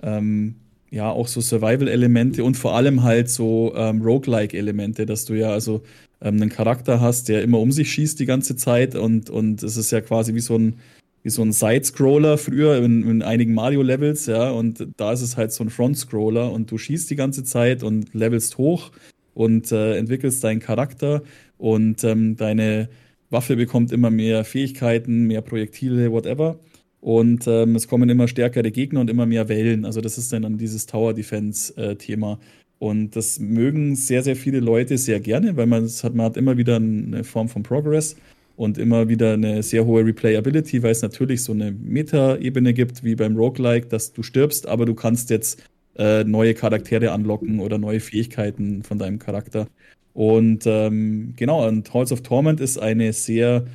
ähm, 0.03 0.55
ja 0.91 1.09
auch 1.09 1.27
so 1.27 1.41
Survival-Elemente 1.41 2.43
und 2.43 2.55
vor 2.55 2.75
allem 2.75 3.03
halt 3.03 3.29
so 3.29 3.73
ähm, 3.75 4.01
Roguelike-Elemente, 4.01 5.05
dass 5.05 5.25
du 5.25 5.33
ja 5.33 5.51
also 5.51 5.83
ähm, 6.21 6.35
einen 6.35 6.49
Charakter 6.49 6.99
hast, 6.99 7.29
der 7.29 7.43
immer 7.43 7.59
um 7.59 7.71
sich 7.71 7.91
schießt 7.91 8.19
die 8.19 8.25
ganze 8.25 8.55
Zeit 8.55 8.95
und, 8.95 9.29
und 9.29 9.63
es 9.63 9.77
ist 9.77 9.91
ja 9.91 10.01
quasi 10.01 10.33
wie 10.33 10.39
so 10.39 10.57
ein, 10.57 10.75
wie 11.23 11.29
so 11.29 11.41
ein 11.41 11.51
Side-Scroller 11.51 12.37
früher 12.37 12.77
in, 12.77 13.07
in 13.07 13.21
einigen 13.21 13.53
Mario-Levels, 13.53 14.25
ja, 14.25 14.49
und 14.49 14.87
da 14.97 15.11
ist 15.11 15.21
es 15.21 15.37
halt 15.37 15.51
so 15.51 15.63
ein 15.63 15.69
Front-Scroller 15.69 16.51
und 16.51 16.71
du 16.71 16.77
schießt 16.77 17.09
die 17.09 17.15
ganze 17.15 17.43
Zeit 17.43 17.83
und 17.83 18.13
levelst 18.13 18.57
hoch 18.57 18.91
und 19.33 19.71
äh, 19.71 19.95
entwickelst 19.97 20.43
deinen 20.43 20.59
Charakter 20.59 21.21
und 21.57 22.03
ähm, 22.03 22.35
deine 22.35 22.89
Waffe 23.29 23.55
bekommt 23.55 23.91
immer 23.91 24.09
mehr 24.09 24.43
Fähigkeiten, 24.43 25.27
mehr 25.27 25.41
Projektile, 25.41 26.11
whatever. 26.11 26.59
Und 27.01 27.47
ähm, 27.47 27.75
es 27.75 27.87
kommen 27.87 28.09
immer 28.09 28.27
stärkere 28.27 28.71
Gegner 28.71 28.99
und 28.99 29.09
immer 29.09 29.25
mehr 29.25 29.47
Wellen. 29.47 29.85
Also 29.85 30.01
das 30.01 30.17
ist 30.17 30.33
dann, 30.33 30.57
dieses 30.57 30.85
Tower 30.85 31.13
Defense-Thema. 31.13 32.33
Äh, 32.33 32.45
und 32.79 33.15
das 33.15 33.39
mögen 33.39 33.95
sehr, 33.95 34.23
sehr 34.23 34.35
viele 34.35 34.59
Leute 34.59 34.97
sehr 34.97 35.19
gerne, 35.19 35.57
weil 35.57 35.65
man, 35.65 35.85
hat, 35.87 36.15
man 36.15 36.25
hat 36.27 36.37
immer 36.37 36.57
wieder 36.57 36.77
eine 36.77 37.23
Form 37.23 37.49
von 37.49 37.63
Progress 37.63 38.15
und 38.55 38.77
immer 38.77 39.09
wieder 39.09 39.33
eine 39.33 39.63
sehr 39.63 39.85
hohe 39.85 40.05
Replayability, 40.05 40.81
weil 40.83 40.91
es 40.91 41.01
natürlich 41.01 41.43
so 41.43 41.51
eine 41.51 41.71
Meta-Ebene 41.71 42.73
gibt, 42.73 43.03
wie 43.03 43.15
beim 43.15 43.35
Roguelike, 43.35 43.87
dass 43.87 44.13
du 44.13 44.23
stirbst, 44.23 44.67
aber 44.67 44.85
du 44.85 44.95
kannst 44.95 45.29
jetzt 45.29 45.63
äh, 45.97 46.23
neue 46.23 46.53
Charaktere 46.53 47.11
anlocken 47.11 47.59
oder 47.59 47.77
neue 47.77 47.99
Fähigkeiten 47.99 48.83
von 48.83 48.97
deinem 48.97 49.19
Charakter. 49.19 49.67
Und 50.13 50.63
ähm, 50.65 51.33
genau, 51.35 51.67
und 51.67 51.93
Halls 51.93 52.11
of 52.11 52.21
Torment 52.21 52.59
ist 52.59 52.77
eine 52.77 53.13
sehr, 53.13 53.65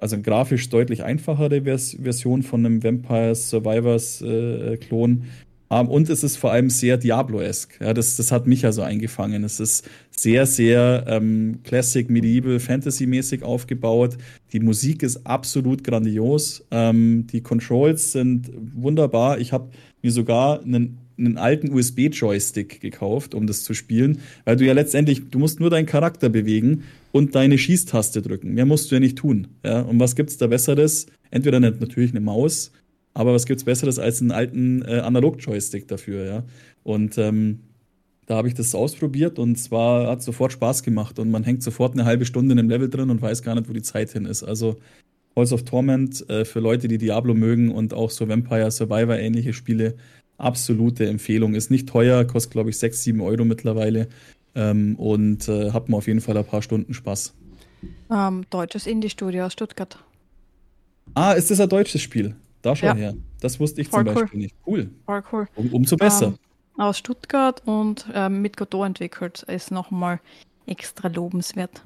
also 0.00 0.20
grafisch 0.20 0.68
deutlich 0.68 1.02
einfachere 1.02 1.62
Vers 1.62 1.96
Version 2.02 2.42
von 2.42 2.64
einem 2.64 2.82
Vampire 2.82 3.34
Survivors 3.34 4.22
äh, 4.22 4.76
Klon. 4.76 5.24
Um, 5.72 5.88
und 5.88 6.10
es 6.10 6.24
ist 6.24 6.36
vor 6.36 6.50
allem 6.50 6.68
sehr 6.68 6.96
Diablo-esque. 6.96 7.78
Ja, 7.80 7.94
das, 7.94 8.16
das 8.16 8.32
hat 8.32 8.48
mich 8.48 8.64
also 8.64 8.82
eingefangen. 8.82 9.44
Es 9.44 9.60
ist 9.60 9.88
sehr, 10.10 10.44
sehr 10.44 11.04
ähm, 11.06 11.60
Classic, 11.62 12.10
Medieval, 12.10 12.58
Fantasy-mäßig 12.58 13.44
aufgebaut. 13.44 14.18
Die 14.52 14.58
Musik 14.58 15.04
ist 15.04 15.24
absolut 15.28 15.84
grandios. 15.84 16.66
Ähm, 16.72 17.28
die 17.28 17.40
Controls 17.40 18.10
sind 18.10 18.50
wunderbar. 18.74 19.38
Ich 19.38 19.52
habe 19.52 19.70
mir 20.02 20.10
sogar 20.10 20.60
einen 20.60 20.98
einen 21.26 21.38
alten 21.38 21.72
USB-Joystick 21.72 22.80
gekauft, 22.80 23.34
um 23.34 23.46
das 23.46 23.62
zu 23.62 23.74
spielen, 23.74 24.18
weil 24.44 24.56
du 24.56 24.64
ja 24.64 24.72
letztendlich, 24.72 25.30
du 25.30 25.38
musst 25.38 25.60
nur 25.60 25.70
deinen 25.70 25.86
Charakter 25.86 26.28
bewegen 26.28 26.84
und 27.12 27.34
deine 27.34 27.58
Schießtaste 27.58 28.22
drücken. 28.22 28.54
Mehr 28.54 28.66
musst 28.66 28.90
du 28.90 28.96
ja 28.96 29.00
nicht 29.00 29.18
tun. 29.18 29.48
Ja? 29.64 29.82
Und 29.82 30.00
was 30.00 30.16
gibt's 30.16 30.36
da 30.36 30.46
Besseres? 30.46 31.06
Entweder 31.30 31.58
eine, 31.58 31.70
natürlich 31.70 32.10
eine 32.10 32.20
Maus, 32.20 32.72
aber 33.14 33.34
was 33.34 33.46
gibt's 33.46 33.64
Besseres 33.64 33.98
als 33.98 34.20
einen 34.20 34.32
alten 34.32 34.82
äh, 34.82 35.00
Analog-Joystick 35.00 35.88
dafür, 35.88 36.24
ja? 36.24 36.44
Und 36.82 37.18
ähm, 37.18 37.60
da 38.26 38.36
habe 38.36 38.48
ich 38.48 38.54
das 38.54 38.74
ausprobiert 38.74 39.38
und 39.38 39.56
zwar 39.56 40.06
hat 40.06 40.22
sofort 40.22 40.52
Spaß 40.52 40.84
gemacht 40.84 41.18
und 41.18 41.30
man 41.30 41.42
hängt 41.42 41.64
sofort 41.64 41.94
eine 41.94 42.04
halbe 42.04 42.24
Stunde 42.24 42.52
in 42.52 42.60
einem 42.60 42.70
Level 42.70 42.88
drin 42.88 43.10
und 43.10 43.20
weiß 43.20 43.42
gar 43.42 43.56
nicht, 43.56 43.68
wo 43.68 43.72
die 43.72 43.82
Zeit 43.82 44.12
hin 44.12 44.24
ist. 44.24 44.44
Also 44.44 44.76
Halls 45.34 45.52
of 45.52 45.64
Torment 45.64 46.28
äh, 46.30 46.44
für 46.44 46.60
Leute, 46.60 46.86
die 46.86 46.98
Diablo 46.98 47.34
mögen 47.34 47.72
und 47.72 47.92
auch 47.92 48.10
so 48.10 48.28
Vampire 48.28 48.70
Survivor 48.70 49.18
ähnliche 49.18 49.52
Spiele 49.52 49.96
absolute 50.40 51.06
Empfehlung. 51.06 51.54
Ist 51.54 51.70
nicht 51.70 51.88
teuer, 51.88 52.24
kostet 52.24 52.52
glaube 52.52 52.70
ich 52.70 52.78
6, 52.78 53.02
7 53.02 53.20
Euro 53.20 53.44
mittlerweile 53.44 54.08
ähm, 54.54 54.96
und 54.96 55.48
äh, 55.48 55.72
hat 55.72 55.88
man 55.88 55.98
auf 55.98 56.06
jeden 56.06 56.20
Fall 56.20 56.36
ein 56.36 56.44
paar 56.44 56.62
Stunden 56.62 56.94
Spaß. 56.94 57.34
Ähm, 58.10 58.44
deutsches 58.50 58.86
Indie-Studio 58.86 59.46
aus 59.46 59.52
Stuttgart. 59.52 59.98
Ah, 61.14 61.32
ist 61.32 61.50
das 61.50 61.60
ein 61.60 61.68
deutsches 61.68 62.02
Spiel? 62.02 62.36
Da 62.62 62.76
schon 62.76 62.88
ja. 62.88 62.94
her. 62.94 63.14
Das 63.40 63.58
wusste 63.58 63.80
ich 63.80 63.88
Voll 63.88 64.04
zum 64.04 64.14
Beispiel 64.14 64.28
cool. 64.32 64.40
nicht. 64.40 64.54
Cool. 64.66 64.90
Voll 65.06 65.22
cool. 65.32 65.48
Um, 65.56 65.72
umso 65.72 65.96
besser. 65.96 66.26
Ähm, 66.26 66.38
aus 66.76 66.98
Stuttgart 66.98 67.62
und 67.66 68.06
ähm, 68.14 68.42
mit 68.42 68.56
Godot 68.56 68.86
entwickelt. 68.86 69.42
Ist 69.44 69.70
nochmal 69.70 70.20
extra 70.66 71.08
lobenswert. 71.08 71.82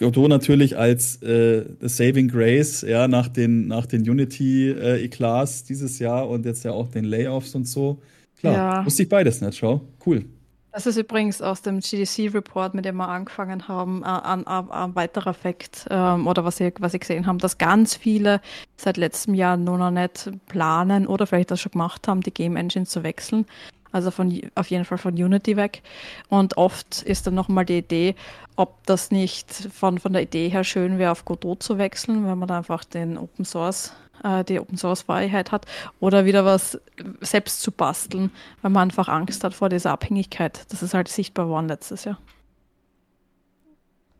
Godot 0.00 0.30
natürlich 0.30 0.78
als 0.78 1.22
äh, 1.22 1.66
Saving 1.82 2.28
Grace, 2.28 2.80
ja, 2.80 3.06
nach 3.06 3.28
den, 3.28 3.68
nach 3.68 3.84
den 3.84 4.08
Unity-Eklats 4.08 5.60
äh, 5.60 5.66
dieses 5.68 5.98
Jahr 5.98 6.26
und 6.28 6.46
jetzt 6.46 6.64
ja 6.64 6.72
auch 6.72 6.88
den 6.88 7.04
Layoffs 7.04 7.54
und 7.54 7.68
so. 7.68 8.00
Klar, 8.38 8.54
ja. 8.54 8.86
wusste 8.86 9.02
ich 9.02 9.10
beides 9.10 9.42
nicht, 9.42 9.58
schau. 9.58 9.82
Cool. 10.04 10.24
Das 10.72 10.86
ist 10.86 10.96
übrigens 10.96 11.42
aus 11.42 11.60
dem 11.62 11.80
GDC-Report, 11.80 12.74
mit 12.74 12.84
dem 12.86 12.96
wir 12.96 13.08
angefangen 13.08 13.68
haben, 13.68 14.02
ein, 14.02 14.46
ein, 14.46 14.70
ein 14.70 14.94
weiterer 14.94 15.34
Fakt, 15.34 15.86
ähm, 15.90 16.26
oder 16.26 16.44
was 16.44 16.60
ich, 16.60 16.72
was 16.78 16.94
ich 16.94 17.00
gesehen 17.00 17.26
habe, 17.26 17.38
dass 17.38 17.58
ganz 17.58 17.94
viele 17.94 18.40
seit 18.76 18.96
letztem 18.96 19.34
Jahr 19.34 19.58
nur 19.58 19.76
noch 19.76 19.90
nicht 19.90 20.30
planen 20.46 21.06
oder 21.06 21.26
vielleicht 21.26 21.50
das 21.50 21.60
schon 21.60 21.72
gemacht 21.72 22.08
haben, 22.08 22.22
die 22.22 22.32
Game 22.32 22.56
Engine 22.56 22.86
zu 22.86 23.02
wechseln. 23.02 23.44
Also 23.92 24.10
von, 24.10 24.40
auf 24.54 24.70
jeden 24.70 24.84
Fall 24.84 24.98
von 24.98 25.14
Unity 25.14 25.56
weg. 25.56 25.82
Und 26.28 26.56
oft 26.56 27.02
ist 27.02 27.26
dann 27.26 27.34
nochmal 27.34 27.64
die 27.64 27.78
Idee, 27.78 28.14
ob 28.56 28.84
das 28.86 29.10
nicht 29.10 29.50
von, 29.50 29.98
von 29.98 30.12
der 30.12 30.22
Idee 30.22 30.48
her 30.48 30.64
schön 30.64 30.98
wäre, 30.98 31.12
auf 31.12 31.24
Godot 31.24 31.62
zu 31.62 31.78
wechseln, 31.78 32.26
wenn 32.26 32.38
man 32.38 32.48
da 32.48 32.58
einfach 32.58 32.84
den 32.84 33.18
Open 33.18 33.44
Source, 33.44 33.92
äh, 34.22 34.44
die 34.44 34.60
Open 34.60 34.76
Source 34.76 35.02
Freiheit 35.02 35.50
hat, 35.50 35.66
oder 35.98 36.24
wieder 36.24 36.44
was 36.44 36.78
selbst 37.20 37.62
zu 37.62 37.72
basteln, 37.72 38.30
weil 38.62 38.70
man 38.70 38.88
einfach 38.88 39.08
Angst 39.08 39.42
hat 39.44 39.54
vor 39.54 39.68
dieser 39.68 39.90
Abhängigkeit. 39.92 40.66
Das 40.70 40.82
ist 40.82 40.94
halt 40.94 41.08
sichtbar 41.08 41.46
geworden 41.46 41.68
letztes 41.68 42.04
Jahr. 42.04 42.18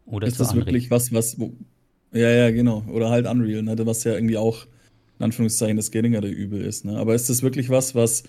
Oder 0.06 0.26
ist 0.26 0.40
das 0.40 0.56
wirklich 0.56 0.90
was, 0.90 1.12
was, 1.12 1.38
wo, 1.38 1.52
ja, 2.12 2.28
ja, 2.28 2.50
genau. 2.50 2.82
Oder 2.90 3.10
halt 3.10 3.26
Unreal, 3.26 3.62
ne, 3.62 3.76
was 3.86 4.02
ja 4.04 4.14
irgendwie 4.14 4.36
auch, 4.36 4.66
in 5.18 5.24
Anführungszeichen, 5.24 5.76
das 5.76 5.90
geringere 5.90 6.28
Übel 6.28 6.62
ist. 6.62 6.84
Ne? 6.84 6.98
Aber 6.98 7.14
ist 7.14 7.30
das 7.30 7.42
wirklich 7.42 7.70
was, 7.70 7.94
was 7.94 8.24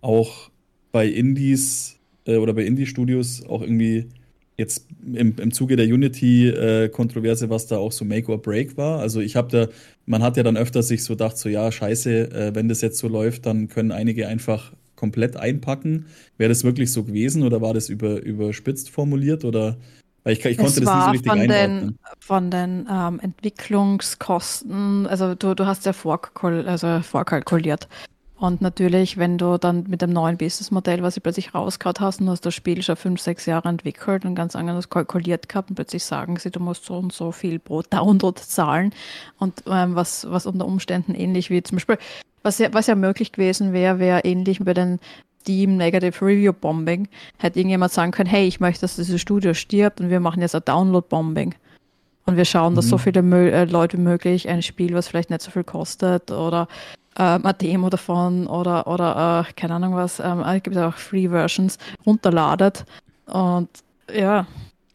auch 0.00 0.50
bei 0.92 1.06
Indies 1.06 1.98
äh, 2.26 2.36
oder 2.36 2.52
bei 2.52 2.64
Indie-Studios 2.64 3.44
auch 3.46 3.62
irgendwie 3.62 4.08
jetzt 4.56 4.86
im, 5.14 5.36
im 5.38 5.52
Zuge 5.52 5.76
der 5.76 5.86
Unity-Kontroverse, 5.86 7.46
äh, 7.46 7.50
was 7.50 7.68
da 7.68 7.78
auch 7.78 7.92
so 7.92 8.04
Make 8.04 8.30
or 8.30 8.42
Break 8.42 8.76
war. 8.76 8.98
Also 8.98 9.20
ich 9.20 9.36
habe 9.36 9.48
da, 9.50 9.72
man 10.04 10.22
hat 10.22 10.36
ja 10.36 10.42
dann 10.42 10.56
öfter 10.56 10.82
sich 10.82 11.04
so 11.04 11.14
gedacht, 11.14 11.38
so 11.38 11.48
ja, 11.48 11.70
scheiße, 11.70 12.30
äh, 12.32 12.54
wenn 12.54 12.68
das 12.68 12.80
jetzt 12.80 12.98
so 12.98 13.08
läuft, 13.08 13.46
dann 13.46 13.68
können 13.68 13.92
einige 13.92 14.26
einfach 14.26 14.72
komplett 14.96 15.36
einpacken. 15.36 16.06
Wäre 16.38 16.48
das 16.48 16.64
wirklich 16.64 16.92
so 16.92 17.04
gewesen 17.04 17.44
oder 17.44 17.60
war 17.60 17.72
das 17.72 17.88
über, 17.88 18.20
überspitzt 18.20 18.90
formuliert 18.90 19.44
oder 19.44 19.76
weil 20.24 20.32
ich, 20.32 20.44
ich 20.44 20.58
konnte 20.58 20.80
das 20.80 20.94
nicht 20.94 21.04
so 21.04 21.10
richtig 21.10 21.32
von 21.32 21.40
einordnen. 21.40 21.86
Den, 21.86 21.98
von 22.18 22.50
den 22.50 22.88
ähm, 22.90 23.20
Entwicklungskosten, 23.20 25.06
also 25.06 25.36
du, 25.36 25.54
du 25.54 25.66
hast 25.66 25.86
ja 25.86 25.92
vorkalkuliert, 25.92 26.66
also 26.66 27.00
vorkalkuliert. 27.00 27.88
Und 28.38 28.60
natürlich, 28.60 29.16
wenn 29.16 29.36
du 29.36 29.58
dann 29.58 29.84
mit 29.88 30.00
dem 30.00 30.12
neuen 30.12 30.36
Businessmodell, 30.36 31.02
was 31.02 31.16
du 31.16 31.20
plötzlich 31.20 31.54
rausgehauen 31.54 31.96
hast 31.98 32.20
und 32.20 32.30
hast 32.30 32.46
das 32.46 32.54
Spiel 32.54 32.82
schon 32.82 32.94
fünf, 32.94 33.20
sechs 33.20 33.46
Jahre 33.46 33.68
entwickelt 33.68 34.24
und 34.24 34.36
ganz 34.36 34.54
anders 34.54 34.88
kalkuliert 34.88 35.48
gehabt 35.48 35.70
und 35.70 35.74
plötzlich 35.74 36.04
sagen 36.04 36.36
sie, 36.36 36.52
du 36.52 36.60
musst 36.60 36.84
so 36.84 36.98
und 36.98 37.12
so 37.12 37.32
viel 37.32 37.58
pro 37.58 37.82
Download 37.82 38.40
zahlen 38.40 38.92
und 39.38 39.64
ähm, 39.66 39.96
was, 39.96 40.30
was 40.30 40.46
unter 40.46 40.66
Umständen 40.66 41.16
ähnlich 41.16 41.50
wie 41.50 41.62
zum 41.64 41.76
Beispiel, 41.76 41.98
was 42.44 42.58
ja, 42.58 42.72
was 42.72 42.86
ja 42.86 42.94
möglich 42.94 43.32
gewesen 43.32 43.72
wäre, 43.72 43.98
wäre 43.98 44.20
ähnlich 44.20 44.60
bei 44.60 44.72
den 44.72 45.00
Steam 45.40 45.76
Negative 45.76 46.24
Review 46.24 46.52
Bombing, 46.52 47.08
hätte 47.38 47.58
irgendjemand 47.58 47.90
sagen 47.90 48.12
können, 48.12 48.28
hey, 48.28 48.46
ich 48.46 48.60
möchte, 48.60 48.82
dass 48.82 48.96
dieses 48.96 49.20
Studio 49.20 49.52
stirbt 49.54 50.00
und 50.00 50.10
wir 50.10 50.20
machen 50.20 50.42
jetzt 50.42 50.54
ein 50.54 50.62
Download 50.64 51.06
Bombing. 51.08 51.54
Und 52.26 52.36
wir 52.36 52.44
schauen, 52.44 52.74
dass 52.74 52.84
mhm. 52.84 52.90
so 52.90 52.98
viele 52.98 53.50
äh, 53.50 53.64
Leute 53.64 53.96
möglich 53.96 54.48
ein 54.48 54.60
Spiel, 54.60 54.92
was 54.92 55.08
vielleicht 55.08 55.30
nicht 55.30 55.40
so 55.40 55.50
viel 55.50 55.64
kostet 55.64 56.30
oder 56.30 56.68
ähm, 57.18 57.44
eine 57.44 57.54
Demo 57.54 57.90
davon 57.90 58.46
oder, 58.46 58.86
oder 58.86 59.44
äh, 59.48 59.52
keine 59.54 59.74
Ahnung 59.74 59.94
was, 59.94 60.20
ähm, 60.20 60.40
es 60.40 60.62
gibt 60.62 60.76
auch 60.76 60.94
Free 60.94 61.28
Versions, 61.28 61.78
runterladet 62.06 62.84
und 63.26 63.68
ja. 64.12 64.46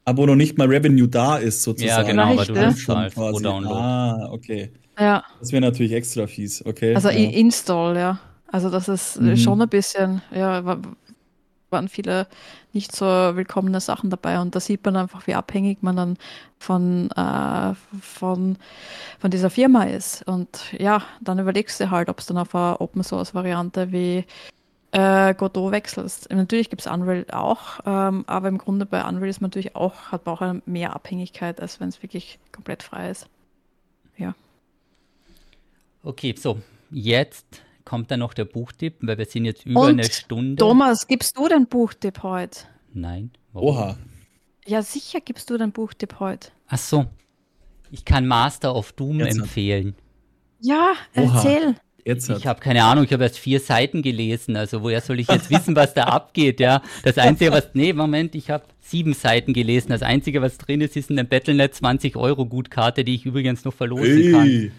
Aber 0.05 0.17
wo 0.17 0.25
noch 0.25 0.35
nicht 0.35 0.57
mal 0.57 0.67
Revenue 0.67 1.07
da 1.07 1.37
ist, 1.37 1.63
sozusagen. 1.63 2.17
Ja, 2.17 2.25
genau, 2.25 2.37
weil 2.37 2.45
du 2.45 2.53
das 2.53 2.87
halt 2.87 3.13
pro 3.13 3.39
Download. 3.39 3.75
Ah, 3.75 4.29
okay. 4.31 4.71
Ja. 4.99 5.23
Das 5.39 5.51
wäre 5.51 5.61
natürlich 5.61 5.93
extra 5.93 6.27
fies, 6.27 6.65
okay. 6.65 6.95
Also 6.95 7.09
ja. 7.09 7.29
Install, 7.29 7.97
ja. 7.97 8.19
Also 8.47 8.69
das 8.69 8.87
ist 8.87 9.19
mhm. 9.19 9.35
schon 9.37 9.61
ein 9.61 9.69
bisschen, 9.69 10.21
ja, 10.31 10.77
waren 11.73 11.89
viele 11.89 12.27
nicht 12.71 12.95
so 12.95 13.05
willkommene 13.05 13.81
Sachen 13.81 14.09
dabei 14.09 14.39
und 14.39 14.55
da 14.55 14.61
sieht 14.61 14.85
man 14.85 14.95
einfach, 14.95 15.27
wie 15.27 15.35
abhängig 15.35 15.83
man 15.83 15.97
dann 15.97 16.17
von, 16.57 17.11
äh, 17.11 17.73
von, 18.01 18.57
von 19.19 19.31
dieser 19.31 19.49
Firma 19.49 19.83
ist. 19.83 20.25
Und 20.25 20.71
ja, 20.79 21.03
dann 21.19 21.39
überlegst 21.39 21.81
du 21.81 21.91
halt, 21.91 22.07
ob 22.07 22.19
es 22.19 22.27
dann 22.27 22.37
auf 22.37 22.55
eine 22.55 22.79
Open 22.79 23.03
Source 23.03 23.35
Variante 23.35 23.91
wie 23.91 24.23
äh, 24.93 25.33
Godot 25.33 25.71
wechselst. 25.71 26.31
Natürlich 26.31 26.69
gibt 26.69 26.81
es 26.81 26.87
Unreal 26.87 27.25
auch, 27.31 27.79
ähm, 27.85 28.23
aber 28.27 28.47
im 28.47 28.57
Grunde 28.57 28.85
bei 28.85 29.03
Unreal 29.03 29.29
ist 29.29 29.41
man 29.41 29.49
natürlich 29.49 29.75
auch, 29.75 30.11
hat 30.11 30.25
man 30.25 30.35
auch 30.37 30.61
mehr 30.65 30.95
Abhängigkeit, 30.95 31.59
als 31.59 31.79
wenn 31.79 31.89
es 31.89 32.01
wirklich 32.01 32.39
komplett 32.51 32.83
frei 32.83 33.09
ist. 33.09 33.27
Ja. 34.17 34.35
Okay, 36.03 36.35
so, 36.37 36.59
jetzt 36.91 37.63
kommt 37.85 38.11
dann 38.11 38.19
noch 38.19 38.33
der 38.33 38.45
Buchtipp, 38.45 38.95
weil 39.01 39.17
wir 39.17 39.25
sind 39.25 39.45
jetzt 39.45 39.65
über 39.65 39.81
Und 39.81 39.89
eine 39.89 40.03
Stunde. 40.05 40.55
Thomas, 40.57 41.07
gibst 41.07 41.37
du 41.37 41.47
den 41.47 41.67
Buchtipp 41.67 42.23
heute? 42.23 42.61
Nein. 42.93 43.31
Warum? 43.51 43.69
Oha. 43.69 43.97
Ja, 44.65 44.81
sicher 44.81 45.19
gibst 45.19 45.49
du 45.49 45.57
den 45.57 45.71
Buchtipp 45.71 46.19
heute. 46.19 46.49
Ach 46.67 46.77
so. 46.77 47.05
Ich 47.91 48.05
kann 48.05 48.25
Master 48.25 48.75
of 48.75 48.93
Doom 48.93 49.19
Ernsthaft? 49.19 49.41
empfehlen. 49.43 49.95
Ja, 50.61 50.93
Oha. 51.15 51.35
erzähl. 51.35 51.75
Jetzt 52.05 52.29
hat 52.29 52.37
Ich 52.37 52.47
habe 52.47 52.59
keine 52.59 52.83
Ahnung, 52.83 53.05
ich 53.05 53.13
habe 53.13 53.23
erst 53.23 53.37
vier 53.39 53.59
Seiten 53.61 54.01
gelesen, 54.01 54.57
also 54.57 54.81
woher 54.83 54.99
soll 54.99 55.19
ich 55.21 55.27
jetzt 55.29 55.49
wissen, 55.49 55.75
was 55.75 55.93
da 55.93 56.03
abgeht, 56.05 56.59
ja? 56.59 56.81
Das 57.03 57.17
Einzige, 57.17 57.51
was, 57.51 57.69
nee, 57.73 57.93
Moment, 57.93 58.35
ich 58.35 58.49
habe 58.49 58.65
sieben 58.81 59.13
Seiten 59.13 59.53
gelesen. 59.53 59.89
Das 59.89 60.01
Einzige, 60.01 60.41
was 60.41 60.57
drin 60.57 60.81
ist, 60.81 60.97
ist 60.97 61.09
eine 61.11 61.23
Battlenet 61.23 61.73
20 61.75 62.17
Euro 62.17 62.45
Gutkarte, 62.45 63.03
die 63.05 63.15
ich 63.15 63.25
übrigens 63.25 63.63
noch 63.63 63.73
verlosen 63.73 64.31
kann. 64.31 64.71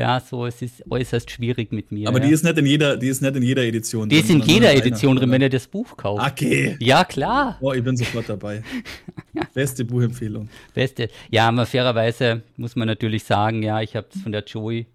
Ja, 0.00 0.18
so, 0.18 0.46
es 0.46 0.62
ist 0.62 0.82
äußerst 0.90 1.30
schwierig 1.30 1.72
mit 1.72 1.92
mir. 1.92 2.08
Aber 2.08 2.18
ja. 2.20 2.26
die 2.26 2.32
ist 2.32 2.42
nicht 2.42 2.56
in 2.56 2.64
jeder, 2.64 2.96
die 2.96 3.08
ist 3.08 3.20
nicht 3.20 3.36
in 3.36 3.42
jeder 3.42 3.62
Edition. 3.64 4.08
Die 4.08 4.16
ist 4.16 4.30
drin, 4.30 4.40
jeder 4.40 4.46
nur 4.46 4.56
in 4.56 4.64
einer, 4.64 4.86
Edition 4.86 5.16
drin, 5.16 5.30
wenn 5.30 5.42
ihr 5.42 5.50
das 5.50 5.66
Buch 5.66 5.94
kauft. 5.94 6.26
Okay. 6.26 6.76
Ja, 6.80 7.04
klar. 7.04 7.58
Oh, 7.60 7.74
ich 7.74 7.84
bin 7.84 7.98
sofort 7.98 8.26
dabei. 8.26 8.62
Beste 9.54 9.84
Buchempfehlung. 9.84 10.48
Beste. 10.72 11.10
Ja, 11.30 11.48
aber 11.48 11.66
fairerweise 11.66 12.40
muss 12.56 12.76
man 12.76 12.88
natürlich 12.88 13.24
sagen, 13.24 13.62
ja, 13.62 13.82
ich 13.82 13.94
habe 13.94 14.06
es 14.14 14.22
von 14.22 14.32
der 14.32 14.42
Joey 14.44 14.86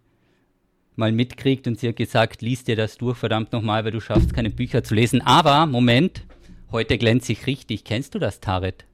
mal 0.95 1.11
mitkriegt 1.11 1.67
und 1.67 1.79
sie 1.79 1.89
hat 1.89 1.97
gesagt, 1.97 2.41
lies 2.41 2.63
dir 2.63 2.75
das 2.75 2.97
durch, 2.97 3.15
verdammt 3.15 3.53
nochmal, 3.53 3.85
weil 3.85 3.91
du 3.91 4.01
schaffst 4.01 4.33
keine 4.33 4.49
Bücher 4.49 4.83
zu 4.83 4.95
lesen. 4.95 5.21
Aber, 5.21 5.67
Moment, 5.67 6.23
heute 6.71 6.97
glänze 6.97 7.31
ich 7.33 7.45
richtig. 7.45 7.83
Kennst 7.83 8.15
du 8.15 8.19
das, 8.19 8.39
Taret? 8.39 8.85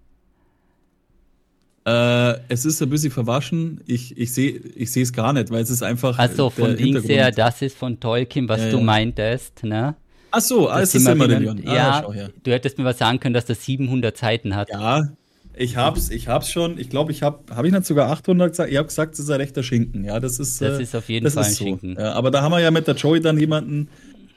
Äh, 1.86 2.40
es 2.48 2.66
ist 2.66 2.82
ein 2.82 2.90
bisschen 2.90 3.12
verwaschen. 3.12 3.82
Ich, 3.88 4.16
ich 4.16 4.34
sehe 4.34 4.52
ich 4.52 4.96
es 4.96 5.14
gar 5.14 5.34
nicht, 5.34 5.50
weil 5.50 5.64
es 5.64 5.70
ist 5.70 5.82
einfach. 5.82 6.20
Also 6.20 6.48
äh, 6.48 6.52
von 6.52 6.76
links 6.76 7.08
her, 7.08 7.32
das 7.32 7.62
ist 7.62 7.76
von 7.76 8.00
Tolkien, 8.00 8.48
was 8.48 8.62
Ja, 8.62 8.70
du 8.70 8.82
meintest, 8.82 9.64
ne? 9.64 9.96
Ach 10.30 10.42
so, 10.42 10.70
ah, 10.70 10.80
ist 10.80 10.92
Silmarillion. 10.92 11.58
Silmarillion. 11.58 11.68
Ah, 11.68 11.76
ja, 11.76 12.02
schau 12.04 12.14
du 12.44 12.52
hättest 12.52 12.78
mir 12.78 12.86
was 12.86 13.00
sagen 13.00 13.20
können, 13.20 13.34
dass 13.34 13.46
das 13.46 13.66
700 13.66 14.16
Seiten 14.16 14.56
hat. 14.56 14.70
Ja, 14.70 15.10
ich 15.54 15.76
hab's, 15.76 16.10
ich 16.10 16.28
hab's 16.28 16.50
schon. 16.50 16.78
Ich 16.78 16.90
glaube, 16.90 17.12
ich 17.12 17.24
habe, 17.24 17.54
habe 17.54 17.68
ich 17.68 17.74
nicht 17.74 17.86
sogar 17.86 18.10
800 18.12 18.52
gesagt? 18.52 18.72
Ihr 18.72 18.80
habt 18.80 18.90
gesagt, 18.90 19.16
es 19.16 19.20
ist 19.20 19.30
ein 19.30 19.42
rechter 19.42 19.64
Schinken. 19.64 20.06
Ja, 20.06 20.20
das 20.20 20.40
ist. 20.40 20.62
Das 20.62 20.80
äh, 20.80 20.84
ist 20.84 20.96
auf 20.96 21.10
jeden 21.10 21.26
das 21.26 21.34
Fall 21.34 21.44
ein 21.44 21.52
so. 21.52 21.64
Schinken. 21.64 21.96
Ja, 22.00 22.14
aber 22.14 22.32
da 22.32 22.42
haben 22.42 22.52
wir 22.52 22.60
ja 22.60 22.72
mit 22.72 22.88
der 22.88 22.96
Joey 22.96 23.20
dann 23.20 23.38
jemanden, 23.38 23.90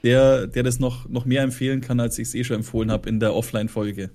der, 0.03 0.47
der 0.47 0.63
das 0.63 0.79
noch, 0.79 1.07
noch 1.07 1.25
mehr 1.25 1.43
empfehlen 1.43 1.81
kann, 1.81 1.99
als 1.99 2.19
ich 2.19 2.27
es 2.27 2.35
eh 2.35 2.43
schon 2.43 2.57
empfohlen 2.57 2.91
habe 2.91 3.07
in 3.07 3.19
der 3.19 3.33
Offline-Folge. 3.33 4.09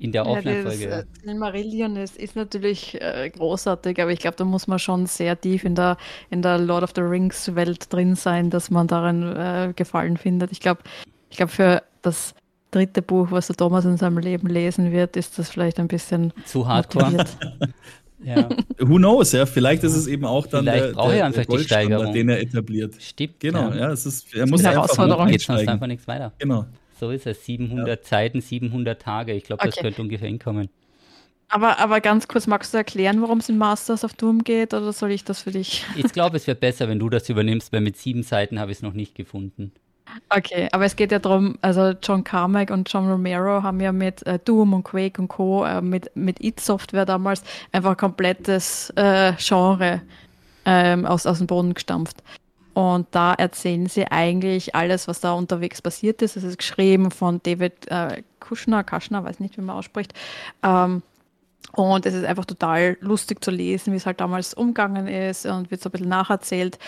In 0.00 0.12
der 0.12 0.24
Ja, 0.24 0.30
Offline-Folge. 0.30 0.86
das, 0.88 1.00
äh, 1.02 1.04
Silmarillion 1.24 1.94
ist, 1.96 2.16
ist 2.16 2.34
natürlich 2.34 3.00
äh, 3.00 3.28
großartig, 3.30 4.00
aber 4.00 4.10
ich 4.10 4.18
glaube, 4.18 4.36
da 4.36 4.44
muss 4.44 4.66
man 4.66 4.78
schon 4.78 5.04
sehr 5.06 5.38
tief 5.38 5.62
in 5.62 5.74
der, 5.74 5.98
in 6.30 6.40
der 6.40 6.58
Lord 6.58 6.82
of 6.82 6.92
the 6.96 7.02
Rings 7.02 7.54
Welt 7.54 7.92
drin 7.92 8.14
sein, 8.16 8.48
dass 8.48 8.70
man 8.70 8.86
darin 8.88 9.22
äh, 9.36 9.72
Gefallen 9.76 10.16
findet. 10.16 10.52
Ich 10.52 10.60
glaube, 10.60 10.80
ich 11.28 11.36
glaube, 11.36 11.52
für 11.52 11.82
das 12.00 12.34
dritte 12.70 13.02
Buch, 13.02 13.28
was 13.30 13.48
der 13.48 13.56
Thomas 13.56 13.84
in 13.84 13.98
seinem 13.98 14.18
Leben 14.18 14.48
lesen 14.48 14.90
wird, 14.90 15.16
ist 15.16 15.38
das 15.38 15.50
vielleicht 15.50 15.78
ein 15.78 15.88
bisschen 15.88 16.32
Zu 16.46 16.66
hardcore. 16.66 17.24
ja, 18.24 18.48
Who 18.78 18.96
knows, 18.96 19.32
ja, 19.32 19.44
vielleicht 19.44 19.84
ist 19.84 19.96
es 19.96 20.06
eben 20.06 20.24
auch 20.24 20.46
dann 20.46 20.64
Vielleicht 20.64 20.84
der, 20.86 20.92
braucht 20.92 21.10
er 21.10 21.16
der, 21.16 21.24
einfach 21.26 21.36
der 21.36 21.46
Goldstandard, 21.46 22.14
den 22.14 22.28
er 22.30 22.40
etabliert. 22.40 22.94
stimmt. 23.00 23.38
Genau, 23.40 23.70
ja, 23.72 23.90
es 23.92 24.06
ist, 24.06 24.34
er 24.34 24.46
muss 24.46 24.60
eine 24.60 24.68
einfach 24.70 24.84
Herausforderung. 24.96 25.26
Geht 25.28 25.42
sonst 25.42 25.50
einsteigen. 25.50 25.68
einfach 25.74 25.86
nichts 25.88 26.08
weiter. 26.08 26.32
Genau. 26.38 26.64
So 27.00 27.10
ist 27.10 27.26
es. 27.26 27.44
700 27.46 28.04
Seiten, 28.04 28.40
700 28.42 29.00
Tage. 29.00 29.32
Ich 29.32 29.44
glaube, 29.44 29.62
das 29.62 29.74
Okay. 29.76 29.80
könnte 29.80 30.02
ungefähr 30.02 30.28
hinkommen. 30.28 30.68
Aber, 31.48 31.78
aber 31.80 32.00
ganz 32.00 32.28
kurz, 32.28 32.46
magst 32.46 32.72
du 32.74 32.78
erklären, 32.78 33.20
worum 33.22 33.38
es 33.38 33.48
in 33.48 33.58
Masters 33.58 34.04
of 34.04 34.14
Doom 34.14 34.44
geht, 34.44 34.72
oder 34.74 34.92
soll 34.92 35.10
ich 35.10 35.24
das 35.24 35.42
für 35.42 35.50
dich? 35.50 35.84
Ich 35.94 36.12
glaube, 36.12 36.36
es 36.36 36.46
wird 36.46 36.60
besser, 36.60 36.88
wenn 36.88 36.98
du 37.00 37.08
das 37.08 37.28
übernimmst, 37.28 37.72
weil 37.72 37.80
mit 37.80 37.96
sieben 37.96 38.22
Seiten 38.22 38.60
habe 38.60 38.70
ich 38.70 38.78
es 38.78 38.82
noch 38.82 38.92
nicht 38.92 39.14
gefunden. 39.16 39.72
Okay, 40.28 40.68
aber 40.72 40.84
es 40.84 40.96
geht 40.96 41.12
ja 41.12 41.18
darum, 41.20 41.56
also 41.62 41.92
John 42.02 42.24
Carmack 42.24 42.70
und 42.70 42.92
John 42.92 43.08
Romero 43.08 43.62
haben 43.62 43.80
ja 43.80 43.92
mit 43.92 44.26
äh, 44.26 44.38
Doom 44.44 44.74
und 44.74 44.84
Quake 44.84 45.20
und 45.20 45.28
Co., 45.28 45.64
äh, 45.64 45.80
mit, 45.80 46.14
mit 46.16 46.40
id 46.42 46.60
Software 46.60 47.06
damals 47.06 47.42
einfach 47.72 47.92
ein 47.92 47.96
komplettes 47.96 48.90
äh, 48.96 49.32
Genre 49.38 50.02
ähm, 50.64 51.06
aus, 51.06 51.26
aus 51.26 51.38
dem 51.38 51.46
Boden 51.46 51.74
gestampft. 51.74 52.22
Und 52.74 53.08
da 53.10 53.34
erzählen 53.34 53.86
sie 53.86 54.06
eigentlich 54.06 54.74
alles, 54.74 55.08
was 55.08 55.20
da 55.20 55.32
unterwegs 55.32 55.82
passiert 55.82 56.22
ist. 56.22 56.36
Es 56.36 56.44
ist 56.44 56.58
geschrieben 56.58 57.10
von 57.10 57.40
David 57.42 57.88
äh, 57.88 58.22
Kushner, 58.38 58.84
Kaschner, 58.84 59.24
weiß 59.24 59.40
nicht, 59.40 59.56
wie 59.56 59.62
man 59.62 59.76
ausspricht. 59.76 60.14
Ähm, 60.62 61.02
und 61.72 62.04
es 62.04 62.14
ist 62.14 62.24
einfach 62.24 62.46
total 62.46 62.96
lustig 63.00 63.44
zu 63.44 63.50
lesen, 63.50 63.92
wie 63.92 63.96
es 63.96 64.06
halt 64.06 64.20
damals 64.20 64.54
umgegangen 64.54 65.06
ist 65.06 65.46
und 65.46 65.70
wird 65.70 65.80
so 65.80 65.88
ein 65.88 65.92
bisschen 65.92 66.08
nacherzählt. 66.08 66.78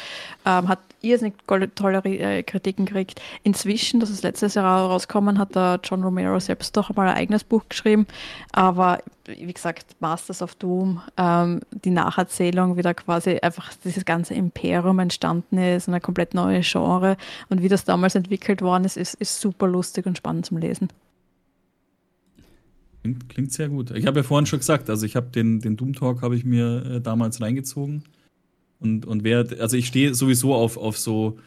Ähm, 0.44 0.68
hat 0.68 0.80
irrsinnig 1.02 1.34
tolle, 1.46 2.04
äh, 2.04 2.42
Kritiken 2.42 2.86
gekriegt. 2.86 3.20
Inzwischen, 3.44 4.00
das 4.00 4.10
ist 4.10 4.24
letztes 4.24 4.54
Jahr 4.54 4.90
rausgekommen, 4.90 5.38
hat 5.38 5.54
der 5.54 5.78
John 5.84 6.02
Romero 6.02 6.38
selbst 6.40 6.76
doch 6.76 6.94
mal 6.96 7.08
ein 7.08 7.16
eigenes 7.16 7.44
Buch 7.44 7.62
geschrieben. 7.68 8.06
Aber 8.50 8.98
wie 9.26 9.52
gesagt, 9.52 9.94
Masters 10.00 10.42
of 10.42 10.56
Doom, 10.56 11.00
ähm, 11.16 11.60
die 11.70 11.90
Nacherzählung, 11.90 12.76
wie 12.76 12.82
da 12.82 12.92
quasi 12.92 13.38
einfach 13.40 13.70
dieses 13.84 14.04
ganze 14.04 14.34
Imperium 14.34 14.98
entstanden 14.98 15.58
ist, 15.58 15.88
eine 15.88 16.00
komplett 16.00 16.34
neue 16.34 16.60
Genre 16.62 17.16
und 17.48 17.62
wie 17.62 17.68
das 17.68 17.84
damals 17.84 18.16
entwickelt 18.16 18.62
worden 18.62 18.84
ist, 18.84 18.96
ist, 18.96 19.14
ist 19.14 19.40
super 19.40 19.68
lustig 19.68 20.06
und 20.06 20.18
spannend 20.18 20.46
zum 20.46 20.58
Lesen. 20.58 20.88
Klingt, 23.02 23.28
klingt 23.28 23.52
sehr 23.52 23.68
gut. 23.68 23.90
Ich 23.90 24.06
habe 24.06 24.20
ja 24.20 24.22
vorhin 24.22 24.46
schon 24.46 24.60
gesagt, 24.60 24.88
also 24.88 25.04
ich 25.04 25.16
habe 25.16 25.28
den, 25.28 25.60
den 25.60 25.76
Doom 25.76 25.92
Talk 25.92 26.22
habe 26.22 26.36
ich 26.36 26.44
mir 26.44 26.84
äh, 26.86 27.00
damals 27.00 27.40
reingezogen. 27.40 28.04
Und, 28.78 29.06
und 29.06 29.24
wer, 29.24 29.46
also 29.58 29.76
ich 29.76 29.88
stehe 29.88 30.14
sowieso 30.14 30.54
auf, 30.54 30.76
auf 30.76 30.96
so 30.96 31.38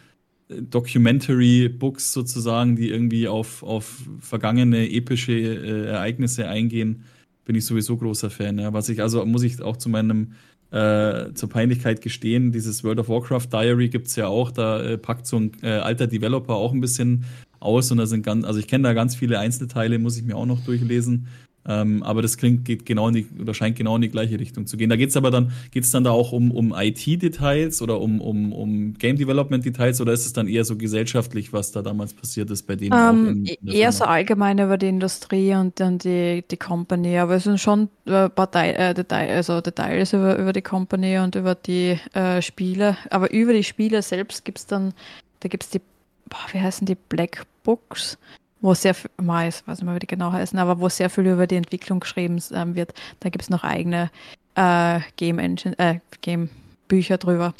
äh, 0.50 0.62
Documentary-Books 0.62 2.12
sozusagen, 2.12 2.76
die 2.76 2.90
irgendwie 2.90 3.30
auf, 3.30 3.64
auf 3.64 4.04
vergangene 4.20 4.90
epische 4.92 5.32
äh, 5.32 5.86
Ereignisse 5.88 6.48
eingehen, 6.48 7.04
bin 7.46 7.56
ich 7.56 7.66
sowieso 7.66 7.96
großer 7.96 8.30
Fan. 8.30 8.60
Ja. 8.60 8.74
Was 8.74 8.90
ich, 8.90 9.02
also 9.02 9.26
muss 9.26 9.44
ich 9.44 9.62
auch 9.62 9.78
zu 9.78 9.88
meinem 9.88 10.34
äh, 10.72 11.34
zur 11.36 11.48
Peinlichkeit 11.48 12.02
gestehen, 12.02 12.52
dieses 12.52 12.84
World 12.84 13.00
of 13.00 13.08
Warcraft 13.08 13.48
Diary 13.54 13.88
gibt's 13.88 14.18
ja 14.18 14.28
auch, 14.28 14.52
da 14.52 14.82
äh, 14.82 14.98
packt 14.98 15.26
so 15.26 15.38
ein 15.38 15.52
äh, 15.62 15.70
alter 15.70 16.08
Developer 16.08 16.56
auch 16.56 16.74
ein 16.74 16.82
bisschen 16.82 17.24
aus 17.66 17.92
und 17.92 17.98
da 17.98 18.06
sind 18.06 18.24
ganz, 18.26 18.46
also 18.46 18.60
ich 18.60 18.68
kenne 18.68 18.84
da 18.84 18.94
ganz 18.94 19.16
viele 19.16 19.40
Einzelteile, 19.40 20.00
muss 20.00 20.18
ich 20.18 20.24
mir 20.24 20.36
auch 20.38 20.46
noch 20.46 20.64
durchlesen. 20.64 21.28
Ähm, 21.68 22.04
aber 22.04 22.22
das 22.22 22.38
klingt, 22.38 22.64
geht 22.64 22.86
genau 22.86 23.08
in 23.08 23.16
die, 23.16 23.26
oder 23.42 23.56
scheint 23.56 23.76
genau 23.76 23.96
in 23.96 24.04
die 24.04 24.10
gleiche 24.10 24.40
Richtung 24.40 24.68
zu 24.68 24.78
gehen. 24.78 24.88
Da 24.92 24.98
geht's 24.98 25.18
aber 25.18 25.32
dann, 25.32 25.52
geht's 25.72 25.90
dann 25.90 26.04
da 26.04 26.12
auch 26.12 26.32
um, 26.32 26.52
um 26.52 26.76
IT-Details 26.78 27.82
oder 27.82 28.00
um, 28.02 28.22
um, 28.22 28.54
um 28.54 28.94
Game 28.94 29.18
Development-Details 29.18 30.00
oder 30.00 30.14
ist 30.14 30.28
es 30.28 30.34
dann 30.34 30.48
eher 30.48 30.64
so 30.64 30.76
gesellschaftlich, 30.76 31.54
was 31.54 31.72
da 31.72 31.82
damals 31.82 32.14
passiert 32.14 32.52
ist 32.52 32.68
bei 32.68 32.76
denen? 32.76 32.94
auch 32.94 33.10
Ähm, 33.10 33.28
in- 33.28 33.46
in 33.46 33.68
eher 33.68 33.74
Firma? 33.74 33.92
so 33.94 34.04
allgemein 34.06 34.60
über 34.60 34.78
die 34.78 34.90
Industrie 34.90 35.56
und 35.56 35.80
dann 35.80 35.98
die, 35.98 36.44
die 36.52 36.58
Company, 36.58 37.18
aber 37.18 37.36
es 37.38 37.46
sind 37.46 37.60
schon 37.60 37.90
äh, 38.06 38.30
Partei, 38.30 38.74
äh, 38.74 38.94
Detail, 38.94 39.36
also 39.36 39.60
Details 39.60 40.14
über, 40.14 40.38
über 40.38 40.54
die 40.54 40.62
Company 40.62 41.18
und 41.18 41.34
über 41.34 41.56
die 41.56 41.98
äh, 42.14 42.44
Spiele. 42.44 42.96
Aber 43.10 43.32
über 43.34 43.54
die 43.54 43.64
Spiele 43.64 44.04
selbst 44.04 44.46
gibt 44.46 44.60
es 44.60 44.68
dann, 44.68 44.94
da 45.40 45.50
gibt 45.50 45.64
es 45.64 45.70
die, 45.72 45.82
boah, 46.30 46.46
wie 46.52 46.62
heißen 46.62 46.86
die, 46.86 46.96
Black 46.96 47.46
Books, 47.64 48.18
wo 48.62 48.74
sehr 48.74 48.94
viel, 48.94 49.10
mal, 49.22 49.48
ich 49.48 49.68
weiß 49.68 49.80
nicht 49.80 49.86
mehr, 49.86 49.96
wie 49.96 50.00
die 50.00 50.08
genau 50.08 50.32
heißen, 50.32 50.58
aber 50.60 50.80
wo 50.80 50.90
sehr 50.90 51.10
viel 51.10 51.26
über 51.28 51.48
die 51.48 51.56
Entwicklung 51.56 52.00
geschrieben 52.00 52.42
ähm, 52.54 52.76
wird. 52.76 52.94
Da 53.20 53.30
gibt 53.30 53.44
es 53.44 53.50
noch 53.50 53.64
eigene 53.64 54.10
äh, 54.56 55.00
Game 55.18 55.40
Engine, 55.40 55.78
äh, 55.78 56.00
Game 56.22 56.50
Bücher 56.88 57.18
drüber. 57.18 57.54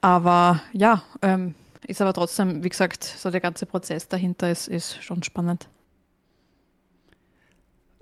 Aber 0.00 0.62
ja, 0.72 1.02
ähm, 1.22 1.54
ist 1.86 2.00
aber 2.00 2.12
trotzdem, 2.12 2.62
wie 2.64 2.68
gesagt, 2.68 3.04
so 3.04 3.30
der 3.30 3.40
ganze 3.40 3.66
Prozess 3.66 4.08
dahinter 4.08 4.50
ist, 4.50 4.68
ist 4.68 5.02
schon 5.02 5.22
spannend. 5.22 5.68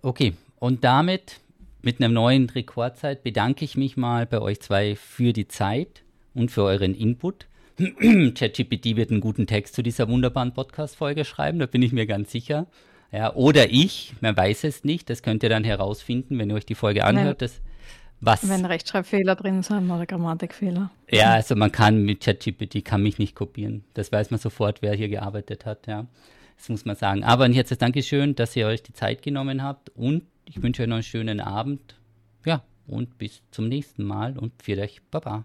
Okay, 0.03 0.35
und 0.59 0.85
damit 0.85 1.41
mit 1.83 2.01
einer 2.01 2.09
neuen 2.09 2.51
Rekordzeit 2.51 3.23
bedanke 3.23 3.65
ich 3.65 3.77
mich 3.77 3.97
mal 3.97 4.27
bei 4.27 4.41
euch 4.41 4.61
zwei 4.61 4.97
für 4.97 5.33
die 5.33 5.49
Zeit 5.49 6.03
und 6.35 6.51
für 6.51 6.63
euren 6.63 6.95
Input. 6.95 7.47
ChatGPT 8.35 8.97
wird 8.97 9.11
einen 9.11 9.21
guten 9.21 9.47
Text 9.47 9.75
zu 9.75 9.83
dieser 9.83 10.09
wunderbaren 10.09 10.53
Podcast-Folge 10.53 11.25
schreiben, 11.25 11.61
da 11.61 11.67
bin 11.67 11.83
ich 11.83 11.93
mir 11.93 12.07
ganz 12.07 12.33
sicher. 12.33 12.67
Ja, 13.13 13.33
oder 13.35 13.71
ich, 13.71 14.15
man 14.21 14.37
weiß 14.37 14.65
es 14.65 14.85
nicht, 14.85 15.09
das 15.09 15.23
könnt 15.23 15.43
ihr 15.43 15.49
dann 15.49 15.65
herausfinden, 15.65 16.39
wenn 16.39 16.51
ihr 16.51 16.57
euch 16.57 16.67
die 16.67 16.75
Folge 16.75 17.05
anhört. 17.05 17.41
Das, 17.41 17.61
was, 18.21 18.49
Wenn 18.49 18.65
Rechtschreibfehler 18.65 19.37
drin 19.37 19.63
sind 19.63 19.91
oder 19.91 20.07
Grammatikfehler. 20.07 20.91
ja, 21.09 21.35
also 21.35 21.55
man 21.55 21.71
kann 21.71 22.03
mit 22.03 22.21
ChatGPT 22.21 22.85
kann 22.85 23.03
mich 23.03 23.19
nicht 23.19 23.37
kopieren. 23.37 23.85
Das 23.95 24.11
weiß 24.11 24.33
man 24.33 24.41
sofort, 24.41 24.83
wer 24.83 24.95
hier 24.95 25.09
gearbeitet 25.09 25.65
hat, 25.65 25.87
ja. 25.87 26.07
Das 26.57 26.69
muss 26.69 26.85
man 26.85 26.97
sagen. 26.97 27.23
Aber 27.23 27.45
ein 27.45 27.53
herzliches 27.53 27.79
Dankeschön, 27.79 28.35
dass 28.35 28.57
ihr 28.57 28.67
euch 28.67 28.83
die 28.83 28.93
Zeit 28.93 29.23
genommen 29.23 29.63
habt 29.63 29.91
und 29.91 30.25
ich 30.45 30.61
wünsche 30.61 30.83
euch 30.83 30.89
noch 30.89 30.97
einen 30.97 31.05
schönen 31.05 31.41
Abend. 31.41 31.95
Ja, 32.45 32.65
und 32.89 33.19
bis 33.19 33.43
zum 33.53 33.69
nächsten 33.69 34.03
Mal 34.03 34.37
und 34.37 34.53
für 34.63 34.77
euch. 34.79 35.01
Baba. 35.13 35.45